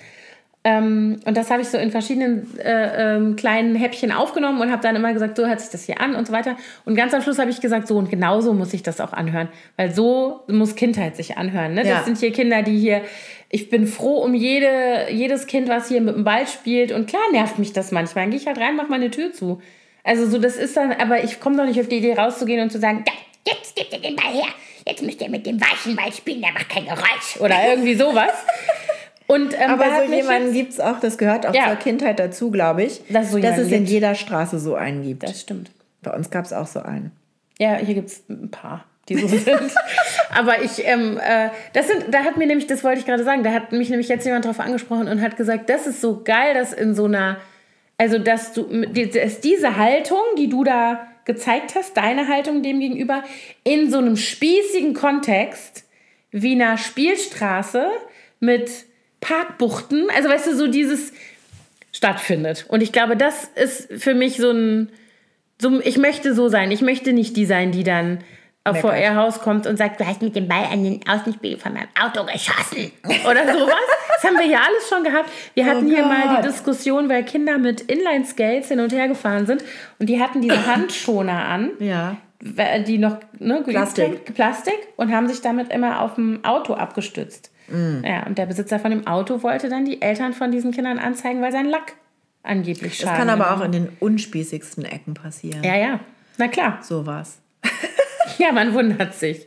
Ähm, 0.67 1.21
und 1.27 1.37
das 1.37 1.51
habe 1.51 1.61
ich 1.61 1.69
so 1.69 1.77
in 1.77 1.91
verschiedenen 1.91 2.59
äh, 2.59 3.17
ähm, 3.17 3.37
kleinen 3.37 3.75
Häppchen 3.75 4.11
aufgenommen 4.11 4.63
und 4.63 4.73
habe 4.73 4.81
dann 4.81 4.97
immer 4.97 5.13
gesagt, 5.13 5.37
so 5.37 5.47
hört 5.47 5.61
sich 5.61 5.69
das 5.69 5.85
hier 5.85 6.01
an 6.01 6.15
und 6.15 6.27
so 6.27 6.33
weiter. 6.33 6.57
Und 6.87 6.95
ganz 6.95 7.13
am 7.13 7.21
Schluss 7.21 7.39
habe 7.39 7.51
ich 7.51 7.61
gesagt, 7.61 7.87
so 7.87 7.99
und 7.99 8.09
genauso 8.09 8.55
muss 8.55 8.73
ich 8.73 8.83
das 8.83 8.99
auch 8.99 9.13
anhören, 9.13 9.49
weil 9.77 9.95
so 9.95 10.41
muss 10.49 10.75
Kindheit 10.75 11.17
sich 11.17 11.37
anhören. 11.37 11.75
Ne? 11.75 11.87
Ja. 11.87 11.97
Das 11.97 12.07
sind 12.07 12.17
hier 12.17 12.33
Kinder, 12.33 12.63
die 12.63 12.79
hier, 12.79 13.03
ich 13.49 13.71
bin 13.71 13.87
froh 13.87 14.19
um 14.19 14.35
jede, 14.35 15.09
jedes 15.11 15.47
Kind, 15.47 15.69
was 15.69 15.89
hier 15.89 16.01
mit 16.01 16.15
dem 16.17 16.25
Ball 16.25 16.47
spielt. 16.47 16.93
Und 16.93 17.07
klar 17.09 17.23
nervt 17.33 17.59
mich 17.59 17.73
das 17.73 17.93
manchmal. 17.93 18.25
Dann 18.25 18.31
gehe 18.31 18.41
ich 18.41 18.47
halt 18.47 18.59
rein, 18.59 18.77
mach 18.77 18.89
meine 18.89 19.11
Tür 19.11 19.33
zu. 19.33 19.61
Also 20.03 20.27
so, 20.29 20.39
das 20.39 20.57
ist 20.57 20.77
dann, 20.77 20.93
aber 20.93 21.25
ich 21.25 21.41
komme 21.41 21.57
doch 21.57 21.65
nicht 21.65 21.81
auf 21.81 21.89
die 21.89 21.99
Idee 21.99 22.15
rauszugehen 22.15 22.61
und 22.63 22.71
zu 22.71 22.79
sagen, 22.79 23.05
ja, 23.07 23.13
jetzt 23.53 23.75
gebt 23.77 23.93
ihr 23.93 24.01
den 24.01 24.17
Ball 24.17 24.33
her, 24.33 24.49
jetzt 24.87 25.03
müsst 25.03 25.21
ihr 25.23 25.31
mit 25.31 25.47
dem 25.47 25.61
weichen 25.61 25.97
Ball 25.97 26.13
spielen, 26.13 26.43
der 26.43 26.53
macht 26.53 26.69
kein 26.69 26.85
Geräusch. 26.85 27.39
Oder 27.41 27.69
irgendwie 27.71 27.95
sowas. 27.95 28.33
Und, 29.27 29.55
ähm, 29.55 29.71
Aber 29.71 29.87
so 30.07 30.13
jemanden 30.13 30.53
gibt 30.53 30.73
es 30.73 30.81
auch, 30.81 31.01
das 31.01 31.17
gehört 31.17 31.47
auch 31.47 31.55
Ja. 31.55 31.69
zur 31.69 31.77
Kindheit 31.77 32.19
dazu, 32.19 32.51
glaube 32.51 32.83
ich, 32.83 33.01
Dass 33.09 33.27
es 33.27 33.33
so 33.33 33.39
dass 33.39 33.57
es 33.57 33.73
in 33.73 33.87
jeder 33.87 34.15
Straße 34.15 34.59
so 34.59 34.75
einen 34.75 35.03
gibt. 35.03 35.23
Das 35.23 35.41
stimmt. 35.41 35.71
Bei 36.03 36.11
uns 36.13 36.29
gab 36.31 36.45
es 36.45 36.53
auch 36.53 36.67
so 36.67 36.81
einen. 36.81 37.11
Ja, 37.59 37.77
hier 37.77 37.95
gibt 37.95 38.11
es 38.11 38.23
ein 38.29 38.51
paar, 38.51 38.85
die 39.09 39.19
so 39.19 39.29
sind. 39.29 39.73
Aber 40.31 40.63
ich, 40.63 40.85
ähm, 40.85 41.19
äh, 41.19 41.51
das 41.73 41.89
sind, 41.89 42.07
da 42.11 42.25
hat 42.25 42.37
mir 42.37 42.47
nämlich, 42.47 42.67
das 42.67 42.85
wollte 42.85 43.01
ich 43.01 43.07
gerade 43.07 43.25
sagen, 43.25 43.43
da 43.43 43.53
hat 43.53 43.73
mich 43.73 43.89
nämlich 43.91 44.09
jetzt 44.09 44.25
jemand 44.25 44.45
drauf 44.45 44.61
angesprochen 44.61 45.09
und 45.09 45.21
hat 45.21 45.37
gesagt, 45.37 45.69
das 45.71 45.87
ist 45.87 46.01
so 46.01 46.23
geil, 46.25 46.55
dass 46.55 46.73
in 46.73 46.95
so 46.95 47.05
einer, 47.05 47.39
also 47.99 48.19
dass 48.19 48.53
du, 48.53 48.65
dass 48.65 49.41
diese 49.41 49.77
Haltung, 49.77 50.23
die 50.39 50.49
du 50.49 50.65
da 50.65 51.07
gezeigt 51.25 51.75
hast, 51.75 51.97
deine 51.97 52.29
Haltung 52.29 52.63
dem 52.63 52.81
gegenüber, 52.81 53.23
in 53.63 53.91
so 53.91 53.99
einem 53.99 54.17
spießigen 54.17 54.95
Kontext 54.95 55.85
wie 56.31 56.53
einer 56.53 56.77
Spielstraße 56.77 57.89
mit 58.41 58.71
Parkbuchten, 59.21 60.09
also 60.15 60.29
weißt 60.29 60.49
du, 60.49 60.57
so 60.57 60.67
dieses 60.67 61.13
stattfindet. 61.93 62.67
Und 62.69 62.83
ich 62.83 62.93
glaube, 62.93 63.17
das 63.17 63.45
ist 63.55 63.91
für 64.03 64.15
mich 64.15 64.37
so 64.37 64.51
ein, 64.51 64.91
so, 65.61 65.81
ich 65.81 65.97
möchte 65.97 66.35
so 66.35 66.49
sein. 66.49 66.71
Ich 66.73 66.83
möchte 66.83 67.13
nicht 67.13 67.37
die 67.37 67.47
sein, 67.47 67.71
die 67.71 67.85
dann 67.85 68.19
äh, 68.65 68.75
vor 68.75 68.93
Meckert. 68.93 69.05
ihr 69.11 69.17
Haus 69.17 69.41
kommt 69.41 69.67
und 69.67 69.77
sagt, 69.77 70.01
du 70.01 70.07
hast 70.07 70.23
mit 70.23 70.35
dem 70.35 70.49
Ball 70.49 70.65
an 70.73 70.83
den 70.83 71.01
Außenspiegel 71.09 71.59
von 71.59 71.75
meinem 71.75 71.89
Auto 72.01 72.25
geschossen. 72.25 72.91
Oder 73.29 73.45
sowas. 73.53 73.75
Das 74.15 74.25
haben 74.25 74.39
wir 74.39 74.47
hier 74.47 74.61
alles 74.61 74.89
schon 74.89 75.05
gehabt. 75.05 75.29
Wir 75.55 75.67
hatten 75.67 75.87
hier 75.87 76.05
mal 76.05 76.37
die 76.41 76.49
Diskussion, 76.49 77.09
weil 77.09 77.25
Kinder 77.25 77.59
mit 77.59 77.83
Inline-Skates 77.83 78.69
hin 78.69 78.81
und 78.81 78.93
her 78.93 79.09
gefahren 79.09 79.47
sind 79.47 79.63
und 79.99 80.09
die 80.09 80.21
hatten 80.21 80.41
diese 80.41 80.67
Handschoner 80.75 81.45
an, 81.47 81.71
Ja. 81.79 82.17
die 82.87 82.99
noch 82.99 83.19
ne, 83.39 83.63
Plastik. 83.67 84.35
Plastik 84.35 84.79
und 84.97 85.13
haben 85.13 85.29
sich 85.29 85.41
damit 85.41 85.71
immer 85.73 86.01
auf 86.01 86.15
dem 86.15 86.45
Auto 86.45 86.75
abgestützt. 86.75 87.51
Ja, 88.03 88.27
und 88.27 88.37
der 88.37 88.45
Besitzer 88.45 88.79
von 88.79 88.91
dem 88.91 89.07
Auto 89.07 89.43
wollte 89.43 89.71
dann 89.71 89.87
die 89.87 90.03
Eltern 90.03 90.35
von 90.35 90.51
diesen 90.53 90.71
Kindern 90.73 90.99
anzeigen, 90.99 91.41
weil 91.41 91.51
sein 91.51 91.65
Lack 91.67 91.95
angeblich 92.43 92.99
Das 92.99 93.09
schaden 93.09 93.27
kann 93.27 93.31
aber 93.31 93.55
auch 93.57 93.65
in 93.65 93.73
den 93.73 93.89
unspießigsten 94.01 94.85
Ecken 94.85 95.15
passieren. 95.15 95.65
Ja, 95.65 95.75
ja. 95.77 96.01
Na 96.37 96.49
klar. 96.49 96.79
So 96.83 97.07
war's. 97.07 97.39
Ja, 98.39 98.53
man 98.53 98.75
wundert 98.75 99.15
sich. 99.15 99.47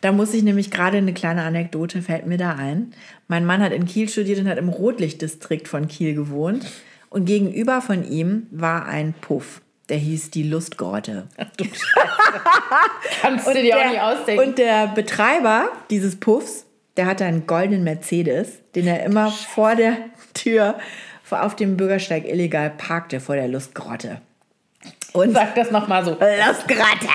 Da 0.00 0.12
muss 0.12 0.32
ich 0.32 0.42
nämlich 0.42 0.70
gerade 0.70 0.98
eine 0.98 1.12
kleine 1.12 1.42
Anekdote, 1.42 2.00
fällt 2.02 2.26
mir 2.26 2.38
da 2.38 2.54
ein. 2.54 2.94
Mein 3.28 3.44
Mann 3.44 3.62
hat 3.62 3.72
in 3.72 3.84
Kiel 3.84 4.08
studiert 4.08 4.38
und 4.38 4.48
hat 4.48 4.58
im 4.58 4.68
Rotlichtdistrikt 4.70 5.68
von 5.68 5.88
Kiel 5.88 6.14
gewohnt. 6.14 6.66
Und 7.10 7.26
gegenüber 7.26 7.82
von 7.82 8.10
ihm 8.10 8.46
war 8.50 8.86
ein 8.86 9.12
Puff. 9.20 9.60
Der 9.88 9.98
hieß 9.98 10.30
die 10.30 10.44
Lustgrotte. 10.44 11.26
Kannst 13.20 13.46
du 13.46 13.54
dir 13.54 13.76
auch 13.78 13.90
nicht 13.90 14.00
ausdenken. 14.00 14.44
und 14.44 14.58
der 14.58 14.86
Betreiber 14.86 15.68
dieses 15.90 16.18
Puffs, 16.18 16.64
der 16.96 17.06
hatte 17.06 17.24
einen 17.24 17.46
goldenen 17.46 17.82
Mercedes, 17.84 18.60
den 18.74 18.86
er 18.86 19.04
immer 19.04 19.30
vor 19.30 19.74
der 19.74 19.96
Tür 20.32 20.78
auf 21.30 21.54
dem 21.56 21.76
Bürgersteig 21.76 22.26
illegal 22.26 22.70
parkte 22.70 23.20
vor 23.20 23.36
der 23.36 23.48
Lustgrotte. 23.48 24.20
Und 25.12 25.32
Sag 25.32 25.54
das 25.54 25.70
nochmal 25.70 26.04
so. 26.04 26.12
Lustgrotte! 26.12 27.08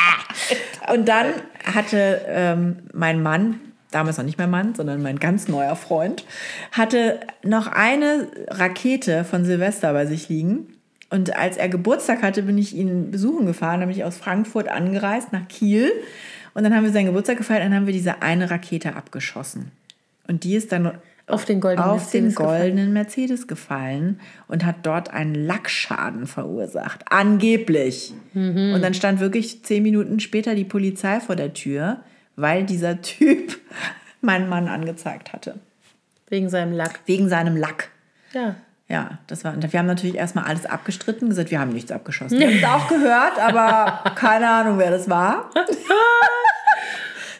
Und 0.91 1.07
dann 1.07 1.27
hatte 1.63 2.21
ähm, 2.27 2.77
mein 2.93 3.21
Mann, 3.23 3.59
damals 3.91 4.17
noch 4.17 4.25
nicht 4.25 4.37
mein 4.37 4.49
Mann, 4.49 4.75
sondern 4.75 5.01
mein 5.01 5.19
ganz 5.19 5.47
neuer 5.47 5.75
Freund, 5.75 6.25
hatte 6.71 7.19
noch 7.43 7.67
eine 7.67 8.27
Rakete 8.47 9.23
von 9.23 9.45
Silvester 9.45 9.93
bei 9.93 10.05
sich 10.05 10.29
liegen. 10.29 10.67
Und 11.09 11.35
als 11.35 11.57
er 11.57 11.69
Geburtstag 11.69 12.21
hatte, 12.23 12.43
bin 12.43 12.57
ich 12.57 12.75
ihn 12.75 13.11
besuchen 13.11 13.45
gefahren. 13.45 13.79
Da 13.79 13.85
bin 13.85 13.95
ich 13.95 14.03
aus 14.03 14.17
Frankfurt 14.17 14.67
angereist 14.67 15.31
nach 15.31 15.47
Kiel. 15.47 15.91
Und 16.53 16.63
dann 16.63 16.75
haben 16.75 16.83
wir 16.83 16.91
seinen 16.91 17.07
Geburtstag 17.07 17.37
gefeiert 17.37 17.63
und 17.63 17.71
dann 17.71 17.81
haben 17.81 17.85
wir 17.85 17.93
diese 17.93 18.21
eine 18.21 18.49
Rakete 18.49 18.95
abgeschossen. 18.95 19.71
Und 20.27 20.43
die 20.43 20.55
ist 20.55 20.71
dann 20.71 20.97
Auf 21.27 21.45
den 21.45 21.59
goldenen 21.59 21.89
auf 21.89 22.11
den 22.11 22.25
Mercedes 22.25 22.35
gefallen. 22.35 22.61
goldenen 22.61 22.93
Mercedes 22.93 23.47
gefallen 23.47 24.19
und 24.47 24.63
hat 24.63 24.75
dort 24.83 25.11
einen 25.11 25.33
Lackschaden 25.33 26.27
verursacht. 26.27 27.03
Angeblich. 27.09 28.13
Mhm. 28.33 28.73
Und 28.75 28.81
dann 28.83 28.93
stand 28.93 29.19
wirklich 29.19 29.63
zehn 29.63 29.81
Minuten 29.81 30.19
später 30.19 30.53
die 30.53 30.65
Polizei 30.65 31.19
vor 31.19 31.35
der 31.35 31.53
Tür, 31.53 32.01
weil 32.35 32.63
dieser 32.63 33.01
Typ 33.01 33.59
meinen 34.21 34.49
Mann 34.49 34.67
angezeigt 34.67 35.33
hatte. 35.33 35.59
Wegen 36.29 36.49
seinem 36.49 36.73
Lack. 36.73 36.99
Wegen 37.05 37.27
seinem 37.29 37.57
Lack. 37.57 37.89
Ja. 38.33 38.55
Ja, 38.87 39.17
das 39.25 39.43
war. 39.43 39.55
Wir 39.59 39.79
haben 39.79 39.87
natürlich 39.87 40.15
erstmal 40.15 40.43
alles 40.45 40.67
abgestritten, 40.67 41.29
gesagt, 41.29 41.49
wir 41.49 41.59
haben 41.59 41.73
nichts 41.73 41.91
abgeschossen. 41.91 42.37
Wir 42.39 42.47
haben 42.47 42.57
es 42.57 42.63
auch 42.63 42.87
gehört, 42.87 43.39
aber 43.39 44.11
keine 44.13 44.47
Ahnung, 44.47 44.77
wer 44.77 44.91
das 44.91 45.09
war. 45.09 45.49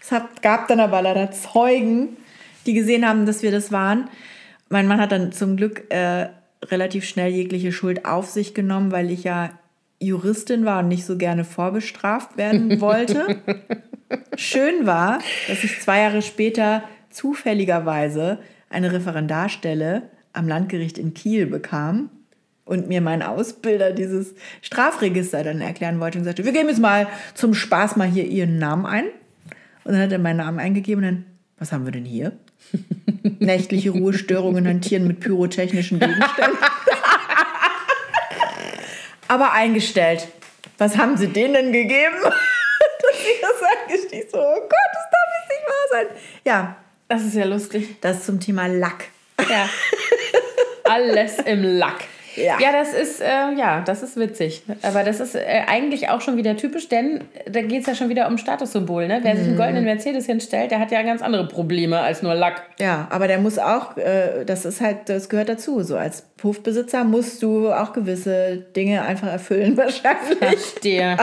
Es 0.02 0.22
gab 0.44 0.68
dann 0.68 0.80
aber 0.80 1.02
leider 1.02 1.32
Zeugen, 1.32 2.16
die 2.66 2.74
gesehen 2.74 3.08
haben, 3.08 3.26
dass 3.26 3.44
wir 3.44 3.52
das 3.52 3.72
waren. 3.72 4.10
Mein 4.70 4.88
Mann 4.88 5.00
hat 5.00 5.12
dann 5.12 5.32
zum 5.32 5.58
Glück 5.58 5.92
äh, 5.92 6.30
relativ 6.64 7.06
schnell 7.06 7.32
jegliche 7.32 7.72
Schuld 7.72 8.06
auf 8.06 8.30
sich 8.30 8.54
genommen, 8.54 8.92
weil 8.92 9.12
ich 9.12 9.24
ja 9.24 9.52
Juristin 10.00 10.66
war 10.66 10.80
und 10.80 10.88
nicht 10.88 11.06
so 11.06 11.18
gerne 11.18 11.44
vorbestraft 11.44 12.38
werden 12.38 12.82
wollte. 12.82 13.38
Schön 14.36 14.86
war, 14.86 15.20
dass 15.48 15.64
ich 15.64 15.80
zwei 15.82 16.02
Jahre 16.02 16.22
später 16.22 16.84
zufälligerweise 17.10 18.40
eine 18.70 18.92
Referendarstelle 18.92 20.04
am 20.34 20.48
Landgericht 20.48 20.98
in 20.98 21.14
Kiel 21.14 21.46
bekam 21.46 22.10
und 22.66 22.88
mir 22.88 23.00
mein 23.00 23.22
Ausbilder 23.22 23.92
dieses 23.92 24.34
Strafregister 24.62 25.44
dann 25.44 25.62
erklären 25.62 26.00
wollte 26.00 26.18
und 26.18 26.26
sagte, 26.26 26.44
wir 26.44 26.52
geben 26.52 26.68
jetzt 26.68 26.82
mal 26.82 27.08
zum 27.36 27.54
Spaß 27.54 27.96
mal 27.96 28.08
hier 28.08 28.26
Ihren 28.26 28.58
Namen 28.58 28.86
ein. 28.86 29.06
Und 29.84 29.94
dann 29.94 30.02
hat 30.02 30.12
er 30.12 30.20
meinen 30.20 30.38
Namen 30.38 30.60
eingegeben 30.60 31.04
und 31.04 31.12
dann, 31.12 31.26
was 31.60 31.72
haben 31.72 31.86
wir 31.86 31.92
denn 31.92 32.06
hier? 32.06 32.34
Nächtliche 33.40 33.92
Ruhestörungen 33.92 34.68
hantieren 34.68 35.08
mit 35.08 35.20
pyrotechnischen 35.20 36.00
Gegenständen. 36.00 36.58
Aber 39.28 39.52
eingestellt. 39.54 40.28
Was 40.78 40.98
haben 40.98 41.18
Sie 41.18 41.28
denen 41.28 41.54
denn 41.54 41.72
gegeben? 41.72 42.16
Dass 42.22 43.20
ich 43.22 43.42
das 43.42 43.62
eingestiegen 43.82 44.28
so, 44.32 44.38
oh 44.40 44.60
Gott, 44.60 44.72
das 44.94 45.04
darf 45.12 45.30
jetzt 45.40 45.50
nicht 45.50 45.68
wahr 45.68 45.88
sein. 45.92 46.08
Ja, 46.44 46.76
Das 47.08 47.22
ist 47.24 47.36
ja 47.36 47.46
lustig. 47.46 47.96
das 48.02 48.26
zum 48.26 48.40
Thema 48.40 48.68
Lack. 48.68 49.06
Ja. 49.50 49.70
Alles 50.84 51.40
im 51.40 51.64
Lack. 51.64 52.04
Ja. 52.36 52.60
Ja, 52.60 52.72
das 52.72 52.94
ist, 52.94 53.22
äh, 53.22 53.52
ja, 53.58 53.82
das 53.82 54.04
ist 54.04 54.18
witzig. 54.18 54.64
Aber 54.82 55.04
das 55.04 55.20
ist 55.20 55.36
äh, 55.36 55.64
eigentlich 55.68 56.10
auch 56.10 56.22
schon 56.22 56.38
wieder 56.38 56.58
typisch, 56.58 56.90
denn 56.90 57.24
da 57.50 57.62
geht 57.62 57.82
es 57.82 57.88
ja 57.88 57.96
schon 57.96 58.10
wieder 58.10 58.28
um 58.28 58.38
Statussymbol. 58.38 59.08
Ne? 59.08 59.20
Wer 59.24 59.36
sich 59.36 59.48
einen 59.48 59.58
goldenen 59.58 59.86
Mercedes 59.86 60.26
hinstellt, 60.26 60.72
der 60.72 60.80
hat 60.80 60.92
ja 60.92 61.02
ganz 61.04 61.22
andere 61.22 61.48
Probleme 61.48 62.00
als 62.00 62.22
nur 62.22 62.36
Lack. 62.36 62.64
Ja, 62.80 63.08
aber 63.10 63.28
der 63.28 63.40
muss 63.40 63.58
auch, 63.58 63.98
äh, 63.98 64.46
das 64.46 64.66
ist 64.66 64.82
halt, 64.82 65.10
das 65.10 65.30
gehört 65.30 65.50
dazu. 65.50 65.82
So 65.84 65.98
als 65.98 66.24
Puffbesitzer 66.38 67.04
musst 67.04 67.42
du 67.42 67.72
auch 67.72 67.94
gewisse 67.94 68.58
Dinge 68.76 69.02
einfach 69.04 69.28
erfüllen, 69.28 69.78
wahrscheinlich. 69.78 70.76
Der. 70.84 71.18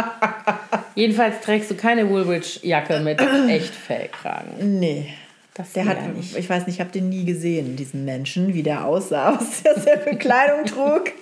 Jedenfalls 0.94 1.40
trägst 1.40 1.70
du 1.70 1.74
keine 1.74 2.08
Woolwich-Jacke 2.08 3.00
mit 3.00 3.20
echt 3.48 3.74
Fellkragen. 3.74 4.78
Nee. 4.78 5.08
Das 5.54 5.72
Der 5.72 5.84
hat, 5.84 6.14
nicht. 6.14 6.36
ich 6.36 6.48
weiß 6.48 6.66
nicht, 6.66 6.76
ich 6.76 6.80
habe 6.80 6.90
den 6.92 7.10
nie 7.10 7.24
gesehen, 7.26 7.76
diesen 7.76 8.04
Menschen, 8.06 8.54
wie 8.54 8.62
der 8.62 8.86
aussah, 8.86 9.36
was 9.38 9.62
der 9.62 9.74
für 9.78 9.98
Bekleidung 10.10 10.64
trug. 10.64 11.12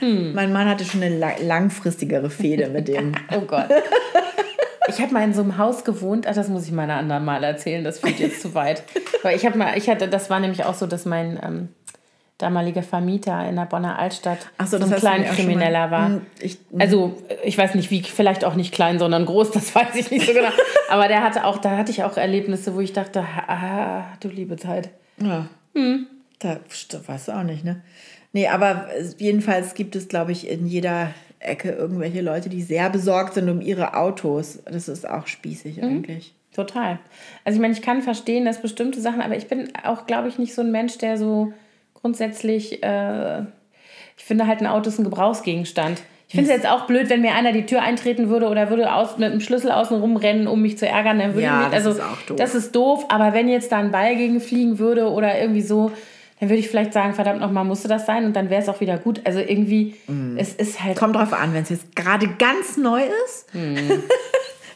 Hm. 0.00 0.32
Mein 0.34 0.52
Mann 0.52 0.68
hatte 0.68 0.84
schon 0.84 1.02
eine 1.02 1.16
la- 1.16 1.36
langfristigere 1.40 2.28
Fehde 2.30 2.68
mit 2.68 2.88
dem. 2.88 3.12
Oh 3.34 3.40
Gott. 3.42 3.68
Ich 4.88 5.00
habe 5.00 5.12
mal 5.12 5.22
in 5.24 5.34
so 5.34 5.42
einem 5.42 5.58
Haus 5.58 5.84
gewohnt. 5.84 6.26
Ach, 6.28 6.34
das 6.34 6.48
muss 6.48 6.64
ich 6.66 6.72
mal 6.72 6.84
ein 6.84 6.90
andermal 6.90 7.40
Mal 7.40 7.44
erzählen. 7.44 7.84
Das 7.84 7.98
führt 8.00 8.18
jetzt 8.18 8.40
zu 8.40 8.54
weit. 8.54 8.82
Weil 9.22 9.36
ich 9.36 9.44
habe 9.46 9.58
mal, 9.58 9.76
ich 9.76 9.88
hatte, 9.88 10.08
das 10.08 10.30
war 10.30 10.40
nämlich 10.40 10.64
auch 10.64 10.74
so, 10.74 10.86
dass 10.86 11.04
mein 11.04 11.38
ähm, 11.42 11.68
damaliger 12.38 12.82
Vermieter 12.82 13.48
in 13.48 13.56
der 13.56 13.64
Bonner 13.64 13.98
Altstadt 13.98 14.38
Ach 14.58 14.66
so, 14.66 14.76
so 14.78 14.84
das 14.84 14.88
ein 14.88 14.94
auch 14.94 14.98
schon 14.98 15.08
Kleinkrimineller 15.24 15.90
war. 15.90 16.08
Hm, 16.08 16.20
ich- 16.40 16.58
also 16.78 17.16
ich 17.44 17.56
weiß 17.56 17.74
nicht 17.74 17.90
wie, 17.90 18.02
vielleicht 18.02 18.44
auch 18.44 18.54
nicht 18.54 18.72
klein, 18.74 18.98
sondern 18.98 19.24
groß. 19.26 19.52
Das 19.52 19.74
weiß 19.74 19.94
ich 19.96 20.10
nicht 20.10 20.26
so 20.26 20.32
genau. 20.34 20.50
Aber 20.90 21.08
der 21.08 21.22
hatte 21.22 21.44
auch, 21.44 21.58
da 21.58 21.76
hatte 21.76 21.90
ich 21.90 22.04
auch 22.04 22.16
Erlebnisse, 22.16 22.74
wo 22.74 22.80
ich 22.80 22.92
dachte, 22.92 23.24
ah, 23.46 24.04
du 24.20 24.28
liebe 24.28 24.56
Zeit. 24.56 24.90
Ja. 25.20 25.46
Da 26.38 26.58
st- 26.70 27.06
weißt 27.08 27.28
du 27.28 27.32
auch 27.32 27.42
nicht, 27.42 27.64
ne? 27.64 27.82
Nee, 28.32 28.48
aber 28.48 28.88
äh, 28.94 29.04
jedenfalls 29.18 29.74
gibt 29.74 29.96
es, 29.96 30.08
glaube 30.08 30.32
ich, 30.32 30.48
in 30.48 30.66
jeder 30.66 31.10
Ecke 31.38 31.70
irgendwelche 31.70 32.20
Leute, 32.20 32.48
die 32.50 32.60
sehr 32.62 32.90
besorgt 32.90 33.34
sind 33.34 33.48
um 33.48 33.60
ihre 33.62 33.94
Autos. 33.94 34.58
Das 34.64 34.88
ist 34.88 35.08
auch 35.08 35.26
spießig 35.26 35.82
eigentlich. 35.82 36.34
Total. 36.54 36.98
Also 37.44 37.56
ich 37.56 37.62
meine, 37.62 37.72
ich 37.74 37.82
kann 37.82 38.02
verstehen, 38.02 38.44
dass 38.44 38.60
bestimmte 38.60 39.00
Sachen, 39.00 39.20
aber 39.22 39.36
ich 39.36 39.46
bin 39.48 39.68
auch, 39.84 40.06
glaube 40.06 40.28
ich, 40.28 40.38
nicht 40.38 40.54
so 40.54 40.62
ein 40.62 40.70
Mensch, 40.70 40.98
der 40.98 41.16
so 41.18 41.52
grundsätzlich, 42.00 42.82
äh, 42.82 43.40
ich 44.16 44.24
finde 44.24 44.46
halt 44.46 44.60
ein 44.60 44.66
Auto 44.66 44.88
ist 44.88 44.98
ein 44.98 45.04
Gebrauchsgegenstand. 45.04 46.02
Ich 46.28 46.34
finde 46.34 46.50
es 46.50 46.56
jetzt 46.56 46.68
auch 46.68 46.86
blöd, 46.88 47.08
wenn 47.08 47.20
mir 47.20 47.34
einer 47.34 47.52
die 47.52 47.66
Tür 47.66 47.82
eintreten 47.82 48.28
würde 48.28 48.48
oder 48.48 48.68
würde 48.68 48.92
aus, 48.92 49.16
mit 49.16 49.32
dem 49.32 49.40
Schlüssel 49.40 49.70
außen 49.70 50.00
rumrennen, 50.00 50.48
um 50.48 50.60
mich 50.60 50.76
zu 50.76 50.86
ärgern. 50.88 51.20
Dann 51.20 51.34
würde 51.34 51.42
Ja, 51.42 51.58
ich 51.60 51.68
mich, 51.68 51.76
das 51.76 51.86
also, 51.86 51.98
ist 52.00 52.04
auch 52.04 52.22
doof. 52.26 52.36
Das 52.36 52.54
ist 52.56 52.74
doof, 52.74 53.04
aber 53.10 53.32
wenn 53.32 53.48
jetzt 53.48 53.70
da 53.70 53.78
ein 53.78 53.92
Ball 53.92 54.16
gegen 54.16 54.40
fliegen 54.40 54.78
würde 54.80 55.08
oder 55.10 55.38
irgendwie 55.40 55.62
so, 55.62 55.92
dann 56.40 56.48
würde 56.48 56.58
ich 56.58 56.68
vielleicht 56.68 56.92
sagen, 56.92 57.14
verdammt 57.14 57.40
nochmal, 57.40 57.64
musste 57.64 57.86
das 57.86 58.06
sein 58.06 58.24
und 58.24 58.34
dann 58.34 58.50
wäre 58.50 58.60
es 58.60 58.68
auch 58.68 58.80
wieder 58.80 58.98
gut. 58.98 59.20
Also 59.24 59.38
irgendwie, 59.38 59.94
Mhm. 60.08 60.36
es 60.36 60.52
ist 60.54 60.82
halt. 60.82 60.98
Kommt 60.98 61.14
drauf 61.14 61.32
an, 61.32 61.54
wenn 61.54 61.62
es 61.62 61.70
jetzt 61.70 61.94
gerade 61.94 62.26
ganz 62.38 62.76
neu 62.76 63.02
ist. 63.26 63.46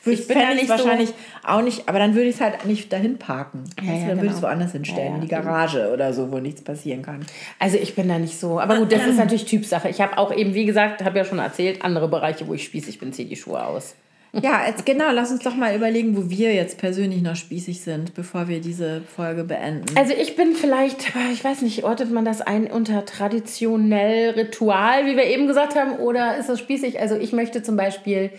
Würde 0.02 0.20
Ich 0.20 0.26
bin 0.28 0.38
da 0.38 0.40
fände 0.46 0.54
nicht 0.56 0.62
ich 0.64 0.68
so- 0.70 0.84
wahrscheinlich 0.84 1.10
auch 1.44 1.62
nicht, 1.62 1.88
aber 1.88 1.98
dann 1.98 2.14
würde 2.14 2.28
ich 2.28 2.36
es 2.36 2.40
halt 2.40 2.64
nicht 2.64 2.92
dahin 2.92 3.18
parken. 3.18 3.64
Ja, 3.82 3.92
ja, 3.92 3.98
dann 4.08 4.16
würde 4.16 4.26
ich 4.26 4.32
es 4.32 4.36
genau. 4.36 4.48
woanders 4.48 4.72
hinstellen, 4.72 5.00
Ja, 5.04 5.08
ja, 5.10 5.14
in 5.16 5.20
die 5.22 5.28
Garage 5.28 5.90
oder 5.92 6.12
so, 6.12 6.32
wo 6.32 6.38
nichts 6.38 6.62
passieren 6.62 7.02
kann. 7.02 7.20
Also 7.58 7.76
ich 7.76 7.94
bin 7.94 8.08
da 8.08 8.18
nicht 8.18 8.38
so. 8.38 8.58
Aber 8.60 8.76
gut, 8.78 8.92
das 8.92 9.06
ist 9.06 9.16
natürlich 9.18 9.44
Typsache. 9.44 9.88
Ich 9.88 10.00
habe 10.00 10.16
auch 10.18 10.34
eben, 10.34 10.54
wie 10.54 10.64
gesagt, 10.64 11.04
habe 11.04 11.18
ja 11.18 11.24
schon 11.24 11.38
erzählt, 11.38 11.84
andere 11.84 12.08
Bereiche, 12.08 12.46
wo 12.48 12.54
ich 12.54 12.64
spießig 12.64 12.98
bin, 12.98 13.12
ziehe 13.12 13.28
die 13.28 13.36
Schuhe 13.36 13.62
aus. 13.64 13.94
Ja, 14.32 14.64
jetzt 14.64 14.86
genau, 14.86 15.10
lass 15.12 15.32
uns 15.32 15.42
doch 15.42 15.56
mal 15.56 15.74
überlegen, 15.74 16.16
wo 16.16 16.30
wir 16.30 16.54
jetzt 16.54 16.78
persönlich 16.78 17.20
noch 17.20 17.34
spießig 17.34 17.80
sind, 17.80 18.14
bevor 18.14 18.46
wir 18.46 18.60
diese 18.60 19.02
Folge 19.16 19.42
beenden. 19.42 19.86
Also 19.96 20.12
ich 20.14 20.36
bin 20.36 20.54
vielleicht, 20.54 21.12
ich 21.32 21.42
weiß 21.42 21.62
nicht, 21.62 21.82
ordnet 21.82 22.12
man 22.12 22.24
das 22.24 22.40
ein 22.40 22.68
unter 22.68 23.04
traditionell 23.04 24.30
Ritual, 24.30 25.06
wie 25.06 25.16
wir 25.16 25.24
eben 25.24 25.46
gesagt 25.46 25.74
haben, 25.74 25.96
oder 25.98 26.36
ist 26.36 26.48
das 26.48 26.58
spießig? 26.60 27.00
Also 27.00 27.16
ich 27.16 27.32
möchte 27.32 27.62
zum 27.62 27.76
Beispiel 27.76 28.30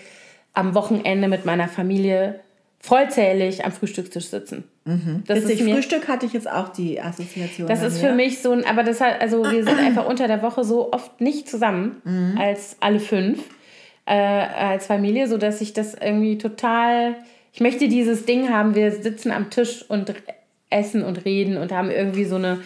am 0.54 0.76
Wochenende 0.76 1.28
mit 1.28 1.46
meiner 1.46 1.68
Familie 1.68 2.40
vollzählig 2.80 3.64
am 3.64 3.72
Frühstückstisch 3.72 4.26
sitzen. 4.26 4.64
Das 5.28 5.44
Witzig, 5.44 5.60
ist 5.60 5.66
mir, 5.66 5.76
Frühstück 5.76 6.08
hatte 6.08 6.26
ich 6.26 6.34
jetzt 6.34 6.50
auch 6.50 6.70
die 6.70 7.00
Assoziation. 7.00 7.68
das 7.68 7.84
ist 7.84 8.02
mir. 8.02 8.10
für 8.10 8.16
mich 8.16 8.42
so 8.42 8.52
ein, 8.52 8.66
aber 8.66 8.84
das 8.84 9.00
hat, 9.00 9.22
also 9.22 9.44
wir 9.44 9.64
sind 9.64 9.80
einfach 9.80 10.08
unter 10.08 10.28
der 10.28 10.42
Woche 10.42 10.64
so 10.64 10.92
oft 10.92 11.22
nicht 11.22 11.48
zusammen 11.48 12.02
als 12.40 12.78
alle 12.80 13.00
fünf 13.00 13.44
äh, 14.06 14.14
als 14.14 14.88
Familie, 14.88 15.28
so 15.28 15.38
dass 15.38 15.62
ich 15.62 15.74
das 15.74 15.94
irgendwie 15.94 16.38
total, 16.38 17.16
ich 17.54 17.62
möchte 17.62 17.88
dieses 17.88 18.26
Ding 18.26 18.50
haben, 18.50 18.76
wir 18.76 18.92
sitzen 18.92 19.32
am 19.32 19.50
Tisch 19.50 19.86
und 19.88 20.14
essen 20.70 21.04
und 21.04 21.26
reden 21.26 21.58
und 21.58 21.72
haben 21.72 21.92
irgendwie 21.92 22.26
so 22.26 22.36
eine, 22.36 22.60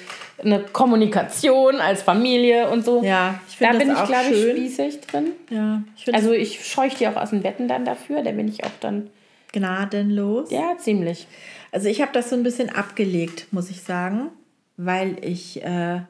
eine 0.43 0.59
Kommunikation 0.59 1.75
als 1.77 2.01
Familie 2.03 2.69
und 2.69 2.83
so. 2.83 3.03
Ja, 3.03 3.39
ich 3.47 3.57
da 3.57 3.69
finde 3.69 3.79
bin 3.79 3.87
das 3.89 3.97
ich, 3.97 4.03
auch 4.03 4.07
glaube 4.07 4.35
ich, 4.35 4.51
spießig 4.51 5.01
drin. 5.01 5.27
Ja, 5.49 5.81
ich 5.95 6.13
Also 6.13 6.31
ich 6.31 6.65
scheuche 6.65 6.97
die 6.97 7.07
auch 7.07 7.15
aus 7.15 7.29
den 7.29 7.41
Betten 7.41 7.67
dann 7.67 7.85
dafür, 7.85 8.21
da 8.21 8.31
bin 8.31 8.47
ich 8.47 8.63
auch 8.63 8.71
dann, 8.79 9.09
gnadenlos. 9.53 10.51
ja, 10.51 10.77
ziemlich. 10.77 11.27
Also 11.71 11.87
ich 11.87 12.01
habe 12.01 12.11
das 12.13 12.29
so 12.29 12.35
ein 12.35 12.43
bisschen 12.43 12.69
abgelegt, 12.69 13.47
muss 13.51 13.69
ich 13.69 13.81
sagen, 13.81 14.29
weil 14.77 15.17
ich 15.21 15.63
äh, 15.63 16.01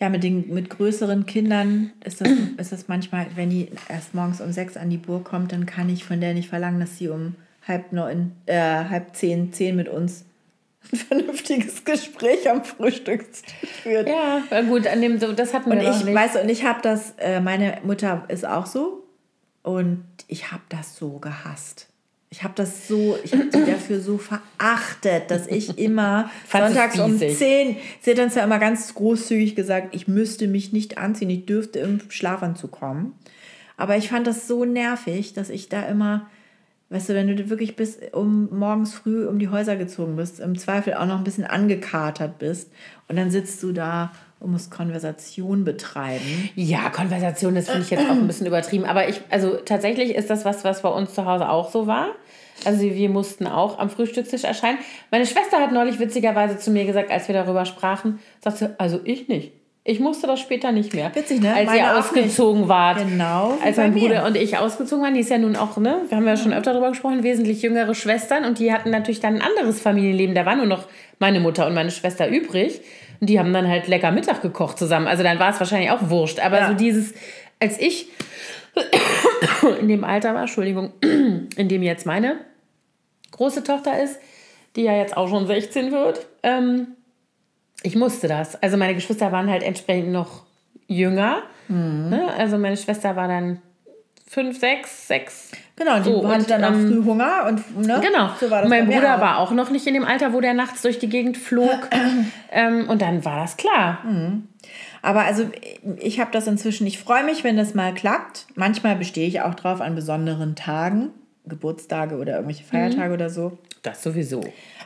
ja 0.00 0.08
mit 0.08 0.22
den 0.24 0.52
mit 0.52 0.70
größeren 0.70 1.26
Kindern 1.26 1.92
ist 2.04 2.20
das, 2.20 2.28
ist 2.56 2.72
das 2.72 2.88
manchmal, 2.88 3.26
wenn 3.36 3.50
die 3.50 3.68
erst 3.88 4.14
morgens 4.14 4.40
um 4.40 4.52
sechs 4.52 4.76
an 4.76 4.90
die 4.90 4.96
Burg 4.96 5.24
kommt, 5.24 5.52
dann 5.52 5.66
kann 5.66 5.88
ich 5.90 6.04
von 6.04 6.20
der 6.20 6.34
nicht 6.34 6.48
verlangen, 6.48 6.80
dass 6.80 6.98
sie 6.98 7.08
um 7.08 7.34
halb 7.66 7.92
neun, 7.92 8.32
äh, 8.46 8.58
halb 8.58 9.14
zehn, 9.14 9.52
zehn 9.52 9.76
mit 9.76 9.88
uns 9.88 10.24
ein 10.90 10.98
vernünftiges 10.98 11.84
Gespräch 11.84 12.48
am 12.50 12.64
Frühstückstisch 12.64 13.68
führt. 13.82 14.08
Ja, 14.08 14.42
gut, 14.62 14.86
an 14.86 15.00
dem, 15.00 15.18
so, 15.18 15.32
das 15.32 15.54
hatten 15.54 15.70
wir 15.70 15.78
Und 15.78 15.84
ich 15.84 16.04
nicht. 16.04 16.14
weiß, 16.14 16.36
und 16.42 16.48
ich 16.48 16.64
habe 16.64 16.80
das, 16.82 17.14
äh, 17.18 17.40
meine 17.40 17.78
Mutter 17.84 18.24
ist 18.28 18.46
auch 18.46 18.66
so 18.66 19.04
und 19.62 20.04
ich 20.28 20.50
habe 20.52 20.62
das 20.68 20.96
so 20.96 21.18
gehasst. 21.18 21.88
Ich 22.30 22.42
habe 22.42 22.54
das 22.56 22.88
so, 22.88 23.18
ich 23.22 23.34
habe 23.34 23.46
die 23.46 23.70
dafür 23.70 24.00
so 24.00 24.16
verachtet, 24.16 25.30
dass 25.30 25.46
ich 25.46 25.78
immer 25.78 26.30
sonntags 26.50 26.98
um 26.98 27.16
spießig? 27.18 27.36
10, 27.38 27.76
sie 28.00 28.10
hat 28.12 28.18
dann 28.18 28.30
zwar 28.30 28.44
immer 28.44 28.58
ganz 28.58 28.94
großzügig 28.94 29.54
gesagt, 29.54 29.94
ich 29.94 30.08
müsste 30.08 30.48
mich 30.48 30.72
nicht 30.72 30.96
anziehen, 30.96 31.28
ich 31.28 31.44
dürfte 31.44 31.80
im 31.80 32.00
Schlafanzug 32.08 32.70
kommen. 32.70 33.18
Aber 33.76 33.96
ich 33.96 34.08
fand 34.08 34.26
das 34.26 34.48
so 34.48 34.64
nervig, 34.64 35.34
dass 35.34 35.50
ich 35.50 35.68
da 35.68 35.82
immer, 35.82 36.30
weißt 36.92 37.08
du, 37.08 37.14
wenn 37.14 37.34
du 37.34 37.50
wirklich 37.50 37.74
bis 37.74 37.98
um 38.12 38.48
morgens 38.56 38.94
früh 38.94 39.26
um 39.26 39.38
die 39.38 39.48
Häuser 39.48 39.76
gezogen 39.76 40.16
bist, 40.16 40.40
im 40.40 40.58
Zweifel 40.58 40.94
auch 40.94 41.06
noch 41.06 41.18
ein 41.18 41.24
bisschen 41.24 41.44
angekatert 41.44 42.38
bist 42.38 42.70
und 43.08 43.16
dann 43.16 43.30
sitzt 43.30 43.62
du 43.62 43.72
da 43.72 44.12
und 44.40 44.52
musst 44.52 44.70
Konversation 44.70 45.64
betreiben. 45.64 46.50
Ja, 46.54 46.90
Konversation, 46.90 47.54
das 47.54 47.66
finde 47.66 47.82
ich 47.82 47.90
jetzt 47.90 48.04
auch 48.04 48.10
ein 48.10 48.26
bisschen 48.26 48.46
übertrieben. 48.46 48.84
Aber 48.84 49.08
ich, 49.08 49.20
also 49.30 49.56
tatsächlich 49.64 50.14
ist 50.14 50.28
das 50.30 50.44
was, 50.44 50.64
was 50.64 50.82
bei 50.82 50.88
uns 50.88 51.14
zu 51.14 51.24
Hause 51.24 51.48
auch 51.48 51.70
so 51.70 51.86
war. 51.86 52.08
Also 52.64 52.82
wir 52.82 53.08
mussten 53.08 53.46
auch 53.46 53.78
am 53.78 53.88
Frühstückstisch 53.88 54.44
erscheinen. 54.44 54.78
Meine 55.10 55.26
Schwester 55.26 55.58
hat 55.58 55.72
neulich 55.72 55.98
witzigerweise 55.98 56.58
zu 56.58 56.70
mir 56.70 56.84
gesagt, 56.84 57.10
als 57.10 57.28
wir 57.28 57.34
darüber 57.34 57.64
sprachen, 57.64 58.18
sagt 58.40 58.58
sie, 58.58 58.78
also 58.78 59.00
ich 59.04 59.28
nicht. 59.28 59.52
Ich 59.84 59.98
musste 59.98 60.28
das 60.28 60.38
später 60.38 60.70
nicht 60.70 60.94
mehr. 60.94 61.12
Witzig, 61.12 61.40
ne? 61.40 61.52
Als 61.54 61.66
Meine 61.66 61.78
ihr 61.80 61.98
ausgezogen 61.98 62.68
wart. 62.68 62.98
Genau 62.98 63.58
Als 63.64 63.76
mein 63.78 63.92
mir. 63.92 64.00
Bruder 64.00 64.26
und 64.26 64.36
ich 64.36 64.56
ausgezogen 64.56 65.02
waren, 65.04 65.14
die 65.14 65.20
ist 65.20 65.30
ja 65.30 65.38
nun 65.38 65.56
auch, 65.56 65.76
ne, 65.76 66.02
wir 66.08 66.16
haben 66.16 66.26
ja 66.26 66.36
schon 66.36 66.52
öfter 66.52 66.70
darüber 66.72 66.90
gesprochen, 66.90 67.24
wesentlich 67.24 67.62
jüngere 67.62 67.92
Schwestern 67.94 68.44
und 68.44 68.60
die 68.60 68.72
hatten 68.72 68.90
natürlich 68.90 69.18
dann 69.18 69.34
ein 69.34 69.42
anderes 69.42 69.80
Familienleben. 69.80 70.36
Da 70.36 70.46
war 70.46 70.54
nur 70.54 70.66
noch 70.66 70.86
meine 71.18 71.40
Mutter 71.40 71.66
und 71.66 71.74
meine 71.74 71.90
Schwester 71.90 72.28
übrig. 72.28 72.80
Und 73.20 73.28
die 73.28 73.40
haben 73.40 73.52
dann 73.52 73.66
halt 73.66 73.88
lecker 73.88 74.12
Mittag 74.12 74.40
gekocht 74.42 74.78
zusammen. 74.78 75.08
Also 75.08 75.24
dann 75.24 75.38
war 75.40 75.50
es 75.50 75.58
wahrscheinlich 75.58 75.90
auch 75.90 76.10
wurscht. 76.10 76.38
Aber 76.38 76.58
Ja. 76.60 76.68
so 76.68 76.74
dieses, 76.74 77.12
als 77.58 77.80
ich 77.80 78.06
in 79.80 79.88
dem 79.88 80.04
Alter 80.04 80.32
war, 80.34 80.42
Entschuldigung, 80.42 80.92
in 81.02 81.68
dem 81.68 81.82
jetzt 81.82 82.06
meine 82.06 82.36
große 83.32 83.64
Tochter 83.64 84.00
ist, 84.00 84.18
die 84.76 84.82
ja 84.82 84.96
jetzt 84.96 85.16
auch 85.16 85.28
schon 85.28 85.46
16 85.46 85.90
wird, 85.90 86.26
ähm, 86.44 86.88
ich 87.82 87.96
musste 87.96 88.28
das. 88.28 88.60
Also 88.62 88.76
meine 88.76 88.94
Geschwister 88.94 89.32
waren 89.32 89.50
halt 89.50 89.62
entsprechend 89.62 90.12
noch 90.12 90.42
jünger. 90.86 91.42
Mhm. 91.68 92.08
Ne? 92.10 92.28
Also 92.36 92.58
meine 92.58 92.76
Schwester 92.76 93.16
war 93.16 93.28
dann 93.28 93.60
fünf, 94.26 94.58
sechs, 94.58 95.08
sechs. 95.08 95.50
Genau, 95.76 95.98
die 95.98 96.04
So, 96.04 96.28
hatte 96.28 96.46
dann 96.46 96.64
auch 96.64 96.70
ähm, 96.70 96.88
früh 96.88 97.04
Hunger 97.04 97.46
und 97.48 97.86
ne? 97.86 98.00
Genau. 98.02 98.30
So 98.40 98.50
war 98.50 98.62
das 98.62 98.64
und 98.64 98.70
mein 98.70 98.86
Bruder 98.86 99.16
auch. 99.16 99.20
war 99.20 99.38
auch 99.38 99.50
noch 99.52 99.70
nicht 99.70 99.86
in 99.86 99.94
dem 99.94 100.04
Alter, 100.04 100.32
wo 100.32 100.40
der 100.40 100.54
nachts 100.54 100.82
durch 100.82 100.98
die 100.98 101.08
Gegend 101.08 101.36
flog. 101.36 101.88
ähm, 102.50 102.88
und 102.88 103.02
dann 103.02 103.24
war 103.24 103.40
das 103.40 103.56
klar. 103.56 103.98
Mhm. 104.04 104.48
Aber 105.02 105.22
also 105.22 105.50
ich 105.98 106.20
habe 106.20 106.30
das 106.30 106.46
inzwischen, 106.46 106.86
ich 106.86 106.98
freue 106.98 107.24
mich, 107.24 107.42
wenn 107.44 107.56
das 107.56 107.74
mal 107.74 107.92
klappt. 107.92 108.46
Manchmal 108.54 108.96
bestehe 108.96 109.26
ich 109.26 109.40
auch 109.42 109.54
drauf 109.54 109.80
an 109.80 109.94
besonderen 109.94 110.54
Tagen, 110.54 111.10
Geburtstage 111.46 112.16
oder 112.16 112.34
irgendwelche 112.34 112.64
Feiertage 112.64 113.12
oder 113.12 113.28
so. 113.28 113.58
Das 113.82 114.02
sowieso. 114.02 114.42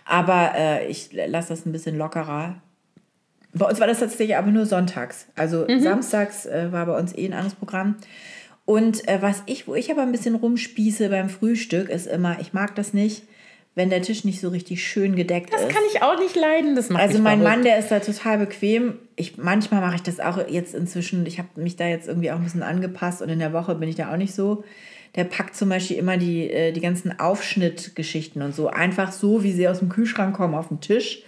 Aber 0.06 0.52
äh, 0.56 0.86
ich 0.88 1.10
lasse 1.12 1.50
das 1.50 1.66
ein 1.66 1.72
bisschen 1.72 1.98
lockerer. 1.98 2.56
Bei 3.58 3.66
uns 3.66 3.80
war 3.80 3.86
das 3.86 4.00
tatsächlich 4.00 4.36
aber 4.36 4.50
nur 4.50 4.66
sonntags. 4.66 5.26
Also 5.36 5.66
samstags 5.80 6.46
äh, 6.46 6.72
war 6.72 6.86
bei 6.86 6.98
uns 6.98 7.16
eh 7.16 7.26
ein 7.26 7.32
anderes 7.32 7.54
Programm. 7.54 7.96
Und 8.64 9.06
äh, 9.08 9.22
was 9.22 9.42
ich, 9.46 9.68
wo 9.68 9.74
ich 9.74 9.90
aber 9.90 10.02
ein 10.02 10.12
bisschen 10.12 10.34
rumspieße 10.34 11.08
beim 11.08 11.28
Frühstück, 11.28 11.88
ist 11.88 12.06
immer, 12.06 12.38
ich 12.40 12.52
mag 12.52 12.74
das 12.74 12.92
nicht, 12.92 13.22
wenn 13.76 13.90
der 13.90 14.02
Tisch 14.02 14.24
nicht 14.24 14.40
so 14.40 14.48
richtig 14.48 14.82
schön 14.84 15.14
gedeckt 15.16 15.52
Das 15.52 15.62
ist. 15.62 15.68
kann 15.68 15.82
ich 15.94 16.02
auch 16.02 16.18
nicht 16.18 16.34
leiden. 16.34 16.74
Das 16.74 16.88
macht 16.90 17.02
Also 17.02 17.18
mein. 17.20 17.42
Mann, 17.42 17.62
der 17.62 17.78
ist 17.78 17.90
da 17.90 18.00
total 18.00 18.38
bequem. 18.38 18.94
Ich, 19.14 19.36
manchmal 19.36 19.80
mache 19.82 19.96
ich 19.96 20.02
das 20.02 20.18
auch 20.18 20.38
jetzt 20.48 20.74
inzwischen. 20.74 21.26
Ich 21.26 21.38
habe 21.38 21.48
mich 21.56 21.76
da 21.76 21.86
jetzt 21.86 22.08
irgendwie 22.08 22.30
auch 22.30 22.36
ein 22.36 22.44
bisschen 22.44 22.62
angepasst 22.62 23.22
und 23.22 23.28
in 23.28 23.38
der 23.38 23.52
Woche 23.52 23.74
bin 23.74 23.88
ich 23.88 23.94
da 23.94 24.12
auch 24.12 24.16
nicht 24.16 24.34
so. 24.34 24.64
Der 25.16 25.24
packt 25.24 25.56
zum 25.56 25.70
Beispiel 25.70 25.96
immer 25.96 26.16
die, 26.18 26.50
äh, 26.50 26.72
die 26.72 26.80
ganzen 26.80 27.18
Aufschnittgeschichten 27.18 28.42
und 28.42 28.54
so 28.54 28.68
einfach 28.68 29.12
so, 29.12 29.42
wie 29.42 29.52
sie 29.52 29.66
aus 29.68 29.78
dem 29.78 29.88
Kühlschrank 29.88 30.36
kommen, 30.36 30.54
auf 30.54 30.68
den 30.68 30.80
Tisch. 30.80 31.22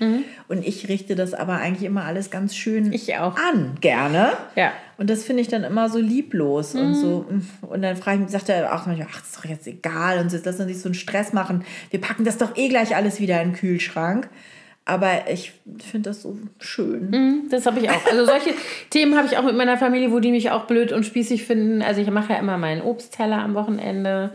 Und 0.48 0.66
ich 0.66 0.88
richte 0.88 1.16
das 1.16 1.34
aber 1.34 1.54
eigentlich 1.54 1.84
immer 1.84 2.04
alles 2.04 2.30
ganz 2.30 2.54
schön 2.54 2.92
Ich 2.92 3.16
auch. 3.16 3.36
an, 3.36 3.76
gerne. 3.80 4.32
Ja. 4.56 4.72
Und 4.98 5.08
das 5.10 5.24
finde 5.24 5.42
ich 5.42 5.48
dann 5.48 5.64
immer 5.64 5.88
so 5.88 5.98
lieblos 5.98 6.74
und 6.74 6.94
so. 6.94 7.26
Und 7.62 7.82
dann 7.82 7.96
frage 7.96 8.16
ich 8.16 8.22
mich, 8.24 8.30
sagt 8.30 8.48
er 8.48 8.74
auch 8.74 8.86
manchmal, 8.86 9.08
ach, 9.10 9.22
ist 9.22 9.36
doch 9.36 9.44
jetzt 9.44 9.66
egal 9.66 10.18
und 10.18 10.30
so, 10.30 10.38
lass 10.44 10.58
uns 10.58 10.66
nicht 10.66 10.80
so 10.80 10.88
einen 10.88 10.94
Stress 10.94 11.32
machen. 11.32 11.64
Wir 11.90 12.00
packen 12.00 12.24
das 12.24 12.36
doch 12.36 12.56
eh 12.56 12.68
gleich 12.68 12.96
alles 12.96 13.20
wieder 13.20 13.40
in 13.40 13.50
den 13.50 13.56
Kühlschrank. 13.56 14.28
Aber 14.88 15.30
ich 15.30 15.52
finde 15.90 16.08
das 16.08 16.22
so 16.22 16.38
schön. 16.58 17.46
Das 17.50 17.66
habe 17.66 17.78
ich 17.78 17.90
auch. 17.90 18.06
Also 18.06 18.24
solche 18.24 18.54
Themen 18.90 19.18
habe 19.18 19.26
ich 19.26 19.36
auch 19.36 19.42
mit 19.42 19.54
meiner 19.54 19.76
Familie, 19.76 20.10
wo 20.10 20.18
die 20.18 20.30
mich 20.30 20.50
auch 20.50 20.64
blöd 20.64 20.92
und 20.92 21.04
spießig 21.04 21.44
finden. 21.44 21.82
Also 21.82 22.00
ich 22.00 22.10
mache 22.10 22.32
ja 22.32 22.38
immer 22.38 22.56
meinen 22.56 22.80
Obstteller 22.80 23.36
am 23.36 23.52
Wochenende 23.52 24.32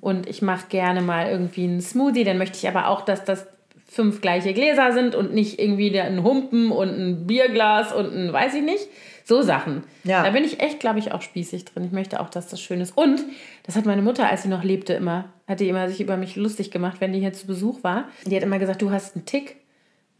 und 0.00 0.28
ich 0.28 0.42
mache 0.42 0.66
gerne 0.68 1.02
mal 1.02 1.30
irgendwie 1.30 1.62
einen 1.64 1.80
Smoothie. 1.80 2.24
Dann 2.24 2.36
möchte 2.36 2.58
ich 2.58 2.66
aber 2.66 2.88
auch, 2.88 3.02
dass 3.02 3.24
das 3.24 3.46
fünf 3.86 4.20
gleiche 4.20 4.54
Gläser 4.54 4.92
sind 4.92 5.14
und 5.14 5.34
nicht 5.34 5.60
irgendwie 5.60 5.96
ein 6.00 6.24
Humpen 6.24 6.72
und 6.72 6.88
ein 6.88 7.26
Bierglas 7.28 7.92
und 7.92 8.12
ein 8.12 8.32
weiß 8.32 8.54
ich 8.54 8.62
nicht. 8.62 8.88
So 9.24 9.42
Sachen. 9.42 9.84
Ja. 10.02 10.24
Da 10.24 10.30
bin 10.30 10.42
ich 10.42 10.58
echt, 10.58 10.80
glaube 10.80 10.98
ich, 10.98 11.12
auch 11.12 11.22
spießig 11.22 11.64
drin. 11.66 11.84
Ich 11.84 11.92
möchte 11.92 12.18
auch, 12.18 12.28
dass 12.28 12.48
das 12.48 12.60
schön 12.60 12.80
ist. 12.80 12.96
Und 12.96 13.22
das 13.62 13.76
hat 13.76 13.86
meine 13.86 14.02
Mutter, 14.02 14.28
als 14.28 14.42
sie 14.42 14.48
noch 14.48 14.64
lebte, 14.64 14.94
immer, 14.94 15.26
hat 15.46 15.60
die 15.60 15.68
immer 15.68 15.88
sich 15.88 16.00
über 16.00 16.16
mich 16.16 16.34
lustig 16.34 16.72
gemacht, 16.72 16.96
wenn 17.00 17.12
die 17.12 17.20
hier 17.20 17.32
zu 17.32 17.46
Besuch 17.46 17.84
war. 17.84 18.08
Die 18.26 18.34
hat 18.34 18.42
immer 18.42 18.58
gesagt, 18.58 18.82
du 18.82 18.90
hast 18.90 19.14
einen 19.14 19.26
Tick 19.26 19.61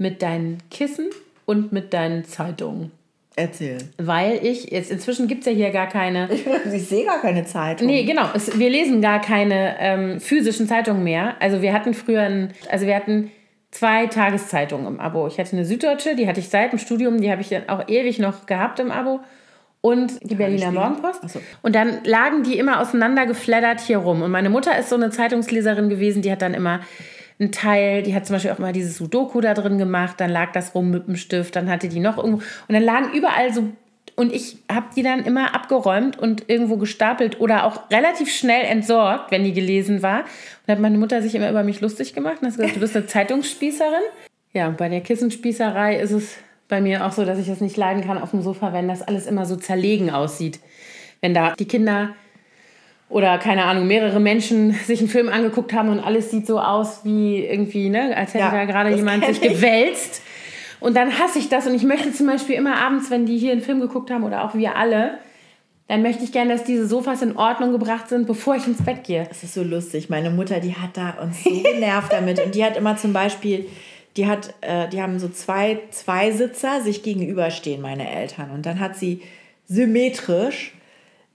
mit 0.03 0.21
deinen 0.21 0.59
Kissen 0.71 1.09
und 1.47 1.73
mit 1.73 1.95
deinen 1.95 2.25
Zeitungen. 2.25 2.91
Erzähl. 3.35 3.79
Weil 3.97 4.45
ich, 4.45 4.71
jetzt 4.71 4.91
inzwischen 4.91 5.27
gibt 5.27 5.41
es 5.41 5.47
ja 5.47 5.53
hier 5.53 5.71
gar 5.71 5.89
keine. 5.89 6.29
Ich, 6.31 6.45
ich 6.73 6.87
sehe 6.87 7.07
gar 7.07 7.21
keine 7.21 7.45
Zeitung. 7.47 7.87
Nee, 7.87 8.05
genau. 8.05 8.29
Es, 8.35 8.59
wir 8.59 8.69
lesen 8.69 9.01
gar 9.01 9.21
keine 9.23 9.77
ähm, 9.79 10.21
physischen 10.21 10.69
Zeitungen 10.69 11.03
mehr. 11.03 11.37
Also 11.41 11.63
wir 11.63 11.73
hatten 11.73 11.95
früher, 11.95 12.23
ein, 12.23 12.53
also 12.71 12.87
wir 12.87 12.95
hatten 12.95 13.31
zwei 13.71 14.07
Tageszeitungen 14.07 14.87
im 14.87 15.01
Abo. 15.01 15.27
Ich 15.29 15.39
hatte 15.39 15.53
eine 15.57 15.65
Süddeutsche, 15.65 16.15
die 16.15 16.29
hatte 16.29 16.41
ich 16.41 16.51
seit 16.51 16.73
dem 16.73 16.79
Studium, 16.79 17.23
die 17.23 17.31
habe 17.31 17.41
ich 17.41 17.49
dann 17.49 17.71
auch 17.71 17.89
ewig 17.89 18.19
noch 18.19 18.45
gehabt 18.45 18.81
im 18.81 18.91
Abo. 18.91 19.21
Und 19.81 20.13
die 20.23 20.37
Berliner 20.37 20.71
Morgenpost. 20.71 21.29
so. 21.29 21.41
Und 21.63 21.75
dann 21.75 22.05
lagen 22.05 22.45
die 22.45 22.57
immer 22.57 22.81
auseinandergeflattert 22.81 23.81
hier 23.81 23.99
rum. 23.99 24.23
Und 24.23 24.31
meine 24.31 24.49
Mutter 24.49 24.79
ist 24.79 24.91
so 24.91 24.95
eine 24.95 25.11
Zeitungsleserin 25.11 25.89
gewesen, 25.89 26.23
die 26.23 26.31
hat 26.31 26.41
dann 26.41 26.55
immer 26.55 26.81
einen 27.43 27.53
Teil, 27.53 28.03
die 28.03 28.15
hat 28.15 28.27
zum 28.27 28.37
Beispiel 28.37 28.53
auch 28.53 28.59
mal 28.59 28.73
dieses 28.73 28.97
Sudoku 28.97 29.41
da 29.41 29.53
drin 29.55 29.79
gemacht, 29.79 30.21
dann 30.21 30.31
lag 30.31 30.53
das 30.53 30.75
rum 30.75 30.91
mit 30.91 31.09
dem 31.09 31.17
Stift, 31.17 31.57
dann 31.57 31.69
hatte 31.69 31.89
die 31.89 32.01
noch 32.01 32.17
irgendwo. 32.17 32.39
Und 32.39 32.75
dann 32.75 32.83
lagen 32.83 33.13
überall 33.13 33.53
so. 33.53 33.65
Und 34.15 34.33
ich 34.33 34.59
habe 34.71 34.87
die 34.95 35.03
dann 35.03 35.25
immer 35.25 35.55
abgeräumt 35.55 36.19
und 36.19 36.49
irgendwo 36.49 36.77
gestapelt 36.77 37.41
oder 37.41 37.65
auch 37.65 37.91
relativ 37.91 38.31
schnell 38.31 38.65
entsorgt, 38.65 39.31
wenn 39.31 39.43
die 39.43 39.53
gelesen 39.53 40.03
war. 40.03 40.21
Und 40.21 40.27
dann 40.67 40.77
hat 40.77 40.83
meine 40.83 40.99
Mutter 40.99 41.23
sich 41.23 41.35
immer 41.35 41.51
über 41.51 41.65
mich 41.65 41.81
lustig 41.81 42.15
gemacht 42.15 42.39
und 42.41 42.49
hat 42.49 42.57
gesagt, 42.57 42.77
du 42.77 42.81
bist 42.81 42.97
eine 42.97 43.07
Zeitungsspießerin. 43.09 44.03
Ja, 44.53 44.69
und 44.69 44.77
bei 44.77 44.89
der 44.89 45.01
Kissenspießerei 45.01 45.99
ist 45.99 46.11
es 46.11 46.37
bei 46.69 46.81
mir 46.81 47.07
auch 47.07 47.13
so, 47.13 47.25
dass 47.25 47.39
ich 47.39 47.47
das 47.47 47.61
nicht 47.61 47.77
leiden 47.77 48.05
kann 48.05 48.19
auf 48.19 48.31
dem 48.31 48.43
Sofa, 48.43 48.73
wenn 48.73 48.87
das 48.87 49.03
alles 49.03 49.27
immer 49.27 49.47
so 49.47 49.57
zerlegen 49.57 50.11
aussieht. 50.11 50.61
Wenn 51.21 51.35
da 51.35 51.55
die 51.55 51.67
Kinder 51.67 52.11
oder 53.13 53.37
keine 53.37 53.65
Ahnung, 53.65 53.87
mehrere 53.87 54.21
Menschen 54.21 54.73
sich 54.87 55.01
einen 55.01 55.09
Film 55.09 55.29
angeguckt 55.29 55.73
haben 55.75 55.91
und 55.91 56.01
alles 56.01 56.31
sieht 56.31 56.47
so 56.47 56.59
aus 56.59 57.05
wie 57.05 57.45
irgendwie, 57.45 57.91
ne, 57.91 58.17
als 58.17 58.33
hätte 58.33 58.45
Ja, 58.45 58.51
da 58.51 58.65
gerade 58.65 58.95
jemand 58.95 59.25
sich 59.27 59.43
ich. 59.43 59.53
gewälzt. 59.53 60.23
Und 60.81 60.97
dann 60.97 61.17
hasse 61.19 61.39
ich 61.39 61.49
das 61.49 61.67
und 61.67 61.75
ich 61.75 61.85
möchte 61.85 62.13
zum 62.13 62.27
Beispiel 62.27 62.57
immer 62.57 62.77
abends, 62.77 63.11
wenn 63.11 63.27
die 63.27 63.39
hier 63.39 63.53
einen 63.53 63.61
Film 63.61 63.81
geguckt 63.81 64.11
haben 64.11 64.25
oder 64.25 64.45
auch 64.45 64.55
wir 64.55 64.77
alle, 64.77 65.19
dann 65.89 66.01
möchte 66.03 66.25
ich 66.25 66.33
gerne, 66.33 66.55
dass 66.55 66.65
diese 66.65 66.87
Sofas 66.89 67.21
in 67.21 67.37
Ordnung 67.37 67.71
gebracht 67.73 68.09
sind, 68.09 68.27
bevor 68.27 68.57
ich 68.57 68.67
ins 68.67 68.83
Bett 68.83 69.05
gehe. 69.05 69.25
Das 69.29 69.43
ist 69.45 69.53
so 69.55 69.63
lustig. 69.63 70.09
Meine 70.09 70.31
Mutter, 70.31 70.59
die 70.59 70.75
hat 70.75 70.97
da 70.97 71.11
uns 71.23 71.45
so 71.45 71.51
genervt 71.63 72.13
damit. 72.13 72.43
Und 72.45 72.55
die 72.55 72.65
hat 72.65 72.77
immer 72.79 72.97
zum 72.97 73.13
Beispiel, 73.13 73.67
die 74.17 74.27
hat, 74.27 74.55
äh, 74.63 74.89
die 74.89 75.03
haben 75.03 75.19
so 75.19 75.29
zwei, 75.29 75.81
zwei 75.91 76.31
Sitzer 76.33 76.81
sich 76.81 77.03
gegenüberstehen, 77.03 77.83
meine 77.83 78.11
Eltern. 78.11 78.51
Und 78.53 78.65
dann 78.65 78.81
hat 78.81 78.97
sie 78.97 79.21
symmetrisch 79.69 80.73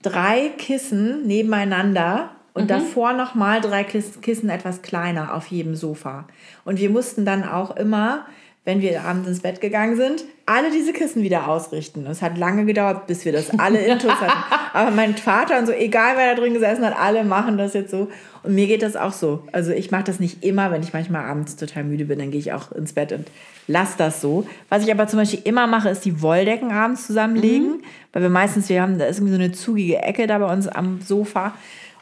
drei 0.02 0.50
Kissen 0.58 1.26
nebeneinander 1.26 2.30
und 2.54 2.70
davor 2.70 3.12
nochmal 3.12 3.60
drei 3.60 3.84
Kis- 3.84 4.20
Kissen 4.20 4.48
etwas 4.50 4.82
kleiner 4.82 5.34
auf 5.34 5.46
jedem 5.46 5.76
Sofa. 5.76 6.26
Und 6.64 6.78
wir 6.78 6.90
mussten 6.90 7.24
dann 7.24 7.44
auch 7.44 7.76
immer, 7.76 8.26
wenn 8.68 8.82
wir 8.82 9.02
abends 9.02 9.26
ins 9.26 9.40
Bett 9.40 9.62
gegangen 9.62 9.96
sind, 9.96 10.26
alle 10.44 10.70
diese 10.70 10.92
Kissen 10.92 11.22
wieder 11.22 11.48
ausrichten. 11.48 12.04
Es 12.04 12.20
hat 12.20 12.36
lange 12.36 12.66
gedauert, 12.66 13.06
bis 13.06 13.24
wir 13.24 13.32
das 13.32 13.58
alle 13.58 13.78
intus 13.78 14.10
hatten. 14.10 14.30
Aber 14.74 14.90
mein 14.90 15.16
Vater 15.16 15.58
und 15.58 15.64
so, 15.64 15.72
egal 15.72 16.18
wer 16.18 16.34
da 16.34 16.38
drin 16.38 16.52
gesessen 16.52 16.84
hat, 16.84 16.94
alle 16.94 17.24
machen 17.24 17.56
das 17.56 17.72
jetzt 17.72 17.90
so. 17.90 18.08
Und 18.42 18.54
mir 18.54 18.66
geht 18.66 18.82
das 18.82 18.94
auch 18.94 19.14
so. 19.14 19.42
Also 19.52 19.72
ich 19.72 19.90
mache 19.90 20.04
das 20.04 20.20
nicht 20.20 20.44
immer, 20.44 20.70
wenn 20.70 20.82
ich 20.82 20.92
manchmal 20.92 21.24
abends 21.24 21.56
total 21.56 21.84
müde 21.84 22.04
bin, 22.04 22.18
dann 22.18 22.30
gehe 22.30 22.40
ich 22.40 22.52
auch 22.52 22.70
ins 22.72 22.92
Bett 22.92 23.10
und 23.12 23.26
lass 23.68 23.96
das 23.96 24.20
so. 24.20 24.46
Was 24.68 24.84
ich 24.84 24.92
aber 24.92 25.06
zum 25.06 25.20
Beispiel 25.20 25.40
immer 25.44 25.66
mache, 25.66 25.88
ist 25.88 26.04
die 26.04 26.20
Wolldecken 26.20 26.70
abends 26.70 27.06
zusammenlegen. 27.06 27.82
Weil 28.12 28.20
wir 28.20 28.28
meistens, 28.28 28.68
wir 28.68 28.82
haben, 28.82 28.98
da 28.98 29.06
ist 29.06 29.16
irgendwie 29.16 29.32
so 29.32 29.40
eine 29.40 29.52
zugige 29.52 30.02
Ecke 30.02 30.26
da 30.26 30.36
bei 30.36 30.52
uns 30.52 30.68
am 30.68 31.00
Sofa, 31.00 31.54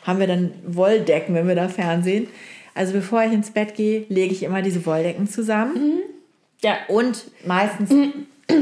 haben 0.02 0.18
wir 0.18 0.26
dann 0.26 0.50
Wolldecken, 0.66 1.32
wenn 1.36 1.46
wir 1.46 1.54
da 1.54 1.68
Fernsehen. 1.68 2.26
Also 2.74 2.92
bevor 2.92 3.22
ich 3.22 3.32
ins 3.32 3.52
Bett 3.52 3.76
gehe, 3.76 4.04
lege 4.08 4.32
ich 4.32 4.42
immer 4.42 4.62
diese 4.62 4.84
Wolldecken 4.84 5.28
zusammen. 5.28 6.02
Ja, 6.62 6.76
Und 6.88 7.24
meistens 7.46 7.90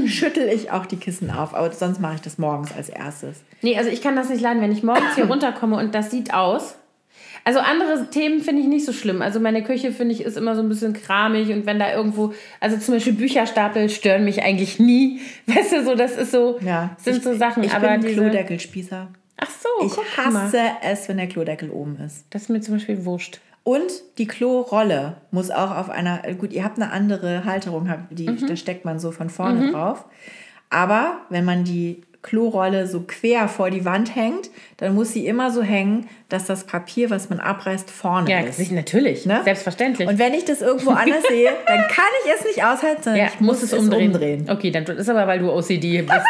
schüttel 0.06 0.48
ich 0.48 0.70
auch 0.70 0.86
die 0.86 0.96
Kissen 0.96 1.30
auf, 1.30 1.54
aber 1.54 1.70
sonst 1.72 2.00
mache 2.00 2.16
ich 2.16 2.20
das 2.20 2.38
morgens 2.38 2.72
als 2.76 2.88
erstes. 2.88 3.42
Nee, 3.62 3.76
also 3.78 3.90
ich 3.90 4.02
kann 4.02 4.16
das 4.16 4.28
nicht 4.30 4.40
leiden, 4.40 4.62
wenn 4.62 4.72
ich 4.72 4.82
morgens 4.82 5.14
hier 5.14 5.24
runterkomme 5.30 5.76
und 5.76 5.94
das 5.94 6.10
sieht 6.10 6.32
aus. 6.34 6.76
Also 7.46 7.60
andere 7.60 8.08
Themen 8.10 8.40
finde 8.40 8.62
ich 8.62 8.68
nicht 8.68 8.86
so 8.86 8.92
schlimm. 8.94 9.20
Also 9.20 9.38
meine 9.38 9.62
Küche 9.62 9.92
finde 9.92 10.14
ich 10.14 10.22
ist 10.22 10.38
immer 10.38 10.56
so 10.56 10.62
ein 10.62 10.68
bisschen 10.70 10.94
kramig 10.94 11.50
und 11.50 11.66
wenn 11.66 11.78
da 11.78 11.92
irgendwo, 11.92 12.32
also 12.58 12.78
zum 12.78 12.94
Beispiel 12.94 13.12
Bücherstapel 13.12 13.90
stören 13.90 14.24
mich 14.24 14.42
eigentlich 14.42 14.78
nie. 14.78 15.20
Weißt 15.46 15.72
du, 15.72 15.84
so 15.84 15.94
das 15.94 16.16
ist 16.16 16.30
so, 16.32 16.58
Ja, 16.62 16.96
sind 16.98 17.18
ich, 17.18 17.22
so 17.22 17.34
Sachen. 17.36 17.62
Ich 17.62 17.72
aber 17.72 17.88
bin 17.88 17.90
ein 17.90 18.00
diese, 18.00 18.14
Klodeckelspießer. 18.14 19.08
Ach 19.36 19.50
so, 19.50 19.86
Ich 19.86 19.92
guck 19.92 20.32
mal. 20.32 20.44
hasse 20.44 20.60
es, 20.82 21.06
wenn 21.08 21.18
der 21.18 21.26
Klodeckel 21.26 21.68
oben 21.70 21.98
ist. 21.98 22.24
Das 22.30 22.42
ist 22.42 22.48
mir 22.48 22.60
zum 22.62 22.74
Beispiel 22.74 23.04
wurscht. 23.04 23.40
Und 23.64 23.90
die 24.18 24.26
Klorolle 24.26 25.16
muss 25.30 25.50
auch 25.50 25.74
auf 25.76 25.88
einer, 25.90 26.18
gut, 26.34 26.52
ihr 26.52 26.64
habt 26.64 26.78
eine 26.78 26.92
andere 26.92 27.44
Halterung, 27.44 27.90
die, 28.10 28.28
Mhm. 28.28 28.46
da 28.46 28.56
steckt 28.56 28.84
man 28.84 28.98
so 29.00 29.10
von 29.10 29.30
vorne 29.30 29.72
drauf. 29.72 30.04
Aber 30.70 31.22
wenn 31.30 31.44
man 31.46 31.64
die 31.64 32.02
Klorolle 32.24 32.88
so 32.88 33.02
quer 33.06 33.46
vor 33.48 33.70
die 33.70 33.84
Wand 33.84 34.16
hängt, 34.16 34.50
dann 34.78 34.94
muss 34.96 35.12
sie 35.12 35.26
immer 35.26 35.52
so 35.52 35.62
hängen, 35.62 36.08
dass 36.28 36.46
das 36.46 36.64
Papier, 36.64 37.10
was 37.10 37.30
man 37.30 37.38
abreißt, 37.38 37.88
vorne 37.90 38.28
Ja, 38.30 38.40
ist. 38.40 38.56
sich- 38.56 38.72
natürlich, 38.72 39.26
Ne? 39.26 39.42
selbstverständlich. 39.44 40.08
Und 40.08 40.18
wenn 40.18 40.34
ich 40.34 40.44
das 40.44 40.60
irgendwo 40.62 40.90
anders 41.02 41.22
sehe, 41.28 41.50
dann 41.66 41.80
kann 41.88 42.04
ich 42.24 42.32
es 42.36 42.44
nicht 42.44 42.64
aushalten, 42.64 43.02
sondern 43.04 43.22
ja, 43.22 43.28
ich 43.32 43.40
muss 43.40 43.62
es 43.62 43.72
umdrehen. 43.72 44.48
Okay, 44.50 44.70
dann 44.72 44.84
ist 44.84 45.08
aber, 45.08 45.26
weil 45.28 45.38
du 45.38 45.52
OCD 45.52 46.02
bist. 46.02 46.12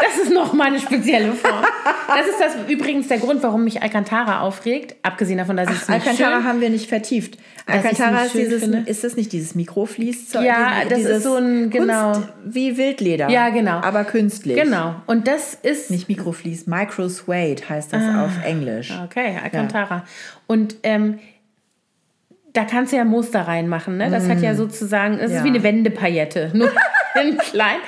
Das 0.00 0.18
ist 0.22 0.32
noch 0.32 0.52
mal 0.52 0.66
eine 0.66 0.80
spezielle 0.80 1.32
Form. 1.32 1.64
Das 2.08 2.26
ist 2.26 2.38
das 2.40 2.56
übrigens 2.68 3.08
der 3.08 3.18
Grund, 3.18 3.42
warum 3.42 3.64
mich 3.64 3.80
Alcantara 3.80 4.40
aufregt. 4.40 4.96
Abgesehen 5.02 5.38
davon, 5.38 5.56
dass 5.56 5.68
ich 5.70 5.76
es 5.76 5.88
nicht 5.88 6.06
Alcantara 6.06 6.40
schön 6.40 6.44
haben 6.48 6.60
wir 6.60 6.68
nicht 6.68 6.88
vertieft. 6.88 7.38
Alcantara 7.66 8.24
ist 8.24 8.34
dieses, 8.34 8.62
finde. 8.62 8.82
ist 8.86 9.04
das 9.04 9.16
nicht 9.16 9.32
dieses 9.32 9.54
Mikrofließzeug? 9.54 10.44
Ja, 10.44 10.82
das 10.88 11.00
ist 11.00 11.22
so 11.24 11.36
ein- 11.36 11.70
genau. 11.70 12.12
Kunst, 12.12 12.28
wie 12.44 12.76
Wildleder. 12.76 13.30
Ja, 13.30 13.48
genau. 13.48 13.80
Aber 13.80 14.04
künstlich. 14.04 14.60
Genau. 14.60 14.96
Und 15.06 15.26
das 15.28 15.54
ist 15.54 15.90
Nicht 15.90 16.08
Mikroflies, 16.08 16.66
Microsuede 16.66 17.66
heißt 17.68 17.92
das 17.92 18.02
Ah. 18.02 18.26
auf 18.26 18.32
Englisch. 18.44 18.92
Okay, 19.04 19.38
Alcantara. 19.42 20.04
Und 20.46 20.76
ähm, 20.82 21.18
da 22.52 22.64
kannst 22.64 22.92
du 22.92 22.96
ja 22.96 23.04
Muster 23.04 23.40
reinmachen. 23.48 23.96
Ne? 23.96 24.10
Das 24.10 24.28
hat 24.28 24.40
ja 24.42 24.54
sozusagen, 24.54 25.14
es 25.18 25.30
Mm. 25.30 25.32
Ja. 25.32 25.38
ist 25.38 25.44
wie 25.44 25.48
eine 25.48 25.62
Wendepaillette, 25.62 26.50
nur 26.54 26.70
in 27.20 27.36
klein. 27.38 27.78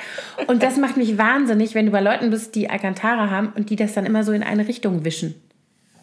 Und 0.47 0.61
das 0.63 0.77
macht 0.77 0.97
mich 0.97 1.17
wahnsinnig, 1.17 1.73
wenn 1.75 1.85
du 1.85 1.91
bei 1.91 2.01
Leuten 2.01 2.31
bist, 2.31 2.53
die 2.55 2.69
Alcantara 2.69 3.29
haben 3.29 3.53
und 3.55 3.69
die 3.69 3.75
das 3.75 3.93
dann 3.93 4.05
immer 4.05 4.23
so 4.23 4.31
in 4.33 4.43
eine 4.43 4.67
Richtung 4.67 5.05
wischen. 5.05 5.35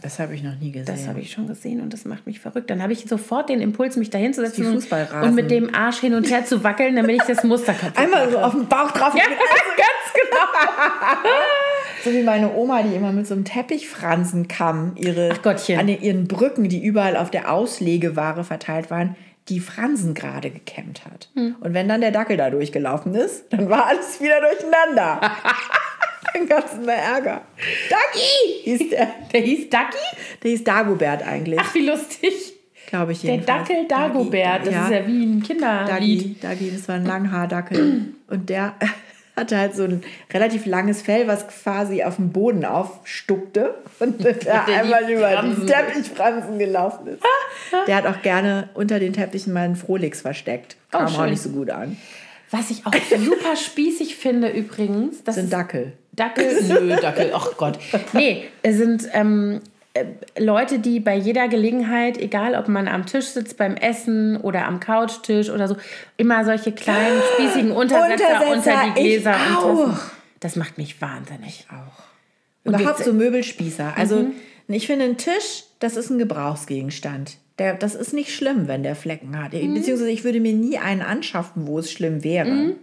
Das 0.05 0.19
habe 0.19 0.35
ich 0.35 0.43
noch 0.43 0.55
nie 0.61 0.71
gesehen. 0.71 0.85
Das 0.95 1.09
habe 1.09 1.19
ich 1.21 1.33
schon 1.33 1.47
gesehen 1.47 1.81
und 1.81 1.93
das 1.95 2.05
macht 2.05 2.27
mich 2.27 2.39
verrückt. 2.39 2.69
Dann 2.69 2.83
habe 2.83 2.93
ich 2.93 3.07
sofort 3.09 3.49
den 3.49 3.61
Impuls, 3.63 3.97
mich 3.97 4.11
da 4.11 4.19
hinzusetzen 4.19 4.67
und- 4.67 5.35
mit 5.35 5.51
dem 5.51 5.75
Arsch 5.75 5.99
hin 6.01 6.13
und 6.15 6.31
her 6.31 6.45
zu 6.45 6.63
wackeln, 6.63 6.95
damit 6.95 7.17
ich 7.17 7.23
das 7.23 7.43
Muster 7.43 7.73
kaputt 7.81 7.97
Einmal 7.99 8.31
so 8.31 8.39
auf 8.39 8.53
den 8.53 8.67
Bauch 8.69 8.91
drauf. 8.91 9.15
Ja, 9.17 9.23
ganz 9.27 10.13
genau. 10.15 10.45
So 12.05 12.13
wie 12.13 12.23
meine 12.23 12.53
Oma, 12.53 12.83
die 12.83 12.95
immer 12.95 13.13
mit 13.13 13.27
so 13.27 13.33
einem 13.33 13.47
Teppichfransenkamm 13.47 14.93
ihre, 14.97 15.31
Ach 15.33 15.41
Gottchen. 15.43 15.79
an 15.81 15.87
den- 15.87 16.03
ihren 16.03 16.29
Brücken, 16.29 16.69
die 16.69 16.85
überall 16.85 17.17
auf 17.17 17.31
der 17.31 17.51
Auslegeware 17.51 18.45
verteilt 18.45 18.91
waren, 18.91 19.17
die 19.49 19.59
Fransen 19.61 20.13
gerade 20.13 20.51
gekämmt 20.51 21.07
hat. 21.07 21.31
Hm. 21.35 21.57
Und 21.61 21.73
wenn 21.73 21.89
dann 21.89 22.03
der 22.03 22.11
Dackel 22.11 22.37
da 22.37 22.51
durchgelaufen 22.51 23.15
ist, 23.15 23.51
dann 23.55 23.71
war 23.71 23.87
alles 23.87 24.21
wieder 24.21 24.39
durcheinander. 24.41 25.21
Es 26.35 26.73
immer 26.79 26.93
Ärger. 26.93 27.43
Ducky 27.89 28.63
hieß 28.65 28.91
der. 28.91 29.09
Der 29.33 29.41
hieß 29.41 29.71
Ducky? 29.71 30.17
Der 30.43 30.51
hieß 30.51 30.65
Dagobert 30.65 31.23
eigentlich, 31.27 31.61
Ach, 31.63 31.75
wie 31.75 31.87
lustig. 31.87 32.55
glaube 32.87 33.13
ich 33.13 33.21
Der 33.21 33.35
jedenfalls. 33.35 33.69
Dackel 33.69 33.87
Dagobert. 33.89 34.61
Das 34.67 34.69
ist 34.75 34.91
ja 34.91 35.07
wie 35.07 35.25
ein 35.25 35.43
Kinderlied. 35.43 35.89
Dagi, 35.89 36.37
Dagi, 36.41 36.71
das 36.73 36.89
war 36.89 36.97
ein 36.97 37.05
Langhaardackel. 37.07 38.15
Und 38.29 38.51
der 38.51 38.75
hatte 39.37 39.57
halt 39.59 39.75
so 39.75 39.85
ein 39.85 40.03
relativ 40.33 40.67
langes 40.67 41.03
Fell, 41.03 41.27
was 41.27 41.47
quasi 41.49 42.03
auf 42.05 42.17
dem 42.17 42.31
Boden 42.31 42.65
aufstuckte 42.65 43.75
und 44.01 44.23
der 44.25 44.67
einmal 44.67 45.09
über 45.11 45.31
Fransen. 45.31 45.67
Teppichfransen 45.67 46.59
gelaufen 46.59 47.07
ist. 47.09 47.23
Der 47.87 47.97
hat 47.97 48.07
auch 48.07 48.23
gerne 48.23 48.69
unter 48.75 48.99
den 49.01 49.13
Teppichen 49.13 49.53
mal 49.53 49.63
einen 49.65 49.77
Frolix 49.77 50.21
versteckt. 50.21 50.77
Kam 50.91 51.07
Oh, 51.15 51.21
auch 51.21 51.27
nicht 51.27 51.43
so 51.43 51.49
gut 51.51 51.71
an. 51.71 51.97
Was 52.51 52.71
ich 52.71 52.87
auch 52.87 52.93
super 53.19 53.57
spießig 53.57 54.15
finde 54.17 54.49
übrigens, 54.49 55.25
das 55.25 55.35
sind 55.37 55.53
Dackel. 55.53 55.95
Dackel, 56.17 56.63
nö, 56.69 56.97
Dackel, 56.97 57.33
ach 57.35 57.57
Gott. 57.57 57.79
Nee, 58.13 58.45
es 58.63 58.77
sind 58.77 59.09
ähm, 59.13 59.61
äh, 59.95 60.05
Leute, 60.39 60.79
die 60.79 61.01
bei 61.01 61.15
jeder 61.17 61.49
Gelegenheit, 61.49 62.19
egal 62.19 62.55
ob 62.55 62.69
man 62.69 62.89
am 62.89 63.07
Tisch 63.07 63.27
sitzt 63.27 63.57
beim 63.57 63.77
Essen 63.77 64.37
oder 64.37 64.67
am 64.67 64.81
Couchtisch 64.81 65.51
oder 65.51 65.69
so, 65.69 65.77
immer 66.17 66.45
solche 66.45 66.73
kleinen, 66.73 67.21
spießigen 67.35 67.71
Untersetzer, 67.73 68.41
Untersetzer, 68.41 68.53
unter 68.53 68.85
die 68.87 69.01
Gläser 69.01 69.37
ich 69.37 69.57
auch. 69.57 69.97
Das 70.41 70.57
macht 70.57 70.79
mich 70.79 71.01
wahnsinnig. 71.01 71.67
Auch. 71.71 72.03
Und 72.65 72.81
Überhaupt 72.81 73.05
so 73.05 73.13
Möbelspießer. 73.13 73.95
Also 73.97 74.27
ich 74.69 74.87
finde, 74.87 75.05
ein 75.05 75.17
Tisch, 75.17 75.65
das 75.79 75.97
ist 75.97 76.11
ein 76.11 76.19
Gebrauchsgegenstand. 76.19 77.39
Der, 77.59 77.75
das 77.75 77.95
ist 77.95 78.13
nicht 78.13 78.35
schlimm, 78.35 78.67
wenn 78.67 78.83
der 78.83 78.97
Flecken 78.97 79.41
hat. 79.41 79.53
Beziehungsweise 79.53 80.11
ich 80.11 80.25
würde 80.25 80.41
mir 80.41 80.55
nie 80.55 80.79
einen 80.79 81.03
anschaffen, 81.03 81.67
wo 81.67 81.79
es 81.79 81.93
schlimm 81.93 82.25
wäre. 82.25 82.75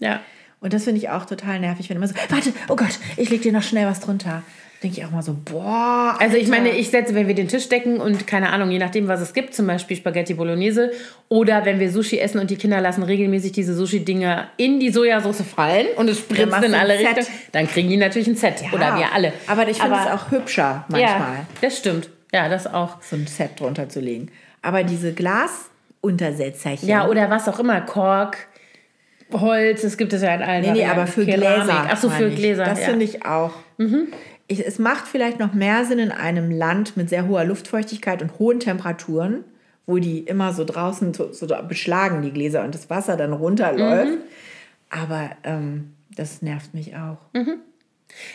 Ja. 0.00 0.20
Und 0.60 0.72
das 0.72 0.84
finde 0.84 0.98
ich 0.98 1.08
auch 1.08 1.24
total 1.24 1.60
nervig, 1.60 1.88
wenn 1.88 1.96
immer 1.96 2.08
so, 2.08 2.14
warte, 2.28 2.52
oh 2.68 2.76
Gott, 2.76 2.98
ich 3.16 3.30
leg 3.30 3.42
dir 3.42 3.52
noch 3.52 3.62
schnell 3.62 3.86
was 3.86 4.00
drunter. 4.00 4.42
Denke 4.82 5.00
ich 5.00 5.04
auch 5.04 5.10
mal 5.10 5.22
so, 5.22 5.36
boah. 5.44 6.16
Also 6.20 6.36
ich 6.36 6.44
Alter. 6.44 6.62
meine, 6.62 6.70
ich 6.76 6.90
setze, 6.90 7.12
wenn 7.16 7.26
wir 7.26 7.34
den 7.34 7.48
Tisch 7.48 7.68
decken 7.68 8.00
und 8.00 8.28
keine 8.28 8.50
Ahnung, 8.50 8.70
je 8.70 8.78
nachdem, 8.78 9.08
was 9.08 9.20
es 9.20 9.32
gibt, 9.34 9.52
zum 9.52 9.66
Beispiel 9.66 9.96
Spaghetti 9.96 10.34
Bolognese 10.34 10.92
oder 11.28 11.64
wenn 11.64 11.80
wir 11.80 11.90
Sushi 11.90 12.18
essen 12.20 12.38
und 12.38 12.48
die 12.50 12.56
Kinder 12.56 12.80
lassen 12.80 13.02
regelmäßig 13.02 13.50
diese 13.50 13.74
Sushi-Dinger 13.74 14.46
in 14.56 14.78
die 14.78 14.90
Sojasauce 14.90 15.42
fallen 15.42 15.86
und 15.96 16.08
es 16.08 16.18
spritzt 16.20 16.62
in 16.62 16.74
alle. 16.74 16.96
Richtungen, 16.96 17.26
dann 17.50 17.66
kriegen 17.68 17.88
die 17.88 17.96
natürlich 17.96 18.28
ein 18.28 18.36
Set 18.36 18.62
Ja, 18.62 18.72
oder 18.72 18.96
wir 18.96 19.12
alle. 19.12 19.32
Aber 19.48 19.68
ich 19.68 19.80
finde 19.80 19.96
es 19.96 20.12
auch 20.12 20.30
hübscher 20.30 20.84
manchmal, 20.88 21.10
Ja, 21.10 21.46
das 21.60 21.76
stimmt. 21.76 22.08
Ja, 22.32 22.48
das 22.48 22.68
auch. 22.68 23.02
so 23.02 23.16
ein 23.16 23.26
Set 23.26 23.58
drunter 23.58 23.88
zu 23.88 23.98
legen. 23.98 24.30
Aber 24.62 24.84
diese 24.84 25.12
Glas, 25.12 25.70
Untersetzerchen. 26.00 26.88
Ja, 26.88 27.08
oder 27.08 27.30
was 27.30 27.48
auch 27.48 27.58
immer. 27.58 27.80
Kork, 27.80 28.46
Holz, 29.32 29.84
es 29.84 29.96
gibt 29.96 30.12
es 30.12 30.22
ja 30.22 30.34
in 30.34 30.42
allen 30.42 30.62
Nee, 30.62 30.72
nee, 30.72 30.86
aber 30.86 31.06
für 31.06 31.24
Keramik. 31.24 31.64
Gläser. 31.64 31.86
Ach 31.90 31.96
so, 31.96 32.08
meine 32.08 32.30
für. 32.30 32.34
Gläser. 32.34 32.64
Das 32.64 32.80
ja. 32.80 32.86
finde 32.86 33.04
ich 33.04 33.24
auch. 33.26 33.52
Ich, 34.46 34.66
es 34.66 34.78
macht 34.78 35.06
vielleicht 35.06 35.38
noch 35.38 35.52
mehr 35.52 35.84
Sinn 35.84 35.98
in 35.98 36.10
einem 36.10 36.50
Land 36.50 36.96
mit 36.96 37.10
sehr 37.10 37.28
hoher 37.28 37.44
Luftfeuchtigkeit 37.44 38.22
und 38.22 38.38
hohen 38.38 38.60
Temperaturen, 38.60 39.44
wo 39.86 39.98
die 39.98 40.20
immer 40.20 40.52
so 40.52 40.64
draußen 40.64 41.12
so, 41.14 41.30
beschlagen, 41.68 42.22
die 42.22 42.32
Gläser, 42.32 42.64
und 42.64 42.74
das 42.74 42.88
Wasser 42.88 43.16
dann 43.16 43.32
runterläuft. 43.32 44.12
Mhm. 44.12 44.18
Aber 44.90 45.30
ähm, 45.44 45.92
das 46.16 46.40
nervt 46.42 46.72
mich 46.74 46.96
auch. 46.96 47.18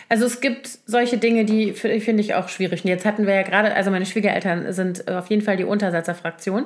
Also 0.07 0.25
es 0.25 0.39
gibt 0.39 0.67
solche 0.85 1.17
Dinge, 1.17 1.45
die 1.45 1.73
finde 1.73 2.21
ich 2.21 2.35
auch 2.35 2.47
schwierig. 2.47 2.83
Und 2.83 2.89
jetzt 2.89 3.05
hatten 3.05 3.27
wir 3.27 3.33
ja 3.33 3.41
gerade, 3.41 3.73
also 3.75 3.91
meine 3.91 4.05
Schwiegereltern 4.05 4.71
sind 4.71 5.09
auf 5.09 5.27
jeden 5.27 5.41
Fall 5.41 5.57
die 5.57 5.63
Untersetzerfraktion. 5.63 6.65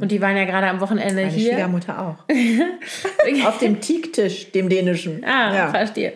Und 0.00 0.10
die 0.12 0.20
waren 0.20 0.36
ja 0.36 0.44
gerade 0.44 0.66
am 0.66 0.80
Wochenende 0.80 1.22
Meine 1.22 1.28
hier. 1.28 1.52
Schwiegermutter 1.52 2.00
auch. 2.00 2.24
Auf 3.46 3.58
dem 3.58 3.80
Teaktisch, 3.80 4.52
dem 4.52 4.68
dänischen. 4.68 5.24
Ah, 5.24 5.54
ja. 5.54 5.68
verstehe. 5.70 6.12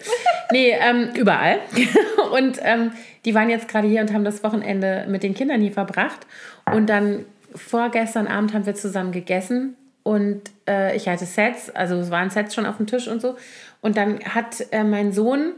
Nee, 0.51 0.75
ähm, 0.79 1.11
überall. 1.15 1.59
Und 2.33 2.59
ähm, 2.63 2.93
die 3.25 3.35
waren 3.35 3.49
jetzt 3.49 3.69
gerade 3.69 3.87
hier 3.87 4.01
und 4.01 4.13
haben 4.13 4.25
das 4.25 4.43
Wochenende 4.43 5.07
mit 5.09 5.23
den 5.23 5.35
Kindern 5.35 5.61
hier 5.61 5.73
verbracht. 5.73 6.27
Und 6.73 6.89
dann 6.89 7.25
vorgestern 7.55 8.27
Abend 8.27 8.53
haben 8.53 8.67
wir 8.67 8.75
zusammen 8.75 9.13
gegessen 9.13 9.77
und 10.03 10.43
äh, 10.69 10.97
ich 10.97 11.09
hatte 11.09 11.25
Sets, 11.25 11.71
also 11.71 11.97
es 11.97 12.11
waren 12.11 12.31
Sets 12.31 12.55
schon 12.55 12.67
auf 12.67 12.77
dem 12.77 12.87
Tisch 12.87 13.09
und 13.09 13.21
so. 13.23 13.37
Und 13.81 13.97
dann 13.97 14.21
hat 14.21 14.67
äh, 14.73 14.85
mein 14.85 15.13
Sohn 15.13 15.53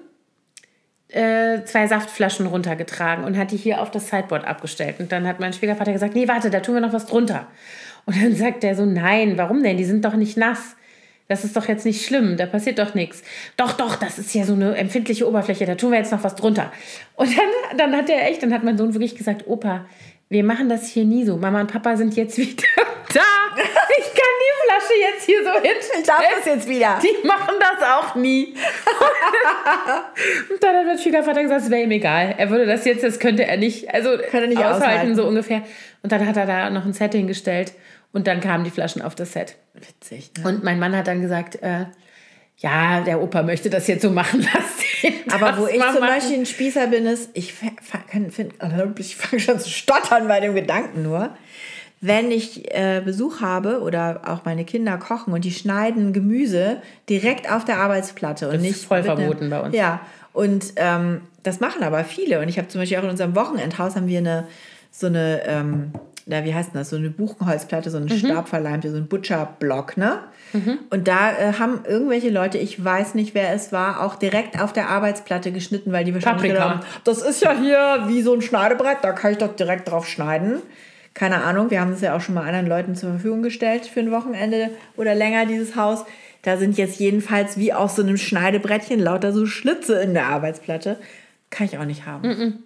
äh, 1.14 1.64
zwei 1.64 1.86
Saftflaschen 1.86 2.46
runtergetragen 2.46 3.24
und 3.24 3.36
hat 3.36 3.50
die 3.50 3.56
hier 3.56 3.80
auf 3.80 3.90
das 3.90 4.08
Sideboard 4.08 4.44
abgestellt. 4.44 4.96
Und 4.98 5.12
dann 5.12 5.26
hat 5.26 5.40
mein 5.40 5.52
Schwiegervater 5.52 5.92
gesagt, 5.92 6.14
nee, 6.14 6.28
warte, 6.28 6.50
da 6.50 6.60
tun 6.60 6.74
wir 6.74 6.80
noch 6.80 6.92
was 6.92 7.06
drunter. 7.06 7.46
Und 8.04 8.20
dann 8.20 8.34
sagt 8.34 8.62
der 8.62 8.74
so, 8.74 8.84
nein, 8.84 9.38
warum 9.38 9.62
denn? 9.62 9.76
Die 9.76 9.84
sind 9.84 10.04
doch 10.04 10.14
nicht 10.14 10.36
nass. 10.36 10.76
Das 11.26 11.44
ist 11.44 11.56
doch 11.56 11.68
jetzt 11.68 11.86
nicht 11.86 12.04
schlimm, 12.04 12.36
da 12.36 12.44
passiert 12.44 12.78
doch 12.78 12.94
nichts. 12.94 13.22
Doch, 13.56 13.72
doch, 13.72 13.96
das 13.96 14.18
ist 14.18 14.34
ja 14.34 14.44
so 14.44 14.52
eine 14.52 14.76
empfindliche 14.76 15.26
Oberfläche, 15.26 15.64
da 15.64 15.74
tun 15.74 15.90
wir 15.90 15.98
jetzt 15.98 16.12
noch 16.12 16.22
was 16.22 16.34
drunter. 16.34 16.70
Und 17.16 17.30
dann, 17.30 17.78
dann 17.78 17.96
hat 17.96 18.10
er 18.10 18.28
echt, 18.28 18.42
dann 18.42 18.52
hat 18.52 18.62
mein 18.62 18.76
Sohn 18.76 18.92
wirklich 18.92 19.16
gesagt, 19.16 19.46
Opa, 19.46 19.86
wir 20.28 20.44
machen 20.44 20.68
das 20.68 20.86
hier 20.86 21.04
nie 21.04 21.24
so. 21.24 21.38
Mama 21.38 21.62
und 21.62 21.72
Papa 21.72 21.96
sind 21.96 22.14
jetzt 22.16 22.36
wieder 22.38 22.66
da. 23.14 23.20
Ich 23.98 24.04
kann 24.04 24.34
die 24.40 24.54
Flasche 24.66 24.94
jetzt 25.00 25.24
hier 25.24 25.44
so 25.44 25.52
hinstellen. 25.52 26.00
Ich 26.00 26.06
darf 26.06 26.22
das 26.36 26.46
jetzt 26.46 26.68
wieder. 26.68 26.98
Die 27.02 27.26
machen 27.26 27.54
das 27.60 27.88
auch 27.88 28.14
nie. 28.14 28.54
und 30.50 30.62
dann 30.62 30.76
hat 30.76 30.86
mein 30.86 30.98
Schwiegervater 30.98 31.42
gesagt, 31.42 31.62
es 31.62 31.70
wäre 31.70 31.82
ihm 31.82 31.90
egal. 31.90 32.34
Er 32.36 32.50
würde 32.50 32.66
das 32.66 32.84
jetzt, 32.84 33.02
das 33.04 33.18
könnte 33.18 33.46
er 33.46 33.56
nicht, 33.56 33.92
also 33.92 34.10
Kann 34.30 34.42
er 34.42 34.48
nicht 34.48 34.58
aushalten, 34.58 34.84
aushalten. 34.84 35.16
so 35.16 35.26
ungefähr. 35.26 35.62
Und 36.02 36.12
dann 36.12 36.26
hat 36.26 36.36
er 36.36 36.46
da 36.46 36.70
noch 36.70 36.84
ein 36.84 36.92
Set 36.92 37.12
hingestellt 37.12 37.72
und 38.12 38.26
dann 38.26 38.40
kamen 38.40 38.64
die 38.64 38.70
Flaschen 38.70 39.02
auf 39.02 39.14
das 39.14 39.32
Set. 39.32 39.56
Witzig, 39.74 40.30
ne? 40.38 40.48
Und 40.48 40.64
mein 40.64 40.78
Mann 40.78 40.96
hat 40.96 41.06
dann 41.06 41.20
gesagt, 41.20 41.62
äh, 41.62 41.86
ja, 42.58 43.00
der 43.00 43.20
Opa 43.20 43.42
möchte 43.42 43.70
das 43.70 43.86
jetzt 43.88 44.02
so 44.02 44.10
machen 44.10 44.40
lassen. 44.54 45.30
Aber 45.32 45.58
wo 45.58 45.66
ich 45.66 45.80
zum 45.80 46.00
Beispiel 46.00 46.38
ein 46.38 46.46
Spießer 46.46 46.86
bin, 46.86 47.06
ist, 47.06 47.30
ich 47.34 47.52
fange 47.52 47.76
ich 48.98 49.16
fang 49.16 49.38
schon 49.38 49.58
zu 49.58 49.68
stottern 49.68 50.28
bei 50.28 50.40
dem 50.40 50.54
Gedanken 50.54 51.02
nur. 51.02 51.36
Wenn 52.06 52.30
ich 52.30 52.70
äh, 52.74 53.00
Besuch 53.04 53.40
habe 53.40 53.80
oder 53.80 54.20
auch 54.26 54.44
meine 54.44 54.64
Kinder 54.64 54.98
kochen 54.98 55.32
und 55.32 55.44
die 55.44 55.52
schneiden 55.52 56.12
Gemüse 56.12 56.78
direkt 57.08 57.50
auf 57.50 57.64
der 57.64 57.78
Arbeitsplatte 57.78 58.46
und 58.48 58.54
Das 58.56 58.62
ist 58.62 58.68
nicht 58.68 58.84
voll 58.84 59.00
mit 59.02 59.10
einem- 59.10 59.18
verboten 59.20 59.48
bei 59.50 59.60
uns. 59.60 59.74
Ja, 59.74 60.00
und 60.32 60.72
ähm, 60.76 61.22
das 61.42 61.60
machen 61.60 61.82
aber 61.82 62.04
viele. 62.04 62.40
Und 62.40 62.48
ich 62.48 62.58
habe 62.58 62.68
zum 62.68 62.80
Beispiel 62.80 62.98
auch 62.98 63.04
in 63.04 63.10
unserem 63.10 63.34
Wochenendhaus 63.34 63.96
haben 63.96 64.06
wir 64.08 64.18
eine 64.18 64.46
so 64.90 65.06
eine, 65.08 65.42
ähm, 65.46 65.92
na, 66.26 66.44
wie 66.44 66.54
heißt 66.54 66.72
denn 66.72 66.80
das, 66.80 66.90
so 66.90 66.96
eine 66.96 67.10
Buchenholzplatte, 67.10 67.90
so 67.90 67.96
eine 67.96 68.06
Mhm. 68.06 68.18
stabverleimte, 68.18 68.90
so 68.90 68.96
ein 68.96 69.06
Butcherblock, 69.08 69.96
ne? 69.96 70.20
Und 70.90 71.08
da 71.08 71.32
äh, 71.32 71.52
haben 71.58 71.80
irgendwelche 71.84 72.30
Leute, 72.30 72.58
ich 72.58 72.82
weiß 72.84 73.14
nicht, 73.16 73.34
wer 73.34 73.52
es 73.52 73.72
war, 73.72 74.00
auch 74.04 74.14
direkt 74.14 74.60
auf 74.62 74.72
der 74.72 74.88
Arbeitsplatte 74.88 75.50
geschnitten, 75.50 75.90
weil 75.90 76.04
die 76.04 76.14
wahrscheinlich 76.14 76.52
Paprika. 76.52 76.70
haben, 76.76 76.80
das 77.02 77.22
ist 77.22 77.42
ja 77.42 77.58
hier 77.58 78.04
wie 78.06 78.22
so 78.22 78.32
ein 78.34 78.40
Schneidebrett, 78.40 78.98
da 79.02 79.10
kann 79.12 79.32
ich 79.32 79.38
doch 79.38 79.56
direkt 79.56 79.90
drauf 79.90 80.06
schneiden. 80.06 80.62
Keine 81.14 81.44
Ahnung, 81.44 81.70
wir 81.70 81.80
haben 81.80 81.92
es 81.92 82.00
ja 82.00 82.16
auch 82.16 82.20
schon 82.20 82.34
mal 82.34 82.44
anderen 82.44 82.66
Leuten 82.66 82.96
zur 82.96 83.10
Verfügung 83.10 83.42
gestellt 83.42 83.86
für 83.86 84.00
ein 84.00 84.10
Wochenende 84.10 84.70
oder 84.96 85.14
länger, 85.14 85.46
dieses 85.46 85.76
Haus. 85.76 86.04
Da 86.42 86.56
sind 86.56 86.76
jetzt 86.76 86.98
jedenfalls 86.98 87.56
wie 87.56 87.72
auf 87.72 87.92
so 87.92 88.02
einem 88.02 88.16
Schneidebrettchen 88.16 89.00
lauter 89.00 89.32
so 89.32 89.46
Schlitze 89.46 90.02
in 90.02 90.12
der 90.12 90.26
Arbeitsplatte. 90.26 90.98
Kann 91.50 91.66
ich 91.66 91.78
auch 91.78 91.84
nicht 91.84 92.04
haben. 92.04 92.64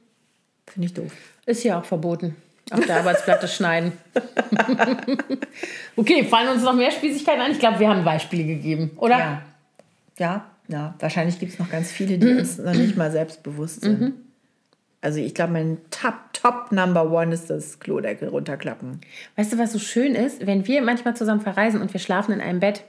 Finde 0.67 0.87
ich 0.87 0.95
doof. 0.95 1.13
Ist 1.47 1.63
ja 1.63 1.79
auch 1.79 1.85
verboten. 1.85 2.37
Auf 2.71 2.85
der 2.85 2.97
Arbeitsplatte 2.97 3.49
schneiden. 3.49 3.93
okay, 5.97 6.25
fallen 6.25 6.49
uns 6.49 6.63
noch 6.63 6.75
mehr 6.75 6.91
Spießigkeiten 6.91 7.41
ein? 7.41 7.53
Ich 7.53 7.59
glaube, 7.59 7.79
wir 7.79 7.89
haben 7.89 8.05
Beispiele 8.05 8.45
gegeben, 8.45 8.91
oder? 8.97 9.19
Ja. 9.19 9.43
Ja, 10.19 10.45
ja. 10.69 10.95
Wahrscheinlich 10.99 11.39
gibt 11.39 11.53
es 11.53 11.59
noch 11.59 11.71
ganz 11.71 11.93
viele, 11.93 12.19
die 12.19 12.27
uns 12.35 12.59
noch 12.59 12.75
nicht 12.75 12.97
mal 12.97 13.11
selbstbewusst 13.11 13.83
sind. 13.83 14.15
Also 15.01 15.21
ich 15.21 15.35
glaube, 15.35 15.53
mein 15.53 15.79
Top, 15.91 16.15
Top 16.33 16.73
Number 16.73 17.11
One 17.13 17.33
ist 17.33 17.51
das 17.51 17.79
Klodeckel 17.79 18.29
runterklappen. 18.29 19.01
Weißt 19.37 19.53
du, 19.53 19.59
was 19.59 19.73
so 19.73 19.79
schön 19.79 20.15
ist? 20.15 20.47
Wenn 20.47 20.67
wir 20.67 20.83
manchmal 20.83 21.15
zusammen 21.17 21.41
verreisen 21.41 21.81
und 21.81 21.93
wir 21.93 22.01
schlafen 22.01 22.33
in 22.33 22.41
einem 22.41 22.59
Bett. 22.61 22.83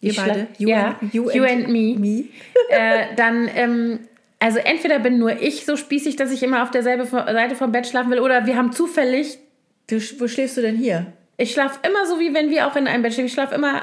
Ihr 0.00 0.14
beide? 0.14 0.46
You 0.58 0.68
ja, 0.68 0.96
and- 1.00 1.12
you 1.12 1.30
you, 1.30 1.42
and 1.42 1.64
and, 1.64 1.68
me. 1.68 1.96
me. 1.98 2.24
äh, 2.70 3.14
dann, 3.16 3.48
ähm, 3.54 3.98
also 4.38 4.58
entweder 4.58 4.98
bin 5.00 5.18
nur 5.18 5.42
ich 5.42 5.66
so 5.66 5.76
spießig, 5.76 6.16
dass 6.16 6.30
ich 6.30 6.42
immer 6.42 6.62
auf 6.62 6.70
derselben 6.70 7.04
Seite 7.06 7.54
vom 7.56 7.72
Bett 7.72 7.86
schlafen 7.86 8.10
will, 8.10 8.20
oder 8.20 8.46
wir 8.46 8.56
haben 8.56 8.72
zufällig, 8.72 9.38
Du, 9.88 9.96
wo 10.18 10.28
schläfst 10.28 10.56
du 10.56 10.62
denn 10.62 10.76
hier? 10.76 11.06
ich 11.36 11.52
schlafe 11.52 11.80
immer 11.86 12.06
so, 12.06 12.20
wie 12.20 12.32
wenn 12.32 12.48
wir 12.50 12.66
auch 12.68 12.76
in 12.76 12.86
einem 12.86 13.02
Bett 13.02 13.12
schlafen. 13.14 13.26
Ich 13.26 13.32
schlafe 13.32 13.54
immer 13.56 13.82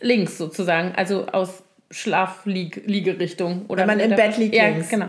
links 0.00 0.36
sozusagen, 0.36 0.92
also 0.94 1.26
aus 1.26 1.62
Schlafliegerichtung. 1.90 3.64
Oder 3.68 3.80
Wenn 3.86 3.98
man 3.98 4.00
im 4.10 4.16
Bett 4.16 4.36
liegt, 4.38 4.54
ja, 4.54 4.68
links. 4.68 4.88
genau. 4.90 5.06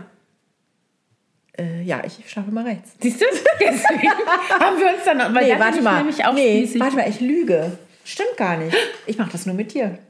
Äh, 1.60 1.82
ja, 1.82 2.02
ich 2.04 2.18
schlafe 2.30 2.50
immer 2.50 2.64
rechts. 2.64 2.90
Siehst 3.00 3.20
du? 3.20 3.24
Deswegen 3.60 4.08
haben 4.60 4.78
wir 4.78 4.88
uns 4.94 5.04
dann, 5.04 5.34
weil 5.34 5.44
Nee, 5.46 5.58
warte 5.58 5.78
ich 5.78 5.82
mal. 5.84 5.98
nämlich 5.98 6.24
auch 6.24 6.32
nee, 6.32 6.58
spießig. 6.62 6.80
warte 6.80 6.96
mal, 6.96 7.08
ich 7.08 7.20
lüge. 7.20 7.76
Stimmt 8.04 8.36
gar 8.36 8.56
nicht. 8.56 8.76
Ich 9.06 9.18
mache 9.18 9.30
das 9.32 9.46
nur 9.46 9.54
mit 9.54 9.74
dir. 9.74 9.98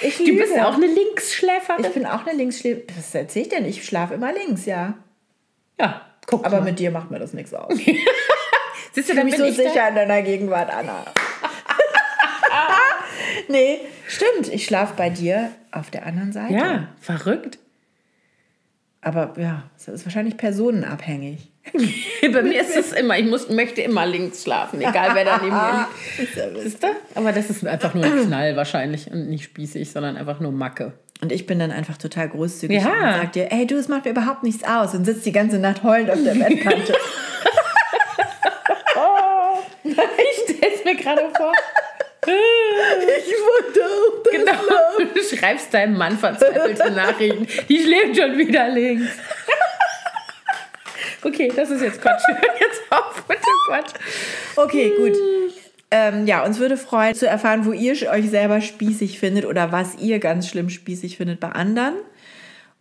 Ich 0.00 0.16
Du 0.18 0.26
lüge. 0.26 0.42
bist 0.42 0.54
ja 0.54 0.68
auch 0.68 0.74
eine 0.74 0.86
Linksschläferin. 0.86 1.84
ich 1.84 1.90
bin 1.92 2.06
auch 2.06 2.24
eine 2.24 2.36
Linksschläferin. 2.36 2.84
Was 2.96 3.12
erzähl 3.16 3.42
ich 3.42 3.48
denn? 3.48 3.64
Ich 3.64 3.84
schlafe 3.84 4.14
immer 4.14 4.32
links, 4.32 4.64
ja. 4.64 4.94
ja, 5.80 6.02
guck 6.24 6.46
Aber 6.46 6.58
mal. 6.60 6.66
mit 6.66 6.78
dir 6.78 6.92
macht 6.92 7.10
mir 7.10 7.18
das 7.18 7.32
nichts 7.32 7.52
aus. 7.52 7.74
Siehst 8.92 8.94
du, 8.94 9.00
Ich 9.00 9.06
dann 9.08 9.26
bin 9.28 9.36
so 9.36 9.44
ich 9.44 9.56
sicher 9.56 9.74
da. 9.74 9.88
in 9.88 9.94
deiner 9.96 10.22
Gegenwart, 10.22 10.72
Anna. 10.72 11.04
nee, 13.48 13.80
stimmt. 14.06 14.48
Ich 14.52 14.64
schlafe 14.66 14.94
bei 14.96 15.10
dir 15.10 15.50
auf 15.72 15.90
der 15.90 16.06
anderen 16.06 16.32
Seite. 16.32 16.54
Ja, 16.54 16.88
verrückt. 17.00 17.58
Aber 19.00 19.34
ja, 19.38 19.62
das 19.76 19.88
ist 19.88 20.04
wahrscheinlich 20.06 20.36
personenabhängig. 20.36 21.50
Bei 22.32 22.42
mir 22.42 22.60
ist 22.60 22.76
es 22.76 22.92
immer, 22.92 23.18
ich 23.18 23.26
muss, 23.26 23.48
möchte 23.48 23.80
immer 23.82 24.06
links 24.06 24.42
schlafen, 24.42 24.80
egal 24.80 25.10
wer 25.14 25.24
da 25.24 25.38
neben 25.38 25.54
mir 25.54 25.86
liegt. 26.64 26.84
Aber 27.14 27.32
das 27.32 27.50
ist 27.50 27.66
einfach 27.66 27.94
nur 27.94 28.04
ein 28.04 28.26
Knall 28.26 28.56
wahrscheinlich 28.56 29.10
und 29.10 29.28
nicht 29.28 29.44
spießig, 29.44 29.90
sondern 29.90 30.16
einfach 30.16 30.40
nur 30.40 30.50
Macke. 30.50 30.92
Und 31.20 31.30
ich 31.32 31.46
bin 31.46 31.58
dann 31.58 31.70
einfach 31.70 31.96
total 31.98 32.28
großzügig 32.28 32.80
Ja. 32.82 32.90
und 32.90 33.14
sag 33.20 33.32
dir, 33.32 33.52
ey, 33.52 33.66
du, 33.66 33.76
es 33.76 33.88
macht 33.88 34.04
mir 34.04 34.12
überhaupt 34.12 34.42
nichts 34.44 34.64
aus 34.64 34.94
und 34.94 35.04
sitzt 35.04 35.26
die 35.26 35.32
ganze 35.32 35.58
Nacht 35.58 35.82
heulend 35.82 36.10
auf 36.10 36.22
der 36.22 36.34
Bettkante. 36.34 36.94
Ich 39.84 40.56
stell's 40.56 40.84
mir 40.84 40.96
gerade 40.96 41.22
vor. 41.36 41.52
Ich 42.28 43.34
wollte 43.34 43.80
auch 43.84 44.08
Genau. 44.30 45.14
Du 45.14 45.22
schreibst 45.22 45.72
deinem 45.72 45.96
Mann 45.96 46.18
verzweifelte 46.18 46.90
Nachrichten. 46.94 47.46
Die 47.68 47.82
schläft 47.82 48.16
schon 48.16 48.38
wieder 48.38 48.68
links. 48.68 49.06
Okay, 51.24 51.52
das 51.54 51.68
ist 51.70 51.82
jetzt 51.82 52.00
Quatsch. 52.00 52.22
Jetzt 52.60 52.80
auf 52.90 53.24
mit 53.28 53.38
dem 53.38 53.54
Quatsch. 53.66 53.92
Okay, 54.54 54.92
gut. 54.96 55.16
Ähm, 55.90 56.28
ja, 56.28 56.44
uns 56.44 56.60
würde 56.60 56.76
freuen 56.76 57.16
zu 57.16 57.26
erfahren, 57.26 57.66
wo 57.66 57.72
ihr 57.72 57.94
euch 58.10 58.30
selber 58.30 58.60
spießig 58.60 59.18
findet 59.18 59.44
oder 59.44 59.72
was 59.72 59.96
ihr 59.96 60.20
ganz 60.20 60.48
schlimm 60.48 60.70
spießig 60.70 61.16
findet 61.16 61.40
bei 61.40 61.48
anderen. 61.48 61.94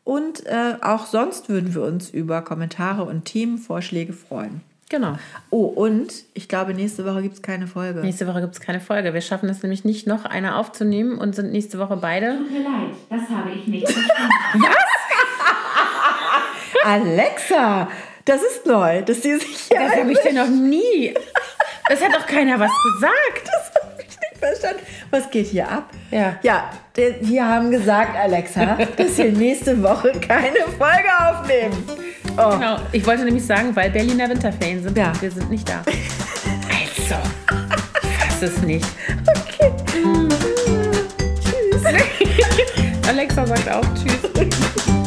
Und 0.03 0.45
äh, 0.45 0.75
auch 0.81 1.07
sonst 1.07 1.49
würden 1.49 1.73
wir 1.73 1.81
uns 1.81 2.11
über 2.11 2.43
Kommentare 2.43 3.05
und 3.05 3.25
Themenvorschläge 3.25 4.13
freuen. 4.13 4.61
Genau. 4.89 5.17
Oh, 5.49 5.65
und 5.65 6.13
ich 6.33 6.47
glaube, 6.47 6.73
nächste 6.73 7.05
Woche 7.05 7.21
gibt 7.21 7.35
es 7.35 7.41
keine 7.41 7.67
Folge. 7.67 7.99
Nächste 7.99 8.25
Woche 8.25 8.39
gibt 8.39 8.53
es 8.53 8.61
keine 8.61 8.79
Folge. 8.79 9.13
Wir 9.13 9.19
schaffen 9.21 9.49
es 9.49 9.61
nämlich 9.61 9.83
nicht, 9.83 10.07
noch 10.07 10.23
eine 10.23 10.55
aufzunehmen 10.55 11.17
und 11.17 11.35
sind 11.35 11.51
nächste 11.51 11.77
Woche 11.77 11.97
beide. 11.97 12.37
Tut 12.37 12.51
mir 12.51 12.63
leid, 12.63 12.95
das 13.09 13.21
habe 13.29 13.51
ich 13.51 13.67
nicht 13.67 13.89
verstanden. 13.89 14.31
Alexa, 16.85 17.89
das 18.23 18.41
ist 18.43 18.65
neu, 18.65 19.01
dass 19.01 19.19
die 19.19 19.35
sich 19.35 19.57
hier 19.57 19.79
Das 19.79 19.95
habe 19.97 20.11
ich 20.11 20.19
dir 20.19 20.33
noch 20.33 20.47
nie. 20.47 21.13
Das 21.89 22.01
hat 22.01 22.13
doch 22.13 22.25
keiner 22.25 22.57
was 22.59 22.71
gesagt. 22.93 23.43
Das 23.45 23.76
verstanden. 24.39 24.81
Was 25.11 25.29
geht 25.29 25.47
hier 25.47 25.69
ab? 25.69 25.89
Ja. 26.11 26.37
Ja, 26.41 26.69
wir 27.21 27.47
haben 27.47 27.69
gesagt, 27.71 28.15
Alexa, 28.17 28.77
dass 28.97 29.17
wir 29.17 29.31
nächste 29.31 29.81
Woche 29.83 30.11
keine 30.19 30.59
Folge 30.77 31.09
aufnehmen. 31.19 31.83
Oh, 32.37 32.51
Genau. 32.51 32.77
Ich 32.91 33.05
wollte 33.05 33.23
nämlich 33.25 33.45
sagen, 33.45 33.75
weil 33.75 33.89
Berliner 33.89 34.29
Winterferien 34.29 34.81
sind. 34.83 34.97
Ja. 34.97 35.11
Wir 35.19 35.31
sind 35.31 35.49
nicht 35.49 35.67
da. 35.67 35.81
Also. 35.85 37.15
Weiß 38.19 38.41
es 38.43 38.61
nicht. 38.61 38.85
Okay. 39.27 39.71
Tschüss. 41.43 41.83
Alexa 43.07 43.45
sagt 43.47 43.69
auch 43.69 43.85
Tschüss. 43.95 45.06